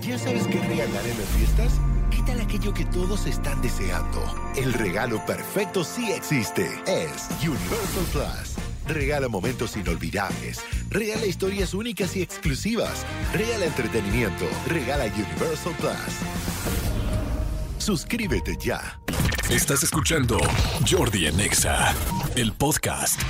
¿Ya 0.00 0.18
sabes 0.18 0.46
qué 0.46 0.58
regalar 0.60 1.06
en 1.06 1.18
las 1.18 1.28
fiestas? 1.36 1.72
¿Qué 2.10 2.22
tal 2.26 2.40
aquello 2.40 2.72
que 2.72 2.84
todos 2.86 3.26
están 3.26 3.60
deseando? 3.62 4.22
El 4.56 4.72
regalo 4.72 5.24
perfecto 5.26 5.84
sí 5.84 6.10
existe. 6.12 6.66
Es 6.86 7.28
Universal 7.42 8.04
Plus. 8.12 8.56
Regala 8.86 9.28
momentos 9.28 9.76
inolvidables. 9.76 10.60
Regala 10.90 11.26
historias 11.26 11.74
únicas 11.74 12.16
y 12.16 12.22
exclusivas. 12.22 13.04
Regala 13.32 13.66
entretenimiento. 13.66 14.46
Regala 14.66 15.04
Universal 15.04 15.74
Plus. 15.78 16.16
Suscríbete 17.78 18.56
ya. 18.58 18.98
Estás 19.50 19.82
escuchando 19.82 20.38
Jordi 20.90 21.26
Anexa, 21.26 21.94
el 22.34 22.52
podcast. 22.52 23.20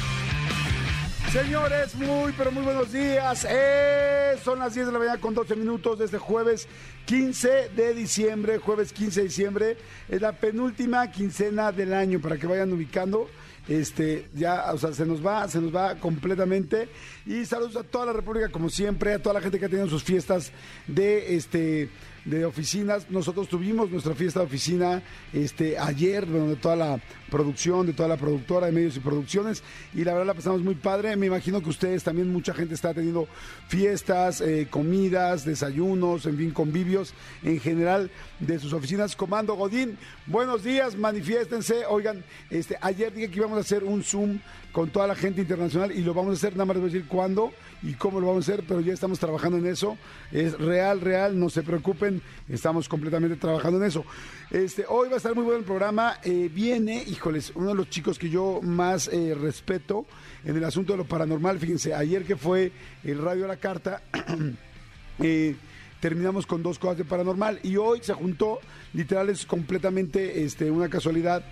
Señores, 1.32 1.94
muy, 1.94 2.30
pero 2.36 2.52
muy 2.52 2.62
buenos 2.62 2.92
días. 2.92 3.46
Eh, 3.48 4.36
son 4.44 4.58
las 4.58 4.74
10 4.74 4.88
de 4.88 4.92
la 4.92 4.98
mañana 4.98 5.18
con 5.18 5.32
12 5.32 5.56
minutos 5.56 5.98
de 5.98 6.04
este 6.04 6.18
jueves 6.18 6.68
15 7.06 7.70
de 7.74 7.94
diciembre. 7.94 8.58
Jueves 8.58 8.93
15 8.93 9.20
de 9.20 9.26
diciembre. 9.29 9.76
Es 10.10 10.21
la 10.21 10.32
penúltima 10.32 11.10
quincena 11.10 11.72
del 11.72 11.94
año 11.94 12.21
para 12.21 12.36
que 12.36 12.46
vayan 12.46 12.71
ubicando. 12.74 13.30
Este, 13.66 14.29
ya, 14.34 14.74
o 14.74 14.79
sea, 14.79 14.93
se 14.93 15.07
nos 15.07 15.24
va, 15.24 15.48
se 15.48 15.58
nos 15.58 15.74
va 15.74 15.94
completamente. 15.94 16.90
Y 17.24 17.46
saludos 17.46 17.76
a 17.76 17.82
toda 17.82 18.04
la 18.04 18.12
República, 18.12 18.50
como 18.50 18.68
siempre, 18.68 19.14
a 19.14 19.22
toda 19.22 19.32
la 19.32 19.40
gente 19.40 19.58
que 19.58 19.64
ha 19.64 19.71
tenido 19.71 19.88
sus 19.88 20.04
fiestas 20.04 20.52
de 20.86 21.35
este 21.35 21.88
de 22.26 22.44
oficinas. 22.44 23.10
Nosotros 23.10 23.49
tuvimos 23.49 23.90
nuestra 23.90 24.14
fiesta 24.14 24.40
de 24.40 24.46
oficina 24.46 25.02
este, 25.32 25.79
ayer, 25.79 26.26
bueno, 26.26 26.49
de 26.49 26.57
toda 26.57 26.76
la 26.76 27.00
producción, 27.32 27.86
de 27.86 27.95
toda 27.95 28.09
la 28.11 28.18
productora 28.18 28.67
de 28.67 28.72
medios 28.72 28.96
y 28.96 29.00
producciones. 29.00 29.64
Y 29.95 30.04
la 30.04 30.13
verdad 30.13 30.27
la 30.27 30.35
pasamos 30.35 30.61
muy 30.61 30.75
padre. 30.75 31.17
Me 31.17 31.27
imagino 31.27 31.63
que 31.63 31.71
ustedes 31.71 32.05
también, 32.05 32.31
mucha 32.31 32.53
gente 32.53 32.75
está 32.75 32.92
teniendo 32.92 33.27
fiestas, 33.69 34.41
eh, 34.42 34.69
comidas, 34.70 35.45
desayunos, 35.45 36.27
en 36.27 36.36
fin, 36.36 36.50
convivios 36.50 37.14
en 37.42 37.58
general 37.58 38.11
de 38.39 38.58
sus 38.58 38.72
oficinas. 38.75 39.17
Comando 39.17 39.55
Godín, 39.55 39.97
buenos 40.27 40.62
días, 40.62 40.94
manifiéstense. 40.94 41.86
Oigan, 41.86 42.22
este, 42.50 42.77
ayer 42.80 43.12
dije 43.12 43.30
que 43.30 43.39
íbamos 43.39 43.56
a 43.56 43.62
hacer 43.62 43.83
un 43.83 44.05
Zoom 44.05 44.39
con 44.72 44.91
toda 44.91 45.06
la 45.06 45.14
gente 45.14 45.42
internacional 45.42 45.92
y 45.92 46.02
lo 46.02 46.14
vamos 46.14 46.33
a 46.33 46.34
hacer, 46.34 46.52
nada 46.52 46.64
más 46.64 46.77
voy 46.77 46.84
a 46.84 46.92
decir 46.92 47.06
cuándo 47.06 47.52
y 47.83 47.92
cómo 47.94 48.20
lo 48.20 48.28
vamos 48.28 48.48
a 48.48 48.52
hacer, 48.52 48.64
pero 48.67 48.80
ya 48.80 48.92
estamos 48.92 49.19
trabajando 49.19 49.58
en 49.58 49.67
eso. 49.67 49.98
Es 50.30 50.58
real, 50.58 51.00
real, 51.00 51.39
no 51.39 51.50
se 51.50 51.62
preocupen, 51.62 52.22
estamos 52.48 52.89
completamente 52.89 53.36
trabajando 53.36 53.78
en 53.78 53.84
eso. 53.84 54.05
Este, 54.53 54.84
hoy 54.86 55.08
va 55.08 55.14
a 55.14 55.17
estar 55.17 55.34
muy 55.34 55.45
bueno 55.45 55.61
el 55.61 55.64
programa. 55.64 56.19
Eh, 56.22 56.50
viene, 56.53 57.03
híjoles, 57.06 57.53
uno 57.55 57.69
de 57.69 57.75
los 57.75 57.89
chicos 57.89 58.19
que 58.19 58.28
yo 58.28 58.61
más 58.61 59.08
eh, 59.08 59.34
respeto 59.34 60.05
en 60.45 60.55
el 60.58 60.64
asunto 60.64 60.92
de 60.92 60.98
lo 60.98 61.06
paranormal. 61.06 61.58
Fíjense, 61.58 61.95
ayer 61.95 62.25
que 62.25 62.36
fue 62.36 62.70
el 63.03 63.17
Radio 63.17 63.47
La 63.47 63.56
Carta, 63.56 64.03
eh, 65.20 65.56
terminamos 66.00 66.45
con 66.45 66.62
dos 66.62 66.78
cosas 66.78 66.98
de 66.98 67.06
paranormal 67.06 67.61
y 67.62 67.77
hoy 67.77 68.00
se 68.03 68.12
juntó, 68.12 68.58
literal 68.92 69.30
es 69.30 69.47
completamente 69.47 70.45
este, 70.45 70.70
una 70.70 70.91
casualidad 70.91 71.42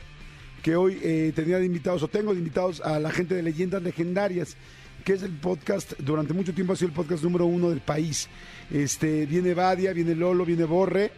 que 0.62 0.76
hoy 0.76 0.96
tenía 1.34 1.58
de 1.58 1.64
invitados 1.64 2.02
o 2.02 2.08
tengo 2.08 2.34
de 2.34 2.38
invitados 2.40 2.82
a 2.82 3.00
la 3.00 3.10
gente 3.10 3.34
de 3.34 3.42
Leyendas 3.42 3.82
Legendarias 3.82 4.58
que 5.06 5.14
es 5.14 5.22
el 5.22 5.32
podcast, 5.32 5.94
durante 6.00 6.34
mucho 6.34 6.52
tiempo 6.52 6.74
ha 6.74 6.76
sido 6.76 6.88
el 6.88 6.94
podcast 6.94 7.22
número 7.22 7.46
uno 7.46 7.70
del 7.70 7.80
país. 7.80 8.28
Este, 8.70 9.24
viene 9.24 9.54
Badia, 9.54 9.94
viene 9.94 10.14
Lolo, 10.14 10.44
viene 10.44 10.64
Borre, 10.64 11.10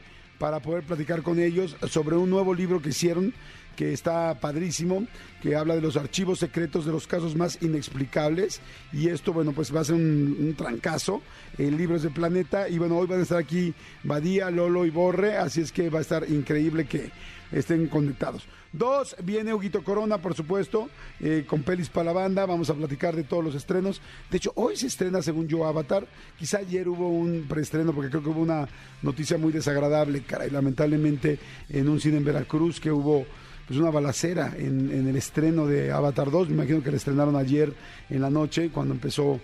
para 0.42 0.58
poder 0.58 0.82
platicar 0.82 1.22
con 1.22 1.38
ellos 1.38 1.76
sobre 1.88 2.16
un 2.16 2.28
nuevo 2.28 2.52
libro 2.52 2.82
que 2.82 2.88
hicieron, 2.88 3.32
que 3.76 3.92
está 3.92 4.40
padrísimo, 4.40 5.06
que 5.40 5.54
habla 5.54 5.76
de 5.76 5.80
los 5.80 5.96
archivos 5.96 6.40
secretos 6.40 6.84
de 6.84 6.90
los 6.90 7.06
casos 7.06 7.36
más 7.36 7.62
inexplicables. 7.62 8.60
Y 8.92 9.06
esto, 9.06 9.32
bueno, 9.32 9.52
pues 9.52 9.72
va 9.72 9.82
a 9.82 9.84
ser 9.84 9.94
un, 9.94 10.52
trancazo. 10.58 11.22
El 11.58 11.76
libro 11.76 11.94
es 11.94 12.02
de 12.02 12.10
Planeta. 12.10 12.68
Y 12.68 12.78
bueno, 12.78 12.98
hoy 12.98 13.06
van 13.06 13.20
a 13.20 13.22
estar 13.22 13.38
aquí 13.38 13.72
Badía, 14.02 14.50
Lolo 14.50 14.84
y 14.84 14.90
Borre, 14.90 15.36
así 15.36 15.60
es 15.60 15.70
que 15.70 15.90
va 15.90 16.00
a 16.00 16.02
estar 16.02 16.28
increíble 16.28 16.86
que 16.86 17.12
estén 17.52 17.86
conectados. 17.86 18.46
Dos, 18.72 19.14
viene 19.22 19.52
Huguito 19.52 19.84
Corona, 19.84 20.18
por 20.18 20.34
supuesto, 20.34 20.88
eh, 21.20 21.44
con 21.46 21.62
pelis 21.62 21.90
para 21.90 22.06
la 22.06 22.12
banda. 22.12 22.46
Vamos 22.46 22.70
a 22.70 22.74
platicar 22.74 23.14
de 23.14 23.22
todos 23.22 23.44
los 23.44 23.54
estrenos. 23.54 24.00
De 24.30 24.38
hecho, 24.38 24.52
hoy 24.56 24.76
se 24.76 24.86
estrena, 24.86 25.20
según 25.20 25.46
yo, 25.46 25.66
Avatar. 25.66 26.06
Quizá 26.38 26.58
ayer 26.58 26.88
hubo 26.88 27.08
un 27.10 27.44
preestreno, 27.46 27.92
porque 27.92 28.10
creo 28.10 28.22
que 28.22 28.30
hubo 28.30 28.40
una 28.40 28.66
noticia 29.02 29.36
muy 29.36 29.52
desagradable, 29.52 30.22
caray, 30.22 30.50
lamentablemente, 30.50 31.38
en 31.68 31.88
un 31.88 32.00
cine 32.00 32.16
en 32.16 32.24
Veracruz, 32.24 32.80
que 32.80 32.90
hubo 32.90 33.26
pues 33.66 33.78
una 33.78 33.90
balacera 33.90 34.54
en, 34.56 34.90
en 34.90 35.06
el 35.06 35.16
estreno 35.16 35.66
de 35.66 35.92
Avatar 35.92 36.30
2. 36.30 36.48
Me 36.48 36.54
imagino 36.54 36.82
que 36.82 36.90
la 36.90 36.96
estrenaron 36.96 37.36
ayer 37.36 37.74
en 38.08 38.22
la 38.22 38.30
noche, 38.30 38.70
cuando 38.70 38.94
empezó, 38.94 39.38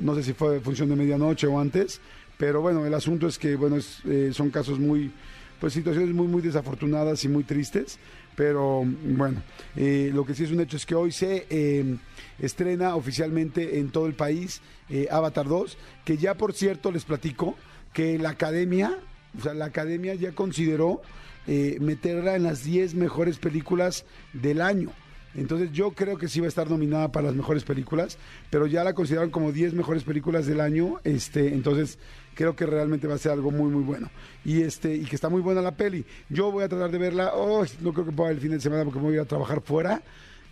no 0.00 0.14
sé 0.14 0.22
si 0.22 0.32
fue 0.32 0.60
función 0.60 0.88
de 0.88 0.96
medianoche 0.96 1.46
o 1.46 1.60
antes. 1.60 2.00
Pero 2.38 2.62
bueno, 2.62 2.86
el 2.86 2.94
asunto 2.94 3.26
es 3.26 3.38
que, 3.38 3.54
bueno, 3.56 3.76
es, 3.76 4.00
eh, 4.06 4.30
son 4.32 4.48
casos 4.48 4.78
muy, 4.78 5.12
pues 5.60 5.72
situaciones 5.72 6.14
muy, 6.14 6.26
muy 6.26 6.42
desafortunadas 6.42 7.22
y 7.24 7.28
muy 7.28 7.44
tristes. 7.44 7.98
Pero 8.36 8.84
bueno, 8.84 9.42
eh, 9.76 10.10
lo 10.14 10.24
que 10.24 10.34
sí 10.34 10.44
es 10.44 10.50
un 10.50 10.60
hecho 10.60 10.76
es 10.76 10.86
que 10.86 10.94
hoy 10.94 11.12
se 11.12 11.46
eh, 11.50 11.96
estrena 12.38 12.96
oficialmente 12.96 13.78
en 13.78 13.90
todo 13.90 14.06
el 14.06 14.14
país 14.14 14.62
eh, 14.88 15.08
Avatar 15.10 15.46
2, 15.46 15.76
que 16.04 16.16
ya 16.16 16.34
por 16.34 16.54
cierto 16.54 16.90
les 16.90 17.04
platico 17.04 17.56
que 17.92 18.18
la 18.18 18.30
academia, 18.30 18.98
o 19.38 19.42
sea, 19.42 19.54
la 19.54 19.66
academia 19.66 20.14
ya 20.14 20.32
consideró 20.32 21.02
eh, 21.46 21.78
meterla 21.80 22.36
en 22.36 22.44
las 22.44 22.64
10 22.64 22.94
mejores 22.94 23.38
películas 23.38 24.04
del 24.32 24.60
año. 24.60 24.90
Entonces 25.34 25.70
yo 25.72 25.92
creo 25.92 26.18
que 26.18 26.28
sí 26.28 26.40
va 26.40 26.46
a 26.46 26.48
estar 26.48 26.68
nominada 26.68 27.12
para 27.12 27.28
las 27.28 27.36
mejores 27.36 27.64
películas, 27.64 28.18
pero 28.50 28.66
ya 28.66 28.84
la 28.84 28.94
consideraron 28.94 29.30
como 29.30 29.52
10 29.52 29.74
mejores 29.74 30.02
películas 30.02 30.46
del 30.46 30.60
año, 30.60 31.00
este, 31.04 31.54
entonces 31.54 31.98
creo 32.34 32.54
que 32.56 32.66
realmente 32.66 33.06
va 33.06 33.14
a 33.14 33.18
ser 33.18 33.32
algo 33.32 33.50
muy 33.50 33.70
muy 33.70 33.82
bueno. 33.82 34.10
Y 34.44 34.62
este 34.62 34.94
y 34.94 35.04
que 35.04 35.16
está 35.16 35.28
muy 35.28 35.40
buena 35.40 35.60
la 35.60 35.72
peli. 35.72 36.04
Yo 36.28 36.50
voy 36.50 36.64
a 36.64 36.68
tratar 36.68 36.90
de 36.90 36.98
verla, 36.98 37.32
oh, 37.34 37.64
no 37.80 37.92
creo 37.92 38.06
que 38.06 38.12
pueda 38.12 38.30
el 38.30 38.40
fin 38.40 38.52
de 38.52 38.60
semana 38.60 38.84
porque 38.84 38.98
me 38.98 39.06
voy 39.06 39.18
a 39.18 39.24
trabajar 39.24 39.60
fuera, 39.62 40.02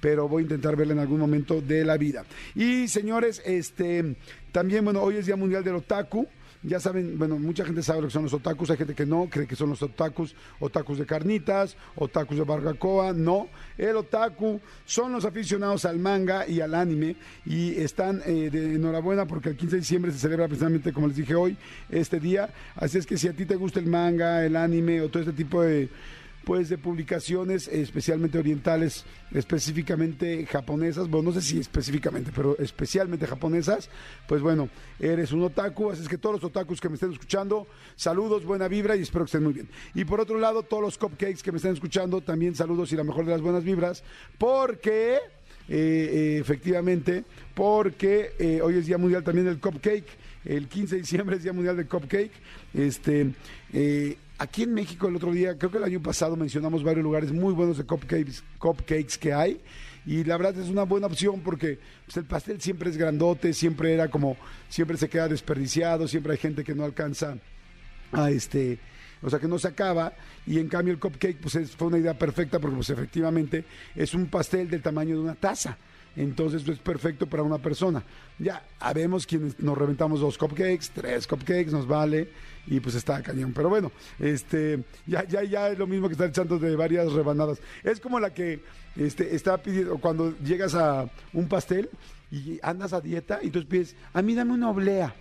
pero 0.00 0.28
voy 0.28 0.43
a 0.43 0.44
intentar 0.44 0.77
verla 0.77 0.94
en 0.94 1.00
algún 1.00 1.21
momento 1.21 1.61
de 1.61 1.84
la 1.84 1.97
vida. 1.97 2.25
Y 2.55 2.89
señores, 2.89 3.43
este 3.44 4.16
también 4.53 4.84
bueno, 4.84 5.03
hoy 5.03 5.16
es 5.16 5.27
Día 5.27 5.37
Mundial 5.37 5.65
del 5.65 5.77
Otaku. 5.77 6.27
Ya 6.62 6.80
saben, 6.80 7.19
bueno, 7.19 7.38
mucha 7.38 7.64
gente 7.64 7.84
sabe 7.84 8.00
lo 8.00 8.08
que 8.08 8.12
son 8.12 8.24
los 8.24 8.34
otakus, 8.34 8.70
hay 8.70 8.76
gente 8.76 8.94
que 8.94 9.06
no, 9.06 9.28
cree 9.30 9.46
que 9.46 9.54
son 9.54 9.70
los 9.70 9.80
otakus, 9.80 10.34
otakus 10.58 10.98
de 10.98 11.06
carnitas, 11.06 11.76
otakus 11.94 12.36
de 12.36 12.42
barbacoa, 12.42 13.12
no. 13.12 13.48
El 13.76 13.96
otaku 13.96 14.60
son 14.84 15.12
los 15.12 15.24
aficionados 15.24 15.84
al 15.84 15.98
manga 15.98 16.48
y 16.48 16.60
al 16.60 16.74
anime 16.74 17.14
y 17.47 17.76
están 17.76 18.22
eh, 18.26 18.50
de 18.50 18.74
enhorabuena 18.74 19.24
porque 19.26 19.50
el 19.50 19.56
15 19.56 19.76
de 19.76 19.80
diciembre 19.80 20.10
se 20.10 20.18
celebra 20.18 20.48
precisamente, 20.48 20.92
como 20.92 21.06
les 21.06 21.16
dije 21.16 21.36
hoy, 21.36 21.56
este 21.91 22.18
día. 22.18 22.50
Así 22.74 22.98
es 22.98 23.06
que 23.06 23.16
si 23.16 23.28
a 23.28 23.32
ti 23.32 23.47
te 23.47 23.54
gusta 23.54 23.78
el 23.78 23.86
manga, 23.86 24.44
el 24.44 24.56
anime 24.56 25.00
o 25.00 25.08
todo 25.08 25.22
este 25.22 25.34
tipo 25.34 25.62
de 25.62 25.88
pues 26.48 26.70
de 26.70 26.78
publicaciones 26.78 27.69
especialmente 27.69 28.38
orientales, 28.38 29.04
específicamente 29.34 30.47
japonesas, 30.47 31.06
bueno, 31.06 31.28
no 31.28 31.34
sé 31.34 31.42
si 31.42 31.59
específicamente, 31.59 32.32
pero 32.34 32.56
especialmente 32.59 33.26
japonesas, 33.26 33.91
pues 34.26 34.41
bueno, 34.41 34.70
eres 34.98 35.32
un 35.32 35.42
otaku, 35.42 35.91
así 35.91 36.00
es 36.00 36.09
que 36.09 36.16
todos 36.16 36.36
los 36.36 36.44
otakus 36.44 36.81
que 36.81 36.88
me 36.88 36.94
estén 36.94 37.12
escuchando, 37.12 37.66
saludos, 37.97 38.47
buena 38.47 38.66
vibra 38.66 38.97
y 38.97 39.03
espero 39.03 39.26
que 39.26 39.28
estén 39.28 39.44
muy 39.44 39.53
bien. 39.53 39.69
Y 39.94 40.06
por 40.06 40.20
otro 40.20 40.38
lado, 40.38 40.62
todos 40.62 40.82
los 40.82 40.97
cupcakes 40.97 41.42
que 41.42 41.53
me 41.53 41.59
estén 41.59 41.75
escuchando, 41.75 42.22
también 42.22 42.54
saludos 42.54 42.92
y 42.92 42.97
la 42.97 43.04
mejor 43.04 43.26
de 43.26 43.32
las 43.32 43.42
buenas 43.42 43.62
vibras, 43.62 44.03
porque... 44.38 45.19
eh, 45.69 45.76
eh, 45.76 46.38
efectivamente, 46.41 47.25
porque 47.54 48.32
eh, 48.38 48.62
hoy 48.62 48.78
es 48.78 48.86
Día 48.86 48.97
Mundial 48.97 49.22
también 49.22 49.44
del 49.44 49.60
Cupcake, 49.60 50.09
el 50.47 50.66
15 50.66 50.94
de 50.94 51.00
diciembre 51.03 51.36
es 51.36 51.42
Día 51.42 51.53
Mundial 51.53 51.76
del 51.76 51.86
Cupcake, 51.86 52.32
este, 52.72 53.34
Aquí 54.38 54.62
en 54.62 54.72
México 54.72 55.09
el 55.09 55.16
otro 55.16 55.32
día, 55.32 55.59
creo 55.59 55.71
que 55.71 55.78
el 55.78 55.84
año 55.84 56.00
pasado 56.00 56.37
mencionamos 56.37 56.84
varios 56.84 57.03
lugares 57.03 57.32
muy 57.32 57.53
buenos 57.54 57.76
de 57.76 57.84
cupcakes, 57.84 58.43
cupcakes 58.59 59.19
que 59.19 59.32
hay. 59.32 59.60
Y 60.06 60.22
la 60.25 60.37
verdad 60.37 60.56
es 60.59 60.69
una 60.69 60.84
buena 60.84 61.06
opción 61.09 61.41
porque 61.41 61.78
pues, 62.06 62.16
el 62.16 62.25
pastel 62.25 62.60
siempre 62.60 62.88
es 62.88 62.97
grandote, 62.97 63.53
siempre 63.53 63.93
era 63.93 64.09
como, 64.09 64.37
siempre 64.69 64.97
se 64.97 65.09
queda 65.09 65.28
desperdiciado, 65.28 66.06
siempre 66.06 66.32
hay 66.32 66.38
gente 66.38 66.62
que 66.65 66.75
no 66.75 66.84
alcanza 66.84 67.37
a 68.12 68.31
este, 68.31 68.78
o 69.21 69.28
sea 69.28 69.39
que 69.41 69.48
no 69.48 69.59
se 69.59 69.68
acaba 69.68 70.15
y 70.47 70.59
en 70.60 70.68
cambio 70.68 70.95
el 70.95 71.01
cupcake 71.01 71.36
pues 71.41 71.57
es- 71.57 71.72
fue 71.77 71.89
una 71.89 71.98
idea 71.98 72.16
perfecta 72.16 72.59
porque 72.59 72.77
pues 72.77 72.89
efectivamente 72.91 73.65
es 73.95 74.15
un 74.15 74.27
pastel 74.28 74.71
del 74.71 74.80
tamaño 74.80 75.16
de 75.16 75.21
una 75.21 75.34
taza. 75.34 75.77
Entonces 76.18 76.66
es 76.66 76.80
perfecto 76.80 77.28
para 77.28 77.44
una 77.44 77.59
persona. 77.59 78.03
Ya, 78.41 78.65
habemos 78.80 79.24
quienes 79.24 79.60
nos 79.60 79.78
reventamos 79.78 80.18
dos 80.18 80.36
cupcakes, 80.36 80.91
tres 80.92 81.28
cupcakes, 81.28 81.70
nos 81.70 81.86
vale 81.86 82.28
y 82.66 82.80
pues 82.80 82.97
está 82.97 83.22
cañón. 83.22 83.53
Pero 83.53 83.68
bueno, 83.68 83.92
este, 84.18 84.82
ya, 85.06 85.22
ya, 85.22 85.44
ya 85.44 85.68
es 85.68 85.78
lo 85.78 85.86
mismo 85.86 86.09
que 86.09 86.15
estar 86.15 86.28
echando 86.28 86.59
de 86.59 86.74
varias 86.74 87.12
rebanadas. 87.12 87.60
Es 87.84 88.00
como 88.00 88.18
la 88.18 88.34
que 88.34 88.65
este, 88.97 89.36
está 89.36 89.59
pidiendo, 89.59 89.98
cuando 89.98 90.36
llegas 90.41 90.74
a 90.74 91.09
un 91.32 91.47
pastel 91.47 91.88
y 92.32 92.59
andas 92.64 92.92
a 92.92 93.00
dieta 93.00 93.38
y 93.41 93.50
tú 93.50 93.64
pides, 93.64 93.94
a 94.12 94.21
mí 94.21 94.34
dame 94.34 94.54
una 94.54 94.71
oblea. 94.71 95.14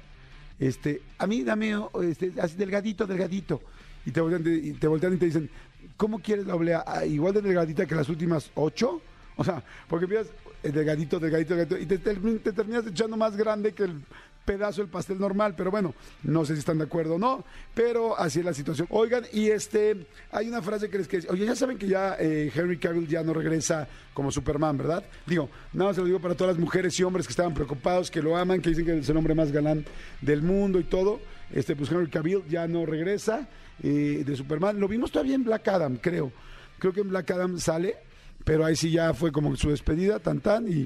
Este, 0.57 1.03
a 1.19 1.27
mí 1.27 1.43
dame 1.43 1.75
este, 2.05 2.33
así 2.41 2.57
delgadito, 2.57 3.05
delgadito. 3.05 3.61
Y 4.03 4.09
te 4.09 4.19
voltean, 4.19 4.43
y 4.47 4.71
te 4.71 4.87
voltean 4.87 5.13
y 5.13 5.17
te 5.17 5.25
dicen, 5.27 5.47
¿cómo 5.95 6.17
quieres 6.17 6.47
la 6.47 6.55
oblea? 6.55 6.83
Ah, 6.87 7.05
¿Igual 7.05 7.35
de 7.35 7.43
delgadita 7.43 7.85
que 7.85 7.93
las 7.93 8.09
últimas 8.09 8.49
ocho? 8.55 8.99
O 9.35 9.43
sea, 9.43 9.63
porque 9.87 10.07
pidas 10.07 10.27
el 10.63 10.71
delgadito, 10.71 11.19
delgadito, 11.19 11.55
delgadito, 11.55 11.77
y 11.77 11.85
te, 11.85 11.97
te- 11.97 12.15
te 12.15 12.51
terminas 12.53 12.85
echando 12.87 13.15
más 13.17 13.35
grande 13.35 13.73
que 13.73 13.83
el 13.83 14.01
pedazo 14.45 14.81
del 14.81 14.89
pastel 14.89 15.19
normal, 15.19 15.55
pero 15.57 15.69
bueno, 15.71 15.93
no 16.23 16.45
sé 16.45 16.53
si 16.53 16.59
están 16.59 16.77
de 16.77 16.85
acuerdo 16.85 17.15
o 17.15 17.19
no, 17.19 17.43
pero 17.73 18.17
así 18.17 18.39
es 18.39 18.45
la 18.45 18.53
situación. 18.53 18.87
Oigan, 18.91 19.25
y 19.33 19.49
este, 19.49 20.07
hay 20.31 20.47
una 20.47 20.61
frase 20.61 20.89
que 20.89 20.97
les 20.99 21.07
quiero 21.09 21.23
decir. 21.23 21.33
Oye, 21.37 21.45
ya 21.45 21.53
saben 21.55 21.77
que 21.77 21.85
ya 21.87 22.15
eh, 22.17 22.49
Henry 22.55 22.77
Cavill 22.77 23.07
ya 23.09 23.23
no 23.23 23.33
regresa 23.33 23.89
como 24.13 24.31
Superman, 24.31 24.77
¿verdad? 24.77 25.03
Digo, 25.25 25.49
nada 25.73 25.89
más 25.89 25.95
se 25.95 26.01
lo 26.01 26.07
digo 26.07 26.21
para 26.21 26.33
todas 26.33 26.55
las 26.55 26.61
mujeres 26.63 26.97
y 26.97 27.03
hombres 27.03 27.27
que 27.27 27.31
estaban 27.31 27.53
preocupados, 27.53 28.09
que 28.09 28.21
lo 28.21 28.37
aman, 28.37 28.61
que 28.61 28.69
dicen 28.69 28.85
que 28.85 28.97
es 28.99 29.09
el 29.09 29.17
hombre 29.17 29.35
más 29.35 29.51
galán 29.51 29.83
del 30.21 30.41
mundo 30.41 30.79
y 30.79 30.85
todo. 30.85 31.19
Este, 31.51 31.75
pues 31.75 31.91
Henry 31.91 32.09
Cavill 32.09 32.43
ya 32.47 32.67
no 32.69 32.85
regresa 32.85 33.49
eh, 33.83 34.23
de 34.25 34.35
Superman. 34.37 34.79
Lo 34.79 34.87
vimos 34.87 35.11
todavía 35.11 35.35
en 35.35 35.43
Black 35.43 35.67
Adam, 35.67 35.97
creo. 35.97 36.31
Creo 36.79 36.93
que 36.93 37.01
en 37.01 37.09
Black 37.09 37.29
Adam 37.31 37.59
sale, 37.59 37.97
pero 38.47 38.63
ahí 38.63 38.77
sí 38.77 38.89
ya 38.91 39.13
fue 39.13 39.29
como 39.29 39.53
su 39.57 39.71
despedida, 39.71 40.19
tan 40.19 40.39
tan, 40.39 40.71
y 40.71 40.83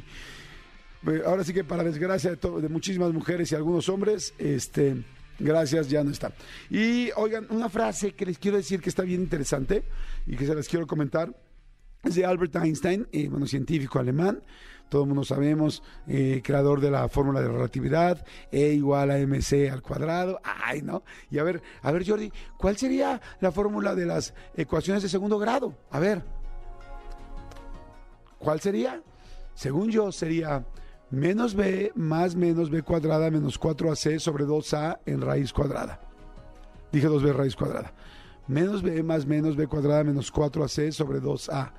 eh, 1.07 1.21
ahora 1.23 1.43
sí 1.43 1.53
que 1.53 1.63
para 1.63 1.83
desgracia 1.83 2.35
de, 2.35 2.69
muchísimas 2.69 3.13
mujeres 3.13 3.51
y 3.51 3.55
algunos 3.55 3.87
hombres, 3.87 4.33
este, 4.39 5.03
gracias, 5.37 5.87
ya 5.87 6.03
no 6.03 6.09
está. 6.09 6.33
Y 6.71 7.11
oigan, 7.15 7.45
una 7.51 7.69
frase 7.69 8.13
que 8.13 8.25
les 8.25 8.39
quiero 8.39 8.57
decir 8.57 8.81
que 8.81 8.89
está 8.89 9.03
bien 9.03 9.21
interesante 9.21 9.83
y 10.25 10.35
que 10.37 10.47
se 10.47 10.55
las 10.55 10.67
quiero 10.67 10.87
comentar, 10.87 11.37
es 12.03 12.15
de 12.15 12.25
Albert 12.25 12.55
Einstein, 12.55 13.07
eh, 13.11 13.27
bueno, 13.29 13.45
científico 13.45 13.99
alemán, 13.99 14.41
todo 14.89 15.03
el 15.03 15.09
mundo 15.09 15.23
sabemos, 15.23 15.83
eh, 16.07 16.41
creador 16.43 16.81
de 16.81 16.89
la 16.89 17.09
fórmula 17.09 17.41
de 17.41 17.47
relatividad, 17.47 18.25
E 18.51 18.73
igual 18.73 19.11
a 19.11 19.19
mc 19.19 19.69
al 19.71 19.83
cuadrado, 19.83 20.41
ay, 20.43 20.81
¿no? 20.81 21.03
Y 21.29 21.37
a 21.37 21.43
ver, 21.43 21.61
a 21.83 21.91
ver, 21.91 22.09
Jordi, 22.09 22.31
¿cuál 22.57 22.75
sería 22.75 23.21
la 23.39 23.51
fórmula 23.51 23.93
de 23.93 24.07
las 24.07 24.33
ecuaciones 24.57 25.03
de 25.03 25.09
segundo 25.09 25.37
grado? 25.37 25.77
A 25.91 25.99
ver, 25.99 26.23
¿cuál 28.41 28.59
sería? 28.59 29.01
Según 29.53 29.89
yo, 29.89 30.11
sería 30.11 30.65
menos 31.09 31.55
b 31.55 31.91
más 31.95 32.35
menos 32.35 32.69
b 32.69 32.81
cuadrada 32.83 33.29
menos 33.29 33.59
4ac 33.59 34.19
sobre 34.19 34.45
2a 34.45 34.99
en 35.05 35.21
raíz 35.21 35.53
cuadrada. 35.53 35.99
Dije 36.91 37.07
2b 37.07 37.33
raíz 37.33 37.55
cuadrada. 37.55 37.93
Menos 38.47 38.81
b 38.81 39.03
más 39.03 39.25
menos 39.25 39.55
b 39.55 39.67
cuadrada 39.67 40.03
menos 40.03 40.33
4ac 40.33 40.91
sobre 40.91 41.21
2a. 41.21 41.71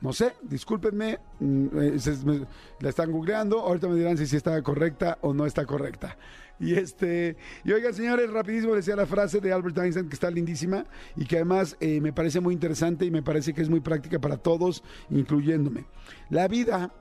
No 0.00 0.14
sé, 0.14 0.34
discúlpenme, 0.42 1.18
mm, 1.40 1.66
eh, 1.78 2.46
la 2.80 2.88
están 2.88 3.12
googleando, 3.12 3.60
ahorita 3.60 3.86
me 3.86 3.96
dirán 3.96 4.16
si, 4.16 4.34
está 4.34 4.62
correcta 4.62 5.18
o 5.20 5.34
no 5.34 5.44
está 5.44 5.66
correcta. 5.66 6.16
Y 6.70 6.74
este, 6.74 7.36
y 7.64 7.72
oigan 7.72 7.94
señores, 7.94 8.30
rapidísimo 8.30 8.74
decía 8.74 8.94
la 8.94 9.06
frase 9.06 9.40
de 9.40 9.52
Albert 9.52 9.78
Einstein 9.78 10.08
que 10.08 10.14
está 10.14 10.30
lindísima 10.30 10.84
y 11.16 11.24
que 11.24 11.36
además 11.36 11.76
eh, 11.80 12.00
me 12.00 12.12
parece 12.12 12.40
muy 12.40 12.52
interesante 12.52 13.06
y 13.06 13.10
me 13.10 13.22
parece 13.22 13.54
que 13.54 13.62
es 13.62 13.70
muy 13.70 13.80
práctica 13.80 14.20
para 14.20 14.36
todos, 14.36 14.84
incluyéndome. 15.08 15.86
La 16.28 16.46
vida 16.48 16.92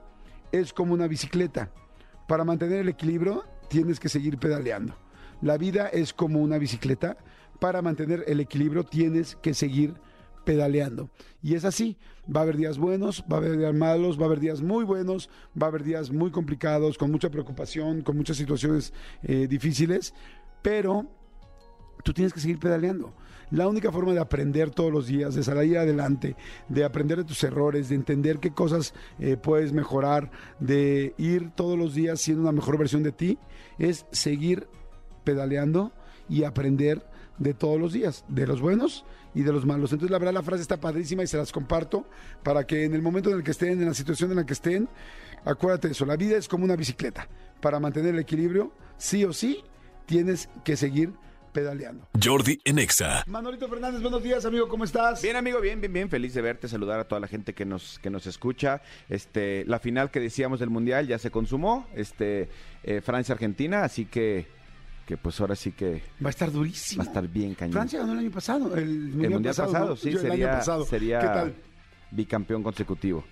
es 0.54 0.72
como 0.72 0.94
una 0.94 1.08
bicicleta. 1.08 1.72
Para 2.28 2.46
mantener 2.46 2.80
el 2.80 2.90
equilibrio 2.90 3.44
tienes 3.70 4.00
que 4.00 4.08
seguir 4.08 4.38
pedaleando. 4.38 4.96
La 5.42 5.58
vida 5.58 5.88
es 5.88 6.14
como 6.14 6.40
una 6.40 6.58
bicicleta. 6.58 7.18
Para 7.60 7.82
mantener 7.82 8.24
el 8.28 8.40
equilibrio 8.40 8.86
tienes 8.86 9.36
que 9.36 9.54
seguir 9.54 9.94
pedaleando. 9.94 10.09
Y 11.42 11.56
es 11.56 11.66
así. 11.66 11.98
Va 12.34 12.42
a 12.42 12.44
haber 12.44 12.58
días 12.58 12.78
buenos, 12.78 13.24
va 13.32 13.38
a 13.38 13.40
haber 13.40 13.58
días 13.58 13.74
malos, 13.74 14.20
va 14.20 14.24
a 14.24 14.26
haber 14.26 14.40
días 14.40 14.62
muy 14.62 14.84
buenos, 14.84 15.30
va 15.60 15.68
a 15.68 15.70
haber 15.70 15.84
días 15.84 16.12
muy 16.12 16.32
complicados, 16.32 16.98
con 16.98 17.12
mucha 17.12 17.30
preocupación, 17.30 18.02
con 18.02 18.18
muchas 18.18 18.38
situaciones 18.38 18.94
eh, 19.24 19.48
difíciles. 19.48 20.14
Pero 20.62 21.08
tú 22.04 22.14
tienes 22.14 22.34
que 22.34 22.40
seguir 22.40 22.60
pedaleando. 22.60 23.14
La 23.52 23.68
única 23.68 23.92
forma 23.92 24.14
de 24.14 24.20
aprender 24.20 24.70
todos 24.70 24.92
los 24.92 25.08
días, 25.08 25.34
de 25.34 25.44
salir 25.44 25.78
adelante, 25.78 26.36
de 26.68 26.84
aprender 26.84 27.18
de 27.18 27.24
tus 27.24 27.44
errores, 27.44 27.90
de 27.90 27.96
entender 27.96 28.40
qué 28.40 28.52
cosas 28.52 28.94
eh, 29.18 29.38
puedes 29.38 29.74
mejorar, 29.74 30.30
de 30.60 31.16
ir 31.18 31.50
todos 31.56 31.78
los 31.78 31.96
días 31.96 32.22
siendo 32.22 32.44
una 32.44 32.52
mejor 32.52 32.78
versión 32.78 33.02
de 33.02 33.12
ti, 33.12 33.40
es 33.80 34.06
seguir 34.12 34.68
pedaleando 35.24 35.92
y 36.28 36.44
aprender 36.44 37.04
de 37.40 37.56
todos 37.56 37.80
los 37.80 37.94
días, 37.94 38.24
de 38.28 38.46
los 38.46 38.62
buenos 38.62 39.04
y 39.34 39.44
de 39.44 39.52
los 39.52 39.66
malos. 39.66 39.92
Entonces, 39.92 40.12
la 40.12 40.20
verdad, 40.20 40.34
la 40.34 40.44
frase 40.44 40.62
está 40.62 40.80
padrísima 40.80 41.24
y 41.24 41.28
se 41.28 41.38
las 41.38 41.52
comparto 41.52 42.08
para 42.44 42.66
que 42.66 42.84
en 42.84 42.94
el 42.94 43.02
momento 43.02 43.30
en 43.30 43.38
el 43.38 43.44
que 43.44 43.52
estén, 43.52 43.82
en 43.82 43.88
la 43.88 43.94
situación 43.94 44.32
en 44.32 44.38
la 44.38 44.46
que 44.46 44.54
estén, 44.54 44.90
acuérdate 45.46 45.88
de 45.88 45.94
eso. 45.94 46.06
La 46.06 46.16
vida 46.16 46.38
es 46.38 46.48
como 46.48 46.66
una 46.66 46.76
bicicleta. 46.76 47.28
Para 47.62 47.80
mantener 47.80 48.14
el 48.14 48.20
equilibrio, 48.20 48.72
sí 48.98 49.26
o 49.26 49.34
sí, 49.34 49.64
tienes 50.06 50.50
que 50.64 50.76
seguir 50.76 51.14
pedaleando. 51.52 52.08
Jordi 52.24 52.60
en 52.64 52.80
Exa. 52.80 53.24
Manolito 53.28 53.68
Fernández, 53.68 54.02
buenos 54.02 54.24
días, 54.24 54.46
amigo, 54.46 54.68
¿cómo 54.68 54.84
estás? 54.84 55.22
Bien, 55.22 55.36
amigo, 55.36 55.60
bien, 55.60 55.82
bien, 55.82 55.92
bien. 55.92 56.10
Feliz 56.10 56.34
de 56.34 56.42
verte, 56.42 56.68
saludar 56.68 57.00
a 57.00 57.08
toda 57.08 57.20
la 57.20 57.28
gente 57.28 57.54
que 57.54 57.66
nos, 57.66 58.00
que 58.00 58.10
nos 58.10 58.28
escucha. 58.28 58.82
Este, 59.10 59.66
la 59.66 59.80
final 59.80 60.12
que 60.12 60.20
decíamos 60.20 60.60
del 60.60 60.70
Mundial 60.70 61.08
ya 61.08 61.18
se 61.18 61.32
consumó, 61.32 61.88
este, 61.96 62.50
eh, 62.84 63.02
Francia-Argentina, 63.02 63.84
así 63.84 64.06
que, 64.06 64.48
que 65.10 65.18
pues 65.18 65.42
ahora 65.42 65.56
sí 65.56 65.72
que 65.72 66.04
Va 66.24 66.28
a 66.28 66.30
estar 66.30 66.52
durísimo. 66.52 67.00
va 67.02 67.06
a 67.06 67.08
estar 67.08 67.28
bien 67.28 67.56
cañón. 67.56 67.74
Francia 67.74 67.98
ganó 68.00 68.14
el 68.14 68.20
año 68.20 68.30
pasado, 68.30 68.76
el 68.78 68.86
mundial, 68.88 69.24
el 69.26 69.30
Mundial 69.32 69.56
pasado, 69.56 69.88
¿no? 69.90 69.96
sí, 69.96 70.12
Yo, 70.12 70.20
el 70.20 70.26
año 70.28 70.32
sería, 70.34 70.52
pasado. 70.52 70.86
sería 70.86 71.20
¿Qué 71.20 71.26
tal? 71.26 71.54
bicampeón 72.12 72.62
consecutivo. 72.62 73.24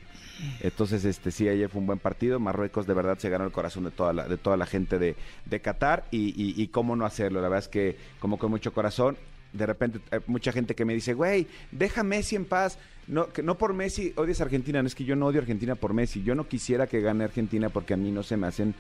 Entonces, 0.62 1.06
este 1.06 1.30
sí, 1.30 1.48
ayer 1.48 1.70
fue 1.70 1.80
un 1.82 1.86
buen 1.86 2.00
partido. 2.00 2.40
Marruecos 2.40 2.88
de 2.88 2.96
verdad 2.96 3.20
se 3.20 3.30
ganó 3.30 3.46
el 3.46 3.52
corazón 3.52 3.84
de 3.84 3.92
toda 3.92 4.12
la, 4.12 4.28
de 4.28 4.38
toda 4.38 4.58
la 4.58 4.66
gente 4.66 4.98
de, 4.98 5.16
de 5.46 5.60
Qatar 5.62 6.06
y, 6.10 6.30
y- 6.30 6.60
y 6.60 6.68
cómo 6.70 6.96
no 6.96 7.06
hacerlo. 7.06 7.42
La 7.42 7.48
verdad 7.50 7.66
es 7.66 7.70
que 7.70 7.96
como 8.20 8.40
con 8.40 8.50
mucho 8.50 8.74
corazón. 8.74 9.16
De 9.54 9.66
repente, 9.68 10.00
hay 10.12 10.20
mucha 10.28 10.52
gente 10.52 10.74
que 10.74 10.84
me 10.84 10.94
dice, 10.96 11.14
güey, 11.14 11.48
deja 11.72 12.02
Messi 12.04 12.36
en 12.36 12.46
paz. 12.46 12.80
No, 13.08 13.30
que 13.32 13.42
no 13.44 13.56
por 13.58 13.74
Messi 13.74 14.14
odias 14.18 14.42
a 14.42 14.46
Argentina, 14.46 14.82
no 14.82 14.88
es 14.88 14.96
que 14.96 15.06
yo 15.06 15.16
no 15.16 15.28
odio 15.28 15.40
a 15.40 15.44
Argentina 15.44 15.76
por 15.76 15.94
Messi. 15.94 16.22
Yo 16.24 16.34
no 16.34 16.48
quisiera 16.48 16.88
que 16.88 17.02
gane 17.02 17.24
Argentina 17.24 17.70
porque 17.70 17.94
a 17.94 17.98
mí 17.98 18.12
no 18.12 18.24
se 18.24 18.36
me 18.36 18.48
hacen 18.48 18.74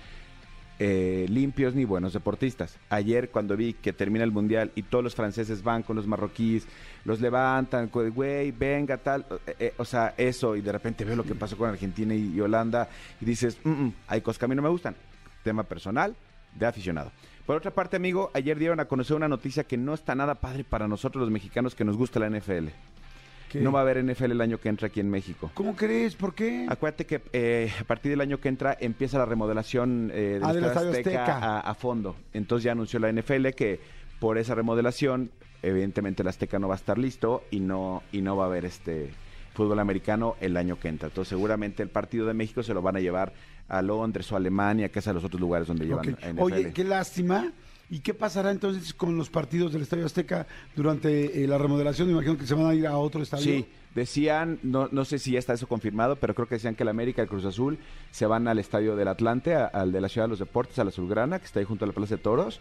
eh, 0.79 1.25
limpios 1.29 1.73
ni 1.73 1.85
buenos 1.85 2.13
deportistas. 2.13 2.77
Ayer 2.89 3.29
cuando 3.29 3.57
vi 3.57 3.73
que 3.73 3.93
termina 3.93 4.23
el 4.23 4.31
mundial 4.31 4.71
y 4.75 4.83
todos 4.83 5.03
los 5.03 5.15
franceses 5.15 5.63
van 5.63 5.83
con 5.83 5.95
los 5.95 6.07
marroquíes, 6.07 6.67
los 7.05 7.19
levantan, 7.19 7.89
güey, 7.91 8.51
venga, 8.51 8.97
tal, 8.97 9.25
eh, 9.45 9.55
eh, 9.59 9.73
o 9.77 9.85
sea, 9.85 10.13
eso, 10.17 10.55
y 10.55 10.61
de 10.61 10.71
repente 10.71 11.05
veo 11.05 11.15
lo 11.15 11.23
que 11.23 11.35
pasó 11.35 11.57
con 11.57 11.69
Argentina 11.69 12.13
y, 12.13 12.33
y 12.35 12.41
Holanda 12.41 12.89
y 13.19 13.25
dices, 13.25 13.57
"Mm, 13.63 13.69
mm, 13.69 13.93
hay 14.07 14.21
cosas 14.21 14.39
que 14.39 14.45
a 14.45 14.47
mí 14.47 14.55
no 14.55 14.61
me 14.61 14.69
gustan. 14.69 14.95
Tema 15.43 15.63
personal, 15.63 16.15
de 16.53 16.65
aficionado. 16.65 17.11
Por 17.45 17.55
otra 17.55 17.71
parte, 17.71 17.95
amigo, 17.95 18.29
ayer 18.33 18.59
dieron 18.59 18.79
a 18.81 18.85
conocer 18.85 19.15
una 19.15 19.29
noticia 19.29 19.63
que 19.63 19.77
no 19.77 19.93
está 19.93 20.15
nada 20.15 20.35
padre 20.35 20.65
para 20.65 20.87
nosotros 20.87 21.21
los 21.21 21.31
mexicanos 21.31 21.75
que 21.75 21.85
nos 21.85 21.95
gusta 21.95 22.19
la 22.19 22.27
NFL. 22.29 22.67
¿Qué? 23.49 23.59
No 23.61 23.71
va 23.71 23.79
a 23.79 23.81
haber 23.83 24.03
NFL 24.03 24.31
el 24.31 24.41
año 24.41 24.59
que 24.59 24.69
entra 24.69 24.87
aquí 24.87 24.99
en 24.99 25.09
México. 25.09 25.51
¿Cómo 25.53 25.75
crees? 25.75 26.15
¿Por 26.15 26.33
qué? 26.35 26.65
Acuérdate 26.69 27.05
que 27.05 27.21
eh, 27.33 27.71
a 27.79 27.83
partir 27.85 28.11
del 28.11 28.21
año 28.21 28.39
que 28.39 28.49
entra 28.49 28.75
empieza 28.79 29.17
la 29.17 29.25
remodelación 29.25 30.11
eh, 30.13 30.39
del 30.41 30.43
Ah, 30.43 30.51
Estadio 30.51 30.89
Azteca, 30.91 31.23
Azteca. 31.25 31.37
A, 31.37 31.59
a 31.61 31.73
fondo. 31.75 32.15
Entonces 32.33 32.63
ya 32.65 32.73
anunció 32.73 32.99
la 32.99 33.11
NFL 33.11 33.49
que 33.55 33.79
por 34.19 34.37
esa 34.37 34.55
remodelación, 34.55 35.31
evidentemente 35.63 36.21
el 36.23 36.27
Azteca 36.27 36.59
no 36.59 36.67
va 36.67 36.75
a 36.75 36.77
estar 36.77 36.97
listo 36.97 37.43
y 37.51 37.59
no, 37.59 38.03
y 38.11 38.21
no 38.21 38.35
va 38.35 38.45
a 38.45 38.47
haber 38.47 38.65
este 38.65 39.11
fútbol 39.53 39.79
americano 39.79 40.35
el 40.41 40.55
año 40.57 40.79
que 40.79 40.87
entra. 40.87 41.07
Entonces 41.07 41.29
seguramente 41.29 41.81
el 41.83 41.89
partido 41.89 42.25
de 42.27 42.33
México 42.33 42.61
se 42.63 42.73
lo 42.73 42.81
van 42.81 42.95
a 42.95 42.99
llevar 42.99 43.33
a 43.69 43.81
Londres 43.81 44.31
o 44.31 44.35
a 44.35 44.37
Alemania, 44.37 44.89
que 44.89 44.99
es 44.99 45.07
a 45.07 45.13
los 45.13 45.23
otros 45.23 45.39
lugares 45.41 45.67
donde 45.67 45.85
llevan 45.85 46.09
Ok. 46.13 46.19
NFL. 46.19 46.41
Oye, 46.41 46.73
qué 46.73 46.83
lástima. 46.83 47.51
¿Y 47.89 47.99
qué 47.99 48.13
pasará 48.13 48.51
entonces 48.51 48.93
con 48.93 49.17
los 49.17 49.29
partidos 49.29 49.71
del 49.71 49.83
Estadio 49.83 50.05
Azteca 50.05 50.45
durante 50.75 51.43
eh, 51.43 51.47
la 51.47 51.57
remodelación? 51.57 52.09
Imagino 52.09 52.37
que 52.37 52.45
se 52.45 52.53
van 52.53 52.65
a 52.65 52.75
ir 52.75 52.85
a 52.85 52.97
otro 52.97 53.21
estadio. 53.21 53.45
Sí, 53.45 53.65
decían, 53.95 54.59
no, 54.61 54.89
no 54.91 55.05
sé 55.05 55.19
si 55.19 55.31
ya 55.31 55.39
está 55.39 55.53
eso 55.53 55.67
confirmado, 55.67 56.17
pero 56.17 56.35
creo 56.35 56.47
que 56.47 56.55
decían 56.55 56.75
que 56.75 56.83
el 56.83 56.89
América 56.89 57.21
y 57.21 57.23
el 57.23 57.29
Cruz 57.29 57.45
Azul 57.45 57.79
se 58.11 58.25
van 58.25 58.47
al 58.49 58.59
estadio 58.59 58.97
del 58.97 59.07
Atlante, 59.07 59.55
al 59.55 59.93
de 59.93 60.01
la 60.01 60.09
Ciudad 60.09 60.25
de 60.25 60.31
los 60.31 60.39
Deportes, 60.39 60.77
a 60.79 60.83
la 60.83 60.89
Azulgrana, 60.89 61.39
que 61.39 61.45
está 61.45 61.59
ahí 61.59 61.65
junto 61.65 61.85
a 61.85 61.87
la 61.87 61.93
Plaza 61.93 62.17
de 62.17 62.21
Toros. 62.21 62.59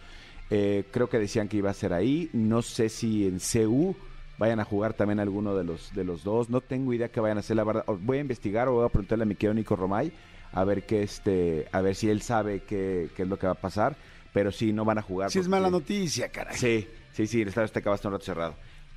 Eh, 0.49 0.85
creo 0.93 1.09
que 1.09 1.19
decían 1.19 1.49
que 1.49 1.57
iba 1.57 1.71
a 1.71 1.75
ser 1.75 1.93
ahí. 1.93 2.31
No 2.33 2.63
sé 2.63 2.89
si 2.89 3.27
en 3.27 3.41
CU 3.41 3.97
vayan 4.39 4.61
a 4.61 4.65
jugar 4.65 4.95
también 4.95 5.19
alguno 5.19 5.57
de 5.57 5.65
los, 5.65 5.93
de 5.93 6.05
los 6.05 6.23
dos. 6.23 6.51
No 6.51 6.61
tengo 6.61 6.93
idea 6.93 7.09
que 7.09 7.19
vayan 7.19 7.39
a 7.39 7.41
hacer, 7.41 7.57
la 7.57 7.65
verdad. 7.65 7.85
Voy 8.01 8.19
a 8.19 8.21
investigar 8.21 8.69
o 8.69 8.75
voy 8.75 8.87
a 8.87 8.91
preguntarle 8.91 9.25
a 9.25 9.27
mi 9.27 9.35
querido 9.35 9.55
Nico 9.55 9.75
Romay 9.75 10.13
a 10.53 10.65
ver 10.65 10.87
qué 10.87 11.03
este, 11.03 11.67
a 11.73 11.81
ver 11.81 11.95
si 11.95 12.09
él 12.09 12.23
sabe 12.23 12.61
qué, 12.61 13.11
qué 13.15 13.23
es 13.25 13.29
lo 13.29 13.39
que 13.39 13.47
va 13.47 13.55
a 13.55 13.61
pasar. 13.61 13.97
Pero 14.37 14.53
sí, 14.53 14.71
no 14.71 14.85
van 14.85 14.99
a 14.99 15.03
jugar. 15.03 15.31
Sí, 15.31 15.39
es 15.39 15.49
mala 15.49 15.71
noticia, 15.71 16.29
caray. 16.29 16.59
Sí, 16.59 16.87
sí, 17.15 17.27
sí, 17.27 17.41
el 17.41 17.49
estadio 17.49 17.65
Azteca 17.65 17.89
va 17.89 17.95
a 17.95 17.97
estar 17.97 18.11
un 18.11 18.17
rato 18.17 18.27
cerrado. 18.27 18.55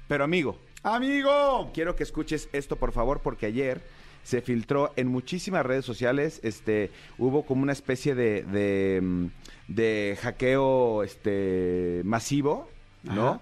Pero 0.10 0.26
amigo, 0.26 0.58
¡Amigo! 0.84 1.72
quiero 1.74 1.96
que 1.96 2.04
escuches 2.04 2.50
esto, 2.52 2.76
por 2.76 2.92
favor, 2.92 3.22
porque 3.22 3.46
ayer 3.46 3.80
se 4.22 4.42
filtró 4.42 4.92
en 4.98 5.08
muchísimas 5.08 5.66
redes 5.66 5.86
sociales, 5.86 6.42
este, 6.44 6.92
hubo 7.18 7.46
como 7.46 7.64
una 7.64 7.72
especie 7.72 8.16
de, 8.16 8.44
de, 8.44 9.00
mm, 9.02 9.26
de 9.70 10.18
hackeo 10.22 11.04
este, 11.04 12.02
masivo, 12.04 12.68
¿no? 13.04 13.28
Ajá. 13.30 13.42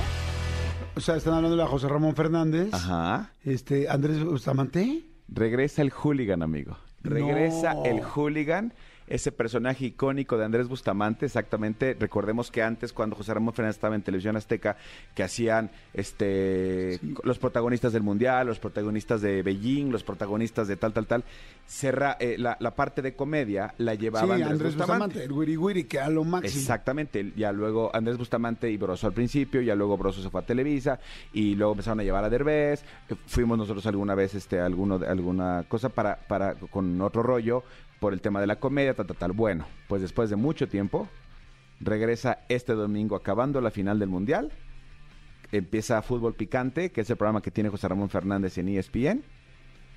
O 0.96 1.00
sea, 1.00 1.16
están 1.16 1.34
hablando 1.36 1.58
de 1.58 1.66
José 1.66 1.88
Ramón 1.88 2.16
Fernández. 2.16 2.74
Ajá. 2.74 3.32
Este, 3.44 3.90
Andrés 3.90 4.24
Bustamante. 4.24 5.04
Regresa 5.28 5.82
el 5.82 5.90
hooligan, 5.92 6.44
amigo. 6.44 6.78
Regresa 7.04 7.74
No. 7.74 7.86
el 7.86 8.02
hooligan, 8.04 8.74
ese 9.14 9.32
personaje 9.32 9.86
icónico 9.86 10.38
de 10.38 10.46
Andrés 10.46 10.68
Bustamante, 10.68 11.26
exactamente. 11.26 11.96
Recordemos 12.00 12.50
que 12.52 12.64
antes, 12.64 12.94
cuando 12.94 13.16
José 13.16 13.34
Ramón 13.34 13.54
Fernández 13.54 13.76
estaba 13.76 13.96
en 13.96 14.02
Televisión 14.02 14.36
Azteca, 14.38 14.78
que 15.14 15.24
hacían 15.24 15.70
este 15.94 17.00
los 17.24 17.40
protagonistas 17.40 17.94
del 17.94 18.04
Mundial, 18.04 18.48
los 18.48 18.60
protagonistas 18.60 19.22
de 19.22 19.42
Beijing, 19.44 19.92
los 19.92 20.04
protagonistas 20.04 20.68
de 20.68 20.76
tal, 20.78 20.94
tal, 20.94 21.08
tal, 21.08 21.24
cerra, 21.66 22.18
eh, 22.20 22.36
la, 22.38 22.58
la 22.60 22.72
parte 22.76 23.02
de 23.02 23.16
comedia 23.16 23.74
la 23.78 23.96
llevaba 23.96 24.28
sí, 24.36 24.42
Andrés, 24.42 24.52
Andrés 24.52 24.76
Bustamante. 24.76 25.06
Bustamante, 25.06 25.24
el 25.24 25.32
Wiri 25.32 25.58
Wiri, 25.58 25.84
que 25.86 26.00
a 26.00 26.10
lo 26.10 26.24
máximo. 26.24 26.60
Exactamente, 26.60 27.34
ya 27.36 27.52
luego 27.52 27.94
Andrés 27.96 28.18
Bustamante 28.18 28.70
y 28.72 28.78
Broso 28.78 29.08
al 29.08 29.14
principio, 29.14 29.62
ya 29.62 29.76
luego 29.76 29.98
Broso 29.98 30.22
se 30.22 30.30
fue 30.30 30.42
a 30.42 30.46
Televisa 30.46 31.00
y 31.34 31.56
luego 31.56 31.74
empezaron 31.74 32.00
a 32.00 32.04
llevar 32.04 32.24
a 32.24 32.30
Derbez, 32.30 32.84
fuimos 33.28 33.58
nosotros 33.58 33.86
alguna 33.86 34.16
vez 34.16 34.36
este 34.36 34.60
alguno 34.60 35.00
de- 35.00 35.08
alguna 35.08 35.66
cosa 35.68 35.90
para 35.90 36.16
para 36.16 36.56
con 36.56 37.00
otro 37.02 37.24
rollo 37.24 37.64
por 38.02 38.14
el 38.14 38.22
tema 38.22 38.42
de 38.42 38.48
la 38.48 38.60
comedia, 38.60 38.96
tal 38.96 39.06
tal 39.06 39.16
tal. 39.16 39.32
Bueno, 39.32 39.68
pues 39.88 40.02
después 40.02 40.32
de 40.32 40.36
mucho 40.36 40.68
tiempo 40.68 41.08
regresa 41.80 42.40
este 42.50 42.74
domingo 42.74 43.16
acabando 43.16 43.62
la 43.62 43.70
final 43.70 44.00
del 44.00 44.10
Mundial. 44.10 44.52
Empieza 45.52 46.02
Fútbol 46.02 46.34
Picante, 46.34 46.92
que 46.92 47.02
es 47.02 47.10
el 47.12 47.18
programa 47.18 47.44
que 47.44 47.52
tiene 47.52 47.70
José 47.70 47.88
Ramón 47.88 48.10
Fernández 48.10 48.58
en 48.58 48.70
ESPN 48.70 49.24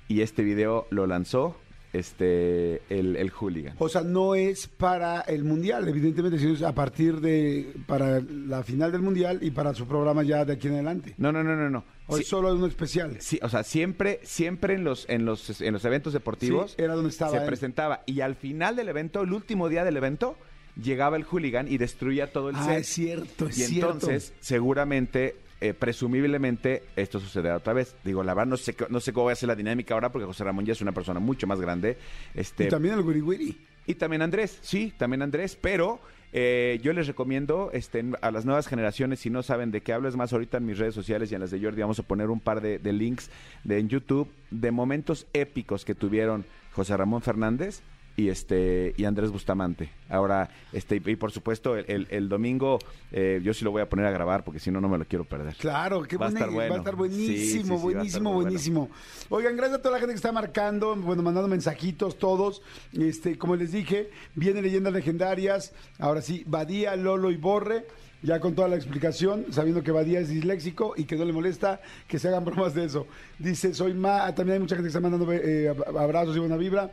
y 0.07 0.21
este 0.21 0.43
video 0.43 0.85
lo 0.91 1.07
lanzó 1.07 1.57
este 1.97 2.81
el 2.89 3.15
el 3.15 3.29
hooligan. 3.31 3.75
O 3.79 3.89
sea, 3.89 4.01
no 4.01 4.35
es 4.35 4.67
para 4.67 5.21
el 5.21 5.43
Mundial, 5.43 5.87
evidentemente, 5.87 6.37
sino 6.39 6.53
es 6.53 6.61
a 6.61 6.73
partir 6.73 7.19
de, 7.21 7.73
para 7.87 8.19
la 8.21 8.63
final 8.63 8.91
del 8.91 9.01
Mundial 9.01 9.39
y 9.41 9.51
para 9.51 9.73
su 9.73 9.87
programa 9.87 10.23
ya 10.23 10.45
de 10.45 10.53
aquí 10.53 10.67
en 10.67 10.73
adelante. 10.75 11.13
No, 11.17 11.31
no, 11.31 11.43
no, 11.43 11.55
no, 11.55 11.69
no. 11.69 11.83
O 12.07 12.15
Sí- 12.17 12.21
es 12.23 12.27
solo 12.27 12.53
uno 12.53 12.67
especial. 12.67 13.17
Sí, 13.19 13.39
o 13.41 13.49
sea, 13.49 13.63
siempre, 13.63 14.19
siempre 14.23 14.75
en 14.75 14.83
los, 14.83 15.05
en 15.09 15.25
los, 15.25 15.61
en 15.61 15.73
los 15.73 15.83
eventos 15.85 16.13
deportivos 16.13 16.71
Sí, 16.77 16.81
era 16.83 16.93
donde 16.95 17.09
estaba 17.09 17.31
se 17.31 17.37
él. 17.37 17.45
presentaba. 17.45 18.03
Y 18.05 18.21
al 18.21 18.35
final 18.35 18.75
del 18.75 18.89
evento, 18.89 19.21
el 19.21 19.33
último 19.33 19.69
día 19.69 19.83
del 19.83 19.97
evento, 19.97 20.37
llegaba 20.81 21.15
el 21.17 21.23
hooligan 21.23 21.67
y 21.67 21.77
destruía 21.77 22.31
todo 22.31 22.49
el 22.49 22.55
Ah, 22.57 22.65
set. 22.65 22.79
es 22.81 22.87
cierto, 22.87 23.47
es 23.47 23.57
y 23.57 23.63
cierto. 23.63 23.93
entonces, 23.93 24.33
seguramente, 24.41 25.35
eh, 25.61 25.73
presumiblemente, 25.73 26.83
esto 26.95 27.19
sucederá 27.19 27.57
otra 27.57 27.73
vez. 27.73 27.95
Digo, 28.03 28.23
la 28.23 28.33
verdad, 28.33 28.49
no 28.49 28.57
sé, 28.57 28.75
no 28.89 28.99
sé 28.99 29.13
cómo 29.13 29.27
va 29.27 29.31
a 29.31 29.35
ser 29.35 29.47
la 29.47 29.55
dinámica 29.55 29.93
ahora, 29.93 30.11
porque 30.11 30.25
José 30.25 30.43
Ramón 30.43 30.65
ya 30.65 30.73
es 30.73 30.81
una 30.81 30.91
persona 30.91 31.19
mucho 31.19 31.47
más 31.47 31.61
grande. 31.61 31.97
Este, 32.33 32.65
Y 32.65 32.67
también 32.67 32.95
el 32.95 33.01
Wiri. 33.01 33.57
y 33.85 33.95
también 33.95 34.21
Andrés, 34.21 34.59
sí, 34.61 34.93
también 34.97 35.21
Andrés, 35.21 35.57
pero 35.59 35.99
eh, 36.33 36.79
yo 36.83 36.91
les 36.91 37.07
recomiendo 37.07 37.69
este, 37.71 38.03
a 38.21 38.31
las 38.31 38.45
nuevas 38.45 38.67
generaciones, 38.67 39.21
si 39.21 39.29
no 39.29 39.43
saben 39.43 39.71
de 39.71 39.81
qué 39.81 39.93
hablo, 39.93 40.09
es 40.09 40.17
más, 40.17 40.33
ahorita 40.33 40.57
en 40.57 40.65
mis 40.65 40.77
redes 40.77 40.93
sociales 40.93 41.31
y 41.31 41.35
en 41.35 41.41
las 41.41 41.51
de 41.51 41.61
Jordi 41.61 41.81
vamos 41.81 41.99
a 41.99 42.03
poner 42.03 42.29
un 42.29 42.41
par 42.41 42.59
de, 42.59 42.77
de 42.77 42.91
links 42.91 43.29
de, 43.63 43.79
en 43.79 43.87
YouTube 43.87 44.29
de 44.51 44.71
momentos 44.71 45.27
épicos 45.31 45.85
que 45.85 45.95
tuvieron 45.95 46.45
José 46.73 46.97
Ramón 46.97 47.21
Fernández 47.21 47.81
y 48.17 48.29
este 48.29 48.93
y 48.97 49.03
Andrés 49.05 49.31
Bustamante. 49.31 49.89
Ahora, 50.09 50.49
este 50.71 50.95
y 51.05 51.15
por 51.15 51.31
supuesto, 51.31 51.75
el, 51.75 51.85
el- 51.87 52.07
el 52.09 52.29
domingo 52.29 52.79
eh, 53.11 53.41
yo 53.43 53.53
sí 53.53 53.65
lo 53.65 53.71
voy 53.71 53.81
a 53.81 53.89
poner 53.89 54.05
a 54.05 54.11
grabar 54.11 54.43
porque 54.43 54.59
si 54.59 54.71
no, 54.71 54.79
no 54.79 54.87
me 54.87 54.97
lo 54.97 55.05
quiero 55.05 55.25
perder. 55.25 55.55
Claro, 55.55 56.03
qué 56.03 56.17
Va 56.17 56.27
a 56.27 56.29
buena- 56.29 56.39
estar 56.39 56.53
bueno. 56.53 56.69
Va 56.69 56.75
a 56.75 56.79
estar 56.79 56.95
buenísimo, 56.95 57.27
Sí, 57.27 57.47
sí, 57.51 57.63
sí, 57.63 57.69
buenísimo, 57.69 58.29
bueno. 58.33 58.41
buenísimo. 58.49 58.89
Oigan, 59.29 59.55
gracias 59.57 59.79
a 59.79 59.81
toda 59.81 59.93
la 59.93 59.99
gente 59.99 60.13
que 60.13 60.17
está 60.17 60.31
marcando, 60.31 60.95
bueno, 60.95 61.23
mandando 61.23 61.47
mensajitos 61.49 62.17
todos. 62.17 62.61
Este, 62.93 63.37
como 63.37 63.55
les 63.55 63.71
dije, 63.71 64.09
viene 64.35 64.61
leyendas 64.61 64.93
legendarias. 64.93 65.73
Ahora 65.99 66.21
sí, 66.21 66.43
Badía, 66.47 66.95
Lolo 66.95 67.31
y 67.31 67.37
Borre. 67.37 67.85
Ya 68.21 68.39
con 68.39 68.55
toda 68.55 68.67
la 68.67 68.75
explicación, 68.75 69.45
sabiendo 69.51 69.83
que 69.83 69.91
Badía 69.91 70.19
es 70.19 70.29
disléxico 70.29 70.93
y 70.97 71.03
que 71.03 71.15
no 71.15 71.25
le 71.25 71.33
molesta 71.33 71.79
que 72.07 72.17
se 72.17 72.27
hagan 72.29 72.43
bromas 72.43 72.73
de 72.73 72.85
eso. 72.85 73.05
Dice, 73.37 73.73
soy 73.75 73.93
Ma, 73.93 74.33
también 74.33 74.53
hay 74.55 74.59
mucha 74.61 74.75
gente 74.75 74.87
que 74.87 74.97
está 74.97 74.99
mandando 74.99 75.31
eh, 75.31 75.69
ab- 75.71 75.99
abrazos 75.99 76.35
y 76.35 76.39
buena 76.39 76.57
vibra. 76.57 76.91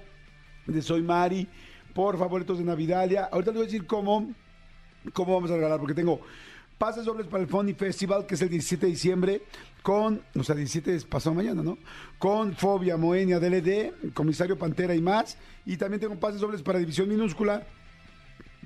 De 0.67 0.83
soy 0.83 1.03
Mari, 1.03 1.49
por 1.95 2.19
favoritos 2.19 2.59
de 2.59 2.65
Navidalia. 2.65 3.29
Ahorita 3.33 3.51
les 3.51 3.57
voy 3.59 3.63
a 3.65 3.67
decir 3.67 3.87
cómo, 3.87 4.33
cómo 5.13 5.35
vamos 5.35 5.51
a 5.51 5.55
regalar, 5.55 5.79
porque 5.79 5.95
tengo 5.95 6.21
pases 6.79 7.05
dobles 7.05 7.27
para 7.27 7.43
el 7.43 7.49
Funny 7.49 7.75
Festival, 7.75 8.27
que 8.27 8.35
es 8.35 8.43
el 8.43 8.49
17 8.49 8.87
de 8.87 8.93
diciembre, 8.93 9.43
con, 9.83 10.21
o 10.35 10.43
sea, 10.43 10.55
17 10.55 10.95
es 10.95 11.05
pasado 11.05 11.35
mañana, 11.35 11.63
¿no? 11.63 11.79
Con 12.19 12.55
Fobia, 12.55 12.97
Moenia, 12.97 13.39
DLD, 13.39 14.13
Comisario 14.13 14.59
Pantera 14.59 14.95
y 14.95 15.01
más. 15.01 15.37
Y 15.65 15.77
también 15.77 16.01
tengo 16.01 16.19
pases 16.19 16.41
dobles 16.41 16.63
para 16.63 16.79
División 16.81 17.09
Minúscula, 17.09 17.67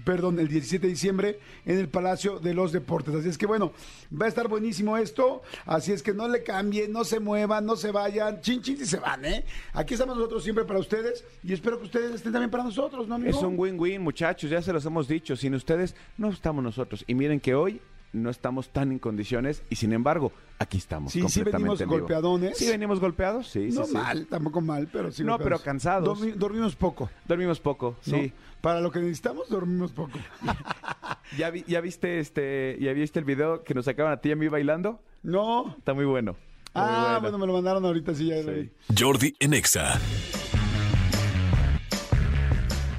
perdón, 0.07 0.39
el 0.39 0.47
17 0.47 0.87
de 0.87 0.93
diciembre 0.93 1.41
en 1.65 1.79
el 1.79 1.89
Palacio 1.89 2.39
de 2.39 2.55
los 2.55 2.71
Deportes. 2.71 3.13
Así 3.13 3.29
es 3.29 3.37
que 3.37 3.45
bueno, 3.45 3.73
va 4.11 4.27
a 4.27 4.29
estar 4.29 4.47
buenísimo 4.47 4.97
esto. 4.97 5.43
Así 5.65 5.91
es 5.91 6.01
que 6.01 6.15
no 6.15 6.29
le 6.29 6.45
cambien, 6.45 6.93
no 6.93 7.03
se 7.03 7.19
muevan, 7.19 7.67
no 7.67 7.75
se 7.75 7.91
vayan. 7.91 8.41
Chin, 8.41 8.63
chin, 8.63 8.79
y 8.81 8.87
se 8.87 9.01
van, 9.01 9.25
¿eh? 9.25 9.45
Aquí 9.73 9.95
estamos 9.95 10.17
nosotros 10.17 10.45
siempre 10.45 10.65
para 10.65 10.79
ustedes 10.79 11.25
y 11.43 11.53
espero 11.53 11.81
que 11.81 11.87
ustedes 11.87 12.15
estén 12.15 12.33
también 12.33 12.53
para 12.53 12.63
nosotros, 12.63 13.09
¿no, 13.09 13.17
amigo? 13.17 13.37
Es 13.37 13.43
un 13.43 13.59
win-win, 13.59 14.01
muchachos, 14.01 14.49
ya 14.49 14.63
se 14.63 14.73
los 14.73 14.87
hemos 14.87 15.09
dicho. 15.09 15.35
Sin 15.35 15.57
ustedes 15.57 15.97
no 16.17 16.31
estamos 16.31 16.63
nosotros. 16.63 17.03
Y 17.09 17.15
miren 17.17 17.41
que 17.41 17.57
hoy 17.57 17.81
no 18.16 18.30
estamos 18.30 18.70
tan 18.70 18.92
en 18.92 18.99
condiciones 18.99 19.62
y 19.70 19.76
sin 19.76 19.92
embargo, 19.92 20.32
aquí 20.58 20.78
estamos. 20.78 21.12
Sí, 21.12 21.18
sí 21.18 21.23
completamente 21.23 21.58
venimos 21.58 21.80
en 21.80 21.88
vivo. 21.88 21.99
golpeadones. 22.00 22.56
Sí, 22.58 22.68
venimos 22.68 22.99
golpeados, 23.00 23.49
sí, 23.49 23.70
sí, 23.70 23.78
no 23.78 23.85
sí. 23.87 23.92
mal, 23.92 24.26
tampoco 24.26 24.61
mal, 24.61 24.88
pero 24.92 25.12
sí. 25.12 25.23
No, 25.23 25.32
golpeados. 25.32 25.61
pero 25.61 25.64
cansados. 25.64 26.20
Dormi- 26.20 26.35
dormimos 26.35 26.75
poco. 26.76 27.08
Dormimos 27.26 27.61
poco, 27.61 27.96
¿no? 28.06 28.16
sí. 28.16 28.32
Para 28.61 28.80
lo 28.80 28.90
que 28.90 28.99
necesitamos, 29.00 29.49
dormimos 29.49 29.92
poco. 29.92 30.18
¿Ya, 31.38 31.50
vi- 31.50 31.64
ya 31.68 31.80
viste 31.80 32.18
este, 32.18 32.76
ya 32.80 32.92
viste 32.92 33.18
el 33.18 33.25
video 33.25 33.62
que 33.62 33.75
nos 33.75 33.85
sacaban 33.85 34.12
a 34.12 34.16
ti 34.20 34.30
y 34.30 34.32
a 34.32 34.37
mí 34.37 34.49
bailando? 34.49 35.00
No. 35.23 35.75
Está 35.78 35.94
muy 35.94 36.04
bueno. 36.04 36.32
Muy 36.32 36.38
Ah, 36.85 37.18
bueno. 37.20 37.38
me 37.38 37.46
lo 37.46 37.52
mandaron 37.54 37.85
ahorita, 37.85 38.14
sí, 38.14 38.26
ya 38.26 38.42
Sí. 38.42 38.70
Jordi 38.99 39.35
en 39.40 39.54
Exa. 39.54 39.99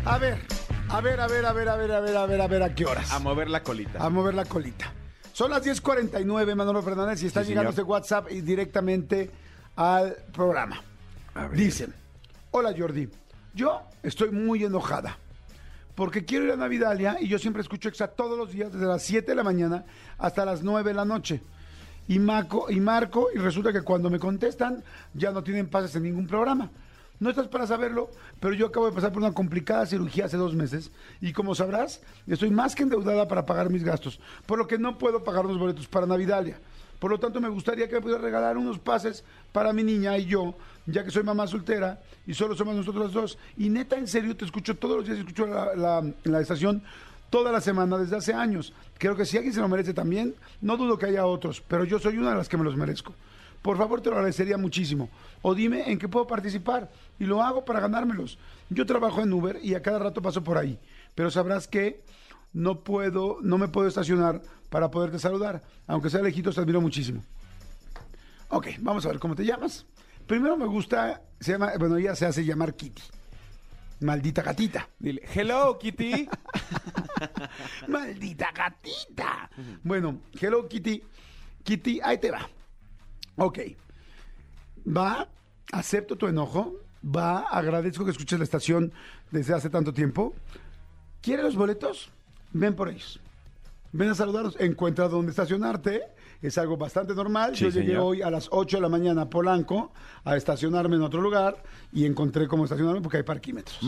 A 0.05 0.17
ver, 0.17 0.39
a 0.89 1.01
ver, 1.01 1.19
a 1.19 1.27
ver, 1.27 1.45
a 1.45 1.53
ver, 1.53 1.67
a 1.69 1.75
ver, 1.75 1.91
a 1.91 1.99
ver, 1.99 2.15
a 2.17 2.25
ver, 2.25 2.41
a 2.41 2.47
ver, 2.47 2.63
¿a 2.63 2.73
qué 2.75 2.85
horas? 2.85 3.11
A 3.11 3.19
mover 3.19 3.49
la 3.49 3.61
colita. 3.63 4.03
a 4.03 4.09
mover 4.09 4.33
la 4.35 4.45
colita. 4.45 4.93
Son 5.37 5.51
las 5.51 5.63
10:49, 5.63 6.55
Manolo 6.55 6.81
Fernández, 6.81 7.21
y 7.21 7.27
están 7.27 7.43
Sí, 7.43 7.49
llegando 7.49 7.69
señor. 7.71 7.79
este 7.81 7.83
WhatsApp 7.83 8.31
y 8.31 8.41
directamente 8.41 9.29
al 9.75 10.15
programa. 10.33 10.81
Dicen: 11.53 11.93
Hola 12.49 12.73
Jordi, 12.75 13.07
yo 13.53 13.83
estoy 14.01 14.31
muy 14.31 14.63
enojada 14.63 15.15
porque 15.93 16.25
quiero 16.25 16.45
ir 16.45 16.53
a 16.53 16.55
Navidalia 16.55 17.17
y 17.21 17.27
yo 17.27 17.37
siempre 17.37 17.61
escucho 17.61 17.87
Exa 17.87 18.07
todos 18.07 18.35
los 18.35 18.51
días, 18.51 18.73
desde 18.73 18.87
las 18.87 19.03
7 19.03 19.33
de 19.33 19.35
la 19.35 19.43
mañana 19.43 19.85
hasta 20.17 20.43
las 20.43 20.63
9 20.63 20.89
de 20.89 20.95
la 20.95 21.05
noche. 21.05 21.39
Y, 22.07 22.17
Maco, 22.17 22.71
y 22.71 22.79
marco, 22.79 23.27
y 23.31 23.37
resulta 23.37 23.71
que 23.71 23.83
cuando 23.83 24.09
me 24.09 24.17
contestan, 24.17 24.83
ya 25.13 25.29
no 25.29 25.43
tienen 25.43 25.69
pases 25.69 25.95
en 25.97 26.01
ningún 26.01 26.25
programa. 26.25 26.71
No 27.19 27.29
estás 27.31 27.47
para 27.47 27.65
saberlo, 27.65 28.09
pero 28.39 28.53
yo 28.53 28.67
acabo 28.67 28.85
de 28.87 28.91
pasar 28.91 29.11
por 29.11 29.23
una 29.23 29.33
complicada 29.33 29.85
cirugía 29.87 30.25
hace 30.25 30.37
dos 30.37 30.53
meses 30.53 30.91
y 31.19 31.33
como 31.33 31.55
sabrás, 31.55 32.01
estoy 32.27 32.51
más 32.51 32.75
que 32.75 32.83
endeudada 32.83 33.27
para 33.27 33.45
pagar 33.45 33.69
mis 33.71 33.83
gastos, 33.83 34.19
por 34.45 34.59
lo 34.59 34.67
que 34.67 34.77
no 34.77 34.97
puedo 34.99 35.23
pagar 35.23 35.45
los 35.45 35.57
boletos 35.57 35.87
para 35.87 36.05
Navidalia. 36.05 36.59
Por 36.99 37.11
lo 37.11 37.19
tanto, 37.19 37.39
me 37.41 37.49
gustaría 37.49 37.87
que 37.87 37.95
me 37.95 38.01
pudiera 38.01 38.21
regalar 38.21 38.57
unos 38.57 38.79
pases 38.79 39.23
para 39.51 39.71
mi 39.73 39.83
niña 39.83 40.17
y 40.17 40.25
yo, 40.25 40.55
ya 40.87 41.03
que 41.03 41.11
soy 41.11 41.21
mamá 41.23 41.45
soltera 41.47 42.01
y 42.25 42.33
solo 42.33 42.55
somos 42.55 42.75
nosotros 42.75 43.13
dos. 43.13 43.37
Y 43.55 43.69
neta, 43.69 43.97
en 43.97 44.07
serio, 44.07 44.35
te 44.35 44.45
escucho 44.45 44.75
todos 44.75 44.97
los 44.97 45.05
días, 45.05 45.19
escucho 45.19 45.45
la, 45.45 45.75
la- 45.75 46.11
la 46.23 46.41
estación 46.41 46.81
toda 47.29 47.51
la 47.51 47.61
semana 47.61 47.97
desde 47.99 48.15
hace 48.17 48.33
años. 48.33 48.73
Creo 48.97 49.15
que 49.15 49.25
si 49.25 49.37
alguien 49.37 49.53
se 49.53 49.59
lo 49.61 49.67
merece 49.67 49.93
también, 49.93 50.33
no 50.61 50.75
dudo 50.77 50.97
que 50.97 51.05
haya 51.05 51.25
otros, 51.27 51.61
pero 51.67 51.83
yo 51.83 51.99
soy 51.99 52.17
una 52.17 52.31
de 52.31 52.37
las 52.37 52.49
que 52.49 52.57
me 52.57 52.63
los 52.63 52.75
merezco. 52.75 53.13
Por 53.67 53.75
favor, 53.75 53.99
te 53.99 54.09
lo 54.09 54.15
agradecería 54.15 54.57
muchísimo. 54.57 55.09
O 55.41 55.53
dime 55.53 55.91
en 55.91 55.99
qué 55.99 56.07
puedo 56.07 56.25
participar. 56.25 56.89
Y 57.19 57.25
lo 57.25 57.43
hago 57.43 57.65
para 57.65 57.81
ganármelos. 57.81 58.39
Yo 58.69 58.85
trabajo 58.85 59.21
en 59.21 59.33
Uber 59.33 59.59
y 59.61 59.75
a 59.75 59.81
cada 59.81 59.99
rato 59.99 60.21
paso 60.21 60.41
por 60.41 60.57
ahí. 60.57 60.79
Pero 61.15 61.29
sabrás 61.29 61.67
que 61.67 62.01
no 62.53 62.85
puedo, 62.85 63.39
no 63.41 63.57
me 63.57 63.67
puedo 63.67 63.89
estacionar 63.89 64.41
para 64.69 64.89
poderte 64.89 65.19
saludar. 65.19 65.63
Aunque 65.85 66.09
sea 66.09 66.21
lejitos, 66.21 66.55
te 66.55 66.61
admiro 66.61 66.79
muchísimo. 66.79 67.21
Ok, 68.47 68.67
vamos 68.79 69.05
a 69.05 69.09
ver 69.09 69.19
cómo 69.19 69.35
te 69.35 69.43
llamas. 69.43 69.85
Primero 70.27 70.55
me 70.55 70.65
gusta, 70.65 71.21
se 71.37 71.51
llama, 71.51 71.73
bueno, 71.77 71.97
ella 71.97 72.15
se 72.15 72.25
hace 72.25 72.45
llamar 72.45 72.73
Kitty. 72.73 73.01
Maldita 73.99 74.43
gatita. 74.43 74.87
Dile, 74.97 75.23
hello, 75.35 75.77
Kitty. 75.77 76.29
Maldita 77.89 78.49
gatita. 78.53 79.49
Bueno, 79.83 80.21
Hello 80.39 80.69
Kitty. 80.69 81.03
Kitty, 81.65 81.99
ahí 82.01 82.17
te 82.17 82.31
va. 82.31 82.49
Ok. 83.37 83.59
Va, 84.85 85.27
acepto 85.71 86.15
tu 86.15 86.27
enojo. 86.27 86.75
Va, 87.03 87.39
agradezco 87.41 88.03
que 88.05 88.11
escuches 88.11 88.39
la 88.39 88.43
estación 88.43 88.91
desde 89.31 89.53
hace 89.53 89.69
tanto 89.69 89.93
tiempo. 89.93 90.33
¿Quieres 91.21 91.45
los 91.45 91.55
boletos? 91.55 92.09
Ven 92.53 92.75
por 92.75 92.89
ellos. 92.89 93.19
ven 93.91 94.09
a 94.09 94.15
saludarnos, 94.15 94.55
encuentra 94.59 95.07
dónde 95.07 95.31
estacionarte, 95.31 96.01
es 96.41 96.57
algo 96.57 96.77
bastante 96.77 97.13
normal. 97.15 97.55
Sí, 97.55 97.65
Yo 97.65 97.69
llegué 97.69 97.87
señor. 97.87 98.03
hoy 98.03 98.21
a 98.21 98.29
las 98.29 98.47
8 98.51 98.77
de 98.77 98.81
la 98.81 98.89
mañana 98.89 99.23
a 99.23 99.29
Polanco 99.29 99.91
a 100.23 100.35
estacionarme 100.37 100.95
en 100.97 101.01
otro 101.01 101.21
lugar 101.21 101.63
y 101.91 102.05
encontré 102.05 102.47
cómo 102.47 102.63
estacionarme 102.65 103.01
porque 103.01 103.17
hay 103.17 103.23
parquímetros. 103.23 103.79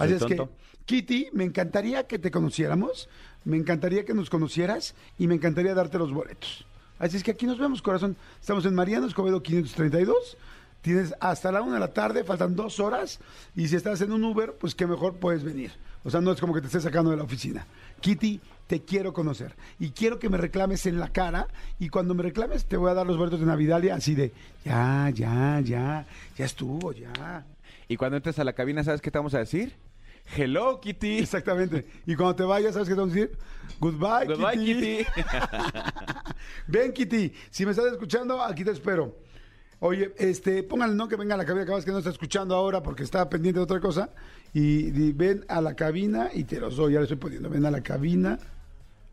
Así 0.00 0.14
es 0.14 0.20
tonto. 0.20 0.50
que, 0.86 1.02
Kitty, 1.02 1.28
me 1.32 1.44
encantaría 1.44 2.06
que 2.06 2.18
te 2.18 2.30
conociéramos, 2.30 3.08
me 3.44 3.56
encantaría 3.56 4.04
que 4.04 4.14
nos 4.14 4.30
conocieras 4.30 4.94
y 5.18 5.26
me 5.26 5.34
encantaría 5.34 5.74
darte 5.74 5.98
los 5.98 6.12
boletos. 6.12 6.66
Así 7.02 7.16
es 7.16 7.24
que 7.24 7.32
aquí 7.32 7.46
nos 7.46 7.58
vemos, 7.58 7.82
corazón. 7.82 8.16
Estamos 8.40 8.64
en 8.64 8.76
Mariano 8.76 9.08
Escobedo 9.08 9.42
532. 9.42 10.36
Tienes 10.82 11.12
hasta 11.18 11.50
la 11.50 11.60
una 11.60 11.74
de 11.74 11.80
la 11.80 11.92
tarde, 11.92 12.22
faltan 12.22 12.54
dos 12.54 12.78
horas. 12.78 13.18
Y 13.56 13.66
si 13.66 13.74
estás 13.74 14.00
en 14.02 14.12
un 14.12 14.22
Uber, 14.22 14.54
pues 14.54 14.76
que 14.76 14.86
mejor 14.86 15.16
puedes 15.16 15.42
venir. 15.42 15.72
O 16.04 16.10
sea, 16.10 16.20
no 16.20 16.30
es 16.30 16.38
como 16.38 16.54
que 16.54 16.60
te 16.60 16.68
estés 16.68 16.84
sacando 16.84 17.10
de 17.10 17.16
la 17.16 17.24
oficina. 17.24 17.66
Kitty, 18.00 18.40
te 18.68 18.82
quiero 18.82 19.12
conocer. 19.12 19.56
Y 19.80 19.90
quiero 19.90 20.20
que 20.20 20.28
me 20.28 20.38
reclames 20.38 20.86
en 20.86 21.00
la 21.00 21.08
cara. 21.08 21.48
Y 21.80 21.88
cuando 21.88 22.14
me 22.14 22.22
reclames, 22.22 22.66
te 22.66 22.76
voy 22.76 22.92
a 22.92 22.94
dar 22.94 23.04
los 23.04 23.16
boletos 23.16 23.40
de 23.40 23.46
Navidalia 23.46 23.96
así 23.96 24.14
de, 24.14 24.32
ya, 24.64 25.10
ya, 25.12 25.58
ya, 25.58 26.06
ya 26.36 26.44
estuvo, 26.44 26.92
ya. 26.92 27.44
Y 27.88 27.96
cuando 27.96 28.16
entres 28.16 28.38
a 28.38 28.44
la 28.44 28.52
cabina, 28.52 28.84
¿sabes 28.84 29.00
qué 29.00 29.10
te 29.10 29.18
vamos 29.18 29.34
a 29.34 29.38
decir? 29.38 29.74
Hello, 30.36 30.80
Kitty. 30.80 31.18
Exactamente. 31.18 31.84
Y 32.06 32.14
cuando 32.14 32.36
te 32.36 32.44
vayas, 32.44 32.74
¿sabes 32.74 32.88
qué 32.88 32.94
te 32.94 33.00
vamos 33.00 33.16
a 33.16 33.18
decir? 33.18 33.36
Goodbye, 33.80 34.26
Goodbye, 34.26 34.64
Kitty. 34.64 35.06
Ven, 36.66 36.92
Kitty. 36.92 37.32
Si 37.50 37.64
me 37.64 37.72
estás 37.72 37.92
escuchando, 37.92 38.42
aquí 38.42 38.64
te 38.64 38.70
espero. 38.70 39.16
Oye, 39.80 40.14
este, 40.16 40.62
póngale 40.62 40.94
no 40.94 41.08
que 41.08 41.16
venga 41.16 41.34
a 41.34 41.38
la 41.38 41.44
cabina, 41.44 41.64
acabas 41.64 41.84
que 41.84 41.90
no 41.90 41.98
está 41.98 42.10
escuchando 42.10 42.54
ahora 42.54 42.84
porque 42.84 43.02
está 43.02 43.28
pendiente 43.28 43.58
de 43.58 43.64
otra 43.64 43.80
cosa. 43.80 44.10
Y, 44.54 44.92
di, 44.92 45.12
ven 45.12 45.44
a 45.48 45.60
la 45.60 45.74
cabina 45.74 46.30
y 46.32 46.44
te 46.44 46.60
los 46.60 46.76
doy. 46.76 46.92
Ya 46.92 47.00
le 47.00 47.04
estoy 47.04 47.18
poniendo. 47.18 47.50
Ven 47.50 47.66
a 47.66 47.70
la 47.70 47.82
cabina. 47.82 48.38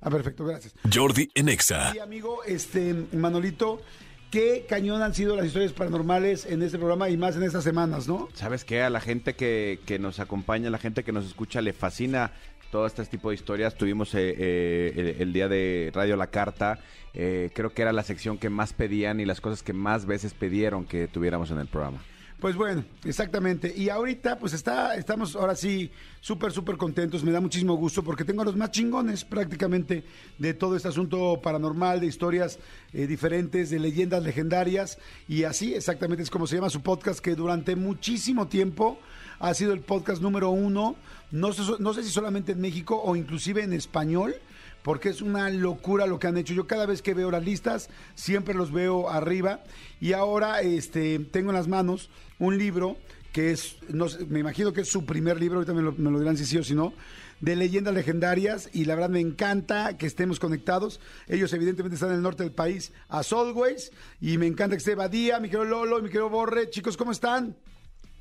Ah, 0.02 0.12
perfecto, 0.12 0.46
gracias. 0.46 0.76
Jordi 0.94 1.32
en 1.34 1.50
Exa. 1.50 1.92
Y 1.96 2.00
amigo, 2.00 2.44
este, 2.46 2.94
Manolito, 3.14 3.82
qué 4.30 4.68
cañón 4.70 5.02
han 5.02 5.16
sido 5.16 5.36
las 5.36 5.48
historias 5.48 5.74
paranormales 5.74 6.46
en 6.46 6.62
este 6.62 6.78
programa 6.78 7.10
y 7.10 7.18
más 7.18 7.36
en 7.36 7.44
estas 7.44 7.64
semanas, 7.64 8.08
¿no? 8.08 8.30
¿Sabes 8.36 8.64
qué? 8.64 8.84
A 8.84 8.92
la 8.92 9.02
gente 9.02 9.34
que, 9.34 9.80
que 9.88 9.98
nos 9.98 10.20
acompaña, 10.20 10.68
a 10.68 10.72
la 10.72 10.78
gente 10.78 11.04
que 11.04 11.12
nos 11.12 11.26
escucha, 11.26 11.62
le 11.62 11.74
fascina 11.74 12.32
todo 12.72 12.86
este 12.86 13.04
tipo 13.06 13.30
de 13.30 13.36
historias. 13.36 13.76
Tuvimos 13.76 14.14
eh, 14.16 14.36
eh, 14.38 15.18
el, 15.20 15.34
día 15.34 15.48
de 15.48 15.92
Radio 15.94 16.16
La 16.16 16.28
Carta. 16.28 16.80
eh, 17.14 17.50
creo 17.54 17.74
que 17.74 17.82
era 17.82 17.94
la 17.94 18.04
sección 18.04 18.38
que 18.38 18.50
más 18.50 18.74
pedían 18.74 19.20
y 19.20 19.26
las 19.26 19.42
cosas 19.42 19.64
que 19.64 19.74
más 19.74 20.06
veces 20.06 20.34
pidieron 20.34 20.86
que 20.86 21.08
tuviéramos 21.08 21.52
en 21.52 21.60
el 21.60 21.68
programa. 21.68 22.00
Pues 22.40 22.56
bueno, 22.56 22.86
exactamente. 23.04 23.74
Y 23.76 23.90
ahorita, 23.90 24.40
pues 24.40 24.54
está, 24.54 24.96
estamos 24.96 25.36
ahora 25.36 25.56
sí 25.56 25.92
súper, 26.22 26.54
súper 26.54 26.78
contentos. 26.78 27.22
Me 27.22 27.34
da 27.34 27.42
muchísimo 27.42 27.76
gusto 27.76 28.02
porque 28.02 28.24
tengo 28.24 28.44
a 28.44 28.46
los 28.46 28.56
más 28.56 28.72
chingones 28.72 29.26
prácticamente 29.26 30.06
de 30.38 30.54
todo 30.54 30.78
este 30.78 30.88
asunto 30.88 31.42
paranormal, 31.44 32.00
de 32.00 32.08
historias 32.08 32.58
eh, 32.94 33.08
diferentes, 33.08 33.70
de 33.72 33.80
leyendas 33.80 34.24
legendarias. 34.24 35.00
Y 35.28 35.44
así 35.44 35.74
exactamente 35.74 36.24
es 36.24 36.30
como 36.30 36.48
se 36.48 36.56
llama 36.56 36.70
su 36.70 36.82
podcast, 36.82 37.20
que 37.20 37.36
durante 37.36 37.76
muchísimo 37.76 38.48
tiempo 38.48 39.00
ha 39.40 39.54
sido 39.54 39.74
el 39.74 39.82
podcast 39.82 40.22
número 40.22 40.50
uno. 40.50 40.96
No 41.32 41.54
sé, 41.54 41.62
no 41.80 41.94
sé 41.94 42.04
si 42.04 42.10
solamente 42.10 42.54
en 42.54 42.62
México 42.62 43.02
o 43.04 43.16
inclusive 43.16 43.64
en 43.64 43.74
español 43.74 44.36
porque 44.84 45.10
es 45.10 45.22
una 45.22 45.50
locura 45.50 46.08
lo 46.08 46.20
que 46.20 46.28
han 46.28 46.38
hecho. 46.38 46.54
Yo 46.54 46.68
cada 46.68 46.86
vez 46.86 47.02
que 47.02 47.14
veo 47.14 47.32
las 47.32 47.44
listas, 47.44 47.90
siempre 48.16 48.54
los 48.54 48.72
veo 48.72 49.10
arriba. 49.10 49.62
Y 50.00 50.14
ahora 50.14 50.62
este, 50.62 51.20
tengo 51.20 51.52
en 51.52 51.56
las 51.56 51.68
manos 51.68 52.10
un 52.40 52.58
libro 52.58 52.98
que 53.32 53.52
es, 53.52 53.78
no 53.90 54.10
sé, 54.10 54.26
me 54.26 54.40
imagino 54.40 54.74
que 54.74 54.82
es 54.82 54.90
su 54.90 55.06
primer 55.06 55.40
libro, 55.40 55.58
ahorita 55.60 55.74
me 55.74 55.84
lo, 55.84 55.92
me 55.92 56.10
lo 56.10 56.18
dirán 56.20 56.38
si 56.38 56.46
sí 56.46 56.58
o 56.58 56.64
si 56.64 56.74
no, 56.74 56.94
de 57.42 57.56
leyendas 57.56 57.94
legendarias. 57.94 58.70
Y 58.74 58.86
la 58.86 58.96
verdad 58.96 59.10
me 59.10 59.20
encanta 59.20 59.98
que 59.98 60.08
estemos 60.08 60.40
conectados. 60.40 61.00
Ellos 61.28 61.54
evidentemente 61.54 61.96
están 61.96 62.10
en 62.10 62.16
el 62.16 62.22
norte 62.24 62.44
del 62.44 62.54
país, 62.54 62.92
a 63.10 63.22
Solways. 63.24 63.92
Y 64.22 64.38
me 64.38 64.48
encanta 64.48 64.76
que 64.76 64.80
esté 64.80 64.96
Badía, 64.96 65.40
mi 65.40 65.50
querido 65.50 65.66
Lolo, 65.66 66.02
mi 66.02 66.10
querido 66.10 66.30
Borre. 66.30 66.70
Chicos, 66.70 66.98
¿cómo 66.98 67.12
están? 67.12 67.56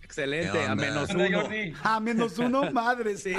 Excelente, 0.09 0.53
¿Qué 0.53 0.65
a 0.65 0.75
menos 0.75 1.11
¿Qué 1.11 1.17
uno. 1.17 1.49
A 1.83 2.01
menos 2.01 2.39
uno, 2.39 2.71
madre. 2.73 3.19
Sí. 3.19 3.35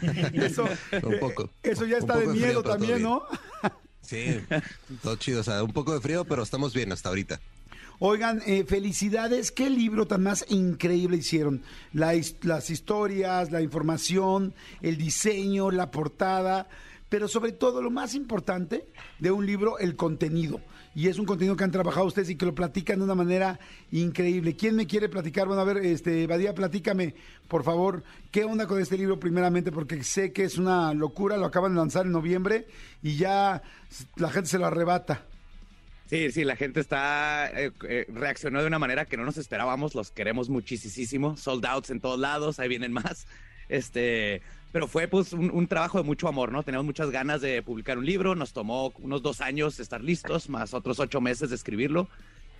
Eso, 0.32 0.64
Un 1.02 1.18
poco. 1.18 1.50
Eso 1.60 1.84
ya 1.86 1.96
Un 1.96 2.02
está 2.02 2.14
poco 2.14 2.28
de 2.28 2.32
miedo 2.34 2.60
frío, 2.60 2.62
también. 2.62 3.02
¿no? 3.02 3.24
Sí, 4.00 4.40
todo 5.02 5.16
chido. 5.16 5.40
O 5.40 5.42
sea, 5.42 5.60
un 5.64 5.72
poco 5.72 5.92
de 5.92 6.00
frío, 6.00 6.24
pero 6.24 6.44
estamos 6.44 6.72
bien 6.72 6.92
hasta 6.92 7.08
ahorita. 7.08 7.40
Oigan, 7.98 8.42
eh, 8.46 8.64
felicidades. 8.64 9.50
¿Qué 9.50 9.70
libro 9.70 10.06
tan 10.06 10.22
más 10.22 10.46
increíble 10.48 11.16
hicieron? 11.16 11.62
La 11.92 12.14
las 12.42 12.70
historias, 12.70 13.50
la 13.50 13.60
información, 13.60 14.54
el 14.82 14.96
diseño, 14.96 15.72
la 15.72 15.90
portada, 15.90 16.68
pero 17.08 17.26
sobre 17.26 17.50
todo 17.50 17.82
lo 17.82 17.90
más 17.90 18.14
importante 18.14 18.86
de 19.18 19.32
un 19.32 19.46
libro, 19.46 19.78
el 19.78 19.96
contenido. 19.96 20.60
Y 20.94 21.08
es 21.08 21.18
un 21.18 21.24
contenido 21.24 21.56
que 21.56 21.64
han 21.64 21.70
trabajado 21.70 22.06
ustedes 22.06 22.30
y 22.30 22.36
que 22.36 22.44
lo 22.44 22.54
platican 22.54 22.98
de 22.98 23.04
una 23.04 23.14
manera 23.14 23.58
increíble. 23.90 24.56
¿Quién 24.56 24.76
me 24.76 24.86
quiere 24.86 25.08
platicar? 25.08 25.46
Bueno, 25.46 25.62
a 25.62 25.64
ver, 25.64 25.78
este, 25.78 26.26
Badía, 26.26 26.54
platícame, 26.54 27.14
por 27.48 27.64
favor, 27.64 28.02
¿qué 28.30 28.44
onda 28.44 28.66
con 28.66 28.80
este 28.80 28.98
libro 28.98 29.18
primeramente? 29.18 29.72
Porque 29.72 30.02
sé 30.04 30.32
que 30.32 30.44
es 30.44 30.58
una 30.58 30.92
locura, 30.92 31.36
lo 31.36 31.46
acaban 31.46 31.72
de 31.72 31.78
lanzar 31.78 32.06
en 32.06 32.12
noviembre 32.12 32.66
y 33.02 33.16
ya 33.16 33.62
la 34.16 34.30
gente 34.30 34.50
se 34.50 34.58
lo 34.58 34.66
arrebata. 34.66 35.24
Sí, 36.06 36.30
sí, 36.30 36.44
la 36.44 36.56
gente 36.56 36.78
está 36.80 37.48
eh, 37.54 37.72
eh, 37.88 38.06
reaccionó 38.12 38.60
de 38.60 38.66
una 38.66 38.78
manera 38.78 39.06
que 39.06 39.16
no 39.16 39.24
nos 39.24 39.38
esperábamos, 39.38 39.94
los 39.94 40.10
queremos 40.10 40.50
muchísimo, 40.50 41.38
sold 41.38 41.64
outs 41.64 41.88
en 41.88 42.00
todos 42.00 42.20
lados, 42.20 42.58
ahí 42.58 42.68
vienen 42.68 42.92
más. 42.92 43.26
Este, 43.70 44.42
pero 44.72 44.88
fue 44.88 45.06
pues 45.06 45.34
un, 45.34 45.66
trabajo 45.66 45.98
de 45.98 46.04
mucho 46.04 46.28
amor, 46.28 46.50
¿no? 46.50 46.62
Teníamos 46.62 46.86
muchas 46.86 47.10
ganas 47.10 47.42
de 47.42 47.62
publicar 47.62 47.98
un 47.98 48.06
libro, 48.06 48.34
nos 48.34 48.54
tomó 48.54 48.92
unos 49.00 49.22
dos 49.22 49.42
años 49.42 49.78
estar 49.78 50.02
listos, 50.02 50.48
más 50.48 50.72
otros 50.72 50.98
ocho 50.98 51.20
meses 51.20 51.50
de 51.50 51.56
escribirlo. 51.56 52.08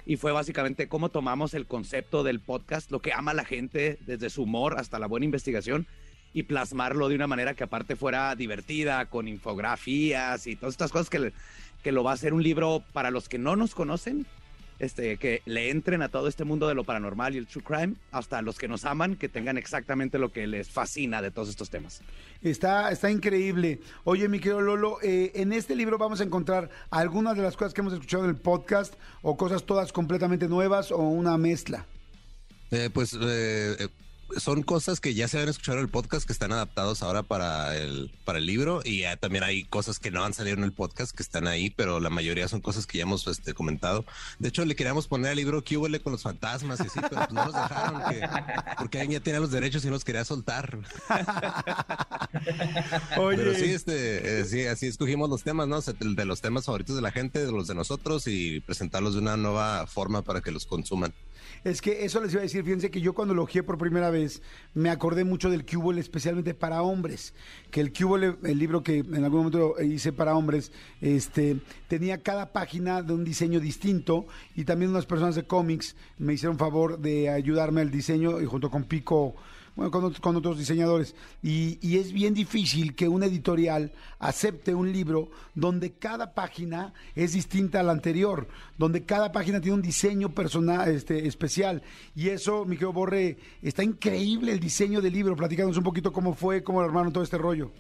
Y 0.05 0.17
fue 0.17 0.31
básicamente 0.31 0.89
cómo 0.89 1.09
tomamos 1.09 1.55
el 1.55 1.67
concepto 1.67 2.23
del 2.23 2.41
podcast, 2.41 2.91
lo 2.91 3.01
que 3.01 3.15
ama 3.15 3.33
la 3.33 3.47
gente, 3.47 3.99
desde 4.05 4.29
su 4.29 4.43
humor 4.43 4.79
hasta 4.79 4.99
la 4.99 5.07
buena 5.07 5.25
investigación, 5.25 5.87
y 6.35 6.43
plasmarlo 6.43 7.09
de 7.09 7.15
una 7.15 7.27
manera 7.27 7.55
que 7.55 7.65
aparte 7.65 7.97
fuera 7.97 8.35
divertida, 8.37 9.07
con 9.07 9.27
infografías 9.27 10.47
y 10.47 10.57
todas 10.57 10.75
estas 10.75 10.93
cosas 10.93 11.09
que, 11.09 11.33
que 11.83 11.93
lo 11.93 12.05
va 12.05 12.11
a 12.11 12.15
hacer 12.15 12.35
un 12.35 12.43
libro 12.43 12.85
para 12.93 13.11
los 13.11 13.31
que 13.31 13.39
no 13.39 13.57
nos 13.57 13.75
conocen, 13.75 14.27
este, 14.83 15.17
que 15.17 15.43
le 15.47 15.71
entren 15.71 16.03
a 16.03 16.09
todo 16.09 16.27
este 16.27 16.45
mundo 16.45 16.67
de 16.67 16.75
lo 16.75 16.83
paranormal 16.83 17.35
y 17.35 17.39
el 17.39 17.47
true 17.47 17.63
crime, 17.63 17.95
hasta 18.11 18.43
los 18.43 18.59
que 18.59 18.67
nos 18.67 18.85
aman, 18.85 19.15
que 19.17 19.29
tengan 19.29 19.57
exactamente 19.57 20.19
lo 20.19 20.33
que 20.33 20.47
les 20.47 20.69
fascina 20.69 21.23
de 21.23 21.31
todos 21.31 21.49
estos 21.49 21.71
temas. 21.71 22.03
Está, 22.43 22.91
está 22.91 23.09
increíble. 23.09 23.81
Oye, 24.03 24.29
mi 24.29 24.41
querido 24.41 24.61
Lolo, 24.61 24.99
eh, 25.03 25.31
en 25.37 25.53
este 25.53 25.77
libro 25.77 25.99
vamos 25.99 26.21
a 26.21 26.25
encontrar 26.25 26.69
algunas 26.91 27.37
de 27.37 27.43
las 27.43 27.57
cosas 27.57 27.73
que 27.73 27.81
hemos 27.81 27.93
escuchado 27.93 28.25
en 28.25 28.31
el 28.31 28.37
podcast 28.37 28.95
o 29.23 29.37
cosas 29.37 29.65
todas 29.65 29.93
completamente 29.93 30.49
nuevas 30.49 30.91
o 30.91 30.99
una 30.99 31.39
mezcla. 31.39 31.87
Eh, 32.73 32.91
pues 32.93 33.13
eh, 33.13 33.77
eh, 33.79 33.89
son 34.39 34.63
cosas 34.63 35.01
que 35.01 35.15
ya 35.15 35.29
se 35.29 35.37
habían 35.37 35.51
escuchado 35.51 35.79
en 35.79 35.85
el 35.85 35.91
podcast 35.91 36.27
que 36.27 36.33
están 36.33 36.53
adaptados 36.53 37.03
ahora 37.03 37.23
para 37.23 37.77
el, 37.77 38.11
para 38.25 38.39
el 38.39 38.47
libro 38.47 38.81
y 38.85 39.01
ya 39.01 39.17
también 39.17 39.45
hay 39.45 39.65
cosas 39.65 39.99
que 39.99 40.11
no 40.11 40.25
han 40.25 40.35
salido 40.35 40.57
en 40.57 40.65
el 40.65 40.73
podcast 40.73 41.15
que 41.15 41.23
están 41.23 41.47
ahí, 41.47 41.71
pero 41.71 42.01
la 42.01 42.11
mayoría 42.11 42.49
son 42.49 42.61
cosas 42.61 42.87
que 42.87 42.99
ya 42.99 43.03
hemos 43.03 43.27
este, 43.27 43.55
comentado. 43.55 44.05
De 44.39 44.49
hecho, 44.49 44.65
le 44.65 44.77
queríamos 44.77 45.09
poner 45.09 45.31
al 45.33 45.37
libro 45.37 45.63
que 45.65 45.77
huele 45.77 46.01
con 46.01 46.13
los 46.13 46.23
fantasmas 46.23 46.81
y 46.81 46.85
así, 46.85 47.01
pero 47.01 47.17
pues 47.17 47.33
no 47.33 47.45
nos 47.45 47.55
dejaron 47.55 48.03
que- 48.11 48.29
porque 48.79 49.01
alguien 49.01 49.21
ya 49.21 49.25
tenía 49.25 49.41
los 49.41 49.51
derechos 49.51 49.83
y 49.85 49.87
no 49.87 49.93
los 49.93 50.05
quería 50.05 50.25
soltar. 50.25 50.79
Oye, 53.19 53.37
Pero 53.37 53.55
sí, 53.55 53.65
este, 53.65 54.41
eh, 54.41 54.45
sí, 54.45 54.67
así 54.67 54.87
escogimos 54.87 55.29
los 55.31 55.43
temas, 55.43 55.69
¿no? 55.69 55.81
De 55.81 56.25
los 56.25 56.41
temas 56.41 56.65
favoritos 56.65 56.97
de 56.97 57.03
la 57.03 57.11
gente, 57.13 57.45
de 57.45 57.53
los 57.53 57.67
de 57.67 57.75
nosotros 57.75 58.27
y 58.27 58.61
presentarlos 58.61 59.15
de 59.15 59.21
una 59.21 59.37
nueva 59.37 59.87
forma 59.87 60.23
para 60.23 60.41
que 60.41 60.51
los 60.51 60.67
consuman. 60.67 61.13
Es 61.65 61.81
que 61.81 62.05
eso 62.05 62.21
les 62.21 62.33
iba 62.33 62.41
a 62.41 62.43
decir, 62.43 62.65
fíjense 62.65 62.91
que 62.91 63.01
yo 63.01 63.15
cuando 63.15 63.35
lo 63.35 63.47
por 63.63 63.77
primera 63.77 64.11
vez 64.11 64.41
me 64.75 64.89
acordé 64.89 65.25
mucho 65.25 65.51
del 65.51 65.67
Cubole 65.67 66.01
especialmente 66.01 66.55
para 66.55 66.83
hombres, 66.83 67.35
que 67.71 67.81
el 67.81 67.93
Cubole, 67.93 68.37
el 68.45 68.59
libro 68.59 68.83
que 68.83 68.99
en 68.99 69.25
algún 69.25 69.41
momento 69.41 69.75
hice 69.83 70.13
para 70.13 70.35
hombres, 70.35 70.73
este, 71.01 71.59
tenía 71.89 72.23
cada 72.23 72.53
página 72.53 73.03
de 73.03 73.13
un 73.13 73.25
diseño 73.25 73.61
distinto 73.61 74.27
y 74.55 74.65
también 74.65 74.91
unas 74.91 75.07
personas 75.07 75.35
de 75.35 75.45
cómics 75.45 75.97
me 76.19 76.33
hicieron 76.35 76.59
favor 76.59 76.99
de 76.99 77.29
ayudarme 77.29 77.83
al 77.83 77.91
diseño 77.91 78.41
y 78.41 78.47
junto 78.47 78.71
con 78.71 78.85
Pico 78.85 79.35
bueno, 79.75 79.91
con, 79.91 80.05
ot- 80.05 80.21
con 80.21 80.37
otros 80.37 80.59
diseñadores. 80.59 81.15
Y, 81.43 81.97
es 81.97 82.13
bien 82.13 82.35
difícil 82.35 82.95
que 82.95 83.09
una 83.09 83.27
editorial 83.27 83.93
acepte 84.19 84.75
un 84.75 84.93
libro 84.93 85.31
donde 85.55 85.93
cada 85.93 86.35
página 86.35 86.93
es 87.15 87.33
distinta 87.33 87.81
a 87.81 87.83
la 87.83 87.93
anterior, 87.93 88.49
donde 88.79 89.05
cada 89.05 89.33
página 89.33 89.61
tiene 89.61 89.77
un 89.77 89.83
diseño 89.83 90.31
personal, 90.35 90.89
este, 90.91 91.27
especial. 91.27 91.83
Y 92.15 92.29
eso, 92.29 92.65
mi 92.65 92.77
querido 92.77 92.93
Borre, 92.93 93.39
está 93.63 93.83
increíble 93.83 94.53
el 94.53 94.61
diseño 94.61 95.01
del 95.01 95.13
libro. 95.13 95.37
Platícanos 95.37 95.77
un 95.77 95.85
poquito 95.85 96.13
cómo 96.13 96.35
fue, 96.35 96.63
cómo 96.63 96.81
armaron 96.81 97.13
todo 97.13 97.25
este 97.25 97.39
rollo. 97.39 97.71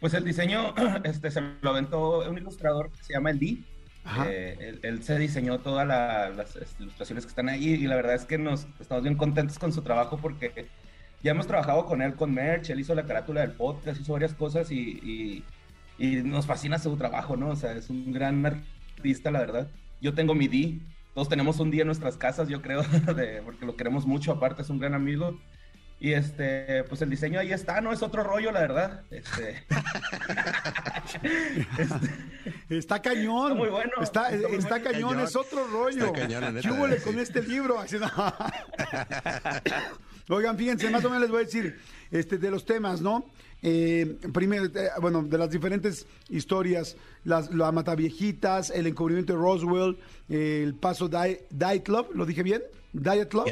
Pues 0.00 0.14
el 0.14 0.24
diseño 0.24 0.74
este, 1.04 1.30
se 1.30 1.40
lo 1.60 1.70
aventó 1.70 2.28
un 2.28 2.38
ilustrador 2.38 2.90
que 2.90 3.04
se 3.04 3.12
llama 3.12 3.30
Andy. 3.30 3.62
Ajá. 3.62 3.79
Eh, 4.04 4.78
él, 4.82 5.02
se 5.02 5.18
diseñó 5.18 5.60
todas 5.60 5.86
la- 5.86 6.30
las 6.30 6.56
este, 6.56 6.82
ilustraciones 6.84 7.24
que 7.24 7.30
están 7.30 7.48
ahí 7.48 7.68
y 7.74 7.86
la 7.86 7.96
verdad 7.96 8.14
es 8.14 8.24
que 8.24 8.38
nos 8.38 8.66
estamos 8.80 9.02
bien 9.04 9.16
contentos 9.16 9.58
con 9.58 9.72
su 9.72 9.82
trabajo 9.82 10.18
porque 10.20 10.72
ya 11.22 11.32
hemos 11.32 11.46
trabajado 11.46 11.84
con 11.86 12.02
él 12.02 12.16
con 12.16 12.32
merch, 12.32 12.70
él 12.70 12.80
hizo 12.80 12.94
la 12.94 13.04
carátula 13.06 13.42
del 13.42 13.52
podcast, 13.52 14.00
hizo 14.00 14.12
varias 14.14 14.34
cosas 14.34 14.70
y, 14.70 14.98
y- 15.02 15.44
y 15.98 16.22
nos 16.22 16.46
fascina 16.46 16.78
su 16.78 16.96
trabajo, 16.96 17.36
¿no? 17.36 17.50
O 17.50 17.56
sea, 17.56 17.72
es 17.72 17.90
un 17.90 18.12
gran 18.12 18.44
artista, 18.46 19.30
la 19.30 19.40
verdad. 19.40 19.70
Yo 20.00 20.14
tengo 20.14 20.34
mi 20.34 20.48
D, 20.48 20.80
todos 21.14 21.28
tenemos 21.28 21.60
un 21.60 21.70
día 21.70 21.82
en 21.82 21.86
nuestras 21.88 22.16
casas, 22.16 22.48
yo 22.48 22.62
creo, 22.62 22.82
de, 23.14 23.42
porque 23.44 23.66
lo 23.66 23.76
queremos 23.76 24.06
mucho, 24.06 24.32
aparte 24.32 24.62
es 24.62 24.70
un 24.70 24.78
gran 24.78 24.94
amigo. 24.94 25.38
Y 26.02 26.14
este, 26.14 26.82
pues 26.84 27.02
el 27.02 27.10
diseño 27.10 27.38
ahí 27.38 27.52
está, 27.52 27.82
¿no? 27.82 27.92
Es 27.92 28.00
otro 28.02 28.22
rollo, 28.24 28.50
la 28.52 28.60
verdad. 28.60 29.02
Este... 29.10 29.66
Está 32.70 33.02
cañón. 33.02 33.52
Está 33.52 33.58
muy 33.58 33.68
bueno. 33.68 33.90
Está, 34.00 34.30
Está 34.30 34.48
muy 34.48 34.56
está 34.58 34.78
bueno. 34.78 34.90
cañón, 34.90 35.20
es 35.20 35.36
otro 35.36 35.66
rollo. 35.66 36.06
Está 36.06 36.20
cañón, 36.20 36.54
neta, 36.54 36.68
¿Qué 36.68 36.74
huele 36.74 36.98
sí. 36.98 37.04
con 37.04 37.18
este 37.18 37.42
libro? 37.42 37.76
Oigan, 40.28 40.56
fíjense, 40.56 40.88
más 40.90 41.04
o 41.04 41.08
menos 41.10 41.22
les 41.22 41.30
voy 41.30 41.42
a 41.42 41.44
decir 41.44 41.78
este, 42.10 42.38
de 42.38 42.50
los 42.50 42.64
temas, 42.64 43.00
¿no? 43.00 43.24
Eh, 43.62 44.16
primero, 44.32 44.64
eh, 44.66 44.88
bueno, 45.00 45.22
de 45.22 45.36
las 45.36 45.50
diferentes 45.50 46.06
historias, 46.28 46.96
las, 47.24 47.52
la 47.52 47.72
Mataviejitas, 47.72 48.70
el 48.70 48.86
encubrimiento 48.86 49.34
de 49.34 49.38
Roswell, 49.38 49.98
eh, 50.28 50.62
el 50.64 50.74
paso 50.74 51.08
Di- 51.08 51.38
Dyatlov, 51.50 52.14
¿lo 52.14 52.24
dije 52.24 52.42
bien? 52.42 52.62
Dyatlov. 52.92 53.46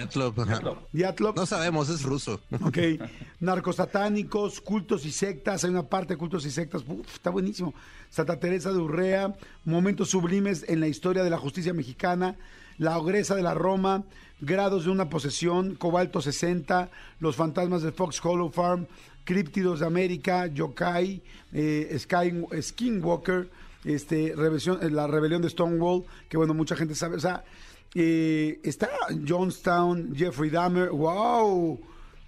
Dyatlov. 0.92 1.37
No 1.37 1.46
sabemos, 1.46 1.88
es 1.88 2.03
ruso. 2.03 2.40
Ok. 2.64 2.79
Narcosatánicos, 3.40 4.61
cultos 4.61 5.05
y 5.07 5.11
sectas. 5.12 5.64
Hay 5.64 5.70
una 5.70 5.83
parte 5.88 6.14
de 6.14 6.18
cultos 6.18 6.44
y 6.46 6.51
sectas. 6.51 6.83
Uf, 6.87 7.14
está 7.14 7.31
buenísimo. 7.31 7.74
Santa 8.11 8.38
Teresa 8.38 8.72
de 8.72 8.79
Urrea. 8.79 9.35
Momentos 9.64 10.11
sublimes 10.11 10.64
en 10.68 10.81
la 10.81 10.88
historia 10.88 11.22
de 11.24 11.31
la 11.31 11.38
justicia 11.38 11.72
mexicana. 11.74 12.37
La 12.79 12.98
ogresa 12.98 13.35
de 13.35 13.42
la 13.42 13.55
Roma. 13.55 14.05
Grados 14.40 14.85
de 14.85 14.90
una 14.90 15.09
posesión. 15.09 15.74
Cobalto 15.77 16.20
60. 16.20 16.90
Los 17.20 17.37
fantasmas 17.37 17.83
de 17.83 17.92
Fox 17.92 18.20
Hollow 18.24 18.51
Farm. 18.51 18.87
Críptidos 19.24 19.81
de 19.81 19.87
América. 19.87 20.46
Yokai. 20.46 21.22
eh, 21.53 21.96
Sky, 21.98 22.44
Skinwalker. 22.62 23.51
Este, 23.85 24.35
rebelión- 24.37 24.81
la 24.90 25.07
rebelión 25.07 25.42
de 25.42 25.51
Stonewall. 25.51 26.05
Que 26.29 26.37
bueno, 26.37 26.55
mucha 26.55 26.77
gente 26.77 26.94
sabe. 26.94 27.16
O 27.16 27.20
sea, 27.20 27.44
eh, 27.94 28.61
está 28.64 28.88
Jonestown. 29.27 30.14
Jeffrey 30.14 30.51
Dahmer. 30.51 30.90
¡Wow! 30.90 31.81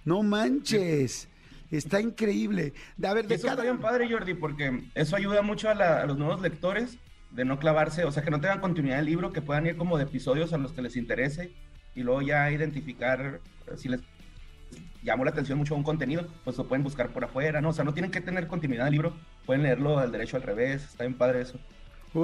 No 0.05 0.23
manches. 0.23 1.27
Está 1.69 2.01
increíble. 2.01 2.73
De, 2.97 3.07
a 3.07 3.13
ver, 3.13 3.27
de 3.27 3.35
eso 3.35 3.47
está 3.47 3.57
cada... 3.57 3.71
bien 3.71 3.81
padre, 3.81 4.09
Jordi, 4.11 4.33
porque 4.33 4.83
eso 4.93 5.15
ayuda 5.15 5.41
mucho 5.41 5.69
a, 5.69 5.73
la- 5.75 6.01
a 6.01 6.05
los 6.05 6.17
nuevos 6.17 6.41
lectores 6.41 6.97
de 7.31 7.45
no 7.45 7.59
clavarse, 7.59 8.03
o 8.03 8.11
sea, 8.11 8.23
que 8.23 8.31
no 8.31 8.41
tengan 8.41 8.59
continuidad 8.59 8.97
del 8.97 9.05
libro, 9.05 9.31
que 9.31 9.41
puedan 9.41 9.65
ir 9.65 9.77
como 9.77 9.97
de 9.97 10.03
episodios 10.03 10.51
a 10.51 10.57
los 10.57 10.73
que 10.73 10.81
les 10.81 10.97
interese 10.97 11.53
y 11.95 12.01
luego 12.01 12.21
ya 12.21 12.51
identificar 12.51 13.39
eh, 13.67 13.77
si 13.77 13.87
les 13.87 14.01
llamó 15.01 15.23
la 15.23 15.31
atención 15.31 15.57
mucho 15.57 15.73
un 15.75 15.83
contenido, 15.83 16.27
pues 16.43 16.57
lo 16.57 16.67
pueden 16.67 16.83
buscar 16.83 17.09
por 17.13 17.23
afuera, 17.23 17.61
¿no? 17.61 17.69
O 17.69 17.73
sea, 17.73 17.85
no 17.85 17.93
tienen 17.93 18.11
que 18.11 18.19
tener 18.19 18.47
continuidad 18.47 18.83
del 18.83 18.93
libro, 18.93 19.15
pueden 19.45 19.63
leerlo 19.63 19.97
al 19.97 20.11
derecho 20.11 20.35
al 20.35 20.43
revés, 20.43 20.83
está 20.83 21.05
bien 21.05 21.17
padre 21.17 21.41
eso. 21.41 21.57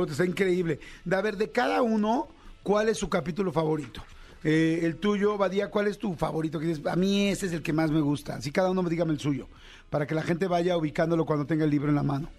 Está 0.10 0.26
increíble. 0.26 0.80
De, 1.06 1.16
a 1.16 1.22
ver, 1.22 1.38
de 1.38 1.50
cada 1.52 1.82
uno, 1.82 2.28
¿cuál 2.68 2.90
es 2.90 2.98
su 2.98 3.08
capítulo 3.08 3.54
favorito? 3.54 4.04
Eh, 4.44 4.82
el 4.84 4.98
tuyo, 4.98 5.38
Badía, 5.38 5.70
¿cuál 5.70 5.88
es 5.88 5.98
tu 5.98 6.16
favorito? 6.16 6.60
Que 6.60 6.66
dices, 6.66 6.86
a 6.86 6.98
mí 6.98 7.30
ese 7.30 7.46
es 7.46 7.54
el 7.54 7.62
que 7.62 7.72
más 7.72 7.92
me 7.92 8.02
gusta. 8.02 8.36
Así 8.36 8.52
cada 8.52 8.70
uno 8.70 8.84
me 8.84 8.90
dígame 8.90 9.14
el 9.14 9.22
suyo, 9.22 9.48
para 9.90 10.06
que 10.06 10.14
la 10.14 10.22
gente 10.22 10.48
vaya 10.48 10.76
ubicándolo 10.76 11.26
cuando 11.26 11.46
tenga 11.46 11.64
el 11.64 11.72
libro 11.72 11.88
en 11.88 11.96
la 11.96 12.04
mano. 12.04 12.30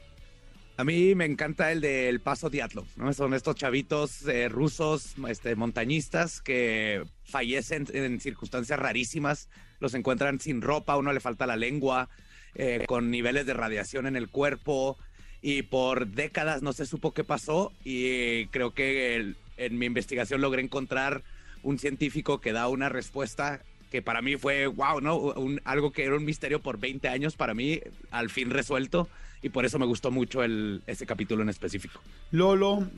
A 0.77 0.85
mí 0.85 1.15
me 1.15 1.25
encanta 1.25 1.73
el 1.73 1.81
del 1.81 2.21
Paso 2.21 2.51
Diatlov, 2.51 2.85
¿no? 2.97 3.11
Son 3.15 3.33
estos 3.33 3.57
chavitos 3.57 4.29
eh, 4.29 4.51
rusos, 4.51 5.15
este, 5.27 5.57
montañistas 5.57 6.43
que 6.43 7.05
fallecen 7.25 7.87
en 7.95 8.21
circunstancias 8.21 8.79
rarísimas, 8.79 9.49
los 9.81 9.95
encuentran 9.95 10.41
sin 10.41 10.61
ropa, 10.61 10.99
uno 10.99 11.11
le 11.15 11.21
falta 11.21 11.47
la 11.47 11.57
lengua, 11.57 12.11
eh, 12.55 12.85
con 12.87 13.11
niveles 13.11 13.47
de 13.47 13.55
radiación 13.55 14.07
en 14.07 14.15
el 14.15 14.29
cuerpo 14.29 14.99
y 15.41 15.63
por 15.63 16.07
décadas 16.07 16.61
no 16.61 16.75
se 16.75 16.85
supo 16.85 17.15
qué 17.15 17.25
pasó 17.25 17.73
y 17.83 18.47
creo 18.49 18.75
que 18.75 19.17
el- 19.17 19.37
en 19.59 19.79
mi 19.79 19.87
investigación 19.87 20.41
logré 20.41 20.63
encontrar 20.63 21.23
un 21.63 21.79
científico 21.79 22.41
que 22.41 22.53
da 22.53 22.69
una 22.69 22.89
respuesta 22.89 23.61
que 23.91 24.03
para 24.03 24.23
mí 24.23 24.37
fue, 24.37 24.67
wow, 24.67 25.01
¿no? 25.01 25.35
Algo 25.65 25.93
que 25.93 26.05
era 26.05 26.17
un 26.17 26.25
misterio 26.25 26.61
por 26.61 26.79
20 26.79 27.09
años, 27.09 27.37
para 27.37 27.55
mí 27.55 27.81
al 28.11 28.31
fin 28.31 28.51
resuelto 28.51 29.09
y 29.43 29.49
por 29.51 29.65
eso 29.65 29.79
me 29.79 29.87
gustó 29.87 30.11
mucho 30.11 30.43
el, 30.43 30.83
ese 30.87 31.07
capítulo 31.07 31.43
en 31.43 31.49
específico. 31.49 32.01
Lolo, 32.31 32.89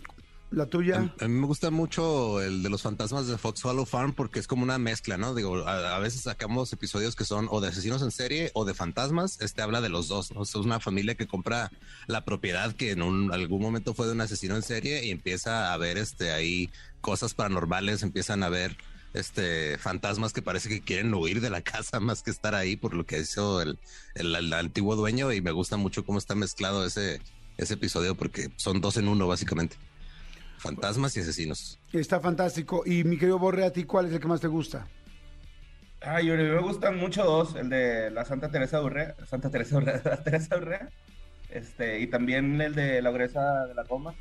la 0.50 0.66
tuya. 0.66 1.14
A, 1.20 1.24
a 1.24 1.28
mí 1.28 1.34
me 1.40 1.46
gusta 1.46 1.70
mucho 1.70 2.40
el 2.40 2.62
de 2.62 2.68
los 2.70 2.82
fantasmas 2.82 3.26
de 3.28 3.38
Fox 3.38 3.64
Hollow 3.64 3.86
Farm 3.86 4.12
porque 4.14 4.40
es 4.40 4.46
como 4.46 4.62
una 4.64 4.78
mezcla, 4.78 5.16
¿no? 5.16 5.34
Digo, 5.34 5.66
a, 5.66 5.98
veces 6.00 6.22
sacamos 6.22 6.72
episodios 6.72 7.14
que 7.16 7.24
son 7.24 7.46
o 7.50 7.60
de 7.60 7.68
asesinos 7.68 8.02
en 8.02 8.10
serie 8.10 8.50
o 8.54 8.64
de 8.64 8.74
fantasmas. 8.74 9.40
Este 9.40 9.62
habla 9.62 9.80
de 9.80 9.88
los 9.88 10.08
dos, 10.08 10.32
¿no? 10.32 10.42
Es 10.42 10.54
una 10.56 10.80
familia 10.80 11.14
que 11.14 11.26
compra 11.26 11.70
la 12.06 12.24
propiedad 12.24 12.74
que 12.74 12.90
en 12.90 13.02
un, 13.02 13.32
algún 13.32 13.62
momento 13.62 13.94
fue 13.94 14.06
de 14.06 14.12
un 14.12 14.20
asesino 14.20 14.56
en 14.56 14.62
serie 14.62 15.04
y 15.04 15.10
empieza 15.10 15.72
a 15.72 15.76
ver 15.76 15.98
este 15.98 16.32
ahí 16.32 16.70
cosas 17.00 17.34
paranormales, 17.34 18.02
empiezan 18.02 18.42
a 18.42 18.48
ver 18.48 18.76
este 19.14 19.76
fantasmas 19.78 20.32
que 20.32 20.40
parece 20.42 20.68
que 20.68 20.82
quieren 20.82 21.12
huir 21.14 21.40
de 21.40 21.50
la 21.50 21.62
casa 21.62 22.00
más 22.00 22.22
que 22.22 22.30
estar 22.30 22.54
ahí 22.54 22.76
por 22.76 22.94
lo 22.94 23.04
que 23.06 23.20
hizo 23.20 23.60
el, 23.62 23.78
el- 24.14 24.34
el 24.36 24.52
antiguo 24.52 24.96
dueño 24.96 25.32
y 25.32 25.40
me 25.40 25.50
gusta 25.52 25.76
mucho 25.76 26.04
cómo 26.04 26.18
está 26.18 26.34
mezclado 26.34 26.84
ese, 26.84 27.20
ese 27.56 27.74
episodio 27.74 28.14
porque 28.14 28.50
son 28.56 28.80
dos 28.80 28.96
en 28.96 29.08
uno 29.08 29.26
básicamente. 29.28 29.76
Fantasmas 30.60 31.16
y 31.16 31.20
asesinos. 31.20 31.80
Está 31.90 32.20
fantástico. 32.20 32.82
Y 32.84 33.02
mi 33.04 33.16
querido 33.16 33.38
Borre, 33.38 33.64
¿a 33.64 33.72
ti 33.72 33.84
cuál 33.84 34.06
es 34.06 34.12
el 34.12 34.20
que 34.20 34.28
más 34.28 34.42
te 34.42 34.46
gusta? 34.46 34.86
Ay, 36.02 36.28
Jordi, 36.28 36.44
me 36.44 36.60
gustan 36.60 36.98
mucho 36.98 37.24
dos, 37.24 37.56
el 37.56 37.70
de 37.70 38.10
la 38.10 38.26
Santa 38.26 38.50
Teresa 38.50 38.78
de 38.78 38.84
Urrea, 38.84 39.16
Santa 39.26 39.50
Teresa 39.50 39.78
Urrea, 39.78 40.02
la 40.04 40.22
Teresa 40.22 40.56
Urrea, 40.58 40.90
este, 41.48 42.00
y 42.00 42.06
también 42.08 42.60
el 42.60 42.74
de 42.74 43.00
la 43.00 43.08
Ogresa 43.08 43.66
de 43.66 43.74
la 43.74 43.84
Roma. 43.84 44.14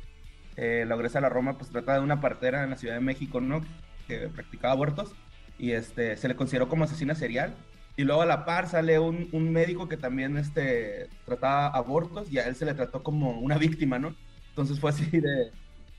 Eh, 0.56 0.84
la 0.86 0.94
Ogresa 0.94 1.18
de 1.18 1.22
la 1.22 1.28
Roma 1.28 1.58
pues 1.58 1.70
trata 1.70 1.94
de 1.94 2.00
una 2.00 2.22
partera 2.22 2.64
en 2.64 2.70
la 2.70 2.76
Ciudad 2.76 2.94
de 2.94 3.00
México, 3.00 3.42
¿no? 3.42 3.60
Que 4.08 4.28
practicaba 4.28 4.72
abortos 4.72 5.14
y 5.58 5.72
este, 5.72 6.16
se 6.16 6.28
le 6.28 6.36
consideró 6.36 6.68
como 6.70 6.84
asesina 6.84 7.14
serial. 7.14 7.54
Y 7.96 8.04
luego 8.04 8.22
a 8.22 8.26
la 8.26 8.46
par 8.46 8.66
sale 8.66 8.98
un, 8.98 9.28
un 9.32 9.52
médico 9.52 9.88
que 9.88 9.98
también 9.98 10.38
este, 10.38 11.08
trataba 11.26 11.66
abortos 11.66 12.32
y 12.32 12.38
a 12.38 12.46
él 12.46 12.56
se 12.56 12.64
le 12.64 12.72
trató 12.72 13.02
como 13.02 13.38
una 13.40 13.58
víctima, 13.58 13.98
¿no? 13.98 14.14
Entonces 14.50 14.80
fue 14.80 14.90
así 14.90 15.04
de, 15.06 15.50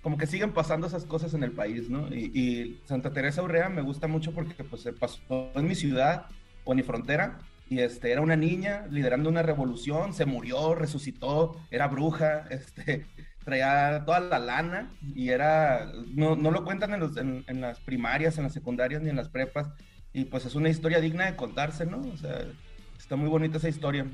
como 0.01 0.17
que 0.17 0.27
siguen 0.27 0.53
pasando 0.53 0.87
esas 0.87 1.05
cosas 1.05 1.33
en 1.33 1.43
el 1.43 1.51
país, 1.51 1.89
¿no? 1.89 2.07
Y, 2.13 2.31
y 2.33 2.81
Santa 2.85 3.13
Teresa 3.13 3.43
Urrea 3.43 3.69
me 3.69 3.81
gusta 3.81 4.07
mucho 4.07 4.33
porque 4.33 4.63
pues 4.63 4.81
se 4.81 4.93
pasó 4.93 5.51
en 5.55 5.67
mi 5.67 5.75
ciudad 5.75 6.25
o 6.63 6.73
en 6.73 6.77
mi 6.77 6.83
frontera 6.83 7.39
y 7.69 7.79
este 7.79 8.11
era 8.11 8.21
una 8.21 8.35
niña 8.35 8.85
liderando 8.89 9.29
una 9.29 9.43
revolución, 9.43 10.13
se 10.13 10.25
murió, 10.25 10.75
resucitó, 10.75 11.55
era 11.71 11.87
bruja, 11.87 12.47
este 12.49 13.05
traía 13.43 14.03
toda 14.05 14.19
la 14.19 14.37
lana 14.39 14.91
y 15.15 15.29
era 15.29 15.91
no, 16.13 16.35
no 16.35 16.51
lo 16.51 16.63
cuentan 16.63 16.93
en, 16.93 16.99
los- 16.99 17.17
en- 17.17 17.43
en 17.47 17.61
las 17.61 17.79
primarias, 17.79 18.37
en 18.37 18.43
las 18.45 18.53
secundarias 18.53 19.01
ni 19.01 19.09
en 19.09 19.15
las 19.15 19.29
prepas 19.29 19.69
y 20.13 20.25
pues 20.25 20.45
es 20.45 20.55
una 20.55 20.69
historia 20.69 20.99
digna 20.99 21.25
de 21.25 21.35
contarse, 21.35 21.85
¿no? 21.85 22.01
O 22.01 22.17
sea, 22.17 22.45
está 22.99 23.15
muy 23.15 23.29
bonita 23.29 23.57
esa 23.57 23.69
historia, 23.69 24.05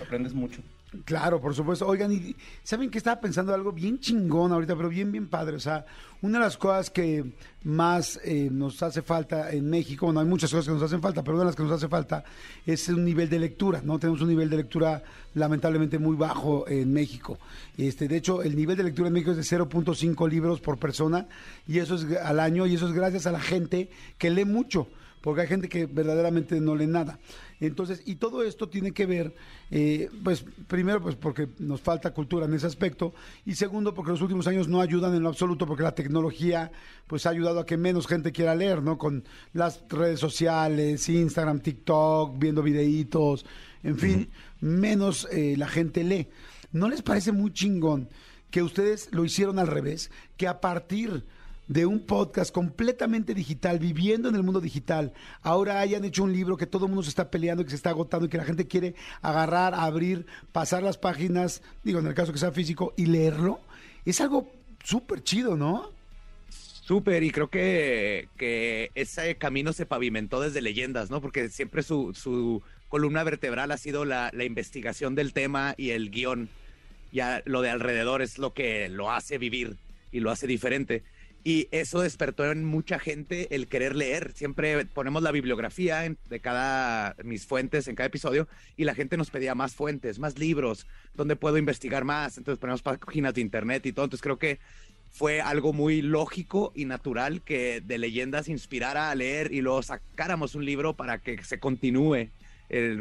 aprendes 0.00 0.34
mucho. 0.34 0.62
Claro, 1.04 1.40
por 1.40 1.54
supuesto. 1.54 1.86
Oigan, 1.86 2.12
y 2.12 2.36
¿saben 2.62 2.90
que 2.90 2.98
estaba 2.98 3.20
pensando 3.20 3.52
algo 3.52 3.72
bien 3.72 3.98
chingón 3.98 4.52
ahorita, 4.52 4.76
pero 4.76 4.88
bien, 4.88 5.10
bien 5.10 5.26
padre? 5.26 5.56
O 5.56 5.60
sea, 5.60 5.84
una 6.22 6.38
de 6.38 6.44
las 6.44 6.56
cosas 6.56 6.90
que 6.90 7.32
más 7.64 8.20
eh, 8.24 8.48
nos 8.52 8.80
hace 8.82 9.02
falta 9.02 9.50
en 9.50 9.68
México, 9.68 10.06
bueno, 10.06 10.20
hay 10.20 10.26
muchas 10.26 10.50
cosas 10.50 10.66
que 10.66 10.72
nos 10.72 10.82
hacen 10.82 11.02
falta, 11.02 11.22
pero 11.22 11.34
una 11.34 11.42
de 11.42 11.46
las 11.46 11.56
que 11.56 11.64
nos 11.64 11.72
hace 11.72 11.88
falta 11.88 12.24
es 12.64 12.88
un 12.88 13.04
nivel 13.04 13.28
de 13.28 13.40
lectura, 13.40 13.82
¿no? 13.84 13.98
Tenemos 13.98 14.20
un 14.22 14.28
nivel 14.28 14.48
de 14.48 14.58
lectura 14.58 15.02
lamentablemente 15.34 15.98
muy 15.98 16.16
bajo 16.16 16.68
en 16.68 16.92
México. 16.92 17.38
Este, 17.76 18.06
de 18.06 18.16
hecho, 18.16 18.42
el 18.42 18.54
nivel 18.54 18.76
de 18.76 18.84
lectura 18.84 19.08
en 19.08 19.14
México 19.14 19.32
es 19.32 19.36
de 19.36 19.56
0.5 19.58 20.30
libros 20.30 20.60
por 20.60 20.78
persona 20.78 21.26
y 21.66 21.80
eso 21.80 21.96
es 21.96 22.06
al 22.18 22.38
año 22.38 22.64
y 22.66 22.74
eso 22.74 22.86
es 22.86 22.92
gracias 22.92 23.26
a 23.26 23.32
la 23.32 23.40
gente 23.40 23.90
que 24.18 24.30
lee 24.30 24.44
mucho 24.44 24.86
porque 25.26 25.40
hay 25.40 25.48
gente 25.48 25.68
que 25.68 25.86
verdaderamente 25.86 26.60
no 26.60 26.76
lee 26.76 26.86
nada. 26.86 27.18
Entonces, 27.60 28.02
y 28.04 28.16
todo 28.16 28.42
esto 28.42 28.68
tiene 28.68 28.92
que 28.92 29.06
ver, 29.06 29.34
eh, 29.70 30.10
pues, 30.22 30.44
primero, 30.66 31.00
pues 31.00 31.16
porque 31.16 31.48
nos 31.58 31.80
falta 31.80 32.12
cultura 32.12 32.46
en 32.46 32.54
ese 32.54 32.66
aspecto, 32.66 33.14
y 33.44 33.54
segundo, 33.54 33.94
porque 33.94 34.10
los 34.10 34.20
últimos 34.20 34.46
años 34.46 34.68
no 34.68 34.80
ayudan 34.80 35.14
en 35.14 35.22
lo 35.22 35.28
absoluto, 35.28 35.66
porque 35.66 35.82
la 35.82 35.94
tecnología, 35.94 36.70
pues, 37.06 37.26
ha 37.26 37.30
ayudado 37.30 37.60
a 37.60 37.66
que 37.66 37.76
menos 37.76 38.06
gente 38.06 38.32
quiera 38.32 38.54
leer, 38.54 38.82
¿no? 38.82 38.98
Con 38.98 39.24
las 39.52 39.82
redes 39.88 40.20
sociales, 40.20 41.08
Instagram, 41.08 41.60
TikTok, 41.60 42.38
viendo 42.38 42.62
videitos, 42.62 43.46
en 43.82 43.98
fin, 43.98 44.30
menos 44.60 45.28
eh, 45.30 45.54
la 45.56 45.68
gente 45.68 46.04
lee. 46.04 46.28
¿No 46.72 46.88
les 46.88 47.02
parece 47.02 47.32
muy 47.32 47.52
chingón 47.52 48.08
que 48.50 48.62
ustedes 48.62 49.08
lo 49.12 49.24
hicieron 49.24 49.58
al 49.58 49.68
revés? 49.68 50.10
Que 50.36 50.48
a 50.48 50.60
partir 50.60 51.24
de 51.68 51.86
un 51.86 52.00
podcast 52.00 52.52
completamente 52.52 53.34
digital, 53.34 53.78
viviendo 53.78 54.28
en 54.28 54.36
el 54.36 54.42
mundo 54.42 54.60
digital, 54.60 55.12
ahora 55.42 55.80
hayan 55.80 56.04
hecho 56.04 56.22
un 56.24 56.32
libro 56.32 56.56
que 56.56 56.66
todo 56.66 56.86
el 56.86 56.90
mundo 56.90 57.02
se 57.02 57.08
está 57.08 57.30
peleando, 57.30 57.64
que 57.64 57.70
se 57.70 57.76
está 57.76 57.90
agotando 57.90 58.26
y 58.26 58.28
que 58.28 58.38
la 58.38 58.44
gente 58.44 58.66
quiere 58.66 58.94
agarrar, 59.22 59.74
abrir, 59.74 60.26
pasar 60.52 60.82
las 60.82 60.98
páginas, 60.98 61.62
digo, 61.82 61.98
en 61.98 62.06
el 62.06 62.14
caso 62.14 62.32
que 62.32 62.38
sea 62.38 62.52
físico, 62.52 62.94
y 62.96 63.06
leerlo, 63.06 63.60
es 64.04 64.20
algo 64.20 64.50
súper 64.84 65.22
chido, 65.22 65.56
¿no? 65.56 65.90
Súper, 66.48 67.24
y 67.24 67.32
creo 67.32 67.50
que, 67.50 68.28
que 68.36 68.92
ese 68.94 69.34
camino 69.36 69.72
se 69.72 69.86
pavimentó 69.86 70.40
desde 70.40 70.62
leyendas, 70.62 71.10
¿no? 71.10 71.20
Porque 71.20 71.48
siempre 71.48 71.82
su, 71.82 72.14
su 72.14 72.62
columna 72.88 73.24
vertebral 73.24 73.72
ha 73.72 73.76
sido 73.76 74.04
la, 74.04 74.30
la 74.32 74.44
investigación 74.44 75.16
del 75.16 75.32
tema 75.32 75.74
y 75.76 75.90
el 75.90 76.10
guion. 76.12 76.48
Ya 77.10 77.42
lo 77.44 77.62
de 77.62 77.70
alrededor 77.70 78.22
es 78.22 78.38
lo 78.38 78.52
que 78.52 78.88
lo 78.88 79.10
hace 79.10 79.38
vivir 79.38 79.76
y 80.12 80.20
lo 80.20 80.30
hace 80.30 80.46
diferente. 80.46 81.02
Y 81.46 81.68
eso 81.70 82.00
despertó 82.00 82.50
en 82.50 82.64
mucha 82.64 82.98
gente 82.98 83.54
el 83.54 83.68
querer 83.68 83.94
leer. 83.94 84.32
Siempre 84.32 84.84
ponemos 84.84 85.22
la 85.22 85.30
bibliografía 85.30 86.12
de 86.28 86.40
cada, 86.40 87.14
mis 87.22 87.46
fuentes 87.46 87.86
en 87.86 87.94
cada 87.94 88.08
episodio 88.08 88.48
y 88.76 88.82
la 88.82 88.96
gente 88.96 89.16
nos 89.16 89.30
pedía 89.30 89.54
más 89.54 89.76
fuentes, 89.76 90.18
más 90.18 90.40
libros, 90.40 90.88
donde 91.14 91.36
puedo 91.36 91.56
investigar 91.56 92.02
más. 92.02 92.36
Entonces 92.36 92.58
ponemos 92.58 92.82
páginas 92.82 93.32
de 93.34 93.42
internet 93.42 93.86
y 93.86 93.92
todo. 93.92 94.06
Entonces 94.06 94.24
creo 94.24 94.40
que 94.40 94.58
fue 95.12 95.40
algo 95.40 95.72
muy 95.72 96.02
lógico 96.02 96.72
y 96.74 96.84
natural 96.84 97.42
que 97.42 97.80
de 97.80 97.98
leyendas 97.98 98.48
inspirara 98.48 99.12
a 99.12 99.14
leer 99.14 99.52
y 99.52 99.60
luego 99.60 99.84
sacáramos 99.84 100.56
un 100.56 100.64
libro 100.64 100.96
para 100.96 101.18
que 101.18 101.44
se 101.44 101.60
continúe 101.60 102.28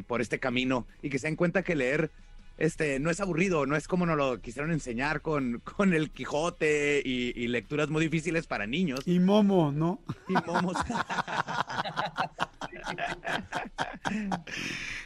por 0.06 0.22
este 0.22 0.38
camino 0.38 0.86
y 1.02 1.10
que 1.10 1.18
se 1.18 1.26
den 1.26 1.36
cuenta 1.36 1.64
que 1.64 1.74
leer 1.74 2.12
este, 2.58 3.00
no 3.00 3.10
es 3.10 3.20
aburrido, 3.20 3.66
no 3.66 3.76
es 3.76 3.88
como 3.88 4.06
nos 4.06 4.18
lo 4.18 4.40
quisieron 4.42 4.72
enseñar 4.72 5.22
con, 5.22 5.60
con 5.60 5.94
el 5.94 6.12
Quijote 6.12 7.02
y, 7.04 7.34
y 7.40 7.48
lecturas 7.48 7.90
muy 7.90 8.04
difíciles 8.04 8.48
para 8.48 8.66
niños 8.68 9.02
Y 9.06 9.20
Momo, 9.20 9.72
¿no? 9.72 10.02
y 10.28 10.34
momos. 10.46 10.78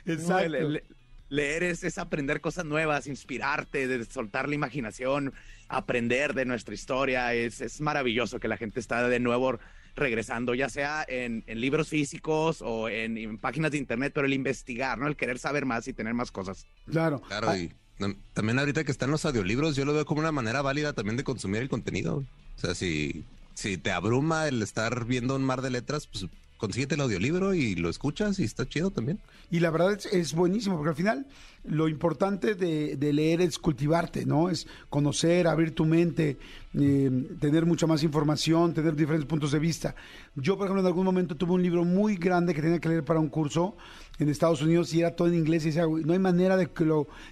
Exacto. 0.06 0.50
Le- 0.50 0.70
le- 0.70 0.84
leer 1.30 1.64
es, 1.64 1.84
es 1.84 1.98
aprender 2.00 2.42
cosas 2.42 2.66
nuevas, 2.66 3.06
inspirarte, 3.08 3.88
de 3.88 4.04
soltar 4.06 4.50
la 4.50 4.56
imaginación, 4.56 5.34
aprender 5.68 6.34
de 6.34 6.46
nuestra 6.46 6.74
historia. 6.74 7.34
Es, 7.34 7.62
es 7.62 7.82
maravilloso 7.82 8.40
que 8.40 8.48
la 8.48 8.58
gente 8.58 8.80
está 8.80 9.08
de 9.08 9.20
nuevo 9.20 9.60
regresando, 9.95 10.54
ya 10.56 10.69
sea 10.69 11.06
en, 11.08 11.43
en 11.47 11.60
libros 11.62 11.89
físicos 11.89 12.62
o 12.62 12.89
en, 12.89 13.17
en 13.17 13.38
páginas 13.38 13.71
de 13.71 13.78
internet, 13.78 14.12
pero 14.13 14.25
el 14.28 14.34
investigar, 14.34 14.97
¿no? 14.97 15.08
El 15.08 15.15
querer 15.15 15.39
saber 15.39 15.65
más 15.65 15.88
y 15.88 15.93
tener 15.93 16.13
más 16.13 16.32
cosas. 16.32 16.65
Claro. 16.89 17.21
Claro, 17.28 17.49
Ah, 17.49 17.58
y 17.58 17.71
tam- 17.99 18.17
también 18.34 18.60
ahorita 18.60 18.84
que 18.84 18.91
están 18.91 19.12
los 19.12 19.25
audiolibros, 19.25 19.75
yo 19.75 19.86
lo 19.86 19.93
veo 19.93 20.06
como 20.06 20.21
una 20.21 20.32
manera 20.32 20.62
válida 20.62 20.93
también 20.93 21.17
de 21.17 21.23
consumir 21.23 21.62
el 21.62 21.69
contenido. 21.69 22.17
O 22.58 22.60
sea, 22.60 22.75
si, 22.75 23.23
si 23.54 23.78
te 23.78 23.91
abruma 23.91 24.47
el 24.47 24.62
estar 24.62 25.06
viendo 25.06 25.36
un 25.36 25.43
mar 25.43 25.62
de 25.62 25.69
letras, 25.69 26.08
pues 26.08 26.28
consíguete 26.58 26.95
el 26.95 27.02
audiolibro 27.02 27.54
y 27.54 27.75
lo 27.75 27.89
escuchas 27.89 28.38
y 28.39 28.43
está 28.43 28.67
chido 28.67 28.91
también. 28.91 29.19
Y 29.49 29.62
la 29.62 29.69
verdad 29.71 29.93
es, 29.93 30.06
es 30.08 30.34
buenísimo, 30.34 30.75
porque 30.75 30.89
al 30.89 30.95
final 30.95 31.28
lo 31.63 31.88
importante 31.88 32.56
de, 32.56 33.13
leer 33.13 33.41
es 33.41 33.60
cultivarte, 33.60 34.26
¿no? 34.26 34.50
Es 34.50 34.67
conocer, 34.89 35.48
abrir 35.48 35.76
tu 35.76 35.86
mente, 35.86 36.38
eh, 36.74 37.28
tener 37.39 37.65
mucha 37.65 37.88
más 37.88 38.04
información, 38.04 38.74
tener 38.74 38.95
diferentes 38.95 39.28
puntos 39.28 39.52
de 39.52 39.60
vista. 39.60 39.95
Yo, 40.36 40.58
por 40.58 40.65
ejemplo, 40.65 40.82
en 40.82 40.88
algún 40.88 41.06
momento 41.06 41.36
tuve 41.36 41.54
un 41.54 41.62
libro 41.62 41.84
muy 41.84 42.15
grande 42.15 42.54
que 42.54 42.62
tenía 42.62 42.80
que 42.80 42.89
leer 42.89 43.04
para 43.04 43.19
un 43.19 43.30
curso 43.30 43.76
en 44.19 44.30
Estados 44.30 44.62
Unidos 44.62 44.93
y 44.93 45.02
era 45.02 45.15
todo 45.15 45.28
en 45.28 45.36
inglés 45.36 45.63
y 45.63 45.67
decía, 45.67 45.86
"Güey, 45.86 46.04
no 46.04 46.13
hay 46.13 46.19
manera 46.19 46.58
de 46.58 46.67
que, 46.67 46.86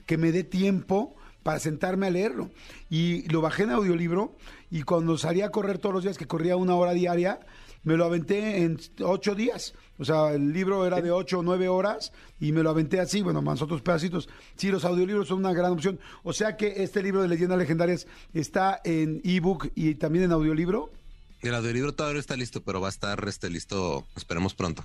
que 0.05 0.17
me 0.17 0.31
dé 0.31 0.43
tiempo 0.43 1.15
para 1.47 1.59
sentarme 1.59 2.07
a 2.07 2.09
leerlo. 2.09 2.49
Y 2.89 3.25
lo 3.29 3.39
bajé 3.39 3.63
en 3.63 3.71
audiolibro 3.71 4.35
y 4.69 4.81
cuando 4.83 5.17
salía 5.17 5.45
a 5.45 5.49
correr 5.49 5.77
todos 5.77 5.95
los 5.95 6.03
días, 6.03 6.17
que 6.17 6.27
corría 6.27 6.57
una 6.57 6.75
hora 6.75 6.91
diaria, 6.91 7.39
me 7.87 7.95
lo 7.97 8.05
aventé 8.05 8.63
en 8.63 8.77
ocho 9.01 9.33
días. 9.33 9.73
O 9.97 10.03
sea, 10.05 10.33
el 10.33 10.51
libro 10.51 10.85
era 10.85 10.99
de 11.01 11.09
ocho 11.09 11.39
o 11.39 11.43
nueve 11.43 11.67
horas 11.69 12.11
y 12.39 12.51
me 12.51 12.61
lo 12.61 12.69
aventé 12.69 12.99
así, 12.99 13.21
bueno, 13.21 13.41
más 13.41 13.61
otros 13.61 13.81
pedacitos. 13.81 14.27
Sí, 14.57 14.69
los 14.69 14.83
audiolibros 14.85 15.29
son 15.29 15.39
una 15.39 15.53
gran 15.53 15.71
opción. 15.71 15.99
O 16.23 16.33
sea 16.33 16.57
que 16.57 16.83
este 16.83 17.01
libro 17.01 17.21
de 17.21 17.29
leyendas 17.29 17.57
legendarias 17.57 18.05
está 18.33 18.81
en 18.83 19.21
ebook 19.23 19.69
y 19.73 19.95
también 19.95 20.25
en 20.25 20.33
audiolibro. 20.33 20.91
El 21.41 21.55
audiolibro 21.55 21.93
todavía 21.93 22.15
no 22.15 22.19
está 22.19 22.35
listo, 22.35 22.61
pero 22.61 22.81
va 22.81 22.87
a 22.87 22.91
estar 22.91 23.23
este, 23.27 23.49
listo, 23.49 24.05
esperemos 24.17 24.53
pronto. 24.53 24.83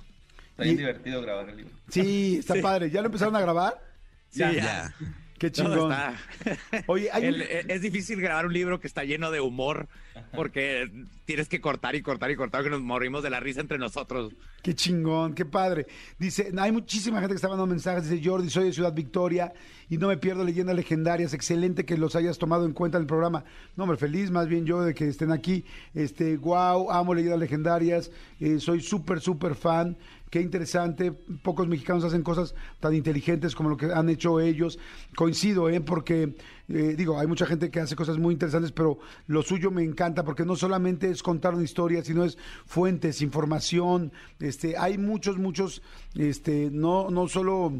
Está 0.51 0.63
bien 0.63 0.75
Y- 0.75 0.77
divertido 0.77 1.21
grabar 1.21 1.49
el 1.49 1.57
libro. 1.57 1.73
Sí, 1.89 2.37
está 2.39 2.55
padre. 2.61 2.89
¿Ya 2.89 3.01
lo 3.01 3.07
empezaron 3.07 3.35
a 3.35 3.41
grabar? 3.41 3.79
Sí, 4.29 4.39
Ya. 4.39 4.51
Ya. 4.53 4.95
Qué 5.43 5.51
chingón. 5.51 5.91
está. 5.91 6.15
Oye, 6.87 7.09
hay 7.11 7.23
un- 7.27 7.33
El- 7.35 7.41
e- 7.41 7.65
es 7.67 7.81
difícil 7.81 8.21
grabar 8.21 8.45
un 8.45 8.53
libro 8.53 8.79
que 8.79 8.87
está 8.87 9.03
lleno 9.03 9.29
de 9.29 9.41
humor 9.41 9.87
porque 10.33 10.89
tienes 11.25 11.49
que 11.49 11.59
cortar 11.59 11.95
y 11.95 12.01
cortar 12.01 12.31
y 12.31 12.35
cortar 12.35 12.63
que 12.63 12.69
nos 12.69 12.81
morimos 12.81 13.23
de 13.23 13.29
la 13.29 13.39
risa 13.41 13.59
entre 13.59 13.77
nosotros. 13.77 14.31
Qué 14.61 14.73
chingón, 14.73 15.33
qué 15.33 15.43
padre. 15.43 15.85
Dice, 16.17 16.51
hay 16.57 16.71
muchísima 16.71 17.19
gente 17.19 17.33
que 17.33 17.35
está 17.35 17.49
mandando 17.49 17.67
mensajes. 17.73 18.09
Dice 18.09 18.23
Jordi, 18.25 18.49
soy 18.49 18.65
de 18.65 18.73
Ciudad 18.73 18.93
Victoria 18.93 19.51
y 19.89 19.97
no 19.97 20.07
me 20.07 20.15
pierdo 20.17 20.45
leyendas 20.45 20.75
legendarias. 20.77 21.33
Excelente 21.33 21.85
que 21.85 21.97
los 21.97 22.15
hayas 22.15 22.37
tomado 22.37 22.65
en 22.65 22.71
cuenta 22.71 22.97
en 22.97 23.01
el 23.03 23.07
programa. 23.07 23.43
No, 23.75 23.83
hombre, 23.83 23.97
feliz 23.97 24.31
más 24.31 24.47
bien 24.47 24.65
yo 24.65 24.81
de 24.81 24.93
que 24.93 25.09
estén 25.09 25.31
aquí. 25.33 25.65
Este, 25.93 26.37
wow, 26.37 26.89
amo 26.89 27.13
leyendas 27.13 27.39
legendarias. 27.39 28.11
Eh, 28.39 28.59
soy 28.61 28.81
súper, 28.81 29.19
súper 29.19 29.55
fan. 29.55 29.97
Qué 30.33 30.41
interesante. 30.41 31.11
Pocos 31.11 31.67
mexicanos 31.67 32.03
hacen 32.03 32.23
cosas 32.23 32.55
tan 32.79 32.95
inteligentes 32.95 33.53
como 33.53 33.69
lo 33.69 33.77
que 33.77 33.93
han 33.93 34.09
hecho 34.09 34.39
ellos. 34.39 34.79
Coincido, 35.15 35.69
¿eh? 35.69 35.79
Porque, 35.79 36.33
eh, 36.69 36.95
digo, 36.97 37.19
hay 37.19 37.27
mucha 37.27 37.45
gente 37.45 37.69
que 37.69 37.79
hace 37.79 37.95
cosas 37.95 38.17
muy 38.17 38.33
interesantes, 38.33 38.71
pero 38.71 38.97
lo 39.27 39.43
suyo 39.43 39.69
me 39.69 39.83
encanta 39.83 40.23
porque 40.23 40.43
no 40.43 40.55
solamente 40.55 41.11
es 41.11 41.21
contar 41.21 41.53
una 41.53 41.63
historia, 41.63 42.03
sino 42.03 42.23
es 42.25 42.39
fuentes, 42.65 43.21
información. 43.21 44.11
Este, 44.39 44.75
hay 44.75 44.97
muchos, 44.97 45.37
muchos, 45.37 45.83
este, 46.15 46.71
no, 46.71 47.11
no 47.11 47.27
solo. 47.27 47.71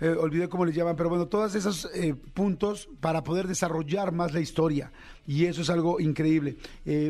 eh, 0.00 0.10
olvidé 0.10 0.48
cómo 0.48 0.64
les 0.64 0.76
llaman, 0.76 0.94
pero 0.94 1.08
bueno, 1.08 1.26
todos 1.26 1.56
esos 1.56 1.88
eh, 1.92 2.14
puntos 2.34 2.88
para 3.00 3.24
poder 3.24 3.48
desarrollar 3.48 4.12
más 4.12 4.32
la 4.32 4.38
historia. 4.38 4.92
Y 5.26 5.46
eso 5.46 5.62
es 5.62 5.70
algo 5.70 5.98
increíble. 5.98 6.56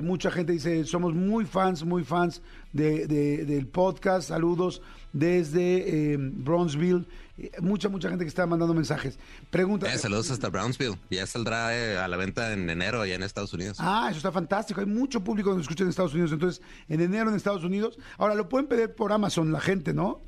Mucha 0.03 0.31
gente 0.31 0.53
dice, 0.53 0.85
somos 0.85 1.13
muy 1.15 1.45
fans, 1.45 1.85
muy 1.85 2.05
fans 2.05 2.41
de, 2.75 3.07
de- 3.07 3.47
del 3.47 3.67
podcast. 3.67 4.29
Saludos 4.29 4.83
desde 5.15 6.13
eh, 6.13 6.17
Bronzeville. 6.19 7.07
Eh, 7.39 7.51
mucha, 7.61 7.89
mucha 7.89 8.09
gente 8.11 8.25
que 8.25 8.29
está 8.29 8.47
mandando 8.47 8.75
mensajes. 8.75 9.19
Pregunta. 9.51 9.93
Eh, 9.93 9.97
saludos 9.99 10.31
hasta 10.31 10.51
Brownsville. 10.51 10.99
Ya 11.11 11.27
saldrá 11.27 11.77
eh, 11.77 11.97
a 11.99 12.07
la 12.07 12.17
venta 12.17 12.53
en 12.53 12.69
enero 12.69 13.01
allá 13.01 13.15
en 13.15 13.23
Estados 13.23 13.53
Unidos. 13.55 13.79
Ah, 13.81 14.07
eso 14.11 14.19
está 14.19 14.31
fantástico. 14.31 14.81
Hay 14.81 14.87
mucho 14.87 15.25
público 15.25 15.51
que 15.51 15.57
nos 15.57 15.65
escucha 15.65 15.85
en 15.85 15.91
Estados 15.91 16.13
Unidos. 16.13 16.33
Entonces, 16.33 16.63
en 16.89 17.01
enero 17.01 17.31
en 17.31 17.37
Estados 17.37 17.65
Unidos. 17.65 17.99
Ahora, 18.19 18.35
lo 18.35 18.49
pueden 18.49 18.67
pedir 18.69 18.95
por 18.95 19.13
Amazon 19.13 19.51
la 19.51 19.61
gente, 19.61 19.95
¿no? 19.95 20.21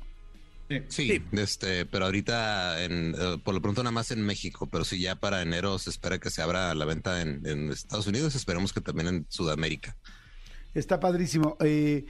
Sí. 0.69 0.81
Sí, 0.89 1.23
este, 1.31 1.85
pero 1.85 2.03
ahorita 2.03 2.83
en, 2.83 3.15
por 3.45 3.53
lo 3.55 3.61
pronto 3.61 3.83
nada 3.83 3.91
más 3.93 4.11
en 4.11 4.21
México, 4.21 4.67
pero 4.69 4.83
sí 4.83 4.99
ya 4.99 5.15
para 5.15 5.41
enero 5.41 5.79
se 5.79 5.89
espera 5.89 6.19
que 6.19 6.29
se 6.29 6.41
abra 6.41 6.75
la 6.75 6.83
venta 6.83 7.21
en, 7.21 7.41
en 7.47 7.71
Estados 7.71 8.05
Unidos, 8.05 8.35
esperemos 8.35 8.73
que 8.73 8.81
también 8.81 9.07
en 9.07 9.25
Sudamérica. 9.29 9.95
Está 10.73 10.99
padrísimo. 10.99 11.55
Eh, 11.61 12.05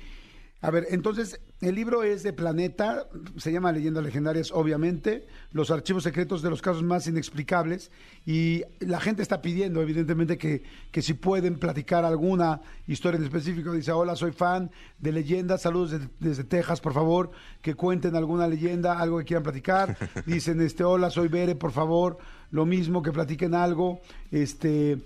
a 0.60 0.72
ver, 0.72 0.88
entonces, 0.90 1.40
el 1.62 1.76
libro 1.76 2.02
es 2.02 2.24
de 2.24 2.34
Planeta, 2.34 3.08
se 3.38 3.52
llama 3.52 3.72
Leyendas 3.72 4.04
Legendarias, 4.04 4.52
obviamente, 4.52 5.28
los 5.52 5.70
archivos 5.70 6.04
secretos 6.04 6.42
de 6.42 6.50
los 6.50 6.64
casos 6.64 6.82
más 6.84 7.06
inexplicables, 7.08 7.92
y 8.26 8.64
la 8.80 9.00
gente 9.00 9.22
está 9.22 9.42
pidiendo, 9.42 9.82
evidentemente, 9.84 10.38
que, 10.40 10.64
que 10.92 11.04
si 11.04 11.14
pueden 11.14 11.60
platicar 11.60 12.06
alguna 12.06 12.62
historia 12.88 13.18
en 13.20 13.24
específico, 13.26 13.72
dice, 13.72 13.92
hola, 13.92 14.16
soy 14.16 14.32
fan 14.32 14.72
de 14.98 15.12
leyendas, 15.12 15.62
saludos 15.62 15.92
de- 15.92 16.10
desde 16.20 16.44
Texas, 16.44 16.82
por 16.82 16.94
favor, 16.94 17.30
que 17.62 17.76
cuenten 17.76 18.16
alguna 18.16 18.48
leyenda, 18.48 19.00
algo 19.00 19.20
que 19.20 19.26
quieran 19.26 19.44
platicar, 19.44 19.96
dicen, 20.26 20.60
este, 20.62 20.84
hola, 20.84 21.12
soy 21.12 21.28
Bere, 21.28 21.54
por 21.56 21.72
favor, 21.72 22.18
lo 22.50 22.66
mismo, 22.66 23.04
que 23.04 23.12
platiquen 23.12 23.54
algo, 23.54 24.02
este... 24.32 24.98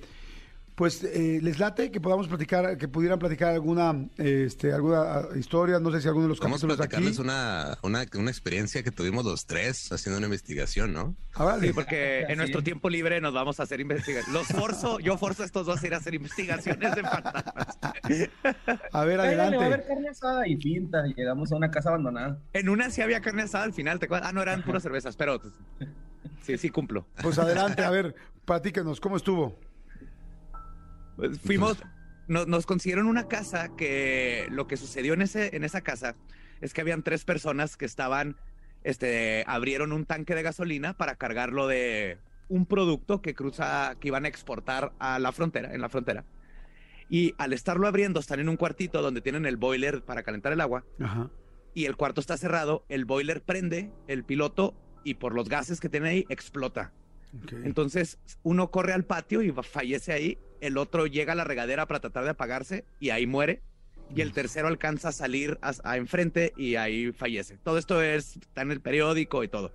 Pues 0.75 1.03
eh, 1.03 1.39
les 1.43 1.59
late 1.59 1.91
que 1.91 1.99
podamos 2.01 2.27
platicar, 2.27 2.77
que 2.77 2.87
pudieran 2.87 3.19
platicar 3.19 3.53
alguna, 3.53 4.07
este, 4.17 4.71
alguna 4.73 5.01
ah, 5.01 5.27
historia, 5.35 5.79
no 5.79 5.91
sé 5.91 6.01
si 6.01 6.07
alguno 6.07 6.23
de 6.25 6.29
los 6.29 6.39
Vamos 6.39 6.63
a 6.63 6.67
capítulos 6.67 6.77
de 6.77 6.83
aquí. 6.85 7.13
platicarles 7.13 7.19
una, 7.19 7.77
una, 7.83 8.05
una 8.17 8.31
experiencia 8.31 8.81
que 8.81 8.89
tuvimos 8.91 9.25
los 9.25 9.45
tres 9.45 9.91
haciendo 9.91 10.17
una 10.17 10.27
investigación, 10.27 10.93
¿no? 10.93 11.15
Ahora, 11.33 11.59
Sí, 11.59 11.71
porque 11.73 12.21
en 12.29 12.37
nuestro 12.37 12.59
es. 12.59 12.63
tiempo 12.63 12.89
libre 12.89 13.21
nos 13.21 13.33
vamos 13.33 13.59
a 13.59 13.63
hacer 13.63 13.79
investigaciones. 13.81 14.33
Los 14.33 14.47
forzo, 14.47 14.99
yo 14.99 15.17
forzo 15.17 15.43
a 15.43 15.45
estos 15.45 15.65
dos 15.67 15.83
a 15.83 15.87
ir 15.87 15.93
a 15.93 15.97
hacer 15.97 16.15
investigaciones 16.15 16.95
de 16.95 17.01
fantasmas. 17.03 17.77
a 18.91 19.05
ver, 19.05 19.19
Cáiganle, 19.19 19.57
va 19.57 19.63
a 19.63 19.65
haber 19.67 19.81
adelante. 19.81 19.83
carne 19.87 20.09
asada 20.09 20.47
y 20.47 20.55
pinta. 20.55 21.05
y 21.07 21.13
Llegamos 21.13 21.51
a 21.51 21.55
una 21.57 21.69
casa 21.69 21.89
abandonada. 21.89 22.39
En 22.53 22.69
una 22.69 22.89
sí 22.89 23.01
había 23.01 23.21
carne 23.21 23.43
asada 23.43 23.65
al 23.65 23.73
final, 23.73 23.99
¿te 23.99 24.05
acuerdas? 24.05 24.29
Ah, 24.29 24.33
no, 24.33 24.41
eran 24.41 24.63
puras 24.63 24.81
cervezas, 24.83 25.15
pero 25.15 25.39
pues, 25.39 25.53
sí, 26.43 26.57
sí 26.57 26.69
cumplo. 26.69 27.05
Pues 27.21 27.37
adelante, 27.37 27.83
a 27.83 27.89
ver, 27.91 28.15
platíquenos, 28.45 28.99
¿cómo 28.99 29.17
estuvo? 29.17 29.59
Fuimos, 31.43 31.77
nos, 32.27 32.47
nos 32.47 32.65
consiguieron 32.65 33.07
una 33.07 33.27
casa 33.27 33.75
que 33.75 34.47
lo 34.49 34.67
que 34.67 34.77
sucedió 34.77 35.13
en, 35.13 35.21
ese, 35.21 35.55
en 35.55 35.63
esa 35.63 35.81
casa 35.81 36.15
es 36.61 36.73
que 36.73 36.81
habían 36.81 37.03
tres 37.03 37.25
personas 37.25 37.75
que 37.75 37.85
estaban, 37.85 38.37
este, 38.83 39.43
abrieron 39.47 39.91
un 39.91 40.05
tanque 40.05 40.35
de 40.35 40.43
gasolina 40.43 40.95
para 40.95 41.15
cargarlo 41.15 41.67
de 41.67 42.19
un 42.47 42.65
producto 42.65 43.21
que 43.21 43.33
cruza, 43.33 43.95
que 43.99 44.09
iban 44.09 44.25
a 44.25 44.27
exportar 44.27 44.93
a 44.99 45.19
la 45.19 45.31
frontera, 45.31 45.73
en 45.73 45.81
la 45.81 45.89
frontera. 45.89 46.25
Y 47.09 47.33
al 47.37 47.53
estarlo 47.53 47.87
abriendo, 47.87 48.19
están 48.19 48.39
en 48.39 48.49
un 48.49 48.57
cuartito 48.57 49.01
donde 49.01 49.21
tienen 49.21 49.45
el 49.45 49.57
boiler 49.57 50.03
para 50.03 50.23
calentar 50.23 50.53
el 50.53 50.61
agua 50.61 50.85
Ajá. 50.99 51.29
y 51.73 51.85
el 51.85 51.97
cuarto 51.97 52.21
está 52.21 52.37
cerrado, 52.37 52.85
el 52.87 53.05
boiler 53.05 53.41
prende, 53.41 53.91
el 54.07 54.23
piloto 54.23 54.75
y 55.03 55.15
por 55.15 55.33
los 55.33 55.49
gases 55.49 55.79
que 55.79 55.89
tiene 55.89 56.09
ahí 56.09 56.25
explota. 56.29 56.93
Ok. 57.43 57.53
Entonces 57.63 58.19
uno 58.43 58.71
corre 58.71 58.93
al 58.93 59.05
patio 59.05 59.41
y 59.41 59.51
fallece 59.51 60.13
ahí, 60.13 60.37
el 60.59 60.77
otro 60.77 61.07
llega 61.07 61.33
a 61.33 61.35
la 61.35 61.43
regadera 61.43 61.87
para 61.87 61.99
tratar 61.99 62.23
de 62.23 62.31
apagarse 62.31 62.85
y 62.99 63.09
ahí 63.09 63.25
muere. 63.27 63.61
Y 64.13 64.19
el 64.21 64.33
tercero 64.33 64.67
alcanza 64.67 65.09
a 65.09 65.11
salir 65.13 65.57
a, 65.61 65.73
a 65.85 65.95
enfrente 65.95 66.51
y 66.57 66.75
ahí 66.75 67.13
fallece. 67.13 67.57
Todo 67.57 67.77
esto 67.77 68.01
es, 68.01 68.35
está 68.35 68.61
en 68.61 68.71
el 68.71 68.81
periódico 68.81 69.41
y 69.43 69.47
todo. 69.47 69.73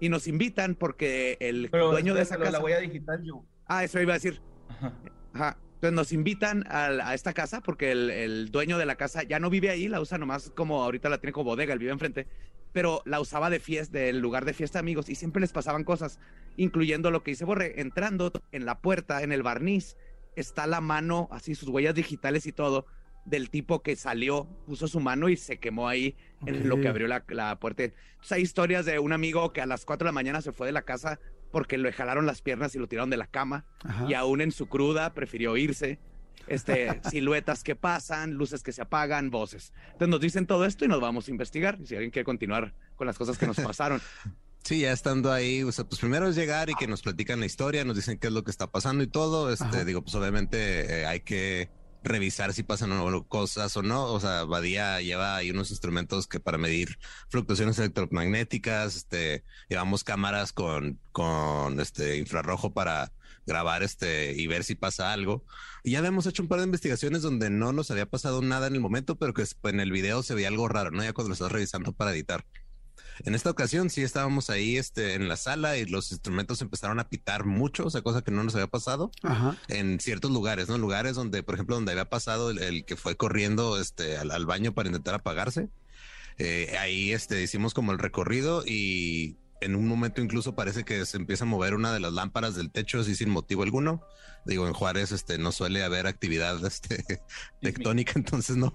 Y 0.00 0.08
nos 0.08 0.26
invitan 0.26 0.74
porque 0.74 1.36
el 1.38 1.68
Pero 1.70 1.92
dueño 1.92 2.14
de 2.14 2.22
esa 2.22 2.36
casa. 2.38 2.50
la 2.50 2.60
huella 2.60 2.80
digital, 2.80 3.22
yo. 3.22 3.44
Ah, 3.66 3.84
eso 3.84 4.00
iba 4.00 4.14
a 4.14 4.16
decir. 4.16 4.40
Ajá. 4.68 4.92
Ajá. 5.32 5.58
Entonces 5.74 5.92
nos 5.94 6.12
invitan 6.12 6.64
a, 6.68 6.86
a 7.08 7.14
esta 7.14 7.32
casa 7.32 7.60
porque 7.60 7.92
el, 7.92 8.10
el 8.10 8.50
dueño 8.50 8.78
de 8.78 8.86
la 8.86 8.96
casa 8.96 9.22
ya 9.22 9.38
no 9.38 9.48
vive 9.48 9.70
ahí, 9.70 9.86
la 9.86 10.00
usa 10.00 10.18
nomás 10.18 10.50
como 10.50 10.82
ahorita 10.82 11.08
la 11.08 11.18
tiene 11.18 11.32
como 11.32 11.44
bodega, 11.44 11.72
él 11.72 11.78
vive 11.78 11.92
enfrente, 11.92 12.26
pero 12.72 13.02
la 13.04 13.20
usaba 13.20 13.48
de 13.50 13.60
fiesta, 13.60 13.98
del 13.98 14.18
lugar 14.18 14.44
de 14.44 14.54
fiesta 14.54 14.78
de 14.78 14.80
amigos 14.80 15.08
y 15.08 15.14
siempre 15.14 15.40
les 15.40 15.52
pasaban 15.52 15.82
cosas, 15.84 16.18
incluyendo 16.56 17.10
lo 17.10 17.22
que 17.22 17.32
dice 17.32 17.44
Borre, 17.44 17.80
entrando 17.80 18.32
en 18.52 18.66
la 18.66 18.80
puerta, 18.80 19.22
en 19.22 19.32
el 19.32 19.42
barniz, 19.42 19.96
está 20.36 20.66
la 20.66 20.80
mano, 20.80 21.28
así 21.30 21.54
sus 21.54 21.68
huellas 21.68 21.94
digitales 21.94 22.46
y 22.46 22.52
todo, 22.52 22.86
del 23.24 23.50
tipo 23.50 23.82
que 23.82 23.96
salió, 23.96 24.46
puso 24.66 24.88
su 24.88 25.00
mano 25.00 25.28
y 25.28 25.36
se 25.36 25.58
quemó 25.58 25.88
ahí 25.88 26.16
en 26.44 26.68
lo 26.68 26.80
que 26.80 26.88
abrió 26.88 27.06
la, 27.06 27.24
la 27.28 27.58
puerta. 27.58 27.84
Entonces 27.84 28.32
hay 28.32 28.42
historias 28.42 28.84
de 28.84 28.98
un 28.98 29.12
amigo 29.12 29.52
que 29.52 29.60
a 29.60 29.66
las 29.66 29.84
4 29.84 30.04
de 30.04 30.08
la 30.08 30.12
mañana 30.12 30.40
se 30.40 30.52
fue 30.52 30.66
de 30.66 30.72
la 30.72 30.82
casa 30.82 31.20
porque 31.52 31.78
le 31.78 31.92
jalaron 31.92 32.26
las 32.26 32.42
piernas 32.42 32.74
y 32.74 32.78
lo 32.78 32.88
tiraron 32.88 33.10
de 33.10 33.16
la 33.16 33.26
cama 33.26 33.66
Ajá. 33.84 34.06
y 34.08 34.14
aún 34.14 34.40
en 34.40 34.50
su 34.50 34.66
cruda 34.66 35.12
prefirió 35.12 35.56
irse. 35.56 36.00
Este, 36.48 37.00
siluetas 37.10 37.62
que 37.62 37.76
pasan, 37.76 38.34
luces 38.34 38.64
que 38.64 38.72
se 38.72 38.82
apagan, 38.82 39.30
voces. 39.30 39.72
Entonces 39.86 40.08
nos 40.08 40.20
dicen 40.20 40.46
todo 40.46 40.64
esto 40.64 40.84
y 40.84 40.88
nos 40.88 41.00
vamos 41.00 41.28
a 41.28 41.30
investigar. 41.30 41.78
Si 41.84 41.94
alguien 41.94 42.10
quiere 42.10 42.24
continuar 42.24 42.74
con 42.96 43.06
las 43.06 43.16
cosas 43.16 43.38
que 43.38 43.46
nos 43.46 43.56
pasaron. 43.60 44.00
Sí, 44.64 44.80
ya 44.80 44.92
estando 44.92 45.32
ahí, 45.32 45.62
o 45.64 45.72
sea, 45.72 45.84
pues 45.84 46.00
primero 46.00 46.28
es 46.28 46.36
llegar 46.36 46.70
y 46.70 46.74
que 46.74 46.86
nos 46.86 47.02
platican 47.02 47.40
la 47.40 47.46
historia, 47.46 47.84
nos 47.84 47.96
dicen 47.96 48.18
qué 48.18 48.28
es 48.28 48.32
lo 48.32 48.44
que 48.44 48.50
está 48.50 48.70
pasando 48.70 49.02
y 49.02 49.08
todo. 49.08 49.52
Este, 49.52 49.64
Ajá. 49.64 49.84
digo, 49.84 50.02
pues 50.02 50.14
obviamente 50.14 51.00
eh, 51.00 51.06
hay 51.06 51.20
que 51.20 51.70
revisar 52.04 52.52
si 52.52 52.62
pasan 52.62 52.92
o 52.92 53.10
no 53.10 53.26
cosas 53.26 53.76
o 53.76 53.82
no. 53.82 54.04
O 54.06 54.20
sea, 54.20 54.44
Badía 54.44 55.00
lleva 55.00 55.36
ahí 55.36 55.50
unos 55.50 55.70
instrumentos 55.70 56.26
que 56.26 56.40
para 56.40 56.58
medir 56.58 56.98
fluctuaciones 57.28 57.78
electromagnéticas, 57.78 58.96
este, 58.96 59.44
llevamos 59.68 60.04
cámaras 60.04 60.52
con, 60.52 61.00
con 61.10 61.80
este 61.80 62.18
infrarrojo 62.18 62.72
para 62.72 63.12
grabar 63.46 63.82
este 63.82 64.32
y 64.32 64.46
ver 64.46 64.64
si 64.64 64.74
pasa 64.74 65.12
algo. 65.12 65.44
Y 65.82 65.92
ya 65.92 65.98
habíamos 65.98 66.26
hecho 66.26 66.42
un 66.42 66.48
par 66.48 66.60
de 66.60 66.66
investigaciones 66.66 67.22
donde 67.22 67.50
no 67.50 67.72
nos 67.72 67.90
había 67.90 68.06
pasado 68.06 68.42
nada 68.42 68.68
en 68.68 68.74
el 68.74 68.80
momento, 68.80 69.16
pero 69.16 69.34
que 69.34 69.44
en 69.64 69.80
el 69.80 69.90
video 69.90 70.22
se 70.22 70.34
veía 70.34 70.48
algo 70.48 70.68
raro, 70.68 70.90
¿no? 70.92 71.02
Ya 71.02 71.12
cuando 71.12 71.30
lo 71.30 71.34
estás 71.34 71.50
revisando 71.52 71.92
para 71.92 72.12
editar. 72.12 72.44
En 73.20 73.34
esta 73.34 73.50
ocasión 73.50 73.90
sí 73.90 74.02
estábamos 74.02 74.50
ahí 74.50 74.76
este, 74.76 75.14
en 75.14 75.28
la 75.28 75.36
sala 75.36 75.76
y 75.76 75.86
los 75.86 76.12
instrumentos 76.12 76.60
empezaron 76.62 76.98
a 77.00 77.08
pitar 77.08 77.44
mucho, 77.44 77.86
o 77.86 77.90
sea, 77.90 78.02
cosa 78.02 78.22
que 78.22 78.30
no 78.30 78.42
nos 78.42 78.54
había 78.54 78.66
pasado 78.66 79.10
Ajá. 79.22 79.56
en 79.68 80.00
ciertos 80.00 80.30
lugares, 80.30 80.68
¿no? 80.68 80.78
Lugares 80.78 81.14
donde, 81.14 81.42
por 81.42 81.54
ejemplo, 81.54 81.76
donde 81.76 81.92
había 81.92 82.08
pasado 82.08 82.50
el, 82.50 82.58
el 82.58 82.84
que 82.84 82.96
fue 82.96 83.16
corriendo 83.16 83.80
este, 83.80 84.16
al, 84.18 84.30
al 84.30 84.46
baño 84.46 84.72
para 84.72 84.88
intentar 84.88 85.14
apagarse. 85.14 85.68
Eh, 86.38 86.76
ahí 86.78 87.12
este, 87.12 87.42
hicimos 87.42 87.74
como 87.74 87.92
el 87.92 87.98
recorrido 87.98 88.64
y 88.66 89.36
en 89.62 89.76
un 89.76 89.86
momento 89.86 90.20
incluso 90.20 90.54
parece 90.54 90.84
que 90.84 91.04
se 91.06 91.16
empieza 91.16 91.44
a 91.44 91.46
mover 91.46 91.74
una 91.74 91.92
de 91.92 92.00
las 92.00 92.12
lámparas 92.12 92.54
del 92.54 92.70
techo 92.70 93.00
así 93.00 93.14
sin 93.14 93.30
motivo 93.30 93.62
alguno. 93.62 94.02
Digo, 94.44 94.66
en 94.66 94.72
Juárez 94.72 95.12
este, 95.12 95.38
no 95.38 95.52
suele 95.52 95.84
haber 95.84 96.06
actividad 96.06 96.64
este, 96.66 97.22
tectónica, 97.60 98.12
entonces 98.16 98.56
no, 98.56 98.72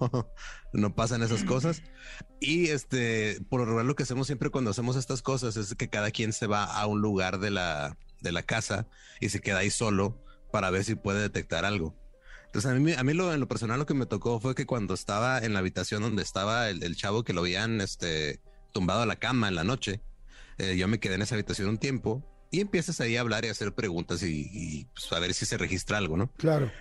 no 0.73 0.95
pasan 0.95 1.23
esas 1.23 1.43
cosas. 1.43 1.83
Y 2.39 2.67
este, 2.67 3.39
por 3.49 3.59
lo 3.59 3.65
regular 3.65 3.85
lo 3.85 3.95
que 3.95 4.03
hacemos 4.03 4.27
siempre 4.27 4.49
cuando 4.49 4.71
hacemos 4.71 4.95
estas 4.95 5.21
cosas 5.21 5.57
es 5.57 5.75
que 5.75 5.89
cada 5.89 6.11
quien 6.11 6.33
se 6.33 6.47
va 6.47 6.63
a 6.63 6.85
un 6.87 7.01
lugar 7.01 7.39
de 7.39 7.51
la, 7.51 7.97
de 8.21 8.31
la 8.31 8.43
casa 8.43 8.87
y 9.19 9.29
se 9.29 9.41
queda 9.41 9.59
ahí 9.59 9.69
solo 9.69 10.23
para 10.51 10.69
ver 10.69 10.83
si 10.83 10.95
puede 10.95 11.21
detectar 11.21 11.65
algo. 11.65 11.95
Entonces 12.45 12.71
a 12.71 12.75
mí, 12.75 12.93
a 12.93 13.03
mí 13.03 13.13
lo, 13.13 13.33
en 13.33 13.41
lo 13.41 13.47
personal 13.47 13.77
lo 13.77 13.85
que 13.85 13.93
me 13.93 14.05
tocó 14.05 14.39
fue 14.39 14.55
que 14.55 14.65
cuando 14.65 14.93
estaba 14.93 15.39
en 15.39 15.53
la 15.53 15.59
habitación 15.59 16.01
donde 16.01 16.23
estaba 16.23 16.69
el, 16.69 16.81
el 16.81 16.95
chavo 16.95 17.23
que 17.23 17.33
lo 17.33 17.41
habían 17.41 17.81
este, 17.81 18.39
tumbado 18.71 19.01
a 19.01 19.05
la 19.05 19.17
cama 19.17 19.47
en 19.47 19.55
la 19.55 19.63
noche, 19.63 20.01
eh, 20.57 20.75
yo 20.77 20.87
me 20.87 20.99
quedé 20.99 21.15
en 21.15 21.21
esa 21.21 21.35
habitación 21.35 21.69
un 21.69 21.77
tiempo 21.77 22.23
y 22.51 22.61
empiezas 22.61 23.01
ahí 23.01 23.17
a 23.17 23.21
hablar 23.21 23.45
y 23.45 23.49
a 23.49 23.51
hacer 23.51 23.73
preguntas 23.73 24.23
y, 24.23 24.49
y, 24.51 24.85
pues, 24.85 25.11
a 25.11 25.19
ver 25.19 25.33
si 25.33 25.45
se 25.45 25.57
registra 25.57 25.97
algo, 25.97 26.15
¿no? 26.17 26.31
Claro. 26.37 26.71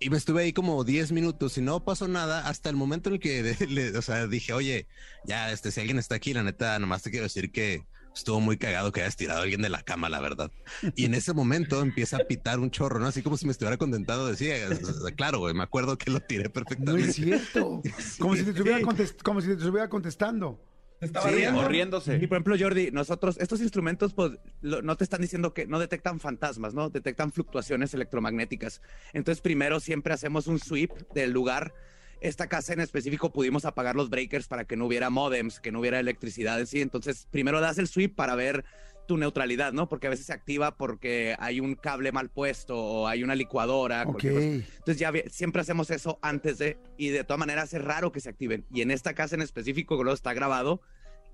Y 0.00 0.10
me 0.10 0.16
estuve 0.18 0.42
ahí 0.42 0.52
como 0.52 0.82
10 0.84 1.12
minutos 1.12 1.56
y 1.58 1.60
no 1.62 1.84
pasó 1.84 2.08
nada 2.08 2.48
hasta 2.48 2.68
el 2.68 2.76
momento 2.76 3.08
en 3.08 3.14
el 3.14 3.20
que 3.20 3.56
le- 3.68 3.96
o 3.96 4.02
sea, 4.02 4.26
dije, 4.26 4.52
oye, 4.52 4.86
ya, 5.24 5.52
este, 5.52 5.70
si 5.70 5.80
alguien 5.80 5.98
está 5.98 6.16
aquí, 6.16 6.34
la 6.34 6.42
neta, 6.42 6.78
nomás 6.78 7.02
te 7.02 7.10
quiero 7.10 7.24
decir 7.24 7.52
que 7.52 7.84
estuvo 8.14 8.40
muy 8.40 8.58
cagado 8.58 8.92
que 8.92 9.00
hayas 9.00 9.16
tirado 9.16 9.40
a 9.40 9.42
alguien 9.44 9.62
de 9.62 9.70
la 9.70 9.82
cama, 9.82 10.10
la 10.10 10.20
verdad. 10.20 10.50
Y 10.96 11.06
en 11.06 11.14
ese 11.14 11.32
momento 11.32 11.80
empieza 11.80 12.16
a 12.18 12.24
pitar 12.26 12.58
un 12.60 12.70
chorro, 12.70 12.98
¿no? 12.98 13.06
Así 13.06 13.22
como 13.22 13.38
si 13.38 13.46
me 13.46 13.52
estuviera 13.52 13.78
contentado, 13.78 14.26
decía, 14.26 14.56
claro, 15.16 15.38
güey, 15.38 15.54
me 15.54 15.62
acuerdo 15.62 15.96
que 15.96 16.10
lo 16.10 16.20
tiré 16.20 16.44
No 16.44 16.52
perfectamente. 16.52 17.08
es 17.08 17.16
cierto. 17.16 17.80
Como 18.18 18.36
si 18.36 18.42
te 18.42 18.50
estuviera, 18.50 18.78
Sí. 18.80 18.84
como 19.22 19.40
si 19.40 19.46
te 19.46 19.52
estuviera 19.54 19.88
contestando. 19.88 20.62
Estaba 21.02 21.28
Sí, 21.28 21.34
riendo. 21.34 21.60
O 21.60 21.68
riéndose. 21.68 22.16
Y 22.16 22.26
por 22.26 22.36
ejemplo, 22.36 22.56
Jordi, 22.58 22.90
nosotros, 22.92 23.36
estos 23.40 23.60
instrumentos, 23.60 24.14
pues, 24.14 24.38
lo- 24.62 24.80
no 24.82 24.96
te 24.96 25.04
están 25.04 25.20
diciendo 25.20 25.52
que 25.52 25.66
no 25.66 25.78
detectan 25.78 26.20
fantasmas, 26.20 26.72
¿no? 26.74 26.88
Detectan 26.90 27.32
fluctuaciones 27.32 27.92
electromagnéticas. 27.92 28.80
Entonces, 29.12 29.42
primero 29.42 29.80
siempre 29.80 30.14
hacemos 30.14 30.46
un 30.46 30.58
sweep 30.58 30.92
del 31.12 31.32
lugar. 31.32 31.74
Esta 32.20 32.46
casa 32.46 32.72
en 32.72 32.78
específico 32.80 33.32
pudimos 33.32 33.64
apagar 33.64 33.96
los 33.96 34.08
breakers 34.08 34.46
para 34.46 34.64
que 34.64 34.76
no 34.76 34.86
hubiera 34.86 35.10
modems, 35.10 35.58
que 35.58 35.72
no 35.72 35.80
hubiera 35.80 35.98
electricidad 35.98 36.60
en 36.60 36.68
sí. 36.68 36.80
Entonces, 36.80 37.26
primero 37.32 37.60
das 37.60 37.78
el 37.78 37.88
sweep 37.88 38.14
para 38.14 38.36
ver 38.36 38.64
tu 39.06 39.16
neutralidad, 39.16 39.72
¿no? 39.72 39.88
Porque 39.88 40.06
a 40.06 40.10
veces 40.10 40.26
se 40.26 40.32
activa 40.32 40.76
porque 40.76 41.36
hay 41.38 41.60
un 41.60 41.74
cable 41.74 42.12
mal 42.12 42.30
puesto 42.30 42.76
o 42.76 43.08
hay 43.08 43.22
una 43.22 43.34
licuadora. 43.34 44.02
Entonces 44.02 44.98
ya 44.98 45.12
siempre 45.28 45.62
hacemos 45.62 45.90
eso 45.90 46.18
antes 46.22 46.58
de, 46.58 46.78
y 46.96 47.08
de 47.08 47.24
todas 47.24 47.38
maneras 47.38 47.72
es 47.74 47.82
raro 47.82 48.12
que 48.12 48.20
se 48.20 48.28
activen. 48.28 48.64
Y 48.70 48.82
en 48.82 48.90
esta 48.90 49.14
casa 49.14 49.34
en 49.34 49.42
específico, 49.42 49.96
que 49.96 50.04
luego 50.04 50.14
está 50.14 50.32
grabado, 50.34 50.80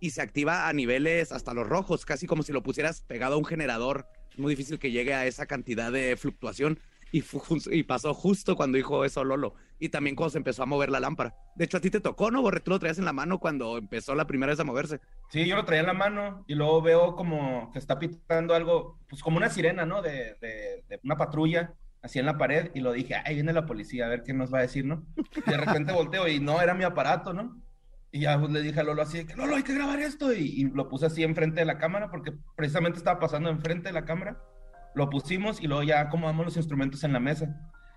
y 0.00 0.10
se 0.10 0.22
activa 0.22 0.68
a 0.68 0.72
niveles 0.72 1.32
hasta 1.32 1.54
los 1.54 1.66
rojos, 1.66 2.04
casi 2.04 2.26
como 2.26 2.42
si 2.42 2.52
lo 2.52 2.62
pusieras 2.62 3.02
pegado 3.02 3.34
a 3.34 3.38
un 3.38 3.44
generador. 3.44 4.06
Es 4.30 4.38
muy 4.38 4.50
difícil 4.50 4.78
que 4.78 4.90
llegue 4.90 5.14
a 5.14 5.26
esa 5.26 5.46
cantidad 5.46 5.90
de 5.90 6.16
fluctuación. 6.16 6.78
Y, 7.12 7.24
y 7.70 7.82
pasó 7.84 8.14
justo 8.14 8.56
cuando 8.56 8.76
dijo 8.76 9.04
eso 9.04 9.24
Lolo. 9.24 9.54
Y 9.78 9.90
también 9.90 10.16
cuando 10.16 10.30
se 10.30 10.38
empezó 10.38 10.62
a 10.62 10.66
mover 10.66 10.90
la 10.90 11.00
lámpara. 11.00 11.34
De 11.54 11.64
hecho, 11.64 11.76
a 11.76 11.80
ti 11.80 11.90
te 11.90 12.00
tocó, 12.00 12.30
¿no, 12.30 12.42
Borre? 12.42 12.60
Tú 12.60 12.72
lo 12.72 12.78
traías 12.78 12.98
en 12.98 13.04
la 13.04 13.12
mano 13.12 13.38
cuando 13.38 13.78
empezó 13.78 14.14
la 14.14 14.26
primera 14.26 14.50
vez 14.50 14.60
a 14.60 14.64
moverse. 14.64 15.00
Sí, 15.30 15.46
yo 15.46 15.56
lo 15.56 15.64
traía 15.64 15.80
en 15.80 15.86
la 15.86 15.94
mano 15.94 16.44
y 16.48 16.54
luego 16.54 16.82
veo 16.82 17.14
como 17.14 17.70
que 17.72 17.78
está 17.78 17.98
pitando 17.98 18.54
algo, 18.54 18.98
pues 19.08 19.22
como 19.22 19.36
una 19.36 19.50
sirena, 19.50 19.86
¿no? 19.86 20.02
De, 20.02 20.36
de, 20.40 20.84
de 20.88 21.00
una 21.04 21.16
patrulla, 21.16 21.74
así 22.02 22.18
en 22.18 22.26
la 22.26 22.38
pared, 22.38 22.70
y 22.74 22.80
lo 22.80 22.92
dije, 22.92 23.16
ahí 23.24 23.34
viene 23.34 23.52
la 23.52 23.66
policía, 23.66 24.06
a 24.06 24.08
ver 24.08 24.22
qué 24.22 24.32
nos 24.32 24.52
va 24.52 24.58
a 24.58 24.62
decir, 24.62 24.84
¿no? 24.84 25.04
Y 25.16 25.50
de 25.50 25.56
repente 25.56 25.92
volteo 25.92 26.28
y 26.28 26.40
no, 26.40 26.60
era 26.60 26.74
mi 26.74 26.84
aparato, 26.84 27.32
¿no? 27.32 27.60
Y 28.10 28.20
ya 28.20 28.38
pues, 28.38 28.50
le 28.52 28.62
dije 28.62 28.80
a 28.80 28.84
Lolo 28.84 29.02
así, 29.02 29.26
que 29.26 29.34
Lolo, 29.36 29.56
hay 29.56 29.62
que 29.62 29.74
grabar 29.74 30.00
esto, 30.00 30.32
y, 30.32 30.60
y 30.60 30.64
lo 30.64 30.88
puse 30.88 31.06
así 31.06 31.22
enfrente 31.22 31.60
de 31.60 31.66
la 31.66 31.78
cámara, 31.78 32.10
porque 32.10 32.32
precisamente 32.56 32.98
estaba 32.98 33.18
pasando 33.18 33.50
enfrente 33.50 33.88
de 33.88 33.92
la 33.92 34.04
cámara, 34.04 34.40
lo 34.94 35.10
pusimos 35.10 35.60
y 35.62 35.66
luego 35.66 35.82
ya 35.82 36.00
acomodamos 36.00 36.44
los 36.46 36.56
instrumentos 36.56 37.04
en 37.04 37.12
la 37.12 37.20
mesa. 37.20 37.46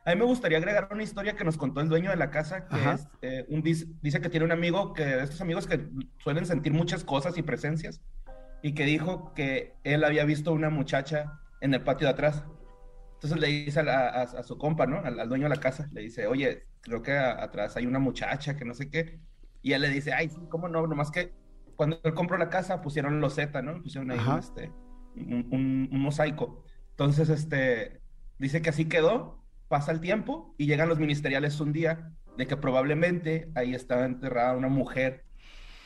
A 0.06 0.12
mí 0.12 0.16
me 0.20 0.26
gustaría 0.26 0.58
agregar 0.58 0.88
una 0.92 1.04
historia 1.04 1.36
que 1.36 1.44
nos 1.44 1.58
contó 1.58 1.80
el 1.82 1.90
dueño 1.90 2.10
de 2.10 2.16
la 2.16 2.32
casa, 2.32 2.68
que 2.68 2.76
es, 2.94 3.08
eh, 3.22 3.46
un, 3.50 3.62
dice, 3.62 3.86
dice 4.02 4.20
que 4.20 4.30
tiene 4.30 4.46
un 4.46 4.52
amigo, 4.52 4.94
que 4.94 5.06
de 5.06 5.24
estos 5.24 5.42
amigos 5.42 5.68
que 5.68 5.88
suelen 6.18 6.46
sentir 6.46 6.74
muchas 6.74 7.04
cosas 7.04 7.38
y 7.38 7.44
presencias, 7.44 8.02
y 8.64 8.74
que 8.74 8.86
dijo 8.86 9.34
que 9.36 9.74
él 9.84 10.04
había 10.04 10.26
visto 10.26 10.52
una 10.54 10.70
muchacha 10.70 11.40
en 11.62 11.74
el 11.76 11.82
patio 11.84 12.08
de 12.08 12.14
atrás. 12.14 12.44
Entonces 13.16 13.40
le 13.40 13.48
dice 13.48 13.80
a, 13.82 13.84
la- 13.84 14.08
a- 14.10 14.22
a 14.24 14.44
su 14.44 14.58
compa, 14.58 14.88
¿no? 14.88 14.98
Al, 15.06 15.20
al 15.20 15.30
dueño 15.30 15.44
de 15.44 15.56
la 15.56 15.62
casa, 15.62 15.88
le 15.92 16.02
dice, 16.02 16.26
oye, 16.26 16.64
creo 16.82 17.04
que 17.04 17.12
a- 17.12 17.44
atrás 17.44 17.78
hay 17.78 17.86
una 17.86 18.00
muchacha 18.00 18.58
que 18.58 18.66
no 18.66 18.74
sé 18.74 18.90
qué. 18.90 19.20
Y 19.62 19.74
él 19.74 19.82
le 19.84 19.90
dice, 19.90 20.14
ay, 20.14 20.30
sí, 20.30 20.40
¿cómo 20.50 20.68
no? 20.68 20.88
Nomás 20.88 21.12
que 21.12 21.32
cuando 21.76 22.00
él 22.04 22.14
compró 22.16 22.38
la 22.40 22.50
casa 22.50 22.82
pusieron 22.82 23.20
los 23.22 23.36
Z, 23.36 23.62
¿no? 23.62 23.80
Pusieron 23.84 24.10
ahí 24.10 24.18
un, 24.34 24.40
este, 24.40 24.72
un, 25.16 25.48
un- 25.52 25.90
un 25.92 26.00
mosaico. 26.02 26.66
Entonces, 27.02 27.30
este, 27.30 28.00
dice 28.38 28.62
que 28.62 28.70
así 28.70 28.86
quedó, 28.86 29.44
pasa 29.68 29.92
el 29.92 30.02
tiempo 30.02 30.54
y 30.60 30.68
llegan 30.68 30.88
los 30.88 31.00
ministeriales 31.00 31.60
un 31.60 31.74
día 31.74 32.12
de 32.38 32.46
que 32.46 32.58
probablemente 32.58 33.50
ahí 33.56 33.74
estaba 33.74 34.06
enterrada 34.06 34.56
una 34.56 34.68
mujer 34.68 35.26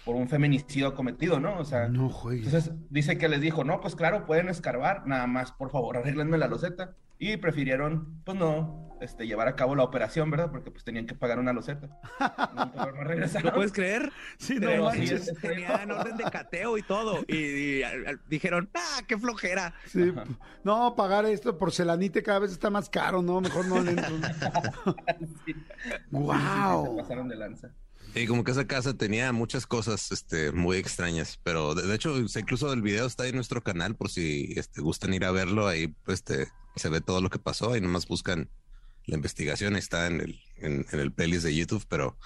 por 0.04 0.18
un 0.18 0.28
feminicidio 0.28 0.94
cometido, 0.94 1.40
¿no? 1.40 1.58
O 1.58 1.64
sea, 1.64 1.88
No 1.88 2.12
entonces 2.30 2.74
dice 2.90 3.18
que 3.18 3.30
les 3.30 3.40
dijo, 3.40 3.64
no, 3.64 3.80
pues 3.80 3.96
claro, 3.96 4.26
pueden 4.26 4.50
escarbar, 4.50 5.08
nada 5.08 5.26
más, 5.26 5.54
por 5.54 5.72
favor, 5.72 5.96
arréglenme 5.96 6.38
la 6.38 6.50
loseta. 6.50 6.98
Y 7.18 7.38
prefirieron, 7.38 8.22
pues 8.26 8.38
no, 8.38 8.90
este, 9.02 9.26
llevar 9.26 9.48
a 9.48 9.56
cabo 9.56 9.74
la 9.76 9.84
operación, 9.84 10.30
¿verdad? 10.32 10.52
Porque 10.52 10.70
pues 10.72 10.84
tenían 10.84 11.06
que 11.08 11.16
pagar 11.16 11.40
una 11.40 11.54
loseta. 11.54 11.90
¿Lo 13.44 13.54
puedes 13.54 13.72
creer? 13.72 14.12
Sí, 14.38 14.56
no 14.56 14.68
Pero 14.68 14.92
sí, 14.92 14.98
manches. 15.00 15.28
es- 15.30 15.40
Tenían 15.40 15.92
orden 15.92 16.18
de 16.18 16.24
cateo 16.26 16.78
y 16.78 16.84
todo. 16.84 17.24
Y, 17.28 17.36
y, 17.38 17.84
al- 17.84 18.08
al- 18.08 18.22
dijeron, 18.28 18.70
¡ah, 18.74 19.02
qué 19.08 19.18
flojera! 19.18 19.74
Sí. 19.86 20.14
No, 20.64 20.96
pagar 20.96 21.26
esto 21.26 21.58
porcelanite 21.58 22.22
cada 22.24 22.40
vez 22.40 22.52
está 22.52 22.70
más 22.70 22.90
caro, 22.90 23.22
¿no? 23.22 23.40
Mejor 23.42 23.66
no 23.68 23.82
le 23.82 23.92
entro. 23.92 24.16
Sí. 25.46 25.56
¡Guau! 26.12 26.96
Se 26.98 27.02
pasaron 27.02 27.28
de 27.30 27.36
lanza. 27.36 27.70
Y 28.14 28.28
como 28.28 28.44
que 28.44 28.52
esa 28.52 28.66
casa 28.66 28.94
tenía 28.94 29.32
muchas 29.34 29.66
cosas 29.68 30.12
este, 30.12 30.52
muy 30.52 30.78
extrañas, 30.78 31.40
pero 31.44 31.76
de, 31.76 31.86
de 31.86 31.96
hecho, 31.96 32.18
incluso 32.18 32.72
el 32.72 32.82
video 32.82 33.06
está 33.08 33.28
en 33.28 33.36
nuestro 33.36 33.62
canal 33.62 33.96
por 33.96 34.10
si 34.10 34.54
este, 34.56 34.82
gustan 34.82 35.14
ir 35.14 35.26
a 35.26 35.32
verlo. 35.32 35.68
Ahí 35.68 35.88
pues, 36.06 36.20
este, 36.20 36.48
se 36.76 36.90
ve 36.90 37.02
todo 37.02 37.22
lo 37.22 37.30
que 37.30 37.40
pasó 37.40 37.76
y 37.76 37.82
nomás 37.82 38.08
buscan 38.08 38.50
la 39.06 39.16
investigación. 39.16 39.76
Está 39.76 40.08
en 40.08 40.22
el, 40.22 40.40
en, 40.58 40.86
en 40.92 41.00
el 41.00 41.12
playlist 41.12 41.46
de 41.46 41.56
YouTube, 41.56 41.86
pero 41.88 42.18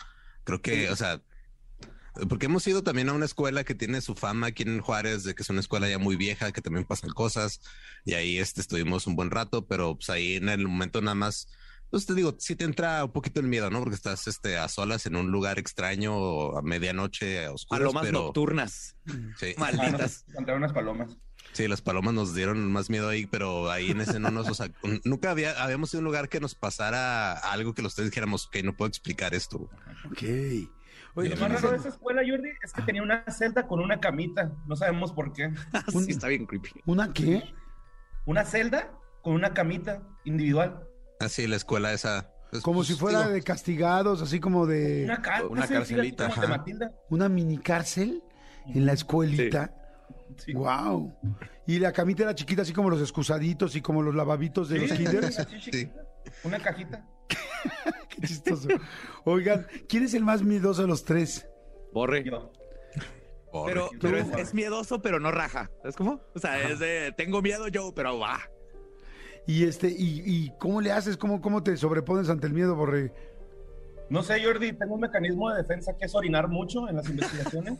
creo 0.43 0.61
que, 0.61 0.89
o 0.89 0.95
sea, 0.95 1.21
porque 2.27 2.47
hemos 2.47 2.65
ido 2.67 2.83
también 2.83 3.09
a 3.09 3.13
una 3.13 3.25
escuela 3.25 3.63
que 3.63 3.75
tiene 3.75 4.01
su 4.01 4.15
fama 4.15 4.47
aquí 4.47 4.63
en 4.63 4.81
Juárez, 4.81 5.23
de 5.23 5.35
que 5.35 5.43
es 5.43 5.49
una 5.49 5.59
escuela 5.59 5.87
ya 5.87 5.99
muy 5.99 6.15
vieja, 6.15 6.51
que 6.51 6.61
también 6.61 6.85
pasan 6.85 7.11
cosas, 7.11 7.61
y 8.05 8.13
ahí 8.13 8.37
este, 8.39 8.61
estuvimos 8.61 9.07
un 9.07 9.15
buen 9.15 9.31
rato, 9.31 9.65
pero 9.67 9.95
pues 9.95 10.09
ahí 10.09 10.35
en 10.35 10.49
el 10.49 10.67
momento 10.67 11.01
nada 11.01 11.15
más, 11.15 11.47
pues 11.89 12.05
te 12.05 12.13
digo, 12.15 12.35
sí 12.39 12.55
te 12.55 12.65
entra 12.65 13.05
un 13.05 13.11
poquito 13.11 13.39
el 13.39 13.47
miedo, 13.47 13.69
¿no? 13.69 13.79
Porque 13.79 13.95
estás 13.95 14.27
este, 14.27 14.57
a 14.57 14.67
solas 14.67 15.05
en 15.05 15.15
un 15.15 15.31
lugar 15.31 15.59
extraño, 15.59 16.57
a 16.57 16.61
medianoche, 16.61 17.45
a 17.45 17.51
oscuras, 17.53 17.79
Palomas 17.79 18.05
pero... 18.05 18.23
nocturnas. 18.23 18.95
Sí. 19.39 19.53
Malditas. 19.57 20.25
Contra 20.33 20.55
unas 20.55 20.73
palomas. 20.73 21.17
Sí, 21.53 21.67
las 21.67 21.81
palomas 21.81 22.13
nos 22.13 22.33
dieron 22.35 22.71
más 22.71 22.89
miedo 22.89 23.09
ahí, 23.09 23.25
pero 23.25 23.69
ahí 23.71 23.91
en 23.91 24.01
ese 24.01 24.19
no 24.19 24.29
nos, 24.31 24.47
o 24.49 24.53
sea, 24.53 24.69
nunca 25.03 25.31
había, 25.31 25.61
habíamos 25.61 25.91
ido 25.93 25.99
a 25.99 26.01
un 26.01 26.05
lugar 26.05 26.29
que 26.29 26.39
nos 26.39 26.55
pasara 26.55 27.33
algo 27.33 27.73
que 27.73 27.81
los 27.81 27.95
tres 27.95 28.09
dijéramos, 28.09 28.47
que 28.47 28.63
no 28.63 28.75
puedo 28.77 28.87
explicar 28.87 29.33
esto. 29.33 29.69
Ok. 30.09 30.23
Oye, 31.15 31.29
lo 31.29 31.37
más 31.37 31.51
raro 31.51 31.71
de 31.71 31.77
esa 31.77 31.89
escuela, 31.89 32.21
Jordi, 32.25 32.49
es 32.63 32.71
que 32.71 32.81
tenía 32.83 33.01
una 33.01 33.23
celda 33.29 33.67
con 33.67 33.79
una 33.79 33.99
camita. 33.99 34.51
No 34.67 34.75
sabemos 34.75 35.11
por 35.11 35.33
qué. 35.33 35.51
sí, 35.91 36.11
está 36.11 36.27
bien 36.27 36.45
creepy. 36.45 36.69
¿Una 36.85 37.11
qué? 37.11 37.43
Una 38.25 38.45
celda 38.45 38.91
con 39.23 39.33
una 39.33 39.53
camita 39.53 40.01
individual. 40.23 40.87
Así, 41.19 41.47
la 41.47 41.55
escuela 41.55 41.91
esa. 41.91 42.31
Como 42.61 42.79
pues, 42.79 42.87
si 42.89 42.93
fuera 42.95 43.21
digo, 43.21 43.31
de 43.31 43.41
castigados, 43.43 44.21
así 44.21 44.39
como 44.39 44.65
de 44.65 45.03
Una, 45.05 45.21
ca- 45.21 45.45
Una 45.45 45.67
carcelita, 45.67 46.29
como 46.29 46.41
de. 46.41 46.47
Matilda. 46.47 46.91
una 47.09 47.27
mini 47.27 47.57
cárcel 47.57 48.23
en 48.67 48.85
la 48.85 48.93
escuelita. 48.93 49.73
Sí. 50.37 50.53
Wow. 50.53 51.13
Y 51.67 51.79
la 51.79 51.91
camita 51.91 52.23
era 52.23 52.35
chiquita, 52.35 52.61
así 52.61 52.73
como 52.73 52.89
los 52.89 53.01
excusaditos 53.01 53.75
y 53.75 53.81
como 53.81 54.01
los 54.01 54.15
lavabitos 54.15 54.69
de 54.69 54.79
los 54.79 54.91
kinders. 54.91 55.47
Una 56.43 56.59
cajita. 56.59 57.07
Qué 58.09 58.27
chistoso. 58.27 58.67
Oigan, 59.25 59.67
¿quién 59.87 60.03
es 60.03 60.13
el 60.13 60.23
más 60.23 60.41
miedoso 60.43 60.81
de 60.81 60.87
los 60.87 61.03
tres? 61.03 61.47
Borre. 61.93 62.23
Yo. 62.23 62.51
Pero, 63.65 63.89
pero 63.99 64.17
es, 64.17 64.27
es 64.37 64.53
miedoso, 64.53 65.01
pero 65.01 65.19
no 65.19 65.31
raja. 65.31 65.71
¿Sabes 65.81 65.95
cómo? 65.95 66.21
O 66.35 66.39
sea, 66.39 66.69
es 66.69 66.79
de 66.79 67.13
tengo 67.17 67.41
miedo 67.41 67.67
yo, 67.67 67.93
pero 67.95 68.19
va. 68.19 68.39
Y 69.47 69.63
este, 69.63 69.89
y, 69.89 70.21
y 70.25 70.51
cómo 70.59 70.81
le 70.81 70.91
haces, 70.91 71.17
cómo, 71.17 71.41
cómo 71.41 71.63
te 71.63 71.75
sobrepones 71.75 72.29
ante 72.29 72.45
el 72.45 72.53
miedo, 72.53 72.75
Borre. 72.75 73.11
No 74.09 74.23
sé, 74.23 74.43
Jordi, 74.43 74.73
tengo 74.73 74.95
un 74.95 75.01
mecanismo 75.01 75.51
de 75.51 75.57
defensa 75.61 75.95
que 75.97 76.05
es 76.05 76.15
orinar 76.15 76.47
mucho 76.47 76.89
en 76.89 76.95
las 76.95 77.07
investigaciones. 77.09 77.77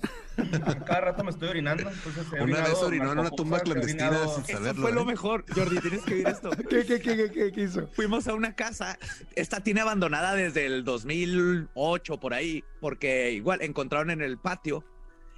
Cada 0.85 1.01
rato 1.01 1.23
me 1.23 1.31
estoy 1.31 1.49
orinando. 1.49 1.89
Entonces 1.89 2.25
he 2.37 2.41
Una 2.43 2.61
vez 2.61 2.73
orinó 2.75 3.11
en 3.13 3.19
una 3.19 3.31
tumba 3.31 3.59
clandestina 3.61 4.11
sin 4.27 4.43
Eso 4.43 4.43
saberlo. 4.57 4.81
fue 4.81 4.91
lo 4.91 5.01
¿eh? 5.01 5.05
mejor. 5.05 5.45
Jordi, 5.53 5.79
tienes 5.79 6.01
que 6.03 6.13
ver 6.15 6.27
esto. 6.27 6.49
¿Qué, 6.69 6.85
qué, 6.85 6.99
qué, 6.99 7.15
qué, 7.17 7.31
qué- 7.31 7.51
qué 7.51 7.61
hizo? 7.63 7.87
Fuimos 7.93 8.27
a 8.27 8.35
una 8.35 8.55
casa. 8.55 8.99
Esta 9.35 9.61
tiene 9.61 9.81
abandonada 9.81 10.35
desde 10.35 10.65
el 10.67 10.83
2008 10.83 12.19
por 12.19 12.33
ahí, 12.35 12.63
porque 12.79 13.31
igual 13.31 13.61
encontraron 13.63 14.11
en 14.11 14.21
el 14.21 14.37
patio, 14.37 14.83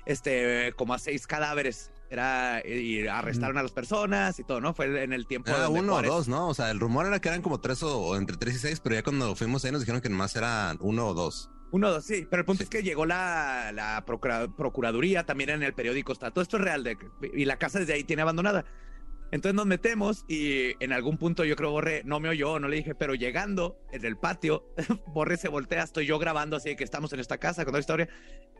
este, 0.06 0.74
como 0.76 0.94
a 0.94 1.00
seis 1.00 1.26
cadáveres. 1.26 1.92
Era 2.12 2.62
y 2.68 3.08
arrestaron 3.08 3.58
a 3.58 3.64
las 3.64 3.72
personas 3.72 4.38
y 4.38 4.44
todo, 4.44 4.60
¿no? 4.60 4.74
Fue 4.74 5.02
en 5.04 5.14
el 5.14 5.26
tiempo 5.28 5.50
Era 5.50 5.70
uno 5.70 5.94
o 5.94 5.96
Juárez- 6.02 6.08
dos, 6.10 6.28
¿no? 6.28 6.50
O 6.50 6.54
sea, 6.54 6.70
el 6.70 6.80
rumor 6.80 7.06
era 7.06 7.20
que 7.22 7.30
eran 7.30 7.42
como 7.42 7.62
tres 7.62 7.82
o, 7.84 7.98
o 8.00 8.16
entre 8.18 8.36
tres 8.36 8.56
y 8.56 8.60
seis, 8.60 8.82
pero 8.82 8.96
ya 8.96 9.02
cuando 9.04 9.34
fuimos 9.36 9.64
ahí 9.64 9.72
nos 9.72 9.80
dijeron 9.82 10.02
que 10.02 10.10
nomás 10.10 10.36
eran 10.36 10.78
uno 10.82 11.08
o 11.08 11.14
dos. 11.14 11.50
Uno, 11.72 11.90
dos, 11.90 12.04
sí, 12.04 12.28
pero 12.30 12.42
el 12.42 12.46
punto 12.46 12.60
Sí. 12.60 12.64
es 12.66 12.70
que 12.70 12.84
llegó 12.84 13.06
la, 13.06 13.72
la 13.74 14.04
procura- 14.06 14.54
procuraduría, 14.58 15.26
también 15.26 15.52
en 15.52 15.64
el 15.64 15.74
periódico 15.74 16.12
está, 16.12 16.30
todo 16.32 16.42
esto 16.42 16.58
es 16.58 16.64
real, 16.66 16.84
de, 16.84 16.98
y 17.34 17.46
la 17.46 17.56
casa 17.58 17.80
desde 17.80 17.94
ahí 17.94 18.04
tiene 18.04 18.24
abandonada. 18.24 18.66
Entonces 19.32 19.56
nos 19.56 19.66
metemos 19.66 20.26
y 20.28 20.74
en 20.84 20.92
algún 20.92 21.18
punto 21.18 21.46
yo 21.46 21.56
creo 21.56 21.72
Borre 21.72 22.02
no 22.04 22.20
me 22.20 22.28
oyó, 22.28 22.60
no 22.60 22.68
le 22.68 22.76
dije, 22.76 22.94
pero 22.94 23.16
llegando 23.16 23.78
en 23.94 24.04
el 24.04 24.18
patio, 24.18 24.66
Borre 25.08 25.38
se 25.38 25.48
voltea, 25.48 25.84
estoy 25.84 26.06
yo 26.06 26.20
grabando 26.20 26.58
así 26.58 26.76
que 26.76 26.84
estamos 26.84 27.14
en 27.14 27.22
esta 27.22 27.38
casa 27.38 27.64
con 27.64 27.74
la 27.74 27.80
historia, 27.80 28.10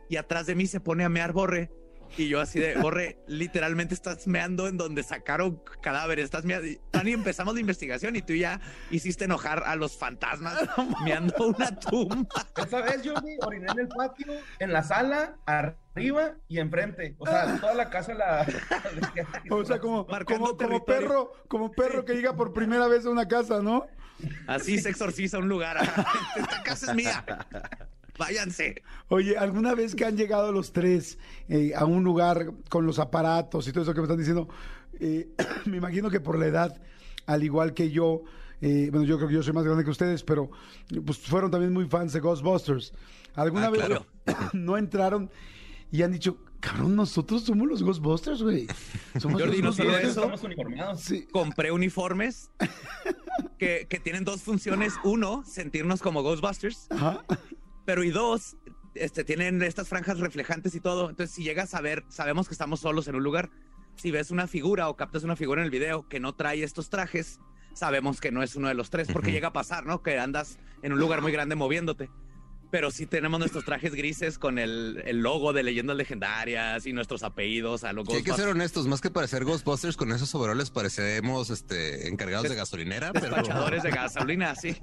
y 0.08 0.16
atrás 0.16 0.46
de 0.46 0.54
mí 0.54 0.66
se 0.66 0.80
pone 0.80 1.04
a 1.04 1.10
mear 1.10 1.34
Borre. 1.34 1.70
Y 2.16 2.28
yo 2.28 2.40
así 2.40 2.60
de, 2.60 2.76
Borre, 2.76 3.18
literalmente 3.26 3.94
estás 3.94 4.26
meando 4.26 4.68
en 4.68 4.76
donde 4.76 5.02
sacaron 5.02 5.62
cadáveres, 5.80 6.26
estás 6.26 6.44
meando. 6.44 6.66
Y 6.66 6.80
Tani, 6.90 7.12
empezamos 7.12 7.54
la 7.54 7.60
investigación 7.60 8.16
y 8.16 8.22
tú 8.22 8.34
ya 8.34 8.60
hiciste 8.90 9.24
enojar 9.24 9.62
a 9.64 9.76
los 9.76 9.96
fantasmas 9.96 10.54
meando 11.04 11.48
una 11.48 11.78
tumba. 11.78 12.46
Esa 12.56 12.82
vez, 12.82 13.02
Jordi, 13.04 13.36
oriné 13.46 13.66
en 13.72 13.78
el 13.78 13.88
patio, 13.88 14.32
en 14.58 14.72
la 14.72 14.82
sala, 14.82 15.36
arriba 15.46 16.34
y 16.48 16.58
enfrente. 16.58 17.14
O 17.18 17.26
sea, 17.26 17.58
toda 17.58 17.74
la 17.74 17.88
casa 17.90 18.14
la... 18.14 18.46
O 19.50 19.64
sea, 19.64 19.78
como, 19.78 20.06
como, 20.26 20.56
como 20.56 20.84
perro, 20.84 21.32
como 21.48 21.72
perro 21.72 22.04
que 22.04 22.14
llega 22.14 22.36
por 22.36 22.52
primera 22.52 22.88
vez 22.88 23.06
a 23.06 23.10
una 23.10 23.26
casa, 23.26 23.62
¿no? 23.62 23.86
Así 24.46 24.78
se 24.78 24.90
exorciza 24.90 25.38
un 25.38 25.48
lugar. 25.48 25.78
Esta 26.36 26.62
casa 26.62 26.90
es 26.90 26.94
mía. 26.94 27.24
Váyanse. 28.18 28.82
Oye, 29.08 29.36
¿alguna 29.38 29.74
vez 29.74 29.94
que 29.94 30.04
han 30.04 30.16
llegado 30.16 30.52
los 30.52 30.72
tres 30.72 31.18
eh, 31.48 31.72
a 31.74 31.84
un 31.84 32.04
lugar 32.04 32.52
con 32.68 32.86
los 32.86 32.98
aparatos 32.98 33.66
y 33.68 33.72
todo 33.72 33.82
eso 33.84 33.94
que 33.94 34.00
me 34.00 34.04
están 34.04 34.18
diciendo? 34.18 34.48
eh, 35.00 35.28
me 35.66 35.78
imagino 35.78 36.10
que 36.10 36.20
por 36.20 36.38
la 36.38 36.46
edad, 36.46 36.80
al 37.26 37.42
igual 37.42 37.72
que 37.74 37.90
yo, 37.90 38.22
eh, 38.60 38.88
bueno, 38.90 39.06
yo 39.06 39.16
creo 39.16 39.28
que 39.28 39.34
yo 39.34 39.42
soy 39.42 39.52
más 39.54 39.64
grande 39.64 39.82
que 39.84 39.90
ustedes, 39.90 40.22
pero 40.22 40.50
pues 41.04 41.18
fueron 41.18 41.50
también 41.50 41.72
muy 41.72 41.86
fans 41.88 42.12
de 42.12 42.20
Ghostbusters. 42.20 42.92
¿Alguna 43.34 43.66
Ah, 43.66 43.70
vez 43.70 43.80
claro. 43.84 44.06
no 44.52 44.76
entraron 44.76 45.30
y 45.90 46.02
han 46.02 46.12
dicho, 46.12 46.36
cabrón, 46.60 46.94
nosotros 46.94 47.42
somos 47.44 47.66
los 47.66 47.82
Ghostbusters, 47.82 48.42
güey? 48.42 48.66
Somos 49.18 49.40
Jordi, 49.40 49.56
los 49.62 49.64
no 49.64 49.72
solo 49.72 49.88
Ghostbusters". 49.90 50.10
eso. 50.12 50.20
Estamos 50.20 50.42
uniformados. 50.44 51.00
Sí. 51.00 51.26
Compré 51.32 51.72
uniformes 51.72 52.50
que, 53.58 53.86
que 53.88 53.98
tienen 54.00 54.24
dos 54.24 54.42
funciones. 54.42 54.94
Uno, 55.04 55.42
sentirnos 55.46 56.00
como 56.02 56.22
Ghostbusters. 56.22 56.86
Ajá. 56.90 57.24
Pero 57.84 58.04
y 58.04 58.10
dos, 58.10 58.56
este, 58.94 59.24
tienen 59.24 59.62
estas 59.62 59.88
franjas 59.88 60.20
reflejantes 60.20 60.74
y 60.74 60.80
todo. 60.80 61.10
Entonces, 61.10 61.34
si 61.34 61.42
llegas 61.42 61.74
a 61.74 61.80
ver, 61.80 62.04
sabemos 62.08 62.48
que 62.48 62.54
estamos 62.54 62.80
solos 62.80 63.08
en 63.08 63.16
un 63.16 63.22
lugar. 63.22 63.50
Si 63.96 64.10
ves 64.10 64.30
una 64.30 64.46
figura 64.46 64.88
o 64.88 64.96
captas 64.96 65.24
una 65.24 65.36
figura 65.36 65.60
en 65.60 65.66
el 65.66 65.70
video 65.70 66.08
que 66.08 66.20
no 66.20 66.34
trae 66.34 66.62
estos 66.62 66.90
trajes, 66.90 67.40
sabemos 67.74 68.20
que 68.20 68.30
no 68.30 68.42
es 68.42 68.56
uno 68.56 68.68
de 68.68 68.74
los 68.74 68.90
tres, 68.90 69.08
porque 69.12 69.32
llega 69.32 69.48
a 69.48 69.52
pasar, 69.52 69.86
¿no? 69.86 70.02
Que 70.02 70.18
andas 70.18 70.58
en 70.82 70.92
un 70.92 70.98
lugar 70.98 71.20
muy 71.22 71.32
grande 71.32 71.54
moviéndote. 71.54 72.10
Pero 72.72 72.90
sí 72.90 73.04
tenemos 73.04 73.38
nuestros 73.38 73.66
trajes 73.66 73.94
grises 73.94 74.38
con 74.38 74.58
el, 74.58 75.02
el 75.04 75.18
logo 75.20 75.52
de 75.52 75.62
leyendas 75.62 75.94
legendarias 75.94 76.86
y 76.86 76.94
nuestros 76.94 77.22
apellidos 77.22 77.84
a 77.84 77.92
los 77.92 78.08
Sí, 78.08 78.14
hay 78.14 78.22
que 78.22 78.32
ser 78.32 78.48
honestos, 78.48 78.86
más 78.86 79.02
que 79.02 79.10
parecer 79.10 79.44
Ghostbusters, 79.44 79.94
con 79.94 80.10
esos 80.10 80.34
overoles 80.34 80.70
parecemos 80.70 81.50
este, 81.50 82.08
encargados 82.08 82.48
de 82.48 82.54
gasolinera, 82.54 83.12
pero 83.12 83.26
Despachadores 83.36 83.82
de 83.82 83.90
gasolina, 83.90 84.54
sí. 84.60 84.74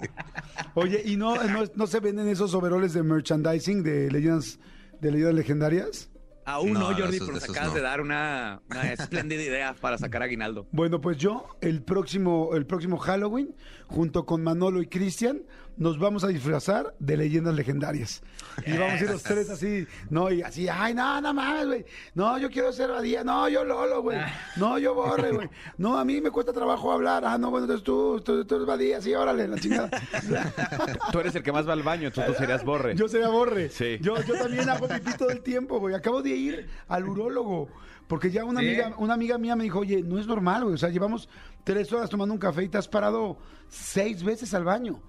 Oye, 0.76 1.02
¿y 1.04 1.18
no, 1.18 1.44
no, 1.46 1.64
no 1.74 1.88
se 1.88 2.00
venden 2.00 2.28
esos 2.28 2.54
overoles 2.54 2.94
de 2.94 3.02
merchandising 3.02 3.82
de 3.82 4.12
leyendas, 4.12 4.60
de 5.02 5.12
leyendas 5.12 5.34
legendarias? 5.34 6.12
Aún 6.46 6.74
no, 6.74 6.80
No, 6.92 6.98
Jordi, 6.98 7.18
esos- 7.18 7.28
pero 7.28 7.40
nos 7.40 7.50
acabas 7.50 7.70
no. 7.70 7.76
de 7.76 7.82
dar 7.82 8.02
una, 8.02 8.62
una 8.72 8.92
espléndida 8.94 9.42
idea 9.44 9.74
para 9.74 9.98
sacar 9.98 10.24
aguinaldo. 10.24 10.68
Bueno, 10.72 11.00
pues 11.02 11.18
yo 11.18 11.48
el 11.62 11.84
próximo, 11.84 12.52
el 12.56 12.66
próximo 12.66 12.98
Halloween, 12.98 13.56
junto 13.88 14.26
con 14.26 14.44
Manolo 14.44 14.82
y 14.82 14.88
Cristian, 14.88 15.44
nos 15.80 15.98
vamos 15.98 16.26
a 16.26 16.28
disfrazar 16.28 16.94
de 17.00 17.18
leyendas 17.18 17.56
legendarias. 17.56 18.22
Y 18.66 18.78
vamos 18.78 19.00
a 19.02 19.04
ir 19.04 19.10
los 19.10 19.24
tres 19.24 19.50
así, 19.50 19.88
no, 20.10 20.30
y 20.30 20.42
así, 20.42 20.68
ay, 20.68 20.94
no, 20.94 21.22
no 21.22 21.34
mames, 21.34 21.66
güey. 21.66 21.86
No, 22.14 22.38
yo 22.38 22.50
quiero 22.50 22.72
ser 22.74 22.90
Badía, 22.90 23.24
no, 23.24 23.48
yo 23.48 23.64
Lolo, 23.64 24.02
güey. 24.02 24.20
No, 24.58 24.78
yo 24.78 24.94
Borre, 24.94 25.32
güey. 25.32 25.50
No, 25.78 25.98
a 25.98 26.04
mí 26.04 26.20
me 26.20 26.32
cuesta 26.32 26.52
trabajo 26.52 26.92
hablar. 26.92 27.24
Ah, 27.26 27.38
no, 27.38 27.50
bueno, 27.50 27.64
entonces 27.64 27.86
tú, 27.86 28.22
tú, 28.24 28.44
tú 28.44 28.56
eres 28.56 28.68
Badía, 28.68 29.02
sí, 29.02 29.14
órale, 29.14 29.48
la 29.48 29.58
chingada. 29.58 29.90
Tú 31.12 31.20
eres 31.20 31.34
el 31.36 31.44
que 31.44 31.52
más 31.52 31.68
va 31.68 31.74
al 31.74 31.84
baño, 31.84 32.12
tú, 32.12 32.22
tú 32.26 32.34
serías 32.34 32.64
borre. 32.64 32.96
Yo 32.96 33.08
sería 33.08 33.30
Borre. 33.30 33.70
Sí. 33.70 33.98
Yo, 34.02 34.22
yo 34.24 34.36
también 34.36 34.70
hago 34.70 34.88
pipí 34.88 35.14
todo 35.18 35.30
el 35.30 35.42
tiempo, 35.42 35.80
güey. 35.80 35.96
Acabo 35.96 36.22
de 36.22 36.32
ir 36.32 36.70
al 36.88 37.08
urólogo. 37.08 37.70
Porque 38.08 38.32
ya 38.32 38.44
una 38.44 38.60
¿Sí? 38.60 38.68
amiga, 38.68 38.96
una 38.98 39.14
amiga 39.14 39.38
mía 39.38 39.56
me 39.56 39.64
dijo, 39.64 39.80
oye, 39.80 40.02
no 40.04 40.20
es 40.20 40.28
normal, 40.28 40.64
güey. 40.64 40.76
O 40.76 40.78
sea, 40.78 40.90
llevamos 40.90 41.30
tres 41.64 41.92
horas 41.94 42.10
tomando 42.10 42.34
un 42.34 42.40
café 42.40 42.64
y 42.64 42.70
te 42.70 42.78
has 42.78 42.88
parado 42.88 43.38
seis 43.70 44.24
veces 44.24 44.54
al 44.54 44.66
baño. 44.66 45.02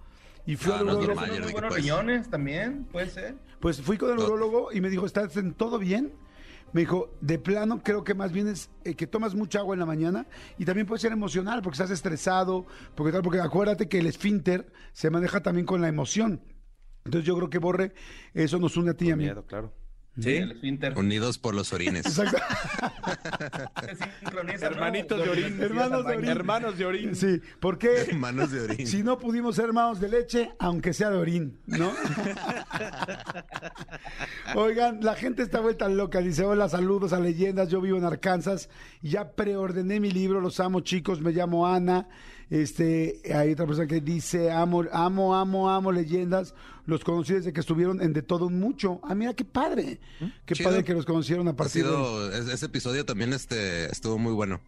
Y 0.51 0.57
fui 0.57 0.73
al 0.73 0.83
urólogo. 0.83 1.15
Jordi, 1.21 1.41
muy 1.41 1.53
buenos 1.53 1.69
pues. 1.71 1.83
riñones 1.83 2.29
también, 2.29 2.85
puede 2.91 3.09
ser. 3.09 3.37
Pues 3.61 3.81
fui 3.81 3.97
con 3.97 4.11
el 4.11 4.17
No. 4.17 4.25
urólogo 4.25 4.73
y 4.73 4.81
me 4.81 4.91
dijo, 4.91 5.07
¿estás 5.07 5.37
en 5.37 5.55
todo 5.55 5.79
bien? 5.79 6.13
Me 6.73 6.81
dijo, 6.81 7.11
de 7.21 7.39
plano, 7.39 7.83
creo 7.85 8.03
que 8.05 8.15
más 8.15 8.33
bien 8.33 8.49
es 8.49 8.69
eh, 8.85 8.95
que 8.95 9.07
tomas 9.07 9.35
mucha 9.35 9.61
agua 9.61 9.75
en 9.75 9.81
la 9.81 9.87
mañana 9.87 10.27
y 10.59 10.65
también 10.65 10.87
puede 10.87 11.01
ser 11.01 11.13
emocional 11.13 11.63
porque 11.63 11.75
estás 11.75 11.91
estresado, 11.91 12.67
porque 12.95 13.13
tal, 13.13 13.23
porque 13.23 13.41
acuérdate 13.41 13.89
que 13.89 13.99
el 13.99 14.07
esfínter 14.07 14.73
se 14.93 15.11
maneja 15.11 15.41
también 15.41 15.67
con 15.67 15.81
la 15.81 15.89
emoción. 15.89 16.41
Entonces 17.05 17.27
yo 17.27 17.37
creo 17.37 17.49
que 17.51 17.59
Borre, 17.59 17.95
eso 18.35 18.59
nos 18.59 18.77
une 18.77 18.91
a 18.91 18.95
ti 18.95 19.07
y 19.07 19.11
a 19.13 19.17
mí. 19.17 19.25
Miedo, 19.25 19.45
claro. 19.47 19.73
Sí. 20.19 20.35
El 20.37 20.53
esfínter. 20.53 20.99
unidos 20.99 21.39
por 21.39 21.55
los 21.55 21.73
orines. 21.73 22.05
Exacto. 22.05 22.37
Hermanitos 24.61 25.23
de 25.25 25.31
orín. 25.31 25.63
Hermanos 25.63 26.05
de 26.05 26.17
orín. 26.17 26.29
Hermanos 26.29 26.79
de 26.79 26.85
orín. 26.87 27.17
Sí, 27.17 27.41
porque 27.61 28.13
Manos 28.15 28.51
de 28.51 28.61
orín. 28.63 28.87
si 28.87 29.03
no 29.03 29.19
pudimos 29.19 29.57
ser 29.57 29.67
hermanos 29.67 30.01
de 30.01 30.09
leche, 30.09 30.51
aunque 30.59 30.93
sea 30.93 31.11
de 31.11 31.17
orín, 31.17 31.61
¿no? 31.67 31.93
Oigan, 34.57 35.01
la 35.03 35.15
gente 35.15 35.43
está 35.43 35.61
vuelta 35.61 35.89
loca. 35.89 36.21
Dice, 36.21 36.45
hola, 36.45 36.69
saludos 36.69 37.13
a 37.13 37.21
leyendas. 37.21 37.69
Yo 37.69 37.81
vivo 37.81 37.97
en 37.97 38.05
Arkansas. 38.05 38.69
Ya 39.03 39.33
preordené 39.33 40.01
mi 40.01 40.11
libro. 40.11 40.41
Los 40.41 40.61
amo, 40.61 40.81
chicos. 40.81 41.21
Me 41.21 41.33
llamo 41.33 41.67
Ana. 41.67 42.09
Este, 42.51 43.21
hay 43.35 43.53
otra 43.53 43.65
persona 43.67 43.87
que 43.87 44.01
dice, 44.01 44.51
amo, 44.51 44.85
amo, 44.93 45.35
amo, 45.37 45.71
amo 45.71 45.93
leyendas. 45.93 46.55
Los 46.87 47.05
conocí 47.05 47.35
desde 47.35 47.53
que 47.53 47.61
estuvieron 47.61 48.03
en 48.03 48.13
De 48.13 48.23
Todo 48.23 48.47
Un 48.47 48.59
Mucho. 48.59 49.01
Ah, 49.05 49.15
mira, 49.15 49.33
qué 49.35 49.45
padre. 49.45 50.01
Qué 50.45 50.55
Chido. 50.55 50.69
padre 50.69 50.83
que 50.85 50.93
los 50.93 51.07
conocieron 51.07 51.47
a 51.49 51.55
partir 51.55 51.85
de... 51.85 51.89
sido, 51.91 52.33
es- 52.33 52.49
ese 52.49 52.67
episodio 52.67 53.05
también 53.07 53.33
este, 53.33 53.87
estuvo 53.87 54.19
muy 54.19 54.33
bueno. 54.33 54.61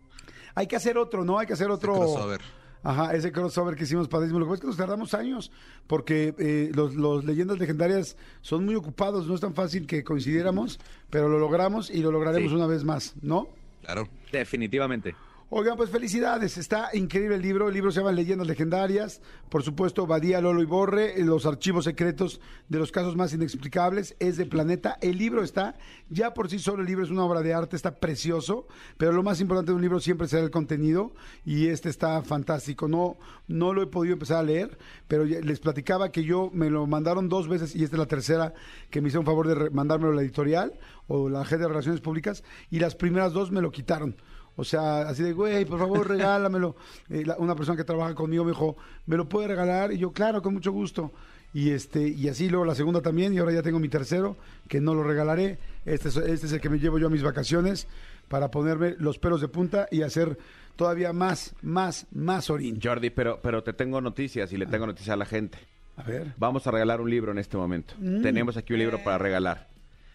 Hay 0.54 0.66
que 0.68 0.76
hacer 0.76 0.96
otro, 0.96 1.24
¿no? 1.24 1.38
Hay 1.38 1.46
que 1.46 1.54
hacer 1.54 1.70
otro... 1.70 1.94
crossover. 1.94 2.40
Ajá, 2.84 3.14
ese 3.14 3.30
crossover 3.30 3.76
que 3.76 3.84
hicimos 3.84 4.08
padrísimo. 4.08 4.38
Lo 4.40 4.44
que 4.46 4.50
pasa 4.50 4.54
es 4.56 4.60
que 4.62 4.66
nos 4.68 4.76
tardamos 4.76 5.14
años, 5.14 5.50
porque 5.86 6.34
eh, 6.38 6.70
los, 6.74 6.94
los 6.94 7.24
leyendas 7.24 7.58
legendarias 7.58 8.16
son 8.40 8.64
muy 8.64 8.74
ocupados, 8.74 9.26
no 9.28 9.34
es 9.36 9.40
tan 9.40 9.54
fácil 9.54 9.86
que 9.86 10.02
coincidiéramos, 10.02 10.78
pero 11.08 11.28
lo 11.28 11.38
logramos 11.38 11.90
y 11.90 11.98
lo 12.02 12.10
lograremos 12.10 12.50
Sí. 12.50 12.56
una 12.56 12.66
vez 12.66 12.82
más, 12.84 13.14
¿no? 13.22 13.48
Claro. 13.82 14.08
Definitivamente. 14.32 15.14
Oigan, 15.54 15.76
pues 15.76 15.90
felicidades, 15.90 16.56
está 16.56 16.88
increíble 16.94 17.36
el 17.36 17.42
libro, 17.42 17.68
el 17.68 17.74
libro 17.74 17.92
se 17.92 18.00
llama 18.00 18.12
Leyendas 18.12 18.46
Legendarias, 18.46 19.20
por 19.50 19.62
supuesto 19.62 20.06
Badía, 20.06 20.40
Lolo 20.40 20.62
y 20.62 20.64
Borre, 20.64 21.20
eh, 21.20 21.24
los 21.26 21.44
archivos 21.44 21.84
secretos 21.84 22.40
de 22.70 22.78
los 22.78 22.90
casos 22.90 23.16
más 23.16 23.34
inexplicables, 23.34 24.16
es 24.18 24.38
de 24.38 24.46
Planeta, 24.46 24.96
el 25.02 25.18
libro 25.18 25.42
está, 25.42 25.76
ya 26.08 26.32
por 26.32 26.48
sí 26.48 26.58
solo 26.58 26.80
el 26.80 26.88
libro 26.88 27.04
es 27.04 27.10
una 27.10 27.26
obra 27.26 27.42
de 27.42 27.52
arte, 27.52 27.76
está 27.76 27.96
precioso, 27.96 28.66
pero 28.96 29.12
lo 29.12 29.22
más 29.22 29.42
importante 29.42 29.72
de 29.72 29.76
un 29.76 29.82
libro 29.82 30.00
siempre 30.00 30.26
será 30.26 30.42
el 30.42 30.50
contenido 30.50 31.12
y 31.44 31.66
este 31.66 31.90
está 31.90 32.22
fantástico, 32.22 32.88
no, 32.88 33.18
no 33.46 33.74
lo 33.74 33.82
he 33.82 33.86
podido 33.88 34.14
empezar 34.14 34.38
a 34.38 34.44
leer, 34.44 34.78
pero 35.06 35.26
les 35.26 35.60
platicaba 35.60 36.10
que 36.12 36.24
yo 36.24 36.48
me 36.54 36.70
lo 36.70 36.86
mandaron 36.86 37.28
dos 37.28 37.46
veces 37.46 37.76
y 37.76 37.84
esta 37.84 37.96
es 37.96 38.00
la 38.00 38.06
tercera 38.06 38.54
que 38.88 39.02
me 39.02 39.08
hicieron 39.08 39.26
favor 39.26 39.46
de 39.46 39.68
mandármelo 39.68 40.12
a 40.12 40.16
la 40.16 40.22
editorial 40.22 40.72
o 41.08 41.28
la 41.28 41.44
gente 41.44 41.64
de 41.64 41.68
Relaciones 41.68 42.00
Públicas 42.00 42.42
y 42.70 42.78
las 42.78 42.94
primeras 42.94 43.34
dos 43.34 43.50
me 43.50 43.60
lo 43.60 43.70
quitaron. 43.70 44.16
O 44.56 44.64
sea, 44.64 45.02
así 45.08 45.22
de, 45.22 45.32
güey, 45.32 45.64
por 45.64 45.78
favor, 45.78 46.06
regálamelo. 46.08 46.76
Eh, 47.08 47.24
la- 47.24 47.36
una 47.38 47.54
persona 47.54 47.76
que 47.76 47.84
trabaja 47.84 48.14
conmigo 48.14 48.44
me 48.44 48.50
dijo, 48.50 48.76
¿me 49.06 49.16
lo 49.16 49.28
puede 49.28 49.48
regalar? 49.48 49.92
Y 49.92 49.98
yo, 49.98 50.12
claro, 50.12 50.42
con 50.42 50.54
mucho 50.54 50.72
gusto. 50.72 51.12
Y 51.54 51.70
este 51.70 52.08
y 52.08 52.28
así 52.28 52.48
luego 52.48 52.64
la 52.64 52.74
segunda 52.74 53.02
también, 53.02 53.34
y 53.34 53.38
ahora 53.38 53.52
ya 53.52 53.62
tengo 53.62 53.78
mi 53.78 53.88
tercero, 53.90 54.36
que 54.68 54.80
no 54.80 54.94
lo 54.94 55.02
regalaré. 55.02 55.58
Este 55.84 56.08
es, 56.08 56.16
este 56.16 56.46
es 56.46 56.52
el 56.52 56.60
que 56.60 56.70
me 56.70 56.78
llevo 56.78 56.98
yo 56.98 57.08
a 57.08 57.10
mis 57.10 57.22
vacaciones 57.22 57.86
para 58.28 58.50
ponerme 58.50 58.94
los 58.98 59.18
pelos 59.18 59.40
de 59.42 59.48
punta 59.48 59.86
y 59.90 60.00
hacer 60.02 60.38
todavía 60.76 61.12
más, 61.12 61.54
más, 61.60 62.06
más 62.12 62.48
orín. 62.48 62.80
Jordi, 62.82 63.10
pero, 63.10 63.38
pero 63.42 63.62
te 63.62 63.74
tengo 63.74 64.00
noticias 64.00 64.50
y 64.52 64.56
le 64.56 64.64
tengo 64.66 64.86
noticias 64.86 65.12
a 65.12 65.16
la 65.16 65.26
gente. 65.26 65.58
A 65.98 66.02
ver. 66.04 66.32
Vamos 66.38 66.66
a 66.66 66.70
regalar 66.70 67.02
un 67.02 67.10
libro 67.10 67.32
en 67.32 67.38
este 67.38 67.58
momento. 67.58 67.94
Tenemos 68.22 68.56
aquí 68.56 68.72
un 68.72 68.78
libro 68.78 69.02
para 69.04 69.18
regalar. 69.18 69.68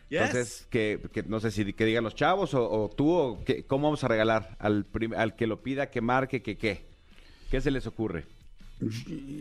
Yes. 0.10 0.22
Entonces, 0.22 0.68
que, 0.70 1.02
que 1.12 1.24
no 1.24 1.40
sé 1.40 1.52
si 1.52 1.74
que 1.74 1.84
digan 1.86 2.04
los 2.04 2.16
chavos 2.16 2.54
o, 2.54 2.70
o 2.70 2.90
tú, 2.90 3.12
o 3.12 3.44
que, 3.44 3.66
¿cómo 3.66 3.88
vamos 3.88 4.04
a 4.04 4.08
regalar 4.08 4.56
al, 4.60 4.86
prim- 4.86 5.14
al 5.14 5.36
que 5.36 5.48
lo 5.48 5.62
pida, 5.62 5.90
que 5.90 6.00
marque, 6.02 6.42
que 6.42 6.58
qué? 6.58 6.86
¿Qué 7.52 7.60
se 7.62 7.72
les 7.72 7.86
ocurre? 7.88 8.26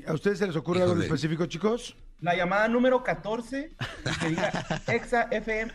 ¿A 0.07 0.13
ustedes 0.15 0.39
se 0.39 0.47
les 0.47 0.57
ocurre 0.57 0.83
algo 0.83 0.95
en 0.95 1.03
específico, 1.03 1.47
chicos? 1.47 1.95
La 2.21 2.35
llamada 2.35 2.67
número 2.69 3.03
14, 3.05 3.71
que 4.21 4.29
diga 4.31 4.65
Exa 4.89 5.29
FM. 5.31 5.71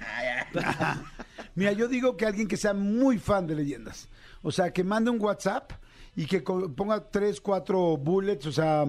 Mira, 1.56 1.72
yo 1.74 1.88
digo 1.88 2.18
que 2.18 2.26
alguien 2.26 2.48
que 2.48 2.58
sea 2.58 2.74
muy 2.74 3.18
fan 3.20 3.48
de 3.48 3.56
leyendas. 3.56 4.08
O 4.42 4.52
sea, 4.52 4.72
que 4.74 4.84
mande 4.84 5.12
un 5.12 5.22
WhatsApp 5.22 5.72
y 6.16 6.26
que 6.26 6.42
ponga 6.42 7.10
tres, 7.12 7.40
cuatro 7.40 7.98
bullets, 7.98 8.46
o 8.48 8.52
sea, 8.52 8.86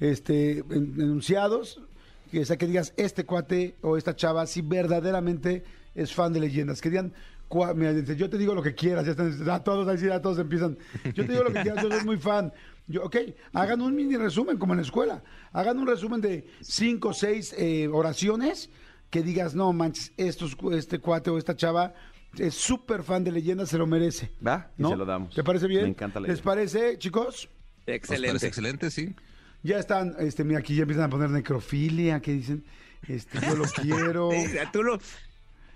este, 0.00 0.58
en- 0.58 0.94
enunciados. 0.98 1.80
Que, 2.30 2.40
o 2.40 2.44
sea, 2.44 2.56
que 2.56 2.66
digas, 2.66 2.92
este 2.96 3.24
cuate 3.24 3.76
o 3.82 3.96
esta 3.96 4.14
chava 4.16 4.46
si 4.46 4.62
verdaderamente 4.62 5.64
es 5.94 6.14
fan 6.14 6.32
de 6.32 6.40
leyendas. 6.40 6.80
Que 6.80 6.90
digan, 6.90 7.12
cua- 7.48 7.74
mira, 7.74 7.92
dice, 7.92 8.16
yo 8.16 8.28
te 8.30 8.38
digo 8.38 8.54
lo 8.54 8.62
que 8.62 8.74
quieras. 8.74 9.04
Ya 9.06 9.12
están, 9.12 9.50
a 9.50 9.62
todos, 9.64 9.88
ahí 9.88 9.98
sí, 9.98 10.08
a 10.08 10.20
todos 10.22 10.38
empiezan. 10.38 10.76
Yo 11.14 11.24
te 11.26 11.32
digo 11.32 11.44
lo 11.44 11.52
que 11.52 11.62
quieras, 11.62 11.82
yo 11.82 11.90
soy 11.90 12.04
muy 12.04 12.16
fan. 12.18 12.52
Yo, 12.86 13.04
ok, 13.04 13.16
hagan 13.52 13.80
un 13.82 13.94
mini 13.94 14.16
resumen 14.16 14.56
como 14.58 14.72
en 14.72 14.78
la 14.78 14.82
escuela. 14.84 15.22
Hagan 15.52 15.78
un 15.78 15.86
resumen 15.86 16.20
de 16.20 16.46
cinco 16.60 17.08
o 17.10 17.12
seis 17.12 17.54
eh, 17.58 17.88
oraciones 17.88 18.70
que 19.10 19.22
digas, 19.22 19.54
no 19.54 19.72
manches, 19.72 20.12
estos, 20.16 20.56
este 20.72 20.98
cuate 20.98 21.30
o 21.30 21.38
esta 21.38 21.54
chava 21.56 21.94
es 22.38 22.54
súper 22.54 23.02
fan 23.02 23.24
de 23.24 23.32
leyendas, 23.32 23.68
se 23.70 23.78
lo 23.78 23.86
merece. 23.86 24.30
¿Va? 24.46 24.70
Y 24.78 24.82
¿No? 24.82 24.90
se 24.90 24.96
lo 24.96 25.04
damos. 25.06 25.34
¿Te 25.34 25.42
parece 25.42 25.66
bien? 25.66 25.82
Me 25.84 25.88
encanta 25.88 26.20
la 26.20 26.28
¿Les 26.28 26.36
idea. 26.38 26.44
parece, 26.44 26.98
chicos? 26.98 27.48
Excelente. 27.86 28.28
parece 28.28 28.46
excelente, 28.48 28.90
sí. 28.90 29.14
Ya 29.62 29.78
están, 29.78 30.14
este, 30.20 30.44
mira, 30.44 30.60
aquí 30.60 30.74
ya 30.76 30.82
empiezan 30.82 31.04
a 31.06 31.10
poner 31.10 31.30
necrofilia, 31.30 32.20
que 32.20 32.32
dicen, 32.32 32.64
este, 33.08 33.40
yo 33.40 33.56
lo 33.56 33.64
quiero. 33.82 34.30
Tú 34.72 34.82
lo- 34.82 34.98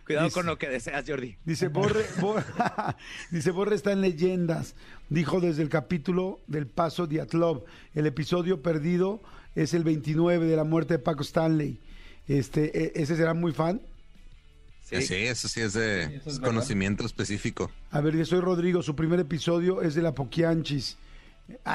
Cuidado 0.06 0.26
Dice- 0.26 0.34
con 0.34 0.46
lo 0.46 0.58
que 0.58 0.68
deseas, 0.68 1.04
Jordi. 1.06 1.36
Dice 1.44 1.68
Borre, 1.68 2.04
Borre, 2.20 2.44
dice 3.30 3.52
Borre 3.52 3.76
está 3.76 3.92
en 3.92 4.00
leyendas. 4.00 4.74
Dijo 5.08 5.40
desde 5.40 5.62
el 5.62 5.68
capítulo 5.68 6.40
del 6.48 6.66
paso 6.66 7.06
Diatlov. 7.06 7.64
El 7.94 8.06
episodio 8.08 8.62
perdido 8.62 9.20
es 9.54 9.74
el 9.74 9.84
29 9.84 10.44
de 10.46 10.56
la 10.56 10.64
muerte 10.64 10.94
de 10.94 10.98
Paco 10.98 11.22
Stanley. 11.22 11.78
Este, 12.26 12.76
e- 12.86 12.92
ese 13.02 13.14
será 13.16 13.32
muy 13.32 13.52
fan. 13.52 13.80
Sí. 14.84 15.02
Sí, 15.02 15.14
eso 15.14 15.46
sí 15.48 15.60
es 15.60 15.72
de 15.74 16.08
Sí, 16.08 16.14
eso 16.16 16.30
es 16.30 16.40
conocimiento 16.40 17.06
específico. 17.06 17.70
A 17.92 18.00
ver, 18.00 18.16
yo 18.16 18.24
soy 18.26 18.40
Rodrigo. 18.40 18.82
Su 18.82 18.96
primer 18.96 19.20
episodio 19.20 19.82
es 19.82 19.94
de 19.94 20.02
la 20.02 20.12
Poquianchis. 20.14 20.96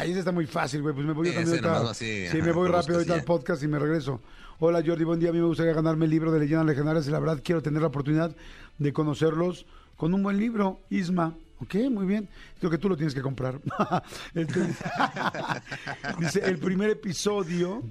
Ese 0.03 0.19
está 0.19 0.32
muy 0.32 0.45
fácil, 0.47 0.82
güey. 0.82 0.93
Pues 0.93 1.05
me 1.05 1.13
voy 1.13 1.28
yo 1.28 1.34
también 1.34 1.65
ahorita. 1.65 1.91
así, 1.91 2.28
sí, 2.28 2.38
ajá, 2.38 2.45
me 2.45 2.51
voy 2.51 2.67
rápido 2.69 2.95
ahorita 2.95 3.13
al 3.13 3.23
podcast 3.23 3.63
y 3.63 3.67
me 3.67 3.80
regreso. 3.80 4.21
Hola 4.59 4.84
Jordi, 4.86 5.03
buen 5.03 5.19
día. 5.19 5.30
A 5.30 5.34
mí 5.34 5.39
me 5.39 5.45
gustaría 5.45 5.73
ganarme 5.73 6.05
el 6.05 6.11
libro 6.11 6.32
de 6.32 6.39
leyendas 6.39 6.65
legendarias 6.65 7.07
y 7.07 7.11
la 7.11 7.19
verdad 7.19 7.41
quiero 7.43 7.61
tener 7.61 7.82
la 7.82 7.88
oportunidad 7.89 8.36
de 8.78 8.93
conocerlos 8.93 9.65
con 9.95 10.13
un 10.13 10.23
buen 10.23 10.38
libro. 10.38 10.80
Isma. 10.89 11.36
Ok, 11.59 11.75
muy 11.91 12.05
bien. 12.05 12.30
Creo 12.59 12.69
que 12.71 12.78
tú 12.78 12.88
lo 12.89 12.95
tienes 12.95 13.13
que 13.15 13.21
comprar. 13.21 13.59
Este, 14.36 14.59
dice, 16.19 16.41
el 16.45 16.57
primer 16.59 16.89
episodio, 16.91 17.84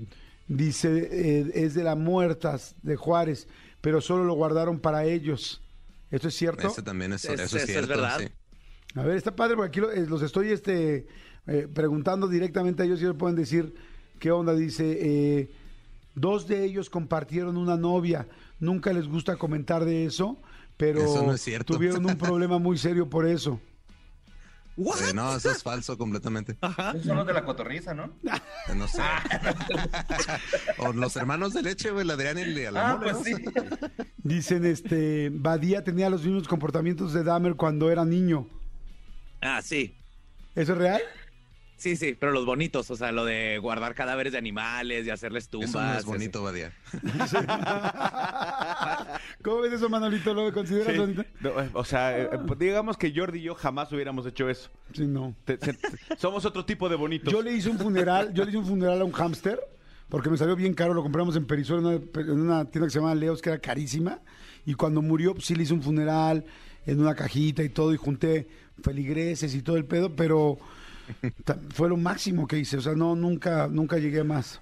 dice, 0.48 1.08
eh, 1.10 1.50
es 1.54 1.74
de 1.74 1.82
las 1.84 1.96
muertas 1.96 2.74
de 2.82 2.96
Juárez, 2.96 3.48
pero 3.80 4.00
solo 4.00 4.24
lo 4.24 4.34
guardaron 4.34 4.78
para 4.80 5.04
ellos. 5.04 5.60
¿Esto 6.10 6.28
es 6.28 6.34
cierto? 6.34 6.68
Ese 6.68 6.82
también 6.82 7.12
es, 7.12 7.24
Es- 7.24 7.32
eso 7.32 7.42
eso 7.42 7.56
es 7.56 7.62
es 7.64 7.70
cierto. 7.70 7.88
verdad. 7.88 8.18
sí. 8.20 8.28
A 8.94 9.02
ver, 9.02 9.16
está 9.16 9.34
padre 9.36 9.56
porque 9.56 9.68
aquí 9.68 9.80
lo- 9.80 9.92
eh, 9.92 10.06
los 10.06 10.22
estoy 10.22 10.50
este, 10.50 11.06
eh, 11.46 11.68
preguntando 11.72 12.28
directamente 12.28 12.82
a 12.82 12.86
ellos 12.86 13.00
ellos 13.00 13.16
pueden 13.16 13.36
decir 13.36 13.74
qué 14.18 14.30
onda. 14.30 14.54
Dice, 14.54 14.98
eh, 15.00 15.50
dos 16.14 16.46
de 16.48 16.64
ellos 16.64 16.90
compartieron 16.90 17.56
una 17.56 17.76
novia. 17.76 18.26
Nunca 18.60 18.92
les 18.92 19.06
gusta 19.06 19.36
comentar 19.36 19.84
de 19.84 20.06
eso, 20.06 20.38
pero 20.76 21.00
Eso 21.00 21.22
no 21.24 21.32
es 21.34 21.40
cierto. 21.42 21.74
tuvieron 21.74 22.04
un 22.06 22.16
problema 22.16 22.58
muy 22.58 22.78
serio 22.78 23.08
por 23.08 23.26
eso. 23.26 23.60
Eh, 24.78 25.14
no, 25.14 25.34
eso 25.34 25.50
es 25.50 25.62
falso 25.62 25.96
completamente. 25.96 26.54
Son 27.02 27.16
los 27.16 27.26
de 27.26 27.32
la 27.32 27.44
cotorriza, 27.46 27.94
¿no? 27.94 28.12
Eh, 28.24 28.74
No 28.76 28.86
sé. 28.86 29.00
o 30.78 30.92
los 30.92 31.16
hermanos 31.16 31.54
de 31.54 31.62
leche, 31.62 31.90
güey, 31.90 32.02
el 32.04 32.10
Adrián 32.10 32.36
y 32.38 32.42
el 32.42 32.76
Ah, 32.76 32.98
pues 33.02 33.14
¿no? 33.16 33.24
sí. 33.24 33.34
Dicen, 34.22 34.66
este, 34.66 35.30
Badía 35.32 35.82
tenía 35.82 36.10
los 36.10 36.24
mismos 36.24 36.46
comportamientos 36.46 37.14
de 37.14 37.24
Dahmer 37.24 37.54
cuando 37.54 37.90
era 37.90 38.04
niño. 38.04 38.48
Ah, 39.40 39.62
sí. 39.62 39.96
¿Eso 40.54 40.72
es 40.72 40.78
real? 40.78 41.00
Sí, 41.78 41.94
sí, 41.96 42.16
pero 42.18 42.32
los 42.32 42.46
bonitos, 42.46 42.90
o 42.90 42.96
sea, 42.96 43.12
lo 43.12 43.24
de 43.26 43.58
guardar 43.58 43.94
cadáveres 43.94 44.32
de 44.32 44.38
animales 44.38 45.06
y 45.06 45.10
hacerles 45.10 45.48
tumbas. 45.48 45.68
Eso 45.70 45.82
no 45.82 45.94
es 45.98 46.04
bonito, 46.06 46.42
Badía. 46.42 46.72
¿Cómo 49.42 49.60
ves 49.60 49.74
eso, 49.74 49.88
Manolito? 49.88 50.34
¿Lo 50.34 50.52
consideras 50.52 50.92
Sí. 50.94 50.98
bonito? 50.98 51.24
No, 51.40 51.60
eh, 51.60 51.70
o 51.72 51.84
sea, 51.84 52.18
eh, 52.18 52.28
pues, 52.46 52.58
digamos 52.58 52.96
que 52.96 53.12
Jordi 53.14 53.38
y 53.38 53.42
yo 53.42 53.54
jamás 53.54 53.92
hubiéramos 53.92 54.26
hecho 54.26 54.48
eso. 54.48 54.70
Sí, 54.92 55.06
no. 55.06 55.34
Te- 55.44 55.58
te- 55.58 55.76
somos 56.16 56.44
otro 56.44 56.64
tipo 56.64 56.88
de 56.88 56.96
bonitos. 56.96 57.32
Yo 57.32 57.42
le 57.42 57.52
hice 57.52 57.68
un 57.68 57.78
funeral, 57.78 58.32
yo 58.32 58.44
le 58.44 58.50
hice 58.50 58.58
un 58.58 58.66
funeral 58.66 59.00
a 59.00 59.04
un 59.04 59.12
hámster, 59.12 59.60
porque 60.08 60.30
me 60.30 60.36
salió 60.36 60.56
bien 60.56 60.74
caro, 60.74 60.94
lo 60.94 61.02
compramos 61.02 61.36
en 61.36 61.46
Perisur, 61.46 61.78
en 61.80 61.86
una, 61.86 62.00
en 62.22 62.40
una 62.40 62.64
tienda 62.64 62.86
que 62.86 62.92
se 62.92 62.98
llama 63.00 63.14
Leos, 63.14 63.42
que 63.42 63.50
era 63.50 63.58
carísima, 63.58 64.20
y 64.64 64.74
cuando 64.74 65.02
murió, 65.02 65.34
pues 65.34 65.46
sí 65.46 65.54
le 65.54 65.62
hice 65.64 65.74
un 65.74 65.82
funeral 65.82 66.44
en 66.86 67.00
una 67.00 67.14
cajita 67.14 67.62
y 67.62 67.68
todo, 67.68 67.92
y 67.92 67.96
junté 67.96 68.48
feligreses 68.82 69.54
y 69.54 69.62
todo 69.62 69.76
el 69.76 69.84
pedo, 69.84 70.14
pero 70.16 70.58
fue 71.70 71.88
lo 71.88 71.96
máximo 71.96 72.46
que 72.46 72.58
hice, 72.58 72.76
o 72.78 72.80
sea, 72.80 72.94
no, 72.94 73.14
nunca, 73.14 73.68
nunca 73.68 73.98
llegué 73.98 74.24
más. 74.24 74.60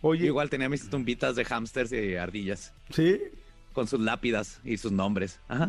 Oye, 0.00 0.26
igual 0.26 0.48
tenía 0.48 0.68
mis 0.68 0.88
tumbitas 0.88 1.34
de 1.36 1.44
hámsters 1.44 1.92
y 1.92 2.14
ardillas 2.14 2.72
¿sí? 2.90 3.20
con 3.72 3.88
sus 3.88 4.00
lápidas 4.00 4.60
y 4.64 4.76
sus 4.76 4.92
nombres. 4.92 5.40
Ajá. 5.48 5.68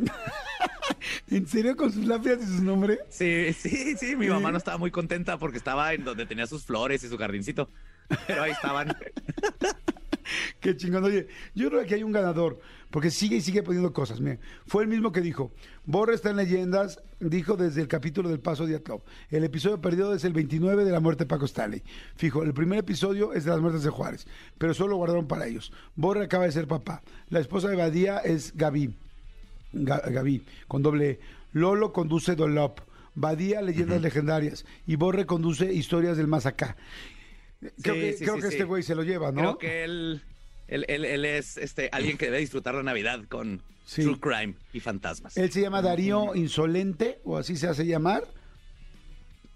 ¿En 1.29 1.47
serio 1.47 1.75
con 1.75 1.91
sus 1.91 2.05
lápidas 2.05 2.39
y 2.43 2.45
sus 2.45 2.61
nombres? 2.61 2.99
Sí, 3.09 3.53
sí, 3.53 3.95
sí. 3.97 4.15
Mi 4.15 4.27
mamá 4.27 4.51
no 4.51 4.57
estaba 4.57 4.77
muy 4.77 4.91
contenta 4.91 5.37
porque 5.37 5.57
estaba 5.57 5.93
en 5.93 6.03
donde 6.03 6.25
tenía 6.25 6.47
sus 6.47 6.63
flores 6.63 7.03
y 7.03 7.09
su 7.09 7.17
jardincito. 7.17 7.69
Pero 8.27 8.43
ahí 8.43 8.51
estaban. 8.51 8.95
Qué 10.59 10.75
chingón. 10.75 11.03
Oye, 11.03 11.27
yo 11.55 11.69
creo 11.69 11.85
que 11.85 11.95
hay 11.95 12.03
un 12.03 12.11
ganador, 12.11 12.59
porque 12.91 13.11
sigue 13.11 13.37
y 13.37 13.41
sigue 13.41 13.63
poniendo 13.63 13.93
cosas. 13.93 14.19
Mira, 14.19 14.39
fue 14.67 14.83
el 14.83 14.89
mismo 14.89 15.11
que 15.11 15.21
dijo, 15.21 15.51
Borre 15.85 16.15
está 16.15 16.29
en 16.31 16.37
leyendas, 16.37 17.01
dijo 17.19 17.55
desde 17.55 17.81
el 17.81 17.87
capítulo 17.87 18.29
del 18.29 18.39
Paso 18.39 18.65
de 18.65 18.81
Club. 18.81 19.01
El 19.29 19.43
episodio 19.43 19.79
perdido 19.81 20.13
es 20.13 20.23
el 20.23 20.33
29 20.33 20.85
de 20.85 20.91
la 20.91 20.99
muerte 20.99 21.23
de 21.23 21.27
Paco 21.27 21.45
Stanley. 21.45 21.83
Fijo, 22.15 22.43
el 22.43 22.53
primer 22.53 22.79
episodio 22.79 23.33
es 23.33 23.43
de 23.45 23.51
las 23.51 23.59
muertes 23.61 23.83
de 23.83 23.89
Juárez, 23.89 24.27
pero 24.57 24.73
solo 24.73 24.91
lo 24.91 24.97
guardaron 24.97 25.27
para 25.27 25.47
ellos. 25.47 25.71
Borre 25.95 26.23
acaba 26.25 26.45
de 26.45 26.51
ser 26.51 26.67
papá. 26.67 27.01
La 27.29 27.39
esposa 27.39 27.69
de 27.69 27.75
Badía 27.75 28.17
es 28.19 28.53
Gaby. 28.55 28.93
Ga- 29.73 30.11
Gaby, 30.11 30.43
con 30.67 30.81
doble 30.81 31.09
E. 31.11 31.19
Lolo 31.53 31.93
conduce 31.93 32.35
Dolop. 32.35 32.79
Badía, 33.15 33.61
leyendas 33.61 34.01
legendarias. 34.01 34.65
Y 34.87 34.95
Borre 34.95 35.25
conduce 35.25 35.73
historias 35.73 36.15
del 36.15 36.27
más 36.27 36.45
acá. 36.45 36.77
Creo 37.81 37.95
Sí, 37.95 38.01
que, 38.01 38.13
sí, 38.13 38.23
creo 38.23 38.35
sí, 38.35 38.41
que 38.41 38.47
sí. 38.47 38.53
este 38.53 38.63
güey 38.63 38.83
se 38.83 38.95
lo 38.95 39.03
lleva, 39.03 39.31
¿no? 39.31 39.41
Creo 39.41 39.57
que 39.57 39.83
él, 39.83 40.21
él, 40.67 40.85
él- 40.87 41.05
él 41.05 41.25
es 41.25 41.57
este, 41.57 41.89
alguien 41.91 42.17
que 42.17 42.25
debe 42.25 42.39
disfrutar 42.39 42.73
la 42.75 42.83
Navidad 42.83 43.21
con 43.27 43.61
Sí. 43.85 44.03
True 44.03 44.19
Crime 44.19 44.53
y 44.71 44.79
fantasmas. 44.79 45.35
Él 45.35 45.51
se 45.51 45.61
llama 45.61 45.81
Darío 45.81 46.35
Insolente, 46.35 47.19
o 47.23 47.37
así 47.37 47.57
se 47.57 47.67
hace 47.67 47.85
llamar. 47.87 48.23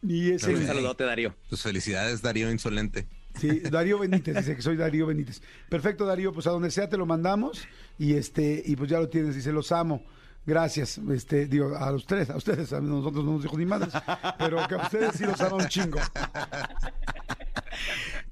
Y 0.01 0.31
es 0.31 0.43
Un 0.43 0.65
saludote, 0.65 1.03
Darío. 1.03 1.35
Tus 1.49 1.61
felicidades, 1.61 2.21
Darío 2.23 2.51
Insolente. 2.51 3.07
Sí, 3.39 3.59
Darío 3.61 3.99
Benítez, 3.99 4.35
dice 4.35 4.55
que 4.55 4.61
soy 4.61 4.75
Darío 4.75 5.05
Benítez. 5.07 5.41
Perfecto, 5.69 6.05
Darío, 6.05 6.33
pues 6.33 6.45
a 6.47 6.49
donde 6.49 6.71
sea 6.71 6.89
te 6.89 6.97
lo 6.97 7.05
mandamos 7.05 7.65
y 7.97 8.13
este 8.15 8.61
y 8.65 8.75
pues 8.75 8.89
ya 8.89 8.99
lo 8.99 9.07
tienes, 9.09 9.35
dice, 9.35 9.51
los 9.51 9.71
amo. 9.71 10.03
Gracias, 10.45 10.97
este, 11.11 11.45
digo, 11.45 11.75
a 11.77 11.91
ustedes, 11.93 12.29
a 12.29 12.35
ustedes, 12.35 12.73
a 12.73 12.81
nosotros 12.81 13.23
no 13.23 13.33
nos 13.33 13.43
dijo 13.43 13.57
ni 13.57 13.65
madres, 13.65 13.93
pero 14.37 14.67
que 14.67 14.75
a 14.75 14.83
ustedes 14.83 15.15
sí 15.15 15.23
los 15.25 15.39
amo 15.41 15.55
un 15.57 15.67
chingo. 15.67 15.99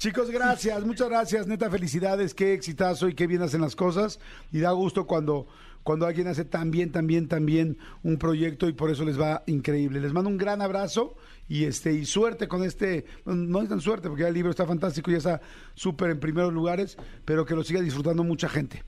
Chicos, 0.01 0.31
gracias, 0.31 0.83
muchas 0.83 1.09
gracias, 1.09 1.45
neta, 1.45 1.69
felicidades, 1.69 2.33
qué 2.33 2.55
exitazo 2.55 3.07
y 3.07 3.13
qué 3.13 3.27
bien 3.27 3.43
hacen 3.43 3.61
las 3.61 3.75
cosas. 3.75 4.19
Y 4.51 4.59
da 4.59 4.71
gusto 4.71 5.05
cuando, 5.05 5.45
cuando 5.83 6.07
alguien 6.07 6.25
hace 6.25 6.43
tan 6.43 6.71
bien, 6.71 6.91
tan 6.91 7.05
bien, 7.05 7.27
tan 7.27 7.45
bien 7.45 7.77
un 8.01 8.17
proyecto 8.17 8.67
y 8.67 8.73
por 8.73 8.89
eso 8.89 9.05
les 9.05 9.21
va 9.21 9.43
increíble. 9.45 10.01
Les 10.01 10.11
mando 10.11 10.31
un 10.31 10.39
gran 10.39 10.59
abrazo 10.63 11.13
y 11.47 11.65
este 11.65 11.93
y 11.93 12.05
suerte 12.05 12.47
con 12.47 12.63
este, 12.63 13.05
no 13.25 13.61
es 13.61 13.69
tan 13.69 13.79
suerte 13.79 14.07
porque 14.07 14.23
ya 14.23 14.29
el 14.29 14.33
libro 14.33 14.49
está 14.49 14.65
fantástico 14.65 15.11
y 15.11 15.13
ya 15.13 15.17
está 15.19 15.41
súper 15.75 16.09
en 16.09 16.19
primeros 16.19 16.51
lugares, 16.51 16.97
pero 17.23 17.45
que 17.45 17.53
lo 17.53 17.63
siga 17.63 17.79
disfrutando 17.79 18.23
mucha 18.23 18.49
gente. 18.49 18.83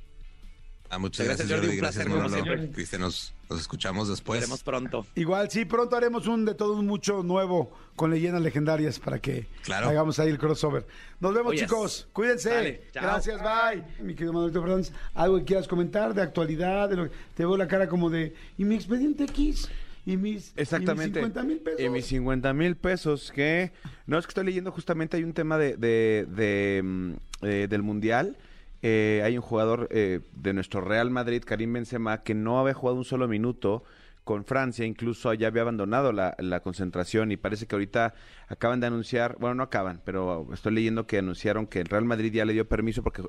Ah, 0.93 0.99
muchas 0.99 1.25
Gracias, 1.25 1.47
gracias, 1.47 1.65
Jordi, 1.65 1.77
Gracias, 1.77 2.05
placer, 2.05 2.11
como 2.11 2.29
Manolo. 2.29 2.43
siempre. 2.55 2.71
Cristian, 2.75 3.01
nos, 3.01 3.33
nos 3.49 3.59
escuchamos 3.61 4.09
después. 4.09 4.41
Nos 4.41 4.49
veremos 4.49 4.63
pronto. 4.63 5.07
Igual, 5.15 5.49
sí, 5.49 5.65
pronto 5.65 5.95
haremos 5.95 6.27
un 6.27 6.45
de 6.45 6.53
todo 6.53 6.73
un 6.73 6.85
mucho 6.85 7.23
nuevo 7.23 7.71
con 7.95 8.11
leyendas 8.11 8.41
legendarias 8.41 8.99
para 8.99 9.19
que 9.19 9.47
Claro. 9.63 9.89
hagamos 9.89 10.19
ahí 10.19 10.29
el 10.29 10.37
crossover. 10.37 10.85
Nos 11.19 11.33
vemos, 11.33 11.49
Oh, 11.49 11.53
yes. 11.53 11.61
chicos. 11.63 12.07
Cuídense. 12.13 12.49
Dale, 12.49 12.83
chao. 12.91 13.03
Gracias, 13.03 13.41
bye. 13.41 13.83
Mi 14.05 14.13
querido 14.13 14.33
Manuelito 14.33 14.61
Fernández, 14.61 14.91
algo 15.15 15.37
que 15.39 15.45
quieras 15.45 15.67
comentar 15.67 16.13
de 16.13 16.21
actualidad, 16.21 16.89
de 16.89 16.95
lo 16.95 17.03
que 17.09 17.15
te 17.35 17.45
veo 17.45 17.57
la 17.57 17.67
cara 17.67 17.87
como 17.87 18.09
de 18.09 18.35
y 18.57 18.63
mi 18.65 18.75
expediente 18.75 19.23
X 19.23 19.69
y 20.05 20.17
mis 20.17 20.53
Exactamente. 20.57 21.19
y 21.19 21.23
mis 21.23 21.31
50 21.33 21.43
mil 21.43 21.59
pesos. 21.59 21.79
Y 21.81 21.89
mis 21.89 22.05
50 22.05 22.53
mil 22.53 22.75
pesos, 22.75 23.31
que... 23.33 23.71
No, 24.05 24.19
es 24.19 24.25
que 24.27 24.31
estoy 24.31 24.45
leyendo 24.45 24.71
justamente, 24.71 25.17
hay 25.17 25.23
un 25.23 25.33
tema 25.33 25.57
de, 25.57 25.75
de- 25.77 26.27
de, 26.29 26.81
mm, 26.83 27.11
eh, 27.43 27.67
del 27.69 27.81
Mundial. 27.83 28.37
Eh, 28.86 29.21
hay 29.23 29.38
un 29.38 29.41
jugador 29.41 29.88
eh, 29.91 30.19
de 30.34 30.53
nuestro 30.53 30.81
Real 30.81 31.09
Madrid, 31.09 31.41
Karim 31.43 31.71
Benzema, 31.71 32.21
que 32.21 32.36
no 32.36 32.59
había 32.59 32.73
jugado 32.73 32.97
un 32.97 33.05
solo 33.05 33.29
minuto 33.29 33.84
con 34.25 34.45
Francia, 34.45 34.86
incluso 34.86 35.34
ya 35.34 35.47
había 35.47 35.63
abandonado 35.63 36.11
la, 36.11 36.59
concentración 36.61 37.31
y 37.31 37.38
parece 37.38 37.65
que 37.65 37.75
ahorita 37.75 38.13
acaban 38.47 38.79
de 38.79 38.88
anunciar, 38.88 39.38
bueno, 39.39 39.55
no 39.55 39.63
acaban, 39.63 40.01
pero 40.05 40.47
estoy 40.53 40.73
leyendo 40.73 41.07
que 41.07 41.17
anunciaron 41.17 41.65
que 41.65 41.79
el 41.79 41.88
Real 41.88 42.05
Madrid 42.05 42.31
ya 42.31 42.45
le 42.45 42.53
dio 42.53 42.67
permiso 42.67 43.03
porque 43.03 43.23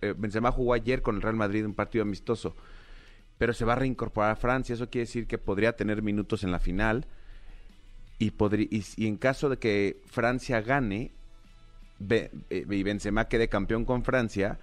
eh, 0.00 0.14
Benzema 0.16 0.50
jugó 0.50 0.74
ayer 0.74 1.02
con 1.02 1.16
el 1.16 1.22
Real 1.22 1.36
Madrid 1.36 1.66
un 1.66 1.74
partido 1.74 2.02
amistoso 2.02 2.56
pero 3.40 3.54
se 3.54 3.64
va 3.64 3.72
a 3.72 3.76
reincorporar 3.76 4.32
a 4.32 4.36
Francia. 4.36 4.74
Eso 4.74 4.90
quiere 4.90 5.06
decir 5.06 5.26
que 5.26 5.38
podría 5.38 5.72
tener 5.72 6.02
minutos 6.02 6.44
en 6.44 6.52
la 6.52 6.58
final. 6.58 7.06
Y, 8.18 8.26
y, 8.28 8.84
y 8.96 9.06
en 9.06 9.16
caso 9.16 9.48
de 9.48 9.56
que 9.56 10.02
Francia 10.04 10.60
gane 10.60 11.10
eh, 12.10 12.30
y 12.50 12.82
Benzema 12.82 13.28
quede 13.28 13.48
campeón 13.48 13.86
con 13.86 14.04
Francia, 14.04 14.58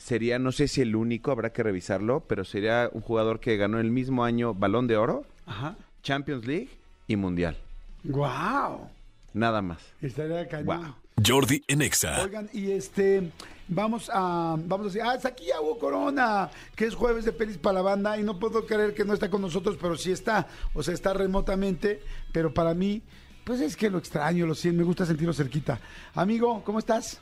sería, 0.00 0.38
no 0.38 0.50
sé 0.50 0.66
si 0.66 0.80
el 0.80 0.96
único, 0.96 1.30
habrá 1.30 1.52
que 1.52 1.62
revisarlo, 1.62 2.20
pero 2.20 2.44
sería 2.44 2.88
un 2.92 3.02
jugador 3.02 3.38
que 3.38 3.56
ganó 3.56 3.78
el 3.78 3.90
mismo 3.90 4.24
año 4.24 4.54
Balón 4.54 4.86
de 4.86 4.96
Oro, 4.96 5.24
Ajá. 5.46 5.76
Champions 6.02 6.46
League 6.46 6.70
y 7.06 7.16
Mundial. 7.16 7.56
Wow. 8.04 8.88
Nada 9.34 9.60
más. 9.60 9.78
Estaría 10.00 10.48
cañón. 10.48 10.66
Wow. 10.66 10.94
Jordi 11.24 11.62
en 11.68 11.82
Exa. 11.82 12.22
Oigan, 12.22 12.48
y 12.54 12.70
este, 12.70 13.30
vamos 13.68 14.10
a, 14.10 14.56
vamos 14.58 14.86
a 14.86 14.88
decir, 14.88 15.02
ah, 15.04 15.14
está 15.14 15.28
aquí 15.28 15.48
Hugo 15.60 15.78
Corona, 15.78 16.50
que 16.74 16.86
es 16.86 16.94
jueves 16.94 17.26
de 17.26 17.32
pelis 17.32 17.58
para 17.58 17.74
la 17.74 17.82
banda, 17.82 18.18
y 18.18 18.22
no 18.22 18.38
puedo 18.38 18.64
creer 18.64 18.94
que 18.94 19.04
no 19.04 19.12
está 19.12 19.28
con 19.28 19.42
nosotros, 19.42 19.76
pero 19.78 19.98
sí 19.98 20.12
está, 20.12 20.48
o 20.72 20.82
sea, 20.82 20.94
está 20.94 21.12
remotamente, 21.12 22.00
pero 22.32 22.54
para 22.54 22.72
mí, 22.72 23.02
pues 23.44 23.60
es 23.60 23.76
que 23.76 23.90
lo 23.90 23.98
extraño, 23.98 24.46
lo 24.46 24.54
siento, 24.54 24.78
me 24.78 24.84
gusta 24.84 25.04
sentirlo 25.04 25.34
cerquita. 25.34 25.78
Amigo, 26.14 26.62
¿cómo 26.64 26.78
estás? 26.78 27.20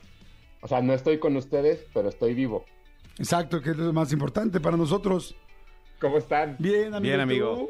O 0.61 0.67
sea, 0.67 0.81
no 0.81 0.93
estoy 0.93 1.19
con 1.19 1.35
ustedes, 1.37 1.85
pero 1.93 2.09
estoy 2.09 2.33
vivo. 2.33 2.65
Exacto, 3.17 3.61
que 3.61 3.71
es 3.71 3.77
lo 3.77 3.93
más 3.93 4.11
importante 4.13 4.59
para 4.59 4.77
nosotros. 4.77 5.35
¿Cómo 5.99 6.17
están? 6.17 6.55
Bien, 6.59 6.93
amigo. 6.93 7.01
Bien, 7.01 7.19
¿y 7.19 7.21
amigo. 7.23 7.69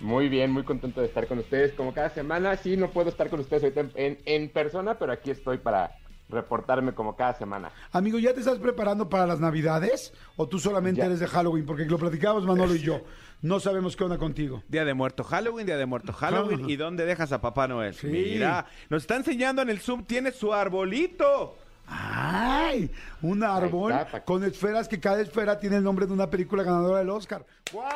Muy 0.00 0.28
bien, 0.28 0.50
muy 0.50 0.64
contento 0.64 1.00
de 1.00 1.06
estar 1.06 1.26
con 1.28 1.38
ustedes. 1.38 1.72
Como 1.74 1.92
cada 1.94 2.10
semana, 2.10 2.56
sí, 2.56 2.76
no 2.76 2.90
puedo 2.90 3.08
estar 3.08 3.28
con 3.30 3.40
ustedes 3.40 3.62
ahorita 3.62 3.80
en, 3.80 3.90
en- 3.94 4.18
en 4.24 4.48
persona, 4.50 4.98
pero 4.98 5.12
aquí 5.12 5.30
estoy 5.30 5.58
para 5.58 5.92
reportarme 6.28 6.92
como 6.94 7.14
cada 7.14 7.34
semana. 7.34 7.70
Amigo, 7.92 8.18
¿ya 8.18 8.32
te 8.32 8.40
estás 8.40 8.58
preparando 8.58 9.08
para 9.08 9.26
las 9.26 9.38
Navidades? 9.38 10.12
¿O 10.36 10.48
tú 10.48 10.58
solamente 10.58 11.00
Ya. 11.00 11.06
eres 11.06 11.20
de 11.20 11.26
Halloween? 11.26 11.66
Porque 11.66 11.84
lo 11.84 11.98
platicábamos 11.98 12.44
Manolo 12.46 12.74
y 12.74 12.80
yo. 12.80 13.00
No 13.42 13.58
sabemos 13.58 13.96
qué 13.96 14.04
onda 14.04 14.18
contigo. 14.18 14.62
Día 14.68 14.84
de 14.84 14.94
muerto 14.94 15.24
Halloween, 15.24 15.66
día 15.66 15.76
de 15.76 15.84
muerto 15.84 16.12
Halloween. 16.12 16.70
¿Y 16.70 16.76
dónde 16.76 17.04
dejas 17.04 17.32
a 17.32 17.40
Papá 17.40 17.66
Noel? 17.66 17.92
Sí. 17.92 18.06
Mira, 18.06 18.66
nos 18.88 19.02
está 19.02 19.16
enseñando 19.16 19.62
en 19.62 19.68
el 19.68 19.80
Zoom, 19.80 20.04
tiene 20.04 20.30
su 20.30 20.54
arbolito. 20.54 21.56
¡Ay! 21.86 22.90
Un 23.20 23.42
árbol 23.42 23.92
está, 23.92 24.06
pa- 24.10 24.24
con 24.24 24.42
esferas 24.44 24.88
que 24.88 24.98
cada 25.00 25.20
esfera 25.20 25.58
tiene 25.58 25.76
el 25.76 25.84
nombre 25.84 26.06
de 26.06 26.12
una 26.12 26.28
película 26.30 26.62
ganadora 26.62 26.98
del 26.98 27.10
Oscar. 27.10 27.44
¡Guau! 27.72 27.88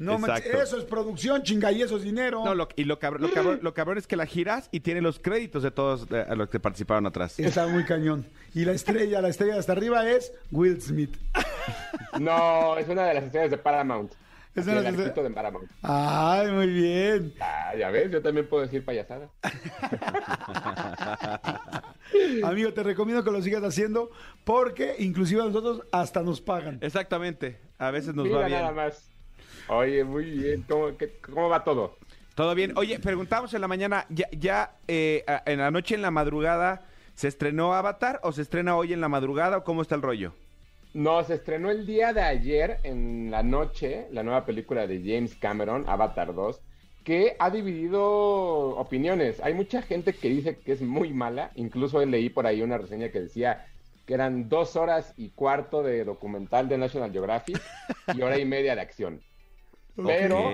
No 0.00 0.18
manches, 0.18 0.46
Exacto. 0.46 0.62
eso 0.62 0.78
es 0.78 0.84
producción, 0.84 1.42
chinga, 1.44 1.70
y 1.70 1.82
eso 1.82 1.96
es 1.96 2.02
dinero. 2.02 2.44
No, 2.44 2.54
lo- 2.54 2.68
y 2.74 2.82
lo 2.84 2.98
cabrón, 2.98 3.22
lo, 3.22 3.30
cabrón, 3.32 3.60
lo 3.62 3.74
cabrón 3.74 3.96
es 3.96 4.08
que 4.08 4.16
la 4.16 4.26
giras 4.26 4.68
y 4.72 4.80
tiene 4.80 5.00
los 5.00 5.20
créditos 5.20 5.62
de 5.62 5.70
todos 5.70 6.08
eh, 6.10 6.26
a 6.28 6.34
los 6.34 6.48
que 6.50 6.58
participaron 6.58 7.06
atrás. 7.06 7.38
Está 7.38 7.68
muy 7.68 7.84
cañón. 7.84 8.26
Y 8.54 8.64
la 8.64 8.72
estrella, 8.72 9.20
la 9.20 9.28
estrella 9.28 9.52
de 9.54 9.60
hasta 9.60 9.70
arriba 9.72 10.08
es 10.10 10.32
Will 10.50 10.80
Smith. 10.82 11.16
No, 12.20 12.76
es 12.76 12.86
una 12.88 13.06
de 13.06 13.14
las 13.14 13.24
estrellas 13.24 13.50
de 13.50 13.56
Paramount. 13.58 14.12
Es 14.54 14.62
Así, 14.62 14.70
una 14.70 14.88
el 14.88 15.00
arquito 15.00 15.22
de 15.22 15.30
Paramount. 15.30 15.68
Ay, 15.82 16.50
muy 16.52 16.68
bien. 16.68 17.34
Ah, 17.40 17.72
ya 17.76 17.90
ves, 17.90 18.10
yo 18.12 18.22
también 18.22 18.48
puedo 18.48 18.62
decir 18.62 18.84
payasada. 18.84 19.28
Amigo, 22.44 22.72
te 22.72 22.82
recomiendo 22.82 23.24
que 23.24 23.30
lo 23.30 23.42
sigas 23.42 23.62
haciendo 23.64 24.10
porque 24.44 24.94
inclusive 24.98 25.42
a 25.42 25.46
nosotros 25.46 25.82
hasta 25.92 26.22
nos 26.22 26.40
pagan. 26.40 26.78
Exactamente. 26.82 27.58
A 27.78 27.90
veces 27.90 28.14
nos 28.14 28.26
Mira 28.26 28.38
va 28.40 28.46
bien. 28.46 28.60
nada 28.60 28.72
más. 28.72 29.10
Oye, 29.68 30.04
muy 30.04 30.24
bien. 30.30 30.64
¿Cómo, 30.68 30.96
qué- 30.96 31.18
cómo 31.20 31.48
va 31.48 31.64
todo? 31.64 31.96
Todo 32.34 32.54
bien. 32.54 32.72
Oye, 32.76 32.98
preguntamos 32.98 33.54
en 33.54 33.60
la 33.60 33.68
mañana, 33.68 34.06
¿ya, 34.08 34.26
ya 34.32 34.76
eh, 34.88 35.24
en 35.46 35.58
la 35.58 35.70
noche, 35.70 35.94
en 35.94 36.02
la 36.02 36.10
madrugada, 36.10 36.86
se 37.14 37.28
estrenó 37.28 37.74
Avatar 37.74 38.20
o 38.22 38.32
se 38.32 38.42
estrena 38.42 38.76
hoy 38.76 38.92
en 38.92 39.00
la 39.00 39.08
madrugada 39.08 39.58
o 39.58 39.64
cómo 39.64 39.82
está 39.82 39.94
el 39.94 40.02
rollo? 40.02 40.34
No, 40.94 41.24
se 41.24 41.34
estrenó 41.34 41.70
el 41.70 41.86
día 41.86 42.12
de 42.12 42.22
ayer 42.22 42.78
en 42.84 43.28
la 43.28 43.42
noche 43.42 44.06
la 44.12 44.22
nueva 44.22 44.46
película 44.46 44.86
de 44.86 45.00
James 45.00 45.34
Cameron, 45.34 45.84
Avatar 45.88 46.32
2, 46.32 46.60
que 47.02 47.34
ha 47.40 47.50
dividido 47.50 48.76
opiniones. 48.76 49.40
Hay 49.40 49.54
mucha 49.54 49.82
gente 49.82 50.12
que 50.12 50.28
dice 50.28 50.56
que 50.56 50.70
es 50.70 50.82
muy 50.82 51.12
mala, 51.12 51.50
incluso 51.56 52.04
leí 52.06 52.30
por 52.30 52.46
ahí 52.46 52.62
una 52.62 52.78
reseña 52.78 53.08
que 53.08 53.20
decía 53.20 53.66
que 54.06 54.14
eran 54.14 54.48
dos 54.48 54.76
horas 54.76 55.12
y 55.16 55.30
cuarto 55.30 55.82
de 55.82 56.04
documental 56.04 56.68
de 56.68 56.78
National 56.78 57.10
Geographic 57.10 57.60
y 58.14 58.22
hora 58.22 58.38
y 58.38 58.44
media 58.44 58.76
de 58.76 58.80
acción. 58.80 59.20
Pero, 59.96 60.52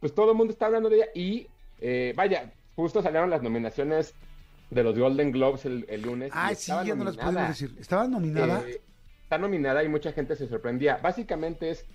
pues 0.00 0.14
todo 0.14 0.30
el 0.30 0.38
mundo 0.38 0.54
está 0.54 0.66
hablando 0.66 0.88
de 0.88 0.96
ella 0.96 1.08
y, 1.14 1.48
eh, 1.80 2.14
vaya, 2.16 2.50
justo 2.76 3.02
salieron 3.02 3.28
las 3.28 3.42
nominaciones 3.42 4.14
de 4.70 4.82
los 4.82 4.98
Golden 4.98 5.32
Globes 5.32 5.66
el, 5.66 5.84
el 5.90 6.00
lunes. 6.00 6.30
Ay, 6.34 6.54
sí, 6.54 6.72
ya 6.84 6.94
no 6.94 7.04
las 7.04 7.16
podemos 7.18 7.48
decir. 7.48 7.76
¿Estaba 7.78 8.08
nominada? 8.08 8.64
Eh, 8.66 8.80
está 9.26 9.38
nominada 9.38 9.82
y 9.84 9.88
mucha 9.88 10.12
gente 10.12 10.36
se 10.36 10.48
sorprendía. 10.48 10.98
Básicamente 11.02 11.70
es 11.70 11.86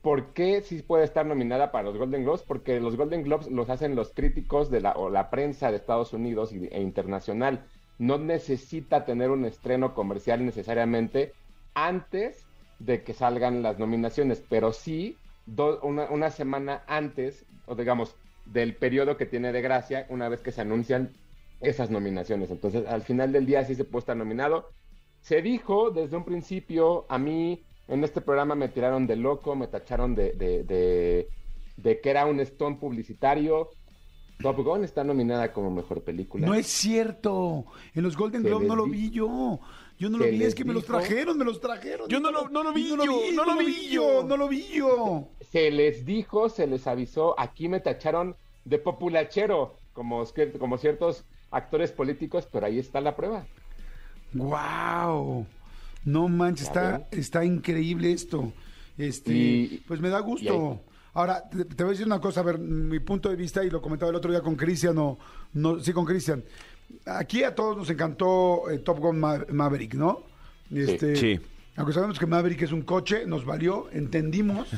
por 0.00 0.32
qué 0.34 0.60
sí 0.62 0.82
puede 0.82 1.04
estar 1.04 1.26
nominada 1.26 1.72
para 1.72 1.84
los 1.84 1.98
Golden 1.98 2.22
Globes, 2.24 2.44
porque 2.44 2.80
los 2.80 2.96
Golden 2.96 3.24
Globes 3.24 3.48
los 3.50 3.68
hacen 3.70 3.96
los 3.96 4.12
críticos 4.14 4.70
de 4.70 4.80
la, 4.80 4.92
o 4.92 5.10
la 5.10 5.30
prensa 5.30 5.70
de 5.70 5.76
Estados 5.78 6.12
Unidos 6.12 6.52
e 6.52 6.80
internacional. 6.80 7.68
No 7.98 8.18
necesita 8.18 9.04
tener 9.04 9.30
un 9.30 9.44
estreno 9.44 9.94
comercial 9.94 10.44
necesariamente 10.44 11.34
antes 11.74 12.48
de 12.78 13.02
que 13.04 13.14
salgan 13.14 13.62
las 13.62 13.78
nominaciones, 13.78 14.42
pero 14.48 14.72
sí 14.72 15.22
do- 15.44 15.80
una, 15.82 16.10
una 16.10 16.30
semana 16.30 16.84
antes, 16.86 17.46
o 17.64 17.74
digamos, 17.74 18.16
del 18.44 18.76
periodo 18.78 19.16
que 19.16 19.26
tiene 19.26 19.52
de 19.52 19.62
gracia, 19.62 20.06
una 20.10 20.28
vez 20.28 20.42
que 20.42 20.52
se 20.52 20.60
anuncian 20.60 21.18
esas 21.60 21.90
nominaciones. 21.90 22.50
Entonces, 22.50 22.86
al 22.86 23.02
final 23.02 23.32
del 23.32 23.46
día 23.46 23.64
sí 23.64 23.74
se 23.74 23.84
puede 23.84 24.00
estar 24.00 24.16
nominado. 24.16 24.72
Se 25.26 25.42
dijo 25.42 25.90
desde 25.90 26.16
un 26.16 26.24
principio, 26.24 27.04
a 27.08 27.18
mí 27.18 27.60
en 27.88 28.04
este 28.04 28.20
programa 28.20 28.54
me 28.54 28.68
tiraron 28.68 29.08
de 29.08 29.16
loco, 29.16 29.56
me 29.56 29.66
tacharon 29.66 30.14
de, 30.14 30.32
de, 30.34 30.62
de, 30.62 31.28
de 31.76 32.00
que 32.00 32.10
era 32.10 32.26
un 32.26 32.38
stone 32.38 32.76
publicitario. 32.76 33.70
Top 34.40 34.58
Gun 34.62 34.84
está 34.84 35.02
nominada 35.02 35.52
como 35.52 35.70
mejor 35.72 36.02
película. 36.04 36.46
No 36.46 36.54
es 36.54 36.68
cierto. 36.68 37.64
En 37.96 38.04
los 38.04 38.16
Golden 38.16 38.42
Se 38.42 38.48
Globe 38.48 38.64
les 38.64 38.68
no 38.68 38.76
lo 38.76 38.84
vi 38.86 39.10
yo. 39.10 39.58
Yo 39.98 40.10
no 40.10 40.18
lo 40.18 40.26
vi, 40.26 40.44
es 40.44 40.54
que 40.54 40.64
me 40.64 40.74
los 40.74 40.84
trajeron, 40.84 41.36
me 41.38 41.44
los 41.44 41.60
trajeron. 41.60 42.08
Yo 42.08 42.20
no 42.20 42.30
lo- 42.30 42.48
no 42.48 42.62
lo 42.62 42.72
vi 42.72 42.90
no 42.90 42.96
lo 42.96 43.04
yo, 43.04 43.20
vi, 43.28 43.34
no 43.34 43.44
lo 43.44 43.56
vi 43.56 43.88
yo. 43.88 44.22
no 44.22 44.36
lo 44.36 44.46
vi 44.48 44.64
yo. 44.74 45.28
Se 45.50 45.72
les 45.72 46.04
dijo, 46.06 46.48
se 46.50 46.68
les 46.68 46.86
avisó, 46.86 47.34
aquí 47.40 47.68
me 47.68 47.80
tacharon 47.80 48.36
de 48.64 48.78
populachero, 48.78 49.74
como, 49.92 50.22
como 50.60 50.78
ciertos 50.78 51.24
actores 51.50 51.90
políticos, 51.90 52.46
pero 52.52 52.66
ahí 52.66 52.78
está 52.78 53.00
la 53.00 53.16
prueba. 53.16 53.44
Wow. 54.38 55.46
No 56.04 56.28
manches, 56.28 56.68
está, 56.68 57.06
está 57.10 57.44
increíble 57.44 58.12
esto. 58.12 58.52
Este, 58.96 59.32
Y- 59.34 59.82
pues 59.86 60.00
me 60.00 60.08
da 60.08 60.20
gusto. 60.20 60.80
Ahora, 61.14 61.42
te, 61.48 61.64
te 61.64 61.82
voy 61.82 61.90
a 61.90 61.92
decir 61.92 62.06
una 62.06 62.20
cosa, 62.20 62.40
a 62.40 62.44
ver, 62.44 62.58
mi 62.58 63.00
punto 63.00 63.28
de 63.30 63.36
vista, 63.36 63.64
y 63.64 63.70
lo 63.70 63.80
comentaba 63.80 64.10
el 64.10 64.16
otro 64.16 64.30
día 64.30 64.42
con 64.42 64.54
Cristian, 64.54 64.96
o 64.98 65.18
no, 65.54 65.80
sí, 65.80 65.92
con 65.92 66.04
Cristian. 66.04 66.44
Aquí 67.06 67.42
a 67.42 67.54
todos 67.54 67.76
nos 67.76 67.88
encantó 67.90 68.70
eh, 68.70 68.78
Top 68.78 68.98
Gun 68.98 69.18
Ma- 69.18 69.44
Maverick, 69.50 69.94
¿no? 69.94 70.22
Este, 70.70 71.16
Sí. 71.16 71.40
Aunque 71.78 71.92
sabemos 71.92 72.18
que 72.18 72.24
Maverick 72.26 72.62
es 72.62 72.72
un 72.72 72.82
coche, 72.82 73.26
nos 73.26 73.44
valió, 73.44 73.88
entendimos 73.92 74.68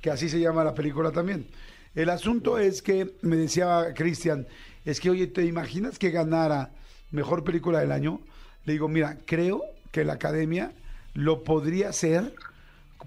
que 0.00 0.10
así 0.10 0.28
se 0.28 0.40
llama 0.40 0.64
la 0.64 0.74
película 0.74 1.12
también. 1.12 1.46
El 1.94 2.10
asunto 2.10 2.58
es 2.58 2.82
que, 2.82 3.14
me 3.22 3.36
decía 3.36 3.92
Cristian, 3.94 4.46
es 4.84 4.98
que, 4.98 5.10
oye, 5.10 5.28
¿te 5.28 5.44
imaginas 5.44 5.98
que 6.00 6.10
ganara 6.10 6.72
mejor 7.12 7.44
película 7.44 7.78
del 7.80 7.92
año? 7.92 8.20
Le 8.64 8.74
digo, 8.74 8.88
mira, 8.88 9.18
creo 9.26 9.62
que 9.90 10.04
la 10.04 10.14
academia 10.14 10.72
lo 11.14 11.44
podría 11.44 11.90
hacer 11.90 12.34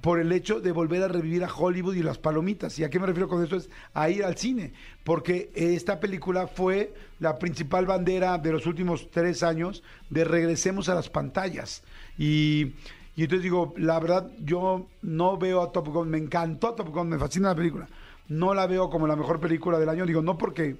por 0.01 0.19
el 0.19 0.31
hecho 0.31 0.59
de 0.59 0.71
volver 0.71 1.03
a 1.03 1.07
revivir 1.07 1.43
a 1.43 1.53
Hollywood 1.53 1.95
y 1.95 2.03
las 2.03 2.17
palomitas. 2.17 2.77
¿Y 2.77 2.83
a 2.83 2.89
qué 2.89 2.99
me 2.99 3.07
refiero 3.07 3.27
con 3.27 3.43
esto? 3.43 3.55
Es 3.55 3.69
a 3.93 4.09
ir 4.09 4.23
al 4.23 4.37
cine, 4.37 4.73
porque 5.03 5.51
esta 5.55 5.99
película 5.99 6.47
fue 6.47 6.93
la 7.19 7.39
principal 7.39 7.85
bandera 7.85 8.37
de 8.37 8.51
los 8.51 8.65
últimos 8.65 9.09
tres 9.09 9.41
años 9.41 9.83
de 10.09 10.25
regresemos 10.25 10.89
a 10.89 10.95
las 10.95 11.09
pantallas. 11.09 11.81
Y, 12.17 12.73
y 13.15 13.23
entonces 13.23 13.43
digo, 13.43 13.73
la 13.77 13.99
verdad, 13.99 14.29
yo 14.43 14.87
no 15.01 15.37
veo 15.37 15.61
a 15.61 15.71
Top 15.71 15.87
Gun, 15.87 16.09
me 16.09 16.17
encantó 16.17 16.73
Top 16.73 16.89
Gun, 16.89 17.09
me 17.09 17.17
fascina 17.17 17.49
la 17.49 17.55
película. 17.55 17.87
No 18.27 18.53
la 18.53 18.67
veo 18.67 18.89
como 18.89 19.07
la 19.07 19.15
mejor 19.15 19.39
película 19.39 19.79
del 19.79 19.89
año, 19.89 20.05
digo, 20.05 20.21
no 20.21 20.37
porque 20.37 20.75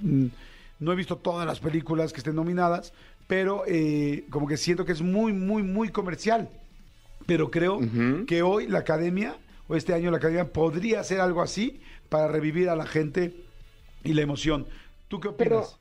mm, 0.00 0.26
no 0.78 0.92
he 0.92 0.96
visto 0.96 1.16
todas 1.16 1.46
las 1.46 1.60
películas 1.60 2.12
que 2.12 2.18
estén 2.18 2.36
nominadas, 2.36 2.92
pero 3.26 3.64
eh, 3.66 4.26
como 4.30 4.46
que 4.46 4.56
siento 4.56 4.84
que 4.84 4.92
es 4.92 5.02
muy, 5.02 5.32
muy, 5.32 5.62
muy 5.62 5.90
comercial. 5.90 6.50
Pero 7.26 7.50
creo 7.50 7.86
que 8.26 8.42
hoy 8.42 8.66
la 8.68 8.80
academia, 8.80 9.38
o 9.68 9.76
este 9.76 9.94
año 9.94 10.10
la 10.10 10.18
academia, 10.18 10.52
podría 10.52 11.00
hacer 11.00 11.20
algo 11.20 11.42
así 11.42 11.80
para 12.08 12.28
revivir 12.28 12.68
a 12.68 12.76
la 12.76 12.86
gente 12.86 13.34
y 14.04 14.14
la 14.14 14.22
emoción. 14.22 14.68
¿Tú 15.08 15.20
qué 15.20 15.30
Pero 15.36 15.60
opinas? 15.60 15.80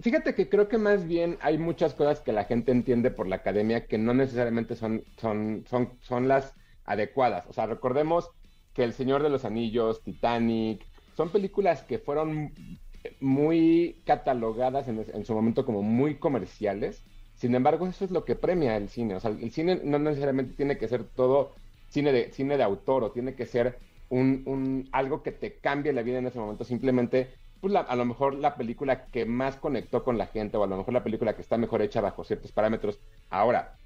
fíjate 0.00 0.34
que 0.34 0.48
creo 0.48 0.68
que 0.68 0.78
más 0.78 1.06
bien 1.06 1.38
hay 1.40 1.58
muchas 1.58 1.94
cosas 1.94 2.20
que 2.20 2.32
la 2.32 2.44
gente 2.44 2.72
entiende 2.72 3.10
por 3.10 3.28
la 3.28 3.36
academia 3.36 3.86
que 3.86 3.98
no 3.98 4.14
necesariamente 4.14 4.76
son, 4.76 5.04
son, 5.18 5.64
son, 5.68 5.98
son 6.02 6.28
las 6.28 6.54
adecuadas. 6.84 7.46
O 7.48 7.52
sea, 7.52 7.66
recordemos 7.66 8.30
que 8.74 8.84
El 8.84 8.92
Señor 8.94 9.22
de 9.22 9.30
los 9.30 9.44
Anillos, 9.44 10.02
Titanic, 10.02 10.86
son 11.16 11.30
películas 11.32 11.82
que 11.84 11.98
fueron 11.98 12.52
muy 13.20 14.02
catalogadas 14.04 14.88
en, 14.88 15.24
su 15.24 15.34
momento 15.34 15.64
como 15.64 15.82
muy 15.82 16.16
comerciales. 16.16 17.02
Sin 17.34 17.54
embargo, 17.54 17.86
eso 17.86 18.04
es 18.04 18.10
lo 18.10 18.24
que 18.24 18.36
premia 18.36 18.76
el 18.76 18.88
cine. 18.88 19.14
O 19.14 19.20
sea, 19.20 19.30
el 19.30 19.50
cine 19.50 19.80
no 19.84 19.98
necesariamente 19.98 20.54
tiene 20.54 20.78
que 20.78 20.88
ser 20.88 21.04
todo 21.04 21.52
cine 21.88 22.12
de, 22.12 22.32
cine 22.32 22.56
de 22.56 22.62
autor 22.62 23.04
o 23.04 23.12
tiene 23.12 23.34
que 23.34 23.46
ser 23.46 23.78
un, 24.10 24.88
algo 24.92 25.22
que 25.22 25.32
te 25.32 25.58
cambie 25.58 25.92
la 25.92 26.02
vida 26.02 26.18
en 26.18 26.26
ese 26.26 26.38
momento. 26.38 26.64
Simplemente, 26.64 27.30
pues 27.60 27.74
a 27.74 27.96
lo 27.96 28.04
mejor 28.04 28.34
la 28.34 28.56
película 28.56 29.06
que 29.06 29.24
más 29.24 29.56
conectó 29.56 30.04
con 30.04 30.18
la 30.18 30.26
gente 30.26 30.56
o 30.56 30.64
a 30.64 30.66
lo 30.66 30.76
mejor 30.76 30.94
la 30.94 31.04
película 31.04 31.34
que 31.34 31.42
está 31.42 31.56
mejor 31.56 31.82
hecha 31.82 32.00
bajo 32.00 32.24
ciertos 32.24 32.52
parámetros. 32.52 33.00
Ahora, 33.30 33.76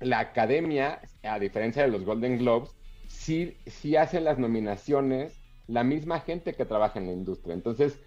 la 0.00 0.20
academia, 0.20 1.00
a 1.22 1.38
diferencia 1.38 1.82
de 1.82 1.88
los 1.88 2.04
Golden 2.04 2.38
Globes, 2.38 2.70
sí, 3.08 3.56
sí 3.66 3.96
hacen 3.96 4.24
las 4.24 4.38
nominaciones 4.38 5.42
la 5.66 5.84
misma 5.84 6.20
gente 6.20 6.54
que 6.54 6.64
trabaja 6.64 6.98
en 6.98 7.06
la 7.06 7.12
industria. 7.12 7.54
Entonces, 7.54 7.98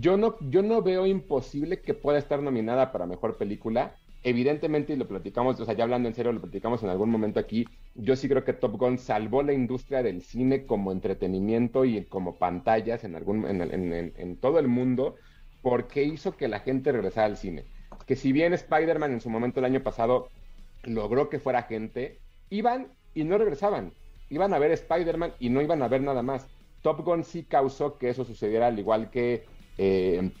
yo 0.00 0.16
no, 0.16 0.36
yo 0.40 0.62
no 0.62 0.82
veo 0.82 1.06
imposible 1.06 1.82
que 1.82 1.94
pueda 1.94 2.18
estar 2.18 2.42
nominada 2.42 2.92
para 2.92 3.06
mejor 3.06 3.36
película. 3.38 3.96
Evidentemente, 4.22 4.94
y 4.94 4.96
lo 4.96 5.06
platicamos, 5.06 5.60
o 5.60 5.64
sea, 5.66 5.74
ya 5.74 5.84
hablando 5.84 6.08
en 6.08 6.14
serio, 6.14 6.32
lo 6.32 6.40
platicamos 6.40 6.82
en 6.82 6.88
algún 6.88 7.10
momento 7.10 7.38
aquí. 7.40 7.66
Yo 7.94 8.16
sí 8.16 8.28
creo 8.28 8.44
que 8.44 8.54
Top 8.54 8.76
Gun 8.78 8.98
salvó 8.98 9.42
la 9.42 9.52
industria 9.52 10.02
del 10.02 10.22
cine 10.22 10.66
como 10.66 10.92
entretenimiento 10.92 11.84
y 11.84 12.06
como 12.08 12.38
pantallas 12.38 13.04
en, 13.04 13.14
algún, 13.16 13.44
en, 13.46 13.60
en- 14.16 14.40
todo 14.40 14.58
el 14.58 14.68
mundo, 14.68 15.16
porque 15.60 16.04
hizo 16.04 16.36
que 16.36 16.48
la 16.48 16.60
gente 16.60 16.90
regresara 16.92 17.26
al 17.26 17.36
cine. 17.36 17.68
Que 18.06 18.16
si 18.16 18.32
bien 18.32 18.52
Spider-Man 18.54 19.12
en 19.12 19.20
su 19.20 19.28
momento 19.30 19.60
el 19.60 19.66
año 19.66 19.82
pasado 19.82 20.32
logró 20.82 21.28
que 21.28 21.38
fuera 21.40 21.62
gente, 21.64 22.22
iban 22.50 22.96
y 23.14 23.24
no 23.24 23.38
regresaban. 23.38 23.96
Iban 24.28 24.54
a 24.54 24.58
ver 24.58 24.72
Spider-Man 24.72 25.34
y 25.38 25.50
no 25.50 25.60
iban 25.62 25.82
a 25.82 25.88
ver 25.88 26.02
nada 26.02 26.22
más. 26.22 26.50
Top 26.80 27.00
Gun 27.04 27.24
sí 27.24 27.46
causó 27.46 27.98
que 27.98 28.08
eso 28.10 28.24
sucediera 28.24 28.66
al 28.68 28.78
igual 28.78 29.10
que 29.10 29.53
eh, 29.78 30.32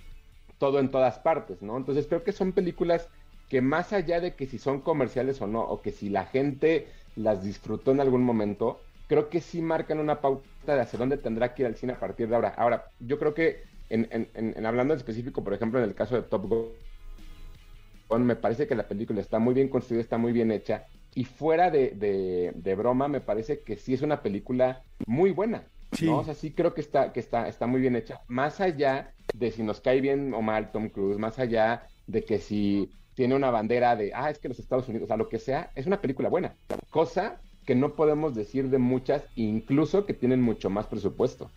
todo 0.58 0.78
en 0.80 0.90
todas 0.90 1.18
partes, 1.18 1.62
¿no? 1.62 1.76
Entonces 1.76 2.06
creo 2.06 2.24
que 2.24 2.32
son 2.32 2.52
películas 2.52 3.08
que 3.48 3.60
más 3.60 3.92
allá 3.92 4.20
de 4.20 4.34
que 4.36 4.46
si 4.46 4.58
son 4.58 4.80
comerciales 4.80 5.40
o 5.42 5.46
no, 5.46 5.62
o 5.62 5.82
que 5.82 5.90
si 5.92 6.08
la 6.08 6.26
gente 6.26 6.88
las 7.16 7.44
disfrutó 7.44 7.92
en 7.92 8.00
algún 8.00 8.22
momento, 8.24 8.80
creo 9.06 9.28
que 9.28 9.40
sí 9.40 9.60
marcan 9.62 9.98
una 10.00 10.20
pauta 10.20 10.74
de 10.74 10.80
hacia 10.80 10.98
dónde 10.98 11.18
tendrá 11.18 11.54
que 11.54 11.62
ir 11.62 11.66
al 11.66 11.76
cine 11.76 11.92
a 11.92 12.00
partir 12.00 12.28
de 12.28 12.34
ahora. 12.34 12.48
Ahora, 12.56 12.86
yo 12.98 13.18
creo 13.18 13.34
que 13.34 13.62
en, 13.90 14.08
en- 14.10 14.30
en- 14.34 14.54
en 14.56 14.66
hablando 14.66 14.94
en 14.94 14.98
específico, 14.98 15.44
por 15.44 15.52
ejemplo, 15.54 15.78
en 15.78 15.84
el 15.88 15.94
caso 15.94 16.16
de 16.16 16.22
Top 16.22 16.46
Gun, 16.48 18.24
me 18.24 18.36
parece 18.36 18.66
que 18.66 18.74
la 18.74 18.88
película 18.88 19.20
está 19.20 19.38
muy 19.38 19.54
bien 19.54 19.68
construida, 19.68 20.02
está 20.02 20.18
muy 20.18 20.32
bien 20.32 20.50
hecha, 20.50 20.86
y 21.14 21.24
fuera 21.24 21.70
de, 21.70 21.90
de- 21.90 22.52
de 22.54 22.74
broma, 22.74 23.08
me 23.08 23.20
parece 23.20 23.62
que 23.62 23.76
sí 23.76 23.94
es 23.94 24.02
una 24.02 24.22
película 24.22 24.82
muy 25.06 25.30
buena. 25.30 25.70
Sí. 25.92 26.06
¿no? 26.06 26.18
O 26.18 26.24
sea, 26.24 26.34
sí 26.34 26.52
creo 26.52 26.74
que 26.74 26.80
está, 26.80 27.12
que 27.12 27.20
está, 27.20 27.46
está 27.48 27.66
muy 27.66 27.80
bien 27.80 27.94
hecha. 27.94 28.20
Más 28.26 28.60
allá 28.60 29.13
de 29.34 29.50
si 29.50 29.62
nos 29.62 29.80
cae 29.80 30.00
bien 30.00 30.32
o 30.32 30.40
mal 30.40 30.72
Tom 30.72 30.88
Cruise, 30.88 31.18
más 31.18 31.38
allá 31.38 31.86
de 32.06 32.24
que 32.24 32.38
si 32.38 32.90
tiene 33.14 33.34
una 33.34 33.50
bandera 33.50 33.96
de, 33.96 34.12
ah, 34.14 34.30
es 34.30 34.38
que 34.38 34.48
los 34.48 34.58
Estados 34.58 34.88
Unidos, 34.88 35.04
o 35.04 35.08
sea, 35.08 35.16
lo 35.16 35.28
que 35.28 35.38
sea, 35.38 35.70
es 35.74 35.86
una 35.86 36.00
película 36.00 36.28
buena. 36.28 36.56
Cosa 36.90 37.40
que 37.64 37.74
no 37.74 37.94
podemos 37.94 38.34
decir 38.34 38.70
de 38.70 38.78
muchas, 38.78 39.22
incluso 39.36 40.06
que 40.06 40.14
tienen 40.14 40.40
mucho 40.40 40.70
más 40.70 40.86
presupuesto. 40.86 41.50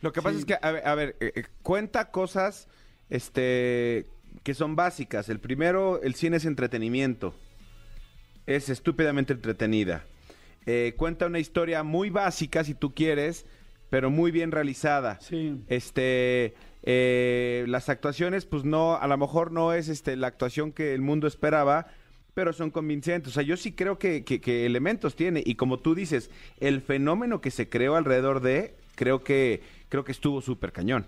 Lo 0.00 0.12
que 0.12 0.22
pasa 0.22 0.38
es 0.38 0.44
que, 0.44 0.58
a 0.60 0.70
ver, 0.70 0.86
a 0.86 0.94
ver, 0.94 1.16
eh, 1.20 1.32
eh, 1.34 1.44
cuenta 1.62 2.10
cosas 2.10 2.68
este, 3.10 4.06
que 4.42 4.54
son 4.54 4.76
básicas. 4.76 5.28
El 5.28 5.40
primero, 5.40 6.02
el 6.02 6.14
cine 6.14 6.38
es 6.38 6.44
entretenimiento. 6.44 7.34
Es 8.46 8.68
estúpidamente 8.68 9.32
entretenida. 9.32 10.04
Eh, 10.66 10.94
cuenta 10.96 11.26
una 11.26 11.38
historia 11.38 11.82
muy 11.82 12.10
básica, 12.10 12.64
si 12.64 12.74
tú 12.74 12.94
quieres, 12.94 13.46
pero 13.90 14.10
muy 14.10 14.30
bien 14.30 14.50
realizada. 14.52 15.20
Sí. 15.20 15.60
Este, 15.68 16.54
eh, 16.82 17.64
las 17.68 17.88
actuaciones, 17.88 18.46
pues 18.46 18.64
no, 18.64 18.96
a 18.96 19.06
lo 19.06 19.16
mejor 19.18 19.52
no 19.52 19.72
es 19.72 19.88
este, 19.88 20.16
la 20.16 20.28
actuación 20.28 20.72
que 20.72 20.94
el 20.94 21.00
mundo 21.02 21.26
esperaba, 21.26 21.88
pero 22.34 22.52
son 22.52 22.70
convincentes. 22.70 23.32
O 23.32 23.34
sea, 23.34 23.42
yo 23.42 23.56
sí 23.56 23.72
creo 23.72 23.98
que, 23.98 24.24
que- 24.24 24.40
que 24.40 24.66
elementos 24.66 25.16
tiene. 25.16 25.42
Y 25.44 25.54
como 25.56 25.78
tú 25.80 25.94
dices, 25.94 26.30
el 26.60 26.80
fenómeno 26.82 27.40
que 27.40 27.50
se 27.50 27.68
creó 27.68 27.96
alrededor 27.96 28.40
de, 28.40 28.76
creo 28.94 29.24
que, 29.24 29.62
creo 29.88 30.04
que 30.04 30.12
estuvo 30.12 30.40
súper 30.42 30.72
cañón. 30.72 31.06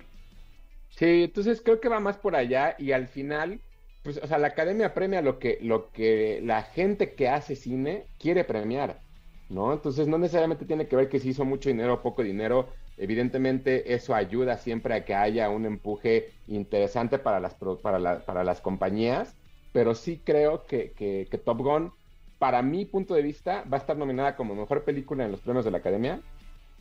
Sí, 0.91 1.25
entonces 1.25 1.61
creo 1.63 1.81
que 1.81 1.89
va 1.89 2.01
más 2.01 2.19
por 2.19 2.35
allá 2.37 2.75
y 2.79 2.93
al 2.93 3.09
final, 3.09 3.61
pues, 4.03 4.19
o 4.23 4.27
sea, 4.27 4.39
la 4.39 4.49
academia 4.49 4.95
premia 4.95 5.23
lo 5.23 5.39
que, 5.39 5.59
lo 5.63 5.91
que 5.93 6.41
la 6.43 6.63
gente 6.63 7.15
que 7.15 7.29
hace 7.29 7.57
cine 7.57 8.11
quiere 8.19 8.45
premiar, 8.45 9.03
¿no? 9.49 9.73
Entonces 9.73 10.09
no 10.09 10.19
necesariamente 10.19 10.67
tiene 10.67 10.89
que 10.89 10.97
ver 10.97 11.09
que 11.09 11.21
si 11.21 11.31
hizo 11.31 11.45
mucho 11.45 11.69
dinero 11.71 11.95
o 11.95 12.03
poco 12.03 12.23
dinero, 12.23 12.75
evidentemente 12.97 13.95
eso 13.95 14.15
ayuda 14.15 14.57
siempre 14.59 14.95
a 14.95 15.05
que 15.05 15.15
haya 15.15 15.51
un 15.51 15.67
empuje 15.67 16.35
interesante 16.47 17.19
para 17.19 17.41
las, 17.41 17.57
para 17.83 17.99
la- 17.99 18.25
para 18.25 18.45
las 18.45 18.61
compañías, 18.61 19.39
pero 19.73 19.95
sí 19.95 20.23
creo 20.25 20.67
que, 20.67 20.93
que, 20.95 21.27
Top 21.45 21.59
Gun, 21.61 21.93
para 22.39 22.63
mi 22.63 22.85
punto 22.87 23.15
de 23.15 23.23
vista, 23.23 23.65
va 23.65 23.77
a 23.79 23.81
estar 23.81 23.97
nominada 23.97 24.37
como 24.37 24.55
mejor 24.55 24.85
película 24.85 25.25
en 25.25 25.33
los 25.33 25.43
premios 25.43 25.65
de 25.65 25.71
la 25.71 25.79
academia. 25.79 26.25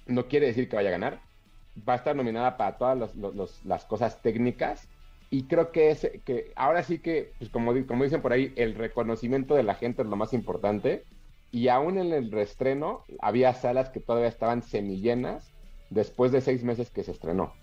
No 0.06 0.28
quiere 0.28 0.48
decir 0.48 0.70
que 0.70 0.76
vaya 0.76 0.90
a 0.90 0.92
ganar, 0.94 1.24
va 1.78 1.94
a 1.94 1.96
estar 1.98 2.16
nominada 2.16 2.58
para 2.58 2.78
todas 2.78 3.16
los- 3.16 3.64
las 3.66 3.86
cosas 3.86 4.22
técnicas 4.22 4.90
y 5.30 5.48
creo 5.48 5.72
que 5.72 5.90
es 5.92 6.10
que 6.26 6.54
ahora 6.56 6.84
sí 6.84 7.02
que 7.02 7.36
pues 7.38 7.50
como, 7.50 7.74
como 7.86 8.04
dicen 8.04 8.22
por 8.22 8.34
ahí 8.34 8.54
el 8.58 8.76
reconocimiento 8.76 9.56
de 9.56 9.64
la 9.64 9.76
gente 9.76 10.02
es 10.02 10.08
lo 10.08 10.16
más 10.16 10.34
importante 10.34 11.08
y 11.52 11.68
aún 11.70 11.98
en 11.98 12.12
el 12.14 12.32
reestreno 12.32 13.04
había 13.20 13.54
salas 13.54 13.90
que 13.90 14.00
todavía 14.00 14.28
estaban 14.28 14.62
semillenas 14.62 15.52
después 15.90 16.32
de 16.32 16.42
seis 16.42 16.64
meses 16.64 16.90
que 16.90 17.04
se 17.04 17.12
estrenó 17.12 17.54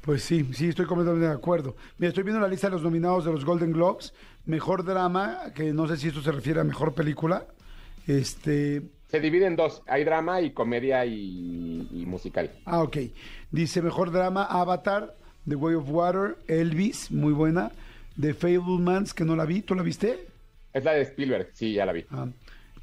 Pues 0.00 0.22
sí, 0.22 0.48
sí, 0.52 0.68
estoy 0.68 0.86
completamente 0.86 1.28
de 1.28 1.32
acuerdo. 1.32 1.76
Mira, 1.98 2.08
estoy 2.08 2.24
viendo 2.24 2.40
la 2.40 2.48
lista 2.48 2.66
de 2.66 2.72
los 2.72 2.82
nominados 2.82 3.24
de 3.24 3.32
los 3.32 3.44
Golden 3.44 3.72
Globes. 3.72 4.12
Mejor 4.46 4.84
drama, 4.84 5.52
que 5.54 5.72
no 5.72 5.86
sé 5.86 5.96
si 5.96 6.08
esto 6.08 6.22
se 6.22 6.32
refiere 6.32 6.60
a 6.60 6.64
mejor 6.64 6.94
película. 6.94 7.46
Este. 8.06 8.82
Se 9.08 9.20
divide 9.20 9.46
en 9.46 9.56
dos. 9.56 9.82
Hay 9.86 10.04
drama 10.04 10.40
y 10.40 10.52
comedia 10.52 11.04
y, 11.06 11.88
y 11.92 12.06
musical. 12.06 12.50
Ah, 12.64 12.82
ok. 12.82 12.96
Dice 13.50 13.80
mejor 13.82 14.10
drama, 14.10 14.44
Avatar, 14.44 15.14
The 15.48 15.54
Way 15.54 15.74
of 15.76 15.88
Water, 15.90 16.36
Elvis, 16.48 17.10
muy 17.10 17.32
buena. 17.32 17.70
The 18.20 18.34
Fablemans, 18.34 19.14
que 19.14 19.24
no 19.24 19.36
la 19.36 19.44
vi. 19.44 19.62
¿Tú 19.62 19.74
la 19.74 19.82
viste? 19.82 20.26
Es 20.72 20.84
la 20.84 20.92
de 20.92 21.02
Spielberg, 21.02 21.50
sí, 21.54 21.74
ya 21.74 21.86
la 21.86 21.92
vi. 21.92 22.04
Ah, 22.10 22.26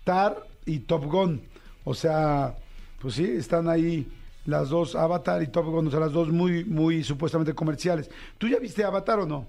Tar 0.06 0.48
y 0.66 0.80
Top 0.80 1.04
Gun. 1.06 1.42
O 1.84 1.94
sea, 1.94 2.56
pues 3.02 3.16
sí, 3.16 3.26
están 3.26 3.68
ahí 3.68 4.08
las 4.46 4.70
dos, 4.70 4.96
Avatar 4.96 5.44
y 5.44 5.48
Top 5.48 5.66
Gun, 5.66 5.88
o 5.88 5.92
sea, 5.92 6.00
las 6.00 6.14
dos 6.14 6.30
muy, 6.30 6.64
muy 6.64 7.04
supuestamente 7.04 7.54
comerciales. 7.54 8.10
¿Tú 8.38 8.48
ya 8.48 8.60
viste 8.60 8.86
Avatar 8.86 9.20
o 9.20 9.26
no? 9.26 9.48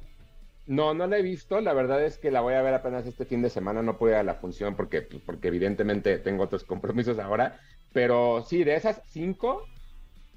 No, 0.66 0.94
no 0.94 1.07
la 1.07 1.18
he 1.18 1.22
visto. 1.22 1.61
La 1.61 1.72
verdad 1.72 2.04
es 2.04 2.18
que 2.18 2.32
la 2.32 2.40
voy 2.40 2.54
a 2.54 2.62
ver 2.62 2.74
apenas 2.74 3.07
este 3.07 3.24
fin 3.24 3.40
de 3.40 3.50
semana. 3.50 3.82
No 3.82 3.98
pude 3.98 4.12
ir 4.12 4.16
a 4.16 4.22
la 4.24 4.34
función 4.34 4.74
porque, 4.74 5.02
pues, 5.02 5.22
porque 5.24 5.48
evidentemente 5.48 6.18
tengo 6.18 6.42
otros 6.42 6.64
compromisos 6.64 7.18
ahora. 7.18 7.61
Pero 7.92 8.44
sí, 8.46 8.64
de 8.64 8.74
esas 8.74 9.00
cinco, 9.11 9.62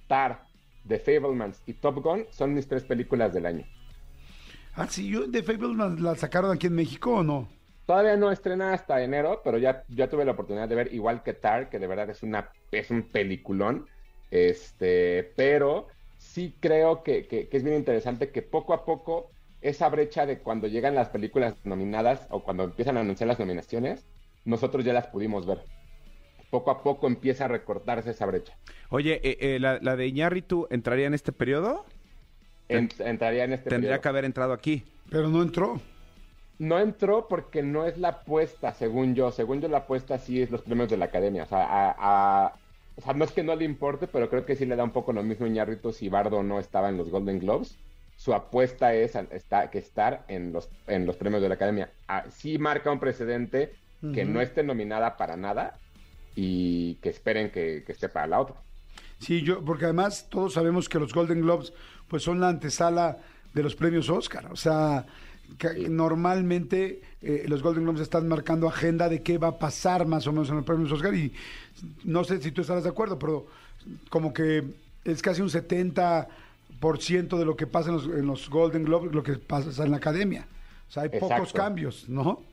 Tar, 0.07 0.43
The 0.87 0.99
Fablemans 0.99 1.61
y 1.65 1.73
Top 1.73 2.03
Gun 2.03 2.25
son 2.29 2.53
mis 2.53 2.67
tres 2.67 2.83
películas 2.83 3.33
del 3.33 3.47
año. 3.47 3.65
Ah, 4.75 4.87
sí, 4.87 5.09
yo 5.09 5.29
The 5.29 5.41
Fablemans 5.41 5.99
la 5.99 6.15
sacaron 6.15 6.51
aquí 6.51 6.67
en 6.67 6.75
México 6.75 7.15
o 7.15 7.23
no? 7.23 7.58
Todavía 7.89 8.17
no 8.17 8.31
estrena 8.31 8.71
hasta 8.71 9.01
enero, 9.01 9.41
pero 9.43 9.57
ya, 9.57 9.83
ya 9.87 10.07
tuve 10.07 10.23
la 10.23 10.33
oportunidad 10.33 10.69
de 10.69 10.75
ver 10.75 10.93
igual 10.93 11.23
que 11.23 11.33
Tar, 11.33 11.71
que 11.71 11.79
de 11.79 11.87
verdad 11.87 12.07
es 12.11 12.21
una 12.21 12.51
es 12.71 12.91
un 12.91 13.01
peliculón. 13.01 13.87
Este, 14.29 15.33
pero 15.35 15.87
sí 16.19 16.53
creo 16.59 17.01
que, 17.01 17.25
que, 17.25 17.49
que 17.49 17.57
es 17.57 17.63
bien 17.63 17.75
interesante 17.77 18.29
que 18.29 18.43
poco 18.43 18.75
a 18.75 18.85
poco 18.85 19.31
esa 19.61 19.89
brecha 19.89 20.27
de 20.27 20.37
cuando 20.37 20.67
llegan 20.67 20.93
las 20.93 21.09
películas 21.09 21.55
nominadas 21.63 22.27
o 22.29 22.43
cuando 22.43 22.63
empiezan 22.65 22.95
a 22.97 22.99
anunciar 22.99 23.27
las 23.27 23.39
nominaciones, 23.39 24.05
nosotros 24.45 24.85
ya 24.85 24.93
las 24.93 25.07
pudimos 25.07 25.47
ver. 25.47 25.63
Poco 26.51 26.69
a 26.69 26.83
poco 26.83 27.07
empieza 27.07 27.45
a 27.45 27.47
recortarse 27.47 28.11
esa 28.11 28.27
brecha. 28.27 28.55
Oye, 28.91 29.19
eh, 29.23 29.37
eh, 29.55 29.59
la, 29.59 29.79
la 29.81 29.95
de 29.95 30.05
Iñárritu 30.05 30.67
entraría 30.69 31.07
en 31.07 31.15
este 31.15 31.31
periodo? 31.31 31.87
En- 32.67 32.89
entraría 32.99 33.45
en 33.45 33.53
este 33.53 33.67
Tendría 33.71 33.93
periodo. 33.93 34.01
que 34.03 34.09
haber 34.09 34.25
entrado 34.25 34.53
aquí. 34.53 34.83
Pero 35.09 35.27
no 35.27 35.41
entró. 35.41 35.81
No 36.59 36.77
entró 36.79 37.27
porque 37.27 37.63
no 37.63 37.85
es 37.85 37.97
la 37.97 38.09
apuesta, 38.09 38.73
según 38.73 39.15
yo. 39.15 39.31
Según 39.31 39.61
yo, 39.61 39.67
la 39.69 39.79
apuesta 39.79 40.17
sí 40.17 40.41
es 40.41 40.51
los 40.51 40.61
premios 40.61 40.89
de 40.89 40.97
la 40.97 41.05
academia. 41.05 41.43
O 41.43 41.47
sea, 41.47 41.63
a- 41.65 41.95
a- 42.47 42.53
o 42.97 43.01
sea, 43.01 43.13
no 43.13 43.23
es 43.23 43.31
que 43.31 43.43
no 43.43 43.55
le 43.55 43.63
importe, 43.65 44.07
pero 44.07 44.29
creo 44.29 44.45
que 44.45 44.55
sí 44.57 44.65
le 44.65 44.75
da 44.75 44.83
un 44.83 44.91
poco 44.91 45.13
lo 45.13 45.23
mismo 45.23 45.45
a 45.45 45.49
Iñárritu 45.49 45.93
si 45.93 46.09
Bardo 46.09 46.43
no 46.43 46.59
estaba 46.59 46.89
en 46.89 46.97
los 46.97 47.09
Golden 47.09 47.39
Globes. 47.39 47.77
Su 48.17 48.33
apuesta 48.33 48.93
es 48.93 49.15
a- 49.15 49.25
está, 49.31 49.69
que 49.71 49.77
estar 49.79 50.25
en 50.27 50.51
los, 50.51 50.67
en 50.87 51.05
los 51.05 51.15
premios 51.15 51.41
de 51.41 51.47
la 51.47 51.55
academia. 51.55 51.89
Ah, 52.09 52.25
sí 52.29 52.57
marca 52.57 52.91
un 52.91 52.99
precedente 52.99 53.73
que 54.13 54.23
no 54.25 54.39
esté 54.41 54.63
nominada 54.63 55.15
para 55.17 55.35
nada 55.37 55.77
y 56.35 56.95
que 56.95 57.09
esperen 57.09 57.51
que, 57.51 57.83
que 57.85 57.91
esté 57.93 58.09
para 58.09 58.27
la 58.27 58.39
otra. 58.41 58.55
Sí, 59.19 59.41
yo, 59.43 59.63
porque 59.63 59.85
además 59.85 60.27
todos 60.29 60.53
sabemos 60.53 60.87
que 60.89 60.99
los 60.99 61.13
Golden 61.13 61.41
Globes 61.41 61.73
pues 62.07 62.23
son 62.23 62.39
la 62.39 62.49
antesala 62.49 63.17
de 63.53 63.63
los 63.63 63.75
premios 63.75 64.09
Oscar. 64.09 64.45
O 64.51 64.55
sea, 64.55 65.05
que 65.57 65.89
normalmente 65.89 67.01
eh, 67.21 67.45
los 67.47 67.63
Golden 67.63 67.83
Globes 67.83 68.01
están 68.01 68.27
marcando 68.27 68.67
agenda 68.67 69.09
de 69.09 69.21
qué 69.21 69.37
va 69.37 69.49
a 69.49 69.59
pasar 69.59 70.05
más 70.05 70.27
o 70.27 70.31
menos 70.31 70.49
en 70.49 70.57
los 70.57 70.65
premios 70.65 70.91
Oscar 70.91 71.13
y 71.13 71.33
no 72.03 72.23
sé 72.23 72.41
si 72.41 72.51
tú 72.51 72.61
estarás 72.61 72.83
de 72.83 72.89
acuerdo, 72.89 73.17
pero 73.17 73.47
como 74.09 74.33
que 74.33 74.63
es 75.05 75.21
casi 75.21 75.41
un 75.41 75.49
70% 75.49 76.27
de 77.37 77.45
lo 77.45 77.55
que 77.55 77.67
pasa 77.67 77.89
en 77.89 77.95
los, 77.95 78.05
en 78.05 78.27
los 78.27 78.49
Golden 78.49 78.83
Globes, 78.83 79.13
lo 79.13 79.23
que 79.23 79.33
pasa 79.35 79.83
en 79.83 79.91
la 79.91 79.97
academia. 79.97 80.47
O 80.87 80.91
sea, 80.91 81.03
hay 81.03 81.09
pocos 81.09 81.53
cambios, 81.53 82.09
¿no? 82.09 82.43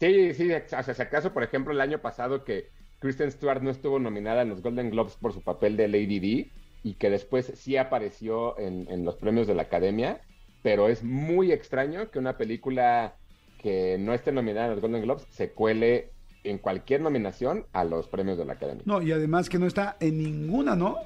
Sí, 0.00 0.34
sí, 0.34 0.50
o 0.52 0.68
sea, 0.68 0.82
si 0.82 1.02
acaso, 1.02 1.32
por 1.32 1.42
ejemplo, 1.42 1.72
el 1.72 1.80
año 1.80 1.98
pasado 1.98 2.44
que 2.44 2.70
Kristen 2.98 3.30
Stewart 3.30 3.62
no 3.62 3.70
estuvo 3.70 3.98
nominada 3.98 4.42
en 4.42 4.50
los 4.50 4.62
Golden 4.62 4.90
Globes 4.90 5.14
por 5.14 5.32
su 5.32 5.40
papel 5.40 5.76
de 5.76 5.88
Lady 5.88 6.20
D 6.20 6.50
y 6.82 6.94
que 6.94 7.10
después 7.10 7.52
sí 7.56 7.76
apareció 7.76 8.58
en, 8.58 8.86
en 8.90 9.04
los 9.04 9.16
premios 9.16 9.46
de 9.46 9.54
la 9.54 9.62
Academia, 9.62 10.20
pero 10.64 10.88
es 10.88 11.04
muy 11.04 11.52
extraño 11.52 12.10
que 12.10 12.18
una 12.18 12.38
película 12.38 13.14
que 13.62 13.98
no 14.00 14.14
esté 14.14 14.32
nominada 14.32 14.66
en 14.68 14.72
los 14.72 14.80
Golden 14.80 15.02
Globes 15.02 15.26
se 15.30 15.50
cuele 15.50 16.08
en 16.42 16.56
cualquier 16.58 17.02
nominación 17.02 17.66
a 17.74 17.84
los 17.84 18.08
premios 18.08 18.38
de 18.38 18.46
la 18.46 18.54
Academia. 18.54 18.82
No, 18.86 19.02
y 19.02 19.12
además 19.12 19.48
que 19.50 19.58
no 19.58 19.66
está 19.66 19.96
en 20.00 20.18
ninguna, 20.18 20.74
¿no? 20.74 20.96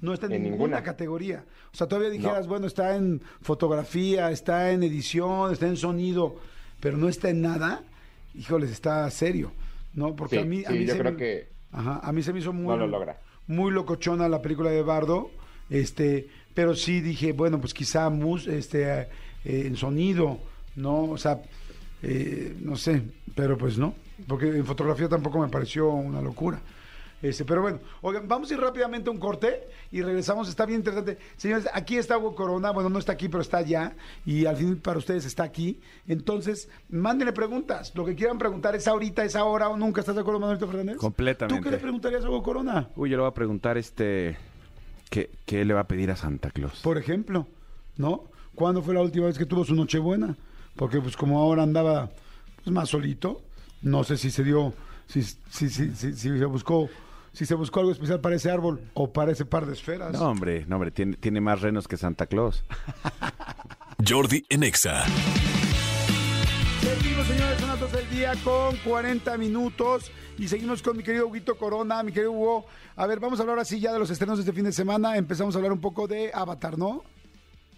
No 0.00 0.12
está 0.12 0.26
en, 0.26 0.32
En 0.32 0.42
ninguna, 0.42 0.64
ninguna. 0.64 0.82
categoría. 0.82 1.44
O 1.72 1.76
sea, 1.76 1.86
todavía 1.86 2.10
dijeras, 2.10 2.42
No. 2.46 2.50
bueno, 2.50 2.66
está 2.66 2.96
en 2.96 3.22
fotografía, 3.40 4.30
está 4.32 4.72
en 4.72 4.82
edición, 4.82 5.52
está 5.52 5.66
en 5.68 5.76
sonido, 5.76 6.34
pero 6.80 6.96
no 6.96 7.08
está 7.08 7.30
en 7.30 7.40
nada. 7.40 7.82
Híjoles, 8.34 8.70
está 8.72 9.08
serio, 9.10 9.52
¿no? 9.94 10.14
Porque 10.16 10.36
Sí, 10.36 10.42
a 10.42 10.44
mí, 10.44 10.64
a 10.66 10.70
sí, 10.70 10.78
mí 10.80 10.86
yo 10.86 10.92
se 10.94 10.98
creo 10.98 11.12
me- 11.12 11.18
que 11.18 11.48
Ajá, 11.72 12.00
a 12.02 12.12
mí 12.12 12.20
se 12.22 12.32
me 12.32 12.40
hizo 12.40 12.52
muy, 12.52 12.66
no 12.66 12.76
lo 12.76 12.86
logra. 12.88 13.20
muy 13.46 13.70
locochona 13.72 14.28
la 14.28 14.42
película 14.42 14.70
de 14.70 14.82
Bardo, 14.82 15.30
este, 15.70 16.28
pero 16.54 16.74
sí 16.74 17.00
dije, 17.00 17.32
bueno, 17.32 17.60
pues 17.60 17.74
quizá 17.74 18.08
mus, 18.08 18.46
este, 18.46 19.00
eh, 19.00 19.08
en 19.44 19.76
sonido, 19.76 20.38
¿no? 20.76 21.04
O 21.04 21.18
sea, 21.18 21.42
eh, 22.02 22.56
no 22.60 22.76
sé, 22.76 23.02
pero 23.34 23.58
pues 23.58 23.76
no, 23.76 23.94
porque 24.26 24.46
en 24.46 24.64
fotografía 24.64 25.08
tampoco 25.08 25.40
me 25.40 25.48
pareció 25.48 25.88
una 25.90 26.22
locura. 26.22 26.60
Este, 27.22 27.46
pero 27.46 27.62
bueno, 27.62 27.78
oigan, 28.02 28.28
vamos 28.28 28.50
a 28.50 28.54
ir 28.54 28.60
rápidamente 28.60 29.08
a 29.08 29.12
un 29.12 29.18
corte 29.18 29.66
y 29.90 30.02
regresamos. 30.02 30.46
Está 30.46 30.66
bien 30.66 30.80
interesante. 30.80 31.16
Señores, 31.38 31.66
aquí 31.72 31.96
está 31.96 32.18
Hugo 32.18 32.34
Corona. 32.34 32.70
Bueno, 32.70 32.90
no 32.90 32.98
está 32.98 33.12
aquí, 33.12 33.30
pero 33.30 33.40
está 33.40 33.58
allá. 33.58 33.96
Y 34.26 34.44
al 34.44 34.58
fin 34.58 34.78
para 34.78 34.98
ustedes 34.98 35.24
está 35.24 35.42
aquí. 35.42 35.80
Entonces, 36.06 36.68
mándenle 36.90 37.32
preguntas. 37.32 37.92
Lo 37.94 38.04
que 38.04 38.14
quieran 38.14 38.36
preguntar 38.36 38.76
es 38.76 38.86
ahorita, 38.86 39.24
es 39.24 39.36
ahora 39.36 39.70
o 39.70 39.76
nunca. 39.78 40.00
¿Estás 40.02 40.16
de 40.16 40.20
acuerdo, 40.20 40.38
Manuelito 40.38 40.66
Fernández? 40.66 40.98
Completamente. 40.98 41.58
¿Tú 41.58 41.64
qué 41.64 41.70
le 41.70 41.78
preguntarías 41.78 42.22
a 42.26 42.28
Hugo 42.28 42.42
Corona? 42.42 42.90
Uy, 42.94 43.08
yo 43.08 43.16
le 43.16 43.22
voy 43.22 43.30
a 43.30 43.34
preguntar 43.34 43.78
este... 43.78 44.36
¿Qué, 45.10 45.30
qué 45.46 45.64
le 45.64 45.74
va 45.74 45.80
a 45.80 45.88
pedir 45.88 46.10
a 46.10 46.16
Santa 46.16 46.50
Claus? 46.50 46.80
Por 46.80 46.98
ejemplo, 46.98 47.46
¿no? 47.96 48.24
¿Cuándo 48.54 48.82
fue 48.82 48.94
la 48.94 49.02
última 49.02 49.26
vez 49.26 49.38
que 49.38 49.46
tuvo 49.46 49.64
su 49.64 49.74
Nochebuena? 49.74 50.36
Porque 50.76 51.00
pues 51.00 51.16
como 51.16 51.38
ahora 51.38 51.62
andaba 51.62 52.10
pues, 52.62 52.72
más 52.72 52.88
solito, 52.88 53.42
no 53.82 54.04
sé 54.04 54.16
si 54.16 54.30
se 54.30 54.44
dio, 54.44 54.74
si, 55.06 55.22
si, 55.22 55.36
si, 55.50 55.70
si, 55.70 55.94
si 55.94 56.16
se 56.16 56.44
buscó, 56.44 56.88
si 57.32 57.46
se 57.46 57.54
buscó 57.54 57.80
algo 57.80 57.92
especial 57.92 58.20
para 58.20 58.36
ese 58.36 58.50
árbol 58.50 58.80
o 58.94 59.12
para 59.12 59.32
ese 59.32 59.44
par 59.44 59.66
de 59.66 59.74
esferas. 59.74 60.12
No, 60.12 60.30
hombre, 60.30 60.64
no, 60.66 60.76
hombre, 60.76 60.90
tiene, 60.90 61.16
tiene 61.16 61.40
más 61.40 61.60
renos 61.60 61.88
que 61.88 61.96
Santa 61.96 62.26
Claus. 62.26 62.64
Jordi 64.06 64.44
en 64.48 64.62
Exa. 64.64 65.04
Seguimos, 66.96 67.26
señores, 67.26 67.58
son 67.58 67.68
las 67.68 67.80
12 67.80 67.96
del 67.96 68.10
día 68.10 68.32
con 68.44 68.76
40 68.76 69.36
minutos 69.38 70.12
y 70.38 70.46
seguimos 70.46 70.80
con 70.80 70.96
mi 70.96 71.02
querido 71.02 71.26
Huguito 71.26 71.56
Corona, 71.58 72.02
mi 72.02 72.12
querido 72.12 72.32
Hugo. 72.32 72.66
A 72.94 73.06
ver, 73.06 73.18
vamos 73.18 73.40
a 73.40 73.42
hablar 73.42 73.58
así 73.58 73.80
ya 73.80 73.92
de 73.92 73.98
los 73.98 74.10
estrenos 74.10 74.38
de 74.38 74.42
este 74.42 74.52
fin 74.52 74.64
de 74.64 74.72
semana. 74.72 75.16
Empezamos 75.16 75.54
a 75.54 75.58
hablar 75.58 75.72
un 75.72 75.80
poco 75.80 76.06
de 76.06 76.30
Avatar, 76.32 76.78
¿no? 76.78 77.02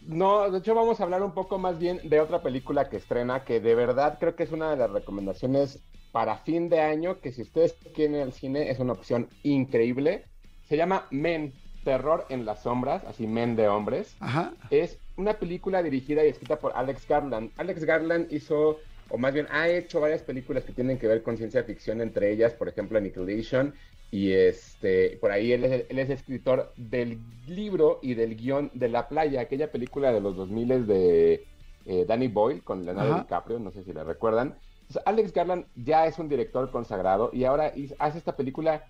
No, 0.07 0.51
de 0.51 0.59
hecho 0.59 0.75
vamos 0.75 1.01
a 1.01 1.05
hablar 1.05 1.23
un 1.23 1.33
poco 1.33 1.59
más 1.59 1.79
bien 1.79 2.01
de 2.05 2.21
otra 2.21 2.43
película 2.43 2.89
que 2.89 2.99
estrena, 2.99 3.43
que 3.45 3.61
de 3.61 3.75
verdad 3.75 4.19
creo 4.21 4.37
que 4.37 4.43
es 4.43 4.53
una 4.53 4.71
de 4.71 4.77
las 4.77 4.91
recomendaciones 4.91 5.81
para 6.13 6.37
fin 6.39 6.69
de 6.69 6.81
año, 6.81 7.21
que 7.21 7.33
si 7.33 7.43
ustedes 7.43 7.75
quieren 7.95 8.21
al 8.21 8.33
cine 8.33 8.71
es 8.71 8.79
una 8.79 8.93
opción 8.93 9.29
increíble. 9.43 10.25
Se 10.69 10.77
llama 10.77 11.07
Men, 11.11 11.55
Terror 11.85 12.27
en 12.29 12.45
las 12.45 12.63
Sombras, 12.63 13.05
así 13.05 13.27
Men 13.27 13.57
de 13.57 13.69
Hombres. 13.69 14.17
Ajá. 14.21 14.53
Es 14.71 14.99
una 15.17 15.35
película 15.35 15.83
dirigida 15.83 16.25
y 16.25 16.29
escrita 16.29 16.59
por 16.59 16.73
Alex 16.75 17.07
Garland. 17.09 17.51
Alex 17.57 17.85
Garland 17.85 18.33
hizo, 18.33 18.79
o 19.09 19.19
más 19.19 19.33
bien 19.33 19.47
ha 19.51 19.69
hecho 19.69 20.01
varias 20.01 20.23
películas 20.23 20.65
que 20.65 20.73
tienen 20.73 20.99
que 20.99 21.07
ver 21.07 21.23
con 21.23 21.37
ciencia 21.37 21.65
ficción, 21.65 22.01
entre 22.01 22.33
ellas, 22.33 22.55
por 22.55 22.69
ejemplo, 22.69 22.99
Annihilation. 22.99 23.75
Y 24.11 24.33
este, 24.33 25.19
por 25.21 25.33
ahí 25.33 25.53
él 25.53 25.65
es, 25.65 25.87
él 25.89 25.99
es 25.99 26.11
escritor 26.11 26.73
del 26.77 27.19
libro 27.47 27.99
y 28.03 28.15
del 28.15 28.37
guion 28.37 28.71
de 28.73 28.89
La 28.89 29.09
Playa, 29.09 29.41
aquella 29.41 29.71
película 29.71 30.13
de 30.13 30.21
los 30.21 30.37
2000 30.37 30.87
de 30.87 31.45
eh, 31.85 32.05
Danny 32.07 32.29
Boyle 32.29 32.63
con 32.63 32.85
Leonardo 32.85 33.13
Ajá. 33.13 33.23
DiCaprio, 33.23 33.59
no 33.59 33.71
sé 33.73 33.83
si 33.83 33.93
la 33.93 34.05
recuerdan. 34.05 34.59
Entonces, 34.83 35.03
Alex 35.05 35.33
Garland 35.33 35.67
ya 35.75 36.07
es 36.07 36.19
un 36.19 36.29
director 36.29 36.71
consagrado 36.71 37.31
y 37.33 37.45
ahora 37.45 37.73
hace 37.99 38.19
esta 38.19 38.37
película 38.37 38.85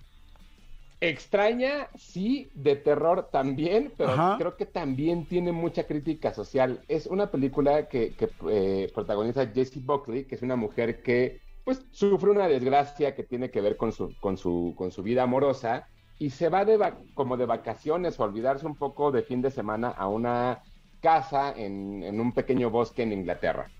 extraña, 1.00 1.90
sí, 1.94 2.50
de 2.54 2.76
terror 2.76 3.28
también, 3.30 3.94
pero 3.98 4.18
Ajá. 4.18 4.30
creo 4.36 4.56
que 4.56 4.66
también 4.66 5.26
tiene 5.28 5.52
mucha 5.52 5.86
crítica 5.86 6.32
social. 6.32 6.84
Es 6.88 7.06
una 7.06 7.30
película 7.30 7.88
que, 7.88 8.14
que, 8.16 8.30
eh, 8.50 8.90
protagoniza 8.94 9.46
Jessie 9.48 9.82
Buckley, 9.84 10.26
que 10.26 10.34
es 10.36 10.42
una 10.42 10.56
mujer 10.56 11.02
que 11.02 11.40
pues 11.64 11.86
sufre 11.90 12.30
una 12.30 12.46
desgracia 12.48 13.14
que 13.14 13.24
tiene 13.24 13.50
que 13.50 13.60
ver 13.60 13.76
con 13.76 13.92
su, 13.92 14.16
con 14.18 14.36
su, 14.36 14.74
con 14.76 14.90
su 14.92 15.02
vida 15.02 15.24
amorosa 15.24 15.88
y 16.16 16.30
se 16.30 16.48
va 16.48 16.64
de 16.64 16.76
va- 16.76 17.02
como 17.14 17.36
de 17.36 17.44
vacaciones 17.46 18.18
o 18.20 18.22
olvidarse 18.24 18.66
un 18.66 18.78
poco 18.78 19.10
de 19.12 19.22
fin 19.24 19.42
de 19.42 19.50
semana 19.50 19.90
a 19.90 20.08
una 20.08 20.62
casa 21.00 21.52
en, 21.56 22.02
en 22.04 22.20
un 22.20 22.32
pequeño 22.34 22.70
bosque 22.70 23.02
en 23.02 23.12
Inglaterra. 23.12 23.72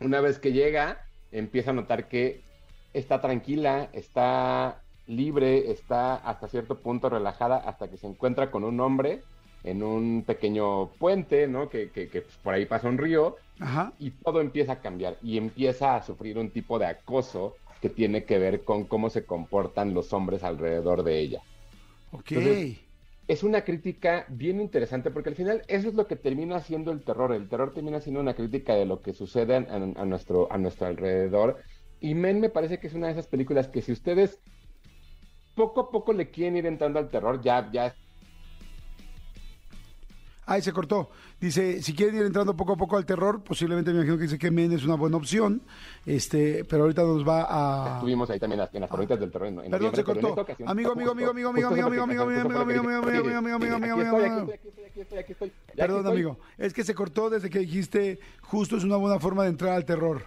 Una 0.00 0.20
vez 0.20 0.38
que 0.38 0.52
llega, 0.52 1.00
empieza 1.30 1.70
a 1.70 1.74
notar 1.74 2.08
que 2.08 2.44
está 2.92 3.20
tranquila, 3.20 3.90
está 3.92 4.81
libre, 5.06 5.70
está 5.70 6.16
hasta 6.16 6.48
cierto 6.48 6.78
punto 6.78 7.08
relajada 7.08 7.56
hasta 7.56 7.88
que 7.88 7.96
se 7.96 8.06
encuentra 8.06 8.50
con 8.50 8.64
un 8.64 8.80
hombre 8.80 9.22
en 9.64 9.82
un 9.82 10.24
pequeño 10.26 10.88
puente, 10.98 11.46
¿no? 11.46 11.68
Que, 11.68 11.90
que, 11.90 12.08
que, 12.08 12.22
por 12.42 12.54
ahí 12.54 12.66
pasa 12.66 12.88
un 12.88 12.98
río 12.98 13.36
Ajá. 13.60 13.92
y 13.98 14.10
todo 14.10 14.40
empieza 14.40 14.72
a 14.72 14.80
cambiar 14.80 15.16
y 15.22 15.38
empieza 15.38 15.94
a 15.94 16.02
sufrir 16.02 16.38
un 16.38 16.50
tipo 16.50 16.78
de 16.78 16.86
acoso 16.86 17.54
que 17.80 17.88
tiene 17.88 18.24
que 18.24 18.38
ver 18.38 18.64
con 18.64 18.84
cómo 18.84 19.10
se 19.10 19.24
comportan 19.24 19.94
los 19.94 20.12
hombres 20.12 20.44
alrededor 20.44 21.02
de 21.02 21.18
ella. 21.18 21.42
Ok. 22.12 22.32
Entonces, 22.32 22.78
es 23.28 23.42
una 23.42 23.62
crítica 23.62 24.26
bien 24.28 24.60
interesante 24.60 25.10
porque 25.10 25.30
al 25.30 25.36
final 25.36 25.62
eso 25.68 25.88
es 25.88 25.94
lo 25.94 26.06
que 26.06 26.16
termina 26.16 26.60
siendo 26.60 26.90
el 26.92 27.02
terror. 27.02 27.32
El 27.32 27.48
terror 27.48 27.72
termina 27.72 28.00
siendo 28.00 28.20
una 28.20 28.34
crítica 28.34 28.74
de 28.74 28.84
lo 28.84 29.00
que 29.00 29.12
sucede 29.12 29.56
a, 29.56 29.58
a 29.58 30.04
nuestro, 30.04 30.52
a 30.52 30.58
nuestro 30.58 30.86
alrededor. 30.86 31.62
Y 32.00 32.14
Men 32.14 32.40
me 32.40 32.50
parece 32.50 32.78
que 32.78 32.88
es 32.88 32.94
una 32.94 33.06
de 33.06 33.12
esas 33.12 33.28
películas 33.28 33.68
que 33.68 33.80
si 33.80 33.92
ustedes 33.92 34.40
poco 35.54 35.80
a 35.80 35.90
poco 35.90 36.12
le 36.12 36.30
quieren 36.30 36.56
ir 36.56 36.66
entrando 36.66 36.98
al 36.98 37.10
terror, 37.10 37.40
ya, 37.42 37.70
ya 37.72 37.94
Ahí 40.44 40.60
se 40.60 40.72
cortó. 40.72 41.08
Dice, 41.40 41.80
si 41.82 41.94
quieren 41.94 42.16
ir 42.16 42.26
entrando 42.26 42.56
poco 42.56 42.72
a 42.72 42.76
poco 42.76 42.96
al 42.96 43.06
terror, 43.06 43.42
posiblemente 43.42 43.90
me 43.90 43.98
imagino 43.98 44.16
que 44.16 44.24
dice 44.24 44.38
que 44.38 44.50
Men 44.50 44.72
es 44.72 44.84
una 44.84 44.96
buena 44.96 45.16
opción, 45.16 45.62
este, 46.04 46.64
pero 46.64 46.82
ahorita 46.82 47.02
nos 47.02 47.26
va 47.26 47.46
a... 47.48 47.94
estuvimos 47.94 48.28
ahí 48.28 48.40
también 48.40 48.60
en 48.72 48.80
las, 48.80 48.90
coronitas 48.90 49.20
del 49.20 49.30
terror. 49.30 49.48
En, 49.48 49.70
Perdón, 49.70 49.94
se 49.94 50.02
cortó. 50.02 50.34
Amigo, 50.66 50.92
amigo, 50.92 51.12
amigo, 51.12 51.30
amigo, 51.30 51.50
amigo, 51.50 51.68
amigo, 51.68 51.84
amigo, 51.84 52.02
amigo, 52.02 52.22
amigo, 52.22 52.62
amigo, 52.62 53.38
amigo, 53.38 53.56
amigo, 53.56 53.76
amigo, 53.76 54.16
amigo. 54.16 54.52
Ya 55.10 55.20
aquí 55.20 55.34
Perdón, 55.76 56.06
amigo. 56.06 56.38
Es 56.58 56.72
que 56.74 56.82
se 56.82 56.94
cortó 56.94 57.30
desde 57.30 57.48
que 57.48 57.60
dijiste, 57.60 58.18
justo 58.42 58.76
es 58.76 58.84
una 58.84 58.96
buena 58.96 59.20
forma 59.20 59.44
de 59.44 59.50
entrar 59.50 59.74
al 59.74 59.84
terror. 59.84 60.22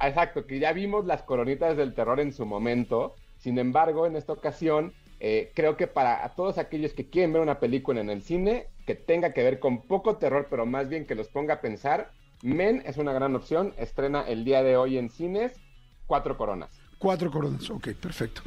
Exacto, 0.00 0.46
que 0.46 0.60
ya 0.60 0.72
vimos 0.72 1.04
las 1.06 1.22
coronitas 1.22 1.76
del 1.76 1.92
terror 1.94 2.20
en 2.20 2.32
su 2.32 2.46
momento. 2.46 3.16
Sin 3.40 3.58
embargo, 3.58 4.06
en 4.06 4.16
esta 4.16 4.32
ocasión, 4.32 4.92
eh, 5.18 5.50
creo 5.54 5.76
que 5.76 5.86
para 5.86 6.24
a 6.24 6.34
todos 6.34 6.58
aquellos 6.58 6.92
que 6.92 7.08
quieren 7.10 7.32
ver 7.32 7.42
una 7.42 7.58
película 7.58 8.00
en 8.00 8.10
el 8.10 8.22
cine 8.22 8.66
que 8.86 8.94
tenga 8.94 9.32
que 9.32 9.42
ver 9.42 9.58
con 9.58 9.82
poco 9.82 10.16
terror, 10.16 10.46
pero 10.48 10.66
más 10.66 10.88
bien 10.88 11.06
que 11.06 11.14
los 11.14 11.28
ponga 11.28 11.54
a 11.54 11.60
pensar, 11.60 12.12
Men 12.42 12.82
es 12.86 12.96
una 12.96 13.12
gran 13.12 13.34
opción. 13.36 13.74
Estrena 13.76 14.22
el 14.28 14.44
día 14.44 14.62
de 14.62 14.76
hoy 14.76 14.96
en 14.98 15.10
cines 15.10 15.52
Cuatro 16.06 16.36
Coronas. 16.36 16.70
Cuatro 16.98 17.30
coronas. 17.30 17.68
Ok, 17.70 17.88
perfecto. 17.94 18.42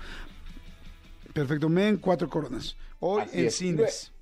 Perfecto, 1.34 1.70
Men, 1.70 1.98
cuatro 1.98 2.30
coronas. 2.30 2.76
Hoy 3.00 3.24
Así 3.24 3.40
en 3.42 3.46
es. 3.48 3.56
cines. 3.56 4.14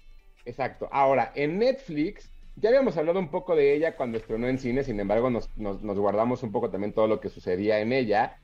Exacto. 0.46 0.88
Ahora, 0.92 1.32
en 1.36 1.58
Netflix, 1.60 2.30
ya 2.56 2.70
habíamos 2.70 2.96
hablado 2.98 3.20
un 3.20 3.30
poco 3.30 3.56
de 3.56 3.74
ella 3.76 3.96
cuando 3.96 4.18
estrenó 4.18 4.48
en 4.48 4.58
cine, 4.60 4.84
sin 4.84 5.00
embargo, 5.00 5.30
nos, 5.30 5.50
nos- 5.58 5.82
nos 5.84 5.98
guardamos 6.00 6.44
un 6.44 6.52
poco 6.52 6.70
también 6.70 6.94
todo 6.94 7.08
lo 7.08 7.20
que 7.20 7.30
sucedía 7.30 7.80
en 7.80 7.92
ella. 7.94 8.38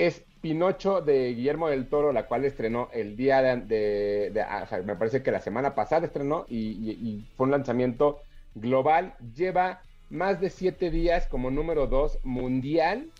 Es 0.00 0.26
Pinocho 0.40 1.02
de 1.02 1.34
Guillermo 1.34 1.68
del 1.68 1.88
Toro, 1.90 2.12
la 2.12 2.26
cual 2.26 2.44
estrenó 2.46 2.88
el 2.92 3.16
día 3.16 3.42
de, 3.42 3.56
de- 3.66 4.30
de- 4.32 4.42
ah, 4.42 4.62
o 4.64 4.66
sea, 4.66 4.82
me 4.82 4.96
parece 4.96 5.22
que 5.22 5.30
la 5.30 5.40
semana 5.40 5.74
pasada 5.74 6.06
estrenó 6.06 6.46
y, 6.48 6.70
y- 6.90 6.92
y 7.08 7.28
fue 7.36 7.44
un 7.46 7.50
lanzamiento 7.52 8.22
global. 8.54 9.14
Lleva 9.34 9.84
más 10.08 10.40
de 10.40 10.48
siete 10.50 10.90
días 10.90 11.28
como 11.28 11.50
número 11.50 11.86
dos 11.86 12.18
mundial 12.22 13.12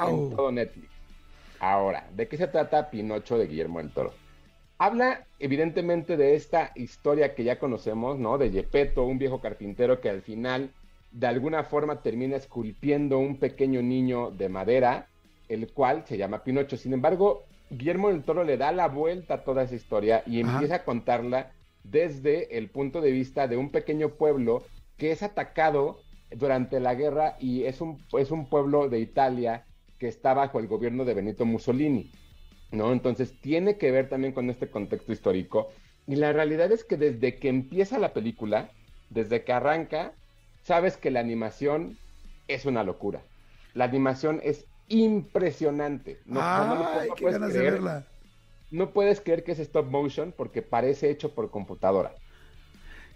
en 0.00 0.26
Wow. 0.26 0.28
todo 0.28 0.52
Netflix. 0.52 0.92
Ahora, 1.58 2.08
¿de 2.12 2.28
qué 2.28 2.36
se 2.36 2.48
trata 2.48 2.90
Pinocho 2.90 3.36
de 3.38 3.46
Guillermo 3.48 3.78
del 3.80 3.92
Toro? 3.92 4.12
Habla 4.78 5.26
evidentemente 5.38 6.16
de 6.16 6.34
esta 6.36 6.70
historia 6.76 7.34
que 7.34 7.44
ya 7.44 7.58
conocemos, 7.58 8.18
¿no? 8.18 8.38
De 8.38 8.50
Gepetto, 8.50 9.04
un 9.04 9.18
viejo 9.18 9.40
carpintero 9.40 10.00
que 10.00 10.08
al 10.08 10.22
final 10.22 10.74
de 11.10 11.26
alguna 11.26 11.64
forma 11.64 12.02
termina 12.02 12.36
esculpiendo 12.36 13.18
un 13.18 13.40
pequeño 13.40 13.82
niño 13.82 14.30
de 14.30 14.48
madera, 14.48 15.10
el 15.48 15.72
cual 15.72 16.04
se 16.06 16.16
llama 16.16 16.44
Pinocho. 16.44 16.76
Sin 16.76 16.92
embargo, 16.92 17.44
Guillermo 17.70 18.08
del 18.08 18.22
Toro 18.22 18.44
le 18.44 18.56
da 18.56 18.72
la 18.72 18.88
vuelta 18.88 19.34
a 19.34 19.44
toda 19.44 19.62
esa 19.62 19.74
historia 19.74 20.22
y 20.26 20.42
Ajá. 20.42 20.52
empieza 20.52 20.76
a 20.76 20.84
contarla 20.84 21.52
desde 21.84 22.58
el 22.58 22.68
punto 22.68 23.00
de 23.00 23.10
vista 23.10 23.48
de 23.48 23.56
un 23.56 23.70
pequeño 23.70 24.10
pueblo 24.10 24.64
que 24.96 25.12
es 25.12 25.22
atacado 25.22 26.00
durante 26.30 26.80
la 26.80 26.94
guerra 26.94 27.36
y 27.38 27.64
es 27.64 27.80
un, 27.80 28.02
es 28.18 28.30
un 28.30 28.48
pueblo 28.48 28.88
de 28.88 29.00
Italia 29.00 29.64
que 29.98 30.08
está 30.08 30.34
bajo 30.34 30.58
el 30.58 30.66
gobierno 30.66 31.04
de 31.04 31.14
Benito 31.14 31.44
Mussolini. 31.44 32.10
¿no? 32.70 32.92
Entonces 32.92 33.34
tiene 33.40 33.78
que 33.78 33.90
ver 33.90 34.08
también 34.08 34.32
con 34.32 34.50
este 34.50 34.70
contexto 34.70 35.12
histórico. 35.12 35.70
Y 36.06 36.16
la 36.16 36.32
realidad 36.32 36.70
es 36.72 36.84
que 36.84 36.96
desde 36.96 37.36
que 37.36 37.48
empieza 37.48 37.98
la 37.98 38.12
película, 38.12 38.70
desde 39.10 39.44
que 39.44 39.52
arranca, 39.52 40.12
sabes 40.62 40.96
que 40.96 41.10
la 41.10 41.20
animación 41.20 41.98
es 42.46 42.66
una 42.66 42.84
locura. 42.84 43.22
La 43.74 43.84
animación 43.84 44.40
es 44.42 44.66
impresionante. 44.88 46.20
No, 46.26 46.40
no, 46.40 46.66
no, 46.66 46.74
no, 46.76 46.88
Ay, 47.00 47.08
qué 47.16 47.22
puedes 47.22 47.38
ganas 47.38 47.52
de 47.54 47.60
creer- 47.60 47.72
verla. 47.72 48.06
no 48.70 48.90
puedes 48.90 49.20
creer 49.20 49.44
que 49.44 49.52
es 49.52 49.58
stop 49.58 49.86
motion 49.90 50.32
porque 50.36 50.62
parece 50.62 51.10
hecho 51.10 51.34
por 51.34 51.50
computadora. 51.50 52.14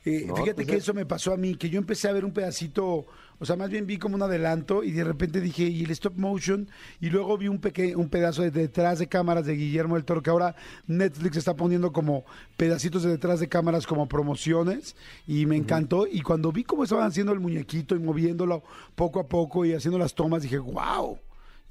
Eh, 0.04 0.26
fíjate 0.34 0.54
pues 0.54 0.66
que 0.66 0.72
es- 0.76 0.82
eso 0.82 0.94
me 0.94 1.06
pasó 1.06 1.32
a 1.32 1.36
mí, 1.36 1.54
que 1.54 1.70
yo 1.70 1.78
empecé 1.78 2.08
a 2.08 2.12
ver 2.12 2.24
un 2.24 2.32
pedacito, 2.32 3.06
o 3.38 3.44
sea, 3.46 3.54
más 3.54 3.70
bien 3.70 3.86
vi 3.86 3.98
como 3.98 4.16
un 4.16 4.22
adelanto 4.22 4.82
y 4.82 4.90
de 4.90 5.04
repente 5.04 5.40
dije, 5.40 5.62
¿y 5.62 5.84
el 5.84 5.92
stop 5.92 6.14
motion? 6.16 6.68
Y 7.00 7.08
luego 7.10 7.38
vi 7.38 7.46
un, 7.46 7.60
peque 7.60 7.94
un 7.94 8.08
pedazo 8.08 8.42
de 8.42 8.50
detrás 8.50 8.98
de 8.98 9.06
cámaras 9.06 9.46
de 9.46 9.54
Guillermo 9.54 9.94
del 9.94 10.04
Toro, 10.04 10.20
que 10.20 10.30
ahora 10.30 10.56
Netflix 10.88 11.36
está 11.36 11.54
poniendo 11.54 11.92
como 11.92 12.24
pedacitos 12.56 13.04
de 13.04 13.10
detrás 13.10 13.38
de 13.38 13.48
cámaras 13.48 13.86
como 13.86 14.08
promociones 14.08 14.96
y 15.24 15.46
me 15.46 15.54
encantó. 15.56 16.08
Y 16.10 16.20
cuando 16.22 16.50
vi 16.50 16.64
cómo 16.64 16.82
estaban 16.82 17.06
haciendo 17.06 17.32
el 17.32 17.38
muñequito 17.38 17.94
y 17.94 18.00
moviéndolo 18.00 18.64
poco 18.96 19.20
a 19.20 19.28
poco 19.28 19.64
y 19.64 19.72
haciendo 19.72 19.98
las 20.00 20.16
tomas, 20.16 20.42
dije, 20.42 20.58
wow, 20.58 21.16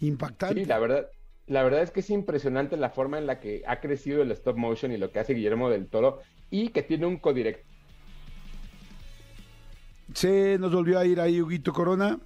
impactante. 0.01 0.59
Sí, 0.61 0.65
la 0.65 0.79
verdad, 0.79 1.07
la 1.47 1.63
verdad 1.63 1.81
es 1.81 1.91
que 1.91 2.01
es 2.01 2.09
impresionante 2.09 2.77
la 2.77 2.89
forma 2.89 3.17
en 3.17 3.27
la 3.27 3.39
que 3.39 3.63
ha 3.67 3.79
crecido 3.79 4.21
el 4.21 4.31
stop 4.31 4.57
motion 4.57 4.91
y 4.91 4.97
lo 4.97 5.11
que 5.11 5.19
hace 5.19 5.33
Guillermo 5.33 5.69
del 5.69 5.87
Toro 5.87 6.19
y 6.49 6.69
que 6.69 6.83
tiene 6.83 7.05
un 7.05 7.17
codirector 7.17 7.65
Se 10.13 10.57
nos 10.59 10.73
volvió 10.73 10.99
a 10.99 11.05
ir 11.05 11.19
ahí 11.19 11.41
Huguito 11.41 11.71
Corona. 11.73 12.19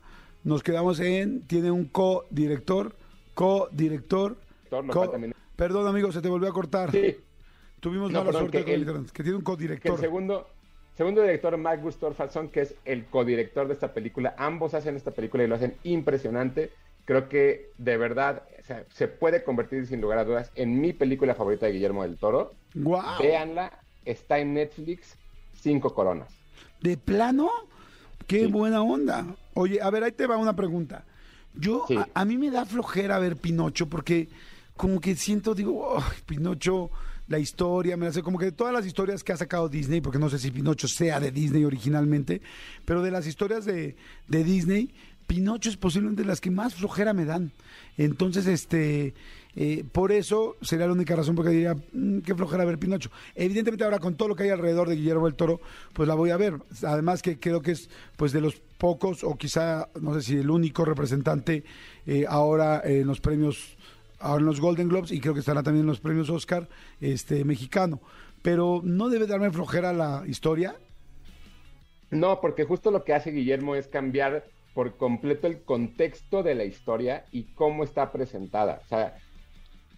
Nos 0.43 0.63
quedamos 0.63 0.99
en, 0.99 1.41
tiene 1.47 1.71
un 1.71 1.86
co-director, 1.86 2.95
co-director. 3.34 4.38
co- 4.91 5.13
Perdón, 5.55 5.88
amigo, 5.88 6.11
se 6.11 6.21
te 6.21 6.28
volvió 6.30 6.49
a 6.49 6.53
cortar. 6.53 6.91
Sí. 6.91 7.17
Tuvimos 7.80 8.11
No, 8.11 8.19
mala 8.19 8.32
perdón, 8.32 8.41
suerte 8.51 8.57
que 8.65 8.86
con 8.86 8.95
el 8.95 9.11
que 9.11 9.23
tiene 9.23 9.38
un 9.38 9.43
que 9.43 9.51
el 9.51 9.57
co-director. 9.57 9.99
segundo, 9.99 10.47
segundo 10.95 11.21
director, 11.21 11.55
Mark 11.57 11.82
Gustafsson, 11.82 12.49
que 12.49 12.61
es 12.61 12.76
el 12.86 13.05
codirector 13.05 13.67
de 13.67 13.73
esta 13.73 13.93
película, 13.93 14.34
ambos 14.38 14.73
hacen 14.73 14.95
esta 14.95 15.11
película 15.11 15.43
y 15.43 15.47
lo 15.47 15.55
hacen 15.55 15.76
impresionante. 15.84 16.71
Creo 17.06 17.30
que 17.30 17.70
de 17.78 17.97
verdad 17.97 18.43
o 18.60 18.64
sea, 18.66 18.84
se 18.93 19.08
puede 19.08 19.43
convertir 19.43 19.86
sin 19.86 20.01
lugar 20.01 20.18
a 20.20 20.24
dudas 20.26 20.51
en 20.56 20.82
mi 20.82 20.91
película 20.91 21.36
favorita 21.36 21.68
de 21.68 21.74
Guillermo 21.74 22.03
del 22.03 22.18
Toro. 22.18 22.53
¡Guau! 22.74 23.22
Véanla, 23.22 23.80
está 24.06 24.39
en 24.39 24.56
Netflix, 24.56 25.16
cinco 25.62 25.93
coronas. 25.93 26.30
¿De 26.82 26.97
plano? 26.97 27.49
¡Qué 28.28 28.41
Sí. 28.41 28.47
buena 28.47 28.82
onda! 28.82 29.26
Oye, 29.53 29.80
a 29.82 29.89
ver, 29.91 30.03
ahí 30.03 30.12
te 30.12 30.26
va 30.26 30.38
una 30.38 30.56
pregunta. 30.56 31.06
Yo, 31.53 31.86
Sí. 31.88 31.95
a, 31.95 32.08
a 32.16 32.26
mí 32.26 32.38
me 32.38 32.49
da 32.49 32.66
flojera 32.66 33.20
ver 33.20 33.38
Pinocho 33.38 33.88
porque 33.88 34.28
como 34.76 34.99
que 34.99 35.16
siento, 35.16 35.53
digo, 35.56 35.97
"Ay, 35.97 36.18
Pinocho, 36.26 36.89
la 37.28 37.39
historia, 37.39 37.97
me 37.97 38.06
la 38.08 38.12
sé, 38.12 38.22
como 38.24 38.38
que 38.38 38.45
de 38.45 38.51
todas 38.51 38.74
las 38.74 38.86
historias 38.86 39.24
que 39.24 39.32
ha 39.32 39.38
sacado 39.38 39.70
Disney, 39.70 40.01
porque 40.01 40.20
no 40.20 40.30
sé 40.30 40.38
si 40.38 40.51
Pinocho 40.51 40.88
sea 40.88 41.20
de 41.20 41.32
Disney 41.32 41.64
originalmente, 41.66 42.41
pero 42.84 43.01
de 43.01 43.10
las 43.12 43.26
historias 43.26 43.64
de, 43.66 43.95
de 44.28 44.43
Disney, 44.43 44.93
Pinocho 45.28 45.69
es 45.69 45.78
posiblemente 45.78 46.23
las 46.23 46.41
que 46.41 46.51
más 46.51 46.76
flojera 46.76 47.13
me 47.13 47.26
dan. 47.26 47.51
Entonces, 47.97 48.45
este, 48.47 49.13
eh, 49.55 49.84
por 49.91 50.11
eso 50.11 50.55
sería 50.61 50.86
la 50.86 50.93
única 50.93 51.15
razón 51.15 51.36
porque 51.36 51.51
diría, 51.51 51.76
"Mm, 51.93 52.19
qué 52.19 52.36
flojera 52.36 52.65
ver 52.65 52.78
Pinocho. 52.78 53.09
Evidentemente 53.36 53.84
ahora 53.84 53.99
con 53.99 54.15
todo 54.15 54.30
lo 54.30 54.36
que 54.36 54.43
hay 54.43 54.49
alrededor 54.49 54.89
de 54.89 54.95
Guillermo 54.95 55.26
del 55.26 55.36
Toro, 55.36 55.61
pues 55.93 56.07
la 56.07 56.15
voy 56.15 56.30
a 56.30 56.38
ver. 56.38 56.59
Además 56.84 57.21
que 57.21 57.39
creo 57.39 57.61
que 57.61 57.71
es 57.71 57.89
pues 58.17 58.32
de 58.34 58.41
los 58.41 58.61
pocos 58.78 59.23
o 59.23 59.36
quizá, 59.36 59.89
no 59.99 60.13
sé 60.13 60.21
si 60.21 60.38
el 60.38 60.49
único 60.49 60.86
representante 60.86 61.63
eh, 62.05 62.26
ahora 62.28 62.82
en 62.84 63.07
los 63.07 63.21
premios, 63.21 63.78
ahora 64.19 64.41
en 64.41 64.45
los 64.45 64.59
Golden 64.59 64.89
Globes 64.89 65.11
y 65.11 65.19
creo 65.21 65.34
que 65.34 65.39
estará 65.39 65.63
también 65.63 65.84
en 65.84 65.88
los 65.88 66.01
premios 66.01 66.30
Oscar 66.30 66.67
este, 66.99 67.45
mexicano. 67.45 68.01
Pero 68.41 68.82
no 68.84 69.09
debe 69.09 69.26
darme 69.26 69.49
flojera 69.51 69.91
la 69.93 70.23
historia. 70.28 70.76
No, 72.11 72.39
porque 72.41 72.65
justo 72.65 72.91
lo 72.91 73.03
que 73.03 73.13
hace 73.13 73.32
Guillermo 73.32 73.76
es 73.76 73.88
cambiar 73.88 74.45
por 74.76 74.97
completo 74.97 75.47
el 75.47 75.63
contexto 75.63 76.43
de 76.43 76.53
la 76.53 76.65
historia 76.65 77.26
y 77.32 77.53
cómo 77.53 77.86
está 77.86 78.11
presentada. 78.11 78.82
O 78.84 78.88
sea, 78.88 79.15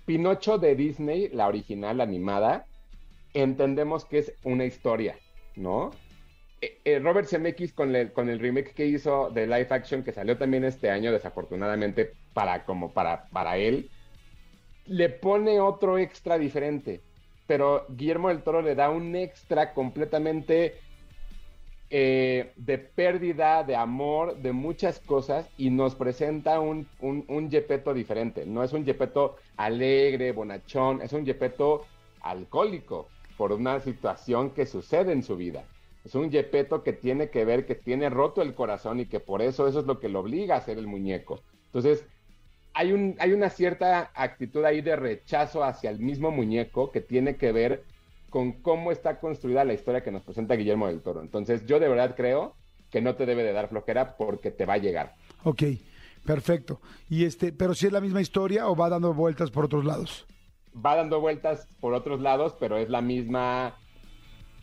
Pinocho 0.05 0.59
de 0.59 0.75
Disney, 0.75 1.30
la 1.30 1.47
original 1.47 1.99
animada, 1.99 2.67
entendemos 3.34 4.05
que 4.05 4.19
es 4.19 4.34
una 4.43 4.65
historia, 4.65 5.17
¿no? 5.55 5.89
Eh, 6.61 6.80
eh, 6.86 6.99
Robert 6.99 7.28
Zemeckis 7.28 7.73
con 7.73 7.95
el, 7.95 8.13
con 8.13 8.30
el 8.30 8.39
remake 8.39 8.73
que 8.73 8.86
hizo 8.86 9.32
de 9.32 9.47
live 9.47 9.67
action 9.71 10.03
que 10.03 10.13
salió 10.13 10.38
también 10.38 10.63
este 10.63 10.91
año, 10.91 11.11
desafortunadamente 11.11 12.13
para 12.34 12.63
como 12.63 12.93
para, 12.93 13.25
para 13.30 13.57
él, 13.57 13.89
le 14.86 15.09
pone 15.09 15.59
otro 15.59 15.97
extra 15.97 16.38
diferente. 16.38 17.01
Pero 17.47 17.88
Guillermo 17.89 18.30
del 18.30 18.43
Toro 18.43 18.61
le 18.61 18.75
da 18.75 18.91
un 18.91 19.15
extra 19.15 19.73
completamente 19.73 20.75
eh, 21.89 22.51
de 22.57 22.77
pérdida, 22.77 23.63
de 23.63 23.75
amor, 23.75 24.38
de 24.38 24.51
muchas 24.51 24.99
cosas 24.99 25.49
y 25.57 25.69
nos 25.69 25.95
presenta 25.95 26.59
un, 26.59 26.88
un, 26.99 27.49
Gepetto 27.49 27.93
diferente. 27.93 28.45
No 28.45 28.63
es 28.63 28.73
un 28.73 28.85
Gepetto 28.85 29.38
alegre, 29.55 30.33
bonachón, 30.33 31.01
es 31.01 31.13
un 31.13 31.25
Gepetto 31.25 31.85
alcohólico 32.21 33.07
por 33.38 33.53
una 33.53 33.79
situación 33.79 34.49
que 34.49 34.65
sucede 34.65 35.13
en 35.13 35.23
su 35.23 35.38
vida. 35.38 35.63
Es 36.03 36.15
un 36.15 36.29
Yepeto 36.29 36.83
que 36.83 36.93
tiene 36.93 37.29
que 37.29 37.45
ver 37.45 37.65
que 37.65 37.75
tiene 37.75 38.09
roto 38.09 38.41
el 38.41 38.55
corazón 38.55 38.99
y 38.99 39.05
que 39.05 39.19
por 39.19 39.41
eso 39.41 39.67
eso 39.67 39.79
es 39.79 39.85
lo 39.85 39.99
que 39.99 40.09
lo 40.09 40.21
obliga 40.21 40.55
a 40.55 40.61
ser 40.61 40.77
el 40.77 40.88
muñeco. 40.88 41.41
Entonces, 41.65 42.05
hay, 42.73 42.91
un, 42.93 43.15
hay 43.19 43.33
una 43.33 43.49
cierta 43.49 44.11
actitud 44.13 44.63
ahí 44.63 44.81
de 44.81 44.95
rechazo 44.95 45.63
hacia 45.63 45.89
el 45.89 45.99
mismo 45.99 46.31
muñeco 46.31 46.91
que 46.91 47.01
tiene 47.01 47.35
que 47.35 47.51
ver 47.51 47.83
con 48.30 48.61
cómo 48.61 48.91
está 48.91 49.19
construida 49.19 49.63
la 49.63 49.73
historia 49.73 50.03
que 50.03 50.11
nos 50.11 50.23
presenta 50.23 50.55
Guillermo 50.55 50.88
del 50.88 51.01
Toro. 51.01 51.21
Entonces, 51.21 51.65
yo 51.65 51.80
de 51.80 51.88
verdad 51.88 52.15
creo 52.15 52.55
que 52.89 53.01
no 53.01 53.15
te 53.15 53.25
debe 53.25 53.43
de 53.43 53.53
dar 53.53 53.69
flojera 53.69 54.17
porque 54.17 54.51
te 54.51 54.65
va 54.65 54.73
a 54.73 54.78
llegar. 54.78 55.15
Ok, 55.43 55.63
perfecto. 56.25 56.82
Y 57.09 57.25
este, 57.25 57.51
pero 57.51 57.73
si 57.73 57.88
es 57.88 57.91
la 57.91 58.01
misma 58.01 58.21
historia 58.21 58.67
o 58.67 58.75
va 58.75 58.89
dando 58.89 59.13
vueltas 59.13 59.51
por 59.51 59.65
otros 59.65 59.86
lados. 59.86 60.25
Va 60.73 60.95
dando 60.95 61.19
vueltas 61.19 61.67
por 61.80 61.93
otros 61.93 62.21
lados, 62.21 62.55
pero 62.59 62.78
es 62.78 62.89
la 62.89 63.01
misma, 63.01 63.78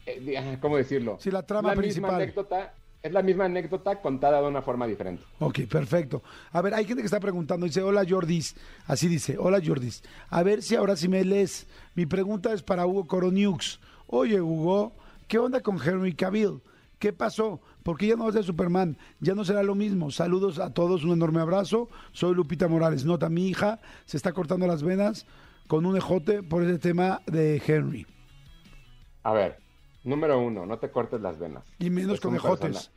eh, 0.06 0.36
ah, 0.38 0.58
¿cómo 0.60 0.76
decirlo? 0.76 1.16
Sí, 1.18 1.30
la 1.30 1.44
trama 1.44 1.70
la 1.70 1.76
principal. 1.76 2.10
Misma 2.10 2.22
anécdota, 2.22 2.74
es 3.04 3.12
la 3.12 3.22
misma 3.22 3.44
anécdota 3.44 4.00
contada 4.00 4.40
de 4.40 4.48
una 4.48 4.62
forma 4.62 4.86
diferente. 4.86 5.22
Ok, 5.38 5.60
perfecto. 5.70 6.22
A 6.50 6.62
ver, 6.62 6.72
hay 6.72 6.86
gente 6.86 7.02
que 7.02 7.06
está 7.06 7.20
preguntando, 7.20 7.66
dice, 7.66 7.82
hola 7.82 8.02
Jordis, 8.08 8.56
así 8.86 9.08
dice, 9.08 9.36
hola 9.38 9.60
Jordis. 9.62 10.02
A 10.30 10.42
ver 10.42 10.62
si 10.62 10.74
ahora 10.74 10.96
sí 10.96 11.06
me 11.06 11.22
lees. 11.22 11.66
Mi 11.94 12.06
pregunta 12.06 12.54
es 12.54 12.62
para 12.62 12.86
Hugo 12.86 13.06
Coroniux. 13.06 13.78
Oye, 14.06 14.40
Hugo, 14.40 14.94
¿qué 15.28 15.38
onda 15.38 15.60
con 15.60 15.76
Henry 15.76 16.14
Cavill? 16.14 16.62
¿Qué 16.98 17.12
pasó? 17.12 17.60
¿Por 17.82 17.98
qué 17.98 18.06
ya 18.06 18.16
no 18.16 18.24
va 18.24 18.30
a 18.30 18.32
ser 18.32 18.44
Superman? 18.44 18.96
Ya 19.20 19.34
no 19.34 19.44
será 19.44 19.62
lo 19.62 19.74
mismo. 19.74 20.10
Saludos 20.10 20.58
a 20.58 20.72
todos, 20.72 21.04
un 21.04 21.12
enorme 21.12 21.42
abrazo. 21.42 21.90
Soy 22.12 22.34
Lupita 22.34 22.68
Morales. 22.68 23.04
Nota, 23.04 23.28
mi 23.28 23.48
hija 23.48 23.80
se 24.06 24.16
está 24.16 24.32
cortando 24.32 24.66
las 24.66 24.82
venas 24.82 25.26
con 25.66 25.84
un 25.84 25.94
ejote 25.94 26.42
por 26.42 26.62
ese 26.62 26.78
tema 26.78 27.20
de 27.26 27.62
Henry. 27.66 28.06
A 29.22 29.34
ver, 29.34 29.58
número 30.04 30.38
uno, 30.38 30.66
no 30.66 30.78
te 30.78 30.90
cortes 30.90 31.20
las 31.20 31.38
venas. 31.38 31.64
Y 31.78 31.90
menos 31.90 32.14
Es 32.14 32.20
con 32.20 32.30
un 32.32 32.36
ejotes. 32.36 32.60
persona- 32.60 32.94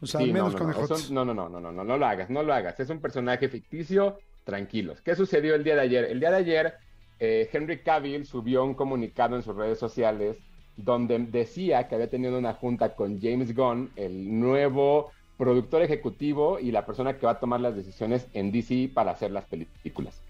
O 0.00 0.06
sea, 0.06 0.20
Sí, 0.20 0.32
menos 0.32 0.52
no, 0.52 0.58
no, 0.60 0.64
no, 0.66 0.70
ejotes. 0.70 1.00
eso- 1.04 1.14
no, 1.14 1.24
no, 1.24 1.34
no, 1.34 1.48
no, 1.48 1.60
no, 1.60 1.72
no, 1.72 1.84
no 1.84 1.96
lo 1.96 2.06
hagas, 2.06 2.30
no 2.30 2.42
lo 2.42 2.54
hagas. 2.54 2.78
Es 2.78 2.88
un 2.90 3.00
personaje 3.00 3.48
ficticio, 3.48 4.18
tranquilos. 4.44 5.00
¿Qué 5.00 5.16
sucedió 5.16 5.54
el 5.56 5.64
día 5.64 5.74
de 5.74 5.80
ayer? 5.82 6.04
El 6.04 6.20
día 6.20 6.30
de 6.30 6.36
ayer, 6.36 6.74
eh, 7.18 7.48
Henry 7.52 7.78
Cavill 7.82 8.24
subió 8.24 8.64
un 8.64 8.74
comunicado 8.74 9.34
en 9.36 9.42
sus 9.42 9.56
redes 9.56 9.78
sociales 9.78 10.36
donde 10.76 11.18
decía 11.18 11.88
que 11.88 11.96
había 11.96 12.08
tenido 12.08 12.38
una 12.38 12.54
junta 12.54 12.94
con 12.94 13.20
James 13.20 13.54
Gunn, 13.56 13.90
el 13.96 14.38
nuevo 14.38 15.10
productor 15.36 15.82
ejecutivo 15.82 16.60
y 16.60 16.70
la 16.70 16.86
persona 16.86 17.16
que 17.18 17.26
va 17.26 17.32
a 17.32 17.40
tomar 17.40 17.60
las 17.60 17.74
decisiones 17.74 18.28
en 18.34 18.52
DC 18.52 18.90
para 18.94 19.10
hacer 19.10 19.32
las 19.32 19.44
películas. 19.46 20.20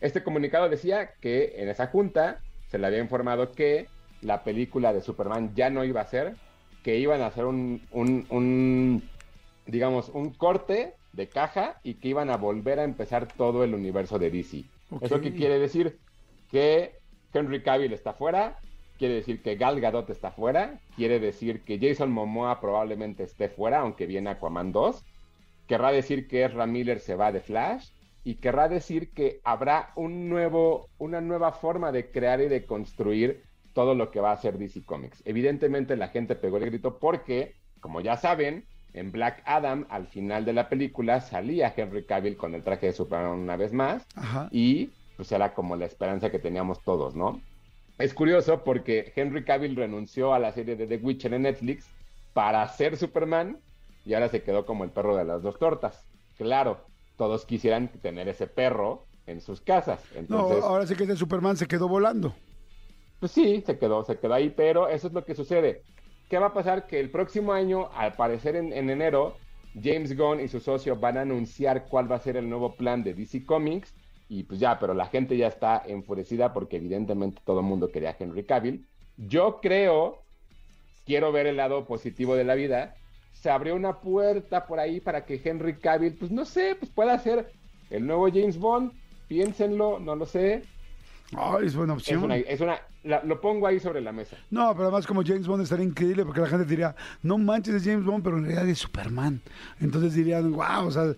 Este 0.00 0.22
comunicado 0.22 0.68
decía 0.68 1.10
que 1.20 1.54
en 1.56 1.68
esa 1.68 1.88
junta 1.88 2.38
se 2.68 2.78
le 2.78 2.86
había 2.86 3.00
informado 3.00 3.50
que 3.52 3.88
la 4.20 4.44
película 4.44 4.92
de 4.92 5.00
Superman 5.02 5.54
ya 5.54 5.70
no 5.70 5.84
iba 5.84 6.00
a 6.00 6.06
ser, 6.06 6.40
que 6.82 6.98
iban 6.98 7.20
a 7.22 7.26
hacer 7.26 7.44
un, 7.46 7.86
un- 7.90 8.26
un, 8.30 9.12
digamos, 9.64 10.08
un 10.10 10.34
corte 10.36 10.98
de 11.12 11.32
caja 11.32 11.80
y 11.82 12.00
que 12.00 12.08
iban 12.08 12.30
a 12.30 12.36
volver 12.36 12.78
a 12.80 12.84
empezar 12.84 13.34
todo 13.36 13.64
el 13.64 13.74
universo 13.74 14.18
de 14.18 14.30
DC. 14.30 14.70
¿Eso 15.00 15.20
qué 15.20 15.34
quiere 15.34 15.58
decir? 15.58 16.00
Que 16.48 17.00
Henry 17.32 17.62
Cavill 17.62 17.92
está 17.92 18.14
fuera, 18.14 18.62
quiere 18.96 19.14
decir 19.16 19.42
que 19.42 19.56
Gal 19.56 19.80
Gadot 19.80 20.08
está 20.10 20.32
fuera, 20.32 20.82
quiere 20.94 21.20
decir 21.20 21.64
que 21.64 21.78
Jason 21.80 22.10
Momoa 22.12 22.60
probablemente 22.60 23.24
esté 23.24 23.48
fuera, 23.48 23.80
aunque 23.80 24.06
viene 24.06 24.30
Aquaman 24.30 24.72
2, 24.72 25.06
querrá 25.66 25.92
decir 25.92 26.28
que 26.28 26.44
Ezra 26.44 26.66
Miller 26.66 27.00
se 27.00 27.14
va 27.16 27.32
de 27.32 27.40
Flash 27.40 27.90
y 28.22 28.40
querrá 28.40 28.68
decir 28.68 29.12
que 29.12 29.40
habrá 29.44 29.92
un 29.96 30.28
nuevo, 30.28 30.92
una 30.98 31.20
nueva 31.20 31.52
forma 31.52 31.92
de 31.92 32.10
crear 32.10 32.40
y 32.40 32.48
de 32.48 32.66
construir 32.66 33.45
todo 33.76 33.94
lo 33.94 34.10
que 34.10 34.20
va 34.20 34.32
a 34.32 34.36
ser 34.38 34.56
DC 34.56 34.86
Comics. 34.86 35.22
Evidentemente 35.26 35.96
la 35.96 36.08
gente 36.08 36.34
pegó 36.34 36.56
el 36.56 36.64
grito 36.64 36.98
porque, 36.98 37.56
como 37.80 38.00
ya 38.00 38.16
saben, 38.16 38.64
en 38.94 39.12
Black 39.12 39.42
Adam, 39.44 39.84
al 39.90 40.06
final 40.06 40.46
de 40.46 40.54
la 40.54 40.70
película, 40.70 41.20
salía 41.20 41.74
Henry 41.76 42.06
Cavill 42.06 42.38
con 42.38 42.54
el 42.54 42.62
traje 42.62 42.86
de 42.86 42.92
Superman 42.94 43.38
una 43.38 43.58
vez 43.58 43.74
más 43.74 44.06
Ajá. 44.14 44.48
y 44.50 44.88
pues 45.18 45.30
era 45.30 45.52
como 45.52 45.76
la 45.76 45.84
esperanza 45.84 46.30
que 46.30 46.38
teníamos 46.38 46.82
todos, 46.84 47.14
¿no? 47.14 47.42
Es 47.98 48.14
curioso 48.14 48.64
porque 48.64 49.12
Henry 49.14 49.44
Cavill 49.44 49.76
renunció 49.76 50.32
a 50.32 50.38
la 50.38 50.52
serie 50.52 50.74
de 50.74 50.86
The 50.86 50.96
Witcher 50.96 51.34
en 51.34 51.42
Netflix 51.42 51.86
para 52.32 52.66
ser 52.68 52.96
Superman 52.96 53.58
y 54.06 54.14
ahora 54.14 54.30
se 54.30 54.42
quedó 54.42 54.64
como 54.64 54.84
el 54.84 54.90
perro 54.90 55.14
de 55.16 55.26
las 55.26 55.42
dos 55.42 55.58
tortas. 55.58 56.02
Claro, 56.38 56.80
todos 57.18 57.44
quisieran 57.44 57.88
tener 57.88 58.26
ese 58.28 58.46
perro 58.46 59.04
en 59.26 59.42
sus 59.42 59.60
casas. 59.60 60.00
No, 60.14 60.20
Entonces, 60.20 60.64
ahora 60.64 60.86
sí 60.86 60.94
que 60.94 61.04
ese 61.04 61.16
Superman 61.16 61.58
se 61.58 61.66
quedó 61.66 61.88
volando. 61.88 62.34
Pues 63.20 63.32
sí, 63.32 63.62
se 63.64 63.78
quedó, 63.78 64.04
se 64.04 64.18
quedó 64.18 64.34
ahí, 64.34 64.50
pero 64.50 64.88
eso 64.88 65.08
es 65.08 65.12
lo 65.12 65.24
que 65.24 65.34
sucede. 65.34 65.82
¿Qué 66.28 66.38
va 66.38 66.46
a 66.46 66.54
pasar? 66.54 66.86
Que 66.86 67.00
el 67.00 67.10
próximo 67.10 67.52
año, 67.52 67.88
al 67.94 68.14
parecer 68.14 68.56
en, 68.56 68.72
en 68.72 68.90
enero, 68.90 69.36
James 69.82 70.16
Gunn 70.16 70.40
y 70.40 70.48
su 70.48 70.60
socio 70.60 70.96
van 70.96 71.18
a 71.18 71.22
anunciar 71.22 71.86
cuál 71.88 72.10
va 72.10 72.16
a 72.16 72.20
ser 72.20 72.36
el 72.36 72.48
nuevo 72.48 72.74
plan 72.74 73.02
de 73.02 73.14
DC 73.14 73.44
Comics. 73.44 73.94
Y 74.28 74.42
pues 74.42 74.58
ya, 74.58 74.78
pero 74.78 74.94
la 74.94 75.06
gente 75.06 75.36
ya 75.36 75.46
está 75.46 75.82
enfurecida 75.86 76.52
porque 76.52 76.76
evidentemente 76.76 77.40
todo 77.44 77.60
el 77.60 77.66
mundo 77.66 77.90
quería 77.90 78.10
a 78.10 78.16
Henry 78.18 78.44
Cavill. 78.44 78.86
Yo 79.16 79.60
creo, 79.60 80.18
quiero 81.04 81.30
ver 81.30 81.46
el 81.46 81.56
lado 81.56 81.86
positivo 81.86 82.34
de 82.34 82.44
la 82.44 82.54
vida, 82.54 82.96
se 83.32 83.50
abrió 83.50 83.76
una 83.76 84.00
puerta 84.00 84.66
por 84.66 84.80
ahí 84.80 85.00
para 85.00 85.24
que 85.24 85.40
Henry 85.42 85.78
Cavill, 85.78 86.16
pues 86.18 86.30
no 86.30 86.44
sé, 86.44 86.74
pues 86.74 86.90
pueda 86.90 87.18
ser 87.18 87.52
el 87.90 88.06
nuevo 88.06 88.28
James 88.28 88.58
Bond. 88.58 88.92
Piénsenlo, 89.28 89.98
no 89.98 90.16
lo 90.16 90.26
sé. 90.26 90.62
Ay, 91.36 91.66
es 91.66 91.74
buena 91.74 91.94
Es 91.94 92.00
opción. 92.00 92.22
una, 92.24 92.36
es 92.36 92.60
una, 92.60 92.78
la- 93.02 93.22
lo 93.24 93.40
pongo 93.40 93.66
ahí 93.66 93.80
sobre 93.80 94.00
la 94.00 94.12
mesa. 94.12 94.36
No, 94.50 94.72
pero 94.74 94.84
además 94.84 95.06
como 95.06 95.22
James 95.24 95.46
Bond 95.46 95.62
estaría 95.64 95.84
increíble 95.84 96.24
porque 96.24 96.40
la 96.40 96.46
gente 96.48 96.64
diría, 96.66 96.94
no 97.22 97.36
manches 97.38 97.74
es 97.74 97.84
James 97.84 98.04
Bond, 98.04 98.22
pero 98.22 98.38
en 98.38 98.44
realidad 98.44 98.68
es 98.68 98.78
Superman. 98.78 99.40
Entonces 99.80 100.14
dirían, 100.14 100.52
wow, 100.52 100.86
o 100.86 100.90
sea, 100.90 101.14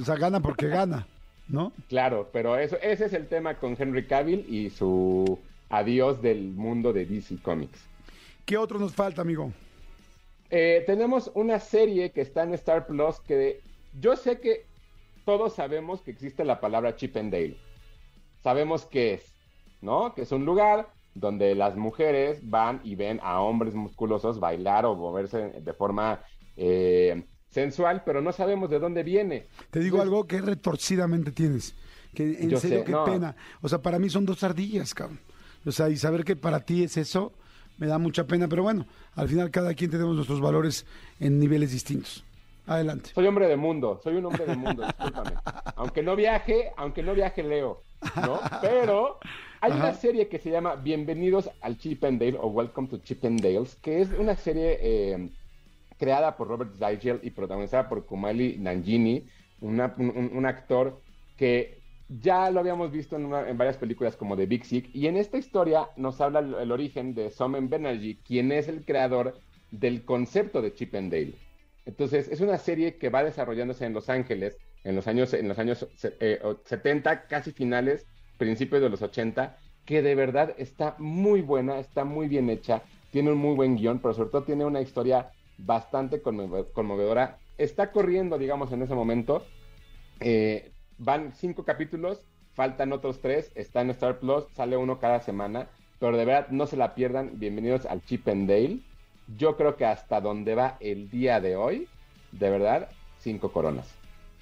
o 0.00 0.04
sea, 0.04 0.16
gana 0.16 0.40
porque 0.40 0.66
gana, 0.68 1.06
¿no? 1.48 1.72
Claro, 1.88 2.28
pero 2.32 2.56
eso, 2.58 2.76
ese 2.82 3.04
es 3.06 3.12
el 3.12 3.28
tema 3.28 3.54
con 3.54 3.76
Henry 3.78 4.06
Cavill 4.06 4.44
y 4.48 4.70
su 4.70 5.38
adiós 5.70 6.20
del 6.22 6.50
mundo 6.50 6.92
de 6.92 7.06
DC 7.06 7.36
Comics. 7.42 7.80
¿Qué 8.44 8.56
otro 8.56 8.78
nos 8.80 8.92
falta, 8.94 9.22
amigo? 9.22 9.52
Eh, 10.50 10.82
tenemos 10.86 11.30
una 11.34 11.60
serie 11.60 12.10
que 12.10 12.20
está 12.20 12.42
en 12.42 12.52
Star 12.54 12.86
Plus 12.86 13.20
que 13.20 13.60
yo 14.00 14.16
sé 14.16 14.40
que 14.40 14.66
todos 15.24 15.54
sabemos 15.54 16.02
que 16.02 16.10
existe 16.10 16.44
la 16.44 16.60
palabra 16.60 16.96
Chip 16.96 17.16
and 17.16 17.32
Dale. 17.32 17.56
Sabemos 18.42 18.84
qué 18.84 19.14
es, 19.14 19.31
¿no? 19.82 20.14
Que 20.14 20.22
es 20.22 20.32
un 20.32 20.44
lugar 20.46 20.88
donde 21.14 21.54
las 21.54 21.76
mujeres 21.76 22.40
van 22.48 22.80
y 22.84 22.94
ven 22.94 23.20
a 23.22 23.40
hombres 23.42 23.74
musculosos 23.74 24.40
bailar 24.40 24.86
o 24.86 24.94
moverse 24.96 25.60
de 25.60 25.72
forma 25.74 26.20
eh, 26.56 27.24
sensual, 27.50 28.02
pero 28.06 28.22
no 28.22 28.32
sabemos 28.32 28.70
de 28.70 28.78
dónde 28.78 29.02
viene. 29.02 29.48
Te 29.70 29.80
digo 29.80 29.96
Pues- 29.98 30.04
algo 30.08 30.26
que 30.26 30.40
retorcidamente 30.40 31.32
tienes. 31.32 31.74
Que 32.14 32.24
en 32.42 32.50
Yo 32.50 32.58
serio, 32.58 32.78
sé, 32.80 32.84
qué 32.84 32.92
no. 32.92 33.04
pena. 33.04 33.36
O 33.62 33.68
sea, 33.68 33.80
para 33.80 33.98
mí 33.98 34.08
son 34.10 34.24
dos 34.26 34.42
ardillas, 34.42 34.92
cabrón. 34.94 35.18
O 35.64 35.72
sea, 35.72 35.88
y 35.88 35.96
saber 35.96 36.24
que 36.24 36.36
para 36.36 36.60
ti 36.60 36.82
es 36.84 36.96
eso, 36.98 37.32
me 37.78 37.86
da 37.86 37.96
mucha 37.98 38.26
pena. 38.26 38.48
Pero 38.48 38.62
bueno, 38.62 38.86
al 39.14 39.28
final 39.28 39.50
cada 39.50 39.72
quien 39.74 39.90
tenemos 39.90 40.14
nuestros 40.16 40.40
valores 40.40 40.86
en 41.20 41.38
niveles 41.38 41.72
distintos. 41.72 42.24
Adelante. 42.66 43.10
Soy 43.14 43.26
hombre 43.26 43.48
de 43.48 43.56
mundo, 43.56 43.98
soy 44.04 44.16
un 44.16 44.26
hombre 44.26 44.44
de 44.46 44.56
mundo, 44.56 44.82
discúlpame. 44.84 45.32
Aunque 45.76 46.02
no 46.02 46.14
viaje, 46.14 46.70
aunque 46.76 47.02
no 47.02 47.12
viaje, 47.14 47.42
leo, 47.42 47.82
¿no? 48.16 48.38
Pero 48.60 49.18
hay 49.62 49.72
una 49.72 49.94
serie 49.94 50.28
que 50.28 50.38
se 50.40 50.50
llama 50.50 50.74
Bienvenidos 50.76 51.48
al 51.60 51.78
Chip 51.78 52.02
and 52.04 52.18
Dale 52.20 52.36
o 52.38 52.48
Welcome 52.48 52.88
to 52.88 52.98
Chip 52.98 53.24
and 53.24 53.40
Dales, 53.40 53.76
que 53.76 54.00
es 54.00 54.10
una 54.12 54.34
serie 54.36 54.78
eh, 54.82 55.30
creada 55.98 56.36
por 56.36 56.48
Robert 56.48 56.74
Zygel 56.76 57.20
y 57.22 57.30
protagonizada 57.30 57.88
por 57.88 58.04
Kumali 58.04 58.58
Nanjini, 58.58 59.28
una- 59.60 59.94
un, 59.98 60.46
actor 60.46 61.04
que 61.36 61.84
ya 62.08 62.50
lo 62.50 62.58
habíamos 62.60 62.90
visto 62.90 63.14
en, 63.16 63.26
una- 63.26 63.48
en 63.48 63.56
varias 63.56 63.78
películas 63.78 64.16
como 64.16 64.36
The 64.36 64.46
Big 64.46 64.64
Sick, 64.64 64.90
y 64.92 65.06
en 65.06 65.16
esta 65.16 65.38
historia 65.38 65.90
nos 65.96 66.20
habla 66.20 66.40
el, 66.40 66.54
el 66.54 66.72
origen 66.72 67.14
de 67.14 67.30
Somen 67.30 67.70
Banerjee, 67.70 68.20
quien 68.24 68.50
es 68.52 68.66
el 68.68 68.84
creador 68.84 69.42
del 69.70 70.04
concepto 70.04 70.60
de 70.60 70.74
Chip 70.74 70.94
and 70.96 71.12
Dale. 71.12 71.40
Entonces, 71.84 72.28
es 72.28 72.40
una 72.40 72.58
serie 72.58 72.98
que 72.98 73.10
va 73.10 73.24
desarrollándose 73.24 73.84
en 73.86 73.94
Los 73.94 74.08
Ángeles 74.08 74.58
en 74.84 74.96
los 74.96 75.06
años, 75.06 75.32
en 75.34 75.46
los 75.46 75.58
años 75.60 75.88
eh, 76.20 76.40
o- 76.42 76.60
70, 76.64 77.28
casi 77.28 77.52
finales, 77.52 78.08
principios 78.42 78.82
de 78.82 78.88
los 78.88 79.02
80, 79.02 79.56
que 79.84 80.02
de 80.02 80.16
verdad 80.16 80.52
está 80.58 80.96
muy 80.98 81.42
buena, 81.42 81.78
está 81.78 82.04
muy 82.04 82.26
bien 82.26 82.50
hecha, 82.50 82.82
tiene 83.12 83.30
un 83.30 83.38
muy 83.38 83.54
buen 83.54 83.76
guion, 83.76 84.00
pero 84.00 84.14
sobre 84.14 84.30
todo 84.30 84.42
tiene 84.42 84.64
una 84.64 84.80
historia 84.80 85.30
bastante 85.58 86.20
conmove- 86.20 86.66
conmovedora. 86.72 87.38
Está 87.56 87.92
corriendo, 87.92 88.38
digamos, 88.38 88.72
en 88.72 88.82
ese 88.82 88.96
momento. 88.96 89.44
Eh, 90.18 90.72
van 90.98 91.32
cinco 91.36 91.64
capítulos, 91.64 92.24
faltan 92.54 92.92
otros 92.92 93.20
tres, 93.20 93.52
está 93.54 93.80
en 93.80 93.90
Star 93.90 94.18
Plus, 94.18 94.44
sale 94.56 94.76
uno 94.76 94.98
cada 94.98 95.20
semana, 95.20 95.68
pero 96.00 96.16
de 96.16 96.24
verdad 96.24 96.48
no 96.50 96.66
se 96.66 96.76
la 96.76 96.96
pierdan. 96.96 97.38
Bienvenidos 97.38 97.86
al 97.86 98.04
Chip 98.04 98.26
Dale. 98.26 98.80
Yo 99.38 99.56
creo 99.56 99.76
que 99.76 99.86
hasta 99.86 100.20
donde 100.20 100.56
va 100.56 100.78
el 100.80 101.08
día 101.10 101.40
de 101.40 101.54
hoy, 101.54 101.86
de 102.32 102.50
verdad, 102.50 102.88
cinco 103.20 103.52
coronas. 103.52 103.88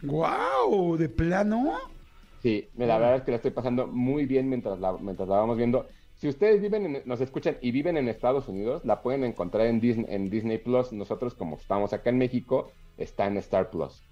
¡Guau! 0.03 0.97
¿De 0.97 1.11
plano? 1.11 2.00
Sí, 2.43 2.69
la 2.77 2.99
verdad 2.99 3.17
es 3.17 3.23
que 3.23 3.31
la 3.33 3.37
estoy 3.37 3.51
pasando 3.51 3.87
muy 3.87 4.25
bien 4.27 4.49
mientras 4.49 4.79
la, 4.81 4.93
mientras 4.99 5.29
la 5.29 5.37
vamos 5.37 5.57
viendo. 5.59 5.87
Si 6.15 6.29
ustedes 6.29 6.61
viven 6.61 6.85
en- 6.97 7.03
nos 7.07 7.21
escuchan 7.21 7.57
y 7.61 7.71
viven 7.71 7.97
en 7.97 8.09
Estados 8.09 8.49
Unidos, 8.49 8.85
la 8.85 9.03
pueden 9.03 9.25
encontrar 9.25 9.67
en 9.67 9.81
Disney, 9.81 10.07
en 10.09 10.31
Disney 10.31 10.59
Plus. 10.59 10.93
Nosotros, 10.93 11.35
como 11.35 11.57
estamos 11.57 11.93
acá 11.93 12.11
en 12.11 12.19
México, 12.19 12.71
está 12.97 13.27
en 13.27 13.37
Star 13.39 13.71
Plus. 13.71 14.03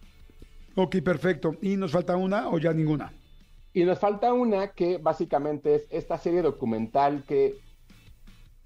Ok, 0.74 0.96
perfecto. 1.02 1.56
¿Y 1.60 1.76
nos 1.76 1.92
falta 1.92 2.16
una 2.16 2.48
o 2.50 2.58
ya 2.58 2.72
ninguna? 2.72 3.12
Y 3.72 3.84
nos 3.84 3.98
falta 3.98 4.32
una 4.32 4.68
que 4.68 4.98
básicamente 4.98 5.74
es 5.74 5.86
esta 5.90 6.18
serie 6.18 6.42
documental 6.42 7.24
que 7.26 7.56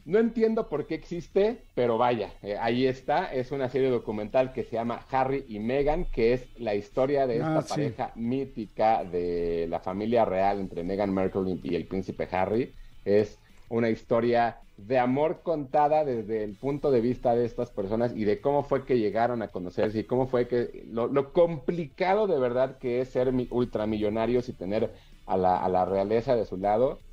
no 0.04 0.18
entiendo 0.18 0.68
por 0.68 0.86
qué 0.86 0.94
existe, 0.94 1.68
pero 1.74 1.98
vaya, 1.98 2.38
eh, 2.42 2.56
ahí 2.58 2.86
está. 2.86 3.32
Es 3.32 3.52
una 3.52 3.68
serie 3.68 3.88
documental 3.90 4.52
que 4.52 4.64
se 4.64 4.76
llama 4.76 5.06
Harry 5.10 5.44
y 5.48 5.60
Meghan, 5.60 6.10
que 6.10 6.32
es 6.32 6.50
la 6.54 6.74
historia 6.74 7.26
de 7.26 7.38
esta 7.40 7.60
Ah, 7.60 7.62
sí. 7.62 7.68
pareja 7.68 8.12
mítica 8.16 9.04
de 9.04 9.66
la 9.68 9.80
familia 9.80 10.24
real 10.24 10.58
entre 10.60 10.84
Meghan 10.84 11.12
Markle 11.14 11.58
y 11.62 11.74
el 11.76 11.86
príncipe 11.88 12.28
Harry. 12.32 12.74
Es 13.04 13.40
una 13.68 13.90
historia 13.90 14.58
de 14.76 14.98
amor 14.98 15.42
contada 15.42 16.04
desde 16.04 16.42
el 16.44 16.56
punto 16.56 16.90
de 16.90 17.00
vista 17.00 17.34
de 17.34 17.44
estas 17.44 17.70
personas 17.70 18.12
y 18.16 18.24
de 18.24 18.40
cómo 18.40 18.64
fue 18.64 18.84
que 18.84 18.98
llegaron 18.98 19.42
a 19.42 19.48
conocerse 19.48 20.00
y 20.00 20.06
cómo 20.06 20.26
fue 20.26 20.48
que 20.48 20.82
lo, 20.86 21.06
lo 21.08 21.32
complicado 21.32 22.26
de 22.26 22.38
verdad 22.38 22.78
que 22.78 23.00
es 23.00 23.10
ser 23.10 23.32
mi- 23.32 23.48
ultramillonarios 23.50 24.48
y 24.48 24.56
tener 24.56 24.94
a 25.26 25.36
la, 25.36 25.62
a 25.62 25.68
la 25.68 25.84
realeza 25.84 26.34
de 26.36 26.44
su 26.46 26.56
lado. 26.56 27.04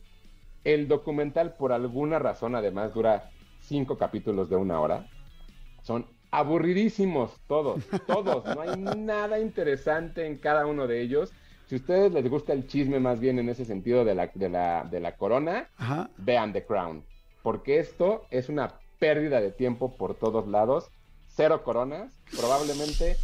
El 0.64 0.88
documental, 0.88 1.54
por 1.56 1.72
alguna 1.72 2.20
razón, 2.20 2.56
además 2.56 2.94
dura 2.94 3.30
cinco 3.62 3.98
capítulos 3.98 4.50
de 4.50 4.56
una 4.56 4.80
hora. 4.80 5.08
Son 5.84 6.06
aburridísimos 6.32 7.40
todos, 7.48 7.84
todos. 8.08 8.44
No 8.56 8.62
hay 8.62 8.78
nada 8.98 9.40
interesante 9.40 10.26
en 10.26 10.38
cada 10.38 10.66
uno 10.66 10.88
de 10.88 11.02
ellos. 11.02 11.32
Si 11.68 11.76
a 11.76 11.78
ustedes 11.78 12.12
les 12.12 12.28
gusta 12.30 12.54
el 12.54 12.68
chisme 12.68 13.00
más 13.00 13.20
bien 13.20 13.38
en 13.40 13.48
ese 13.50 13.64
sentido 13.64 14.04
de 14.04 14.16
la, 14.16 14.28
de 14.34 14.50
la, 14.50 14.88
de 14.90 15.00
la 15.00 15.16
corona, 15.16 15.70
Ajá. 15.78 16.10
vean 16.18 16.52
The 16.52 16.66
Crown. 16.66 17.04
Porque 17.44 17.80
esto 17.80 18.26
es 18.32 18.50
una 18.50 18.74
pérdida 19.00 19.40
de 19.40 19.52
tiempo 19.52 19.96
por 19.96 20.16
todos 20.16 20.48
lados. 20.48 20.90
Cero 21.28 21.64
coronas, 21.64 22.12
probablemente 22.36 23.16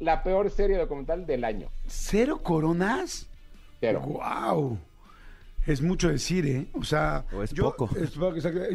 la 0.00 0.22
peor 0.22 0.50
serie 0.50 0.78
documental 0.78 1.26
del 1.26 1.44
año. 1.44 1.68
¿Cero 1.86 2.40
coronas? 2.42 3.28
Cero. 3.80 4.00
¡Wow! 4.00 4.78
Es 5.70 5.82
mucho 5.82 6.08
decir, 6.08 6.46
¿eh? 6.46 6.66
O 6.72 6.82
sea, 6.82 7.24
O 7.32 7.42
es 7.44 7.52
yo, 7.52 7.64
poco. 7.76 7.88
es 7.96 8.12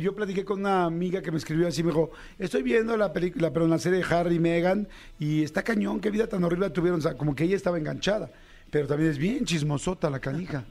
yo 0.02 0.16
platiqué 0.16 0.46
con 0.46 0.62
una 0.62 0.86
amiga 0.86 1.22
que 1.22 1.30
me 1.30 1.38
escribió 1.38 1.68
así, 1.68 1.84
me 1.84 1.90
dijo, 1.90 2.12
estoy 2.40 2.64
viendo 2.64 2.96
la 2.96 3.12
película, 3.12 3.52
pero 3.52 3.68
la 3.68 3.80
serie 3.80 4.00
de 4.00 4.06
Harry 4.16 4.36
y 4.36 4.40
Meghan, 4.40 4.88
y 5.20 5.44
está 5.44 5.62
cañón, 5.62 6.00
qué 6.00 6.10
vida 6.10 6.28
tan 6.28 6.44
horrible 6.46 6.70
tuvieron, 6.70 7.00
o 7.00 7.04
sea, 7.04 7.16
como 7.16 7.36
que 7.36 7.44
ella 7.44 7.58
estaba 7.58 7.78
enganchada, 7.78 8.32
pero 8.72 8.88
también 8.88 9.12
es 9.12 9.18
bien 9.18 9.44
chismosota 9.44 10.10
la 10.10 10.20
canija. 10.22 10.64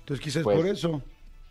Entonces 0.00 0.22
quizás 0.22 0.42
Pues, 0.42 0.58
por 0.58 0.66
eso. 0.66 1.02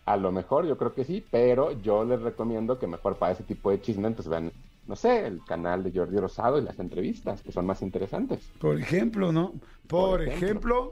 A 0.06 0.16
lo 0.16 0.32
mejor, 0.32 0.68
yo 0.68 0.78
creo 0.78 0.94
que 0.94 1.06
sí, 1.06 1.26
pero 1.32 1.72
yo 1.82 2.04
les 2.04 2.22
recomiendo 2.22 2.78
que 2.78 2.86
mejor 2.88 3.16
para 3.18 3.32
ese 3.34 3.44
tipo 3.44 3.72
de 3.72 3.82
chisme, 3.82 4.12
pues 4.12 4.28
vean, 4.28 4.52
no 4.88 4.96
sé, 4.96 5.26
el 5.26 5.42
canal 5.44 5.84
de 5.84 5.92
Jordi 5.92 6.18
Rosado 6.18 6.60
y 6.60 6.64
las 6.64 6.78
entrevistas, 6.80 7.42
que 7.42 7.52
son 7.52 7.66
más 7.66 7.82
interesantes. 7.82 8.40
Por 8.60 8.80
ejemplo, 8.80 9.32
¿no? 9.32 9.54
Por, 9.88 10.12
Por 10.12 10.22
ejemplo, 10.24 10.90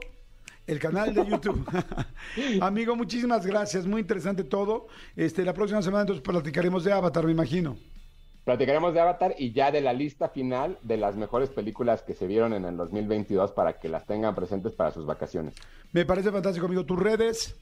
El 0.68 0.78
canal 0.78 1.14
de 1.14 1.26
YouTube. 1.26 1.66
Amigo, 2.60 2.94
muchísimas 2.94 3.44
gracias, 3.44 3.86
muy 3.86 4.02
interesante 4.02 4.44
todo. 4.44 4.86
Este, 5.16 5.44
la 5.44 5.54
próxima 5.54 5.82
semana 5.82 6.02
entonces 6.02 6.22
platicaremos 6.22 6.84
de 6.84 6.92
Avatar, 6.92 7.24
me 7.24 7.32
imagino. 7.32 7.76
Platicaremos 8.44 8.94
de 8.94 9.00
Avatar 9.00 9.34
y 9.38 9.52
ya 9.52 9.70
de 9.72 9.80
la 9.80 9.92
lista 9.92 10.28
final 10.28 10.78
de 10.82 10.98
las 10.98 11.16
mejores 11.16 11.48
películas 11.48 12.02
que 12.02 12.14
se 12.14 12.26
vieron 12.26 12.52
en 12.52 12.64
el 12.64 12.76
2022 12.76 13.52
para 13.52 13.78
que 13.78 13.88
las 13.88 14.06
tengan 14.06 14.34
presentes 14.34 14.72
para 14.72 14.90
sus 14.90 15.06
vacaciones. 15.06 15.54
Me 15.92 16.04
parece 16.04 16.30
fantástico, 16.30 16.66
amigo. 16.66 16.84
Tus 16.84 16.98
redes. 16.98 17.56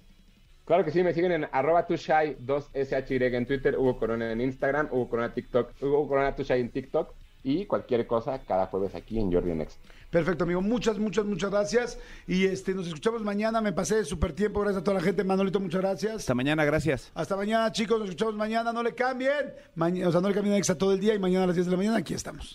Claro 0.64 0.84
que 0.84 0.90
sí, 0.90 1.02
me 1.04 1.14
siguen 1.14 1.32
en 1.32 1.48
arroba 1.52 1.86
tushai 1.86 2.36
2shy 2.38 3.34
en 3.34 3.46
Twitter, 3.46 3.78
Hugo 3.78 3.98
Corona 3.98 4.32
en 4.32 4.40
Instagram, 4.40 4.88
Hugo 4.90 5.08
Corona 5.08 5.32
TikTok, 5.32 5.70
Hugo 5.80 6.08
Corona 6.08 6.34
tushai 6.34 6.60
en 6.60 6.70
TikTok 6.70 7.14
y 7.44 7.66
cualquier 7.66 8.08
cosa 8.08 8.40
cada 8.40 8.66
jueves 8.66 8.96
aquí 8.96 9.20
en 9.20 9.32
Jordi 9.32 9.54
Next. 9.54 9.78
Perfecto, 10.16 10.44
amigo. 10.44 10.62
Muchas, 10.62 10.96
muchas, 10.98 11.26
muchas 11.26 11.50
gracias. 11.50 11.98
Y 12.26 12.46
este, 12.46 12.72
nos 12.72 12.86
escuchamos 12.86 13.22
mañana. 13.22 13.60
Me 13.60 13.74
pasé 13.74 14.02
súper 14.02 14.32
tiempo. 14.32 14.62
Gracias 14.62 14.80
a 14.80 14.82
toda 14.82 14.96
la 14.96 15.02
gente. 15.02 15.22
Manolito, 15.24 15.60
muchas 15.60 15.82
gracias. 15.82 16.16
Hasta 16.16 16.34
mañana, 16.34 16.64
gracias. 16.64 17.12
Hasta 17.14 17.36
mañana, 17.36 17.70
chicos. 17.70 17.98
Nos 17.98 18.08
escuchamos 18.08 18.34
mañana. 18.34 18.72
No 18.72 18.82
le 18.82 18.94
cambien. 18.94 19.52
Mañana, 19.74 20.08
o 20.08 20.12
sea, 20.12 20.22
no 20.22 20.28
le 20.28 20.34
cambien 20.34 20.54
a 20.54 20.56
Exa 20.56 20.78
todo 20.78 20.94
el 20.94 21.00
día. 21.00 21.12
Y 21.12 21.18
mañana 21.18 21.44
a 21.44 21.48
las 21.48 21.56
10 21.56 21.66
de 21.66 21.70
la 21.70 21.76
mañana 21.76 21.98
aquí 21.98 22.14
estamos. 22.14 22.54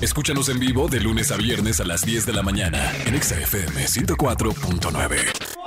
Escúchanos 0.00 0.48
en 0.50 0.60
vivo 0.60 0.86
de 0.86 1.00
lunes 1.00 1.32
a 1.32 1.36
viernes 1.36 1.80
a 1.80 1.84
las 1.84 2.02
10 2.02 2.26
de 2.26 2.32
la 2.32 2.44
mañana 2.44 2.92
en 3.04 3.16
Exa 3.16 3.40
FM 3.40 3.86
104.9. 3.86 5.59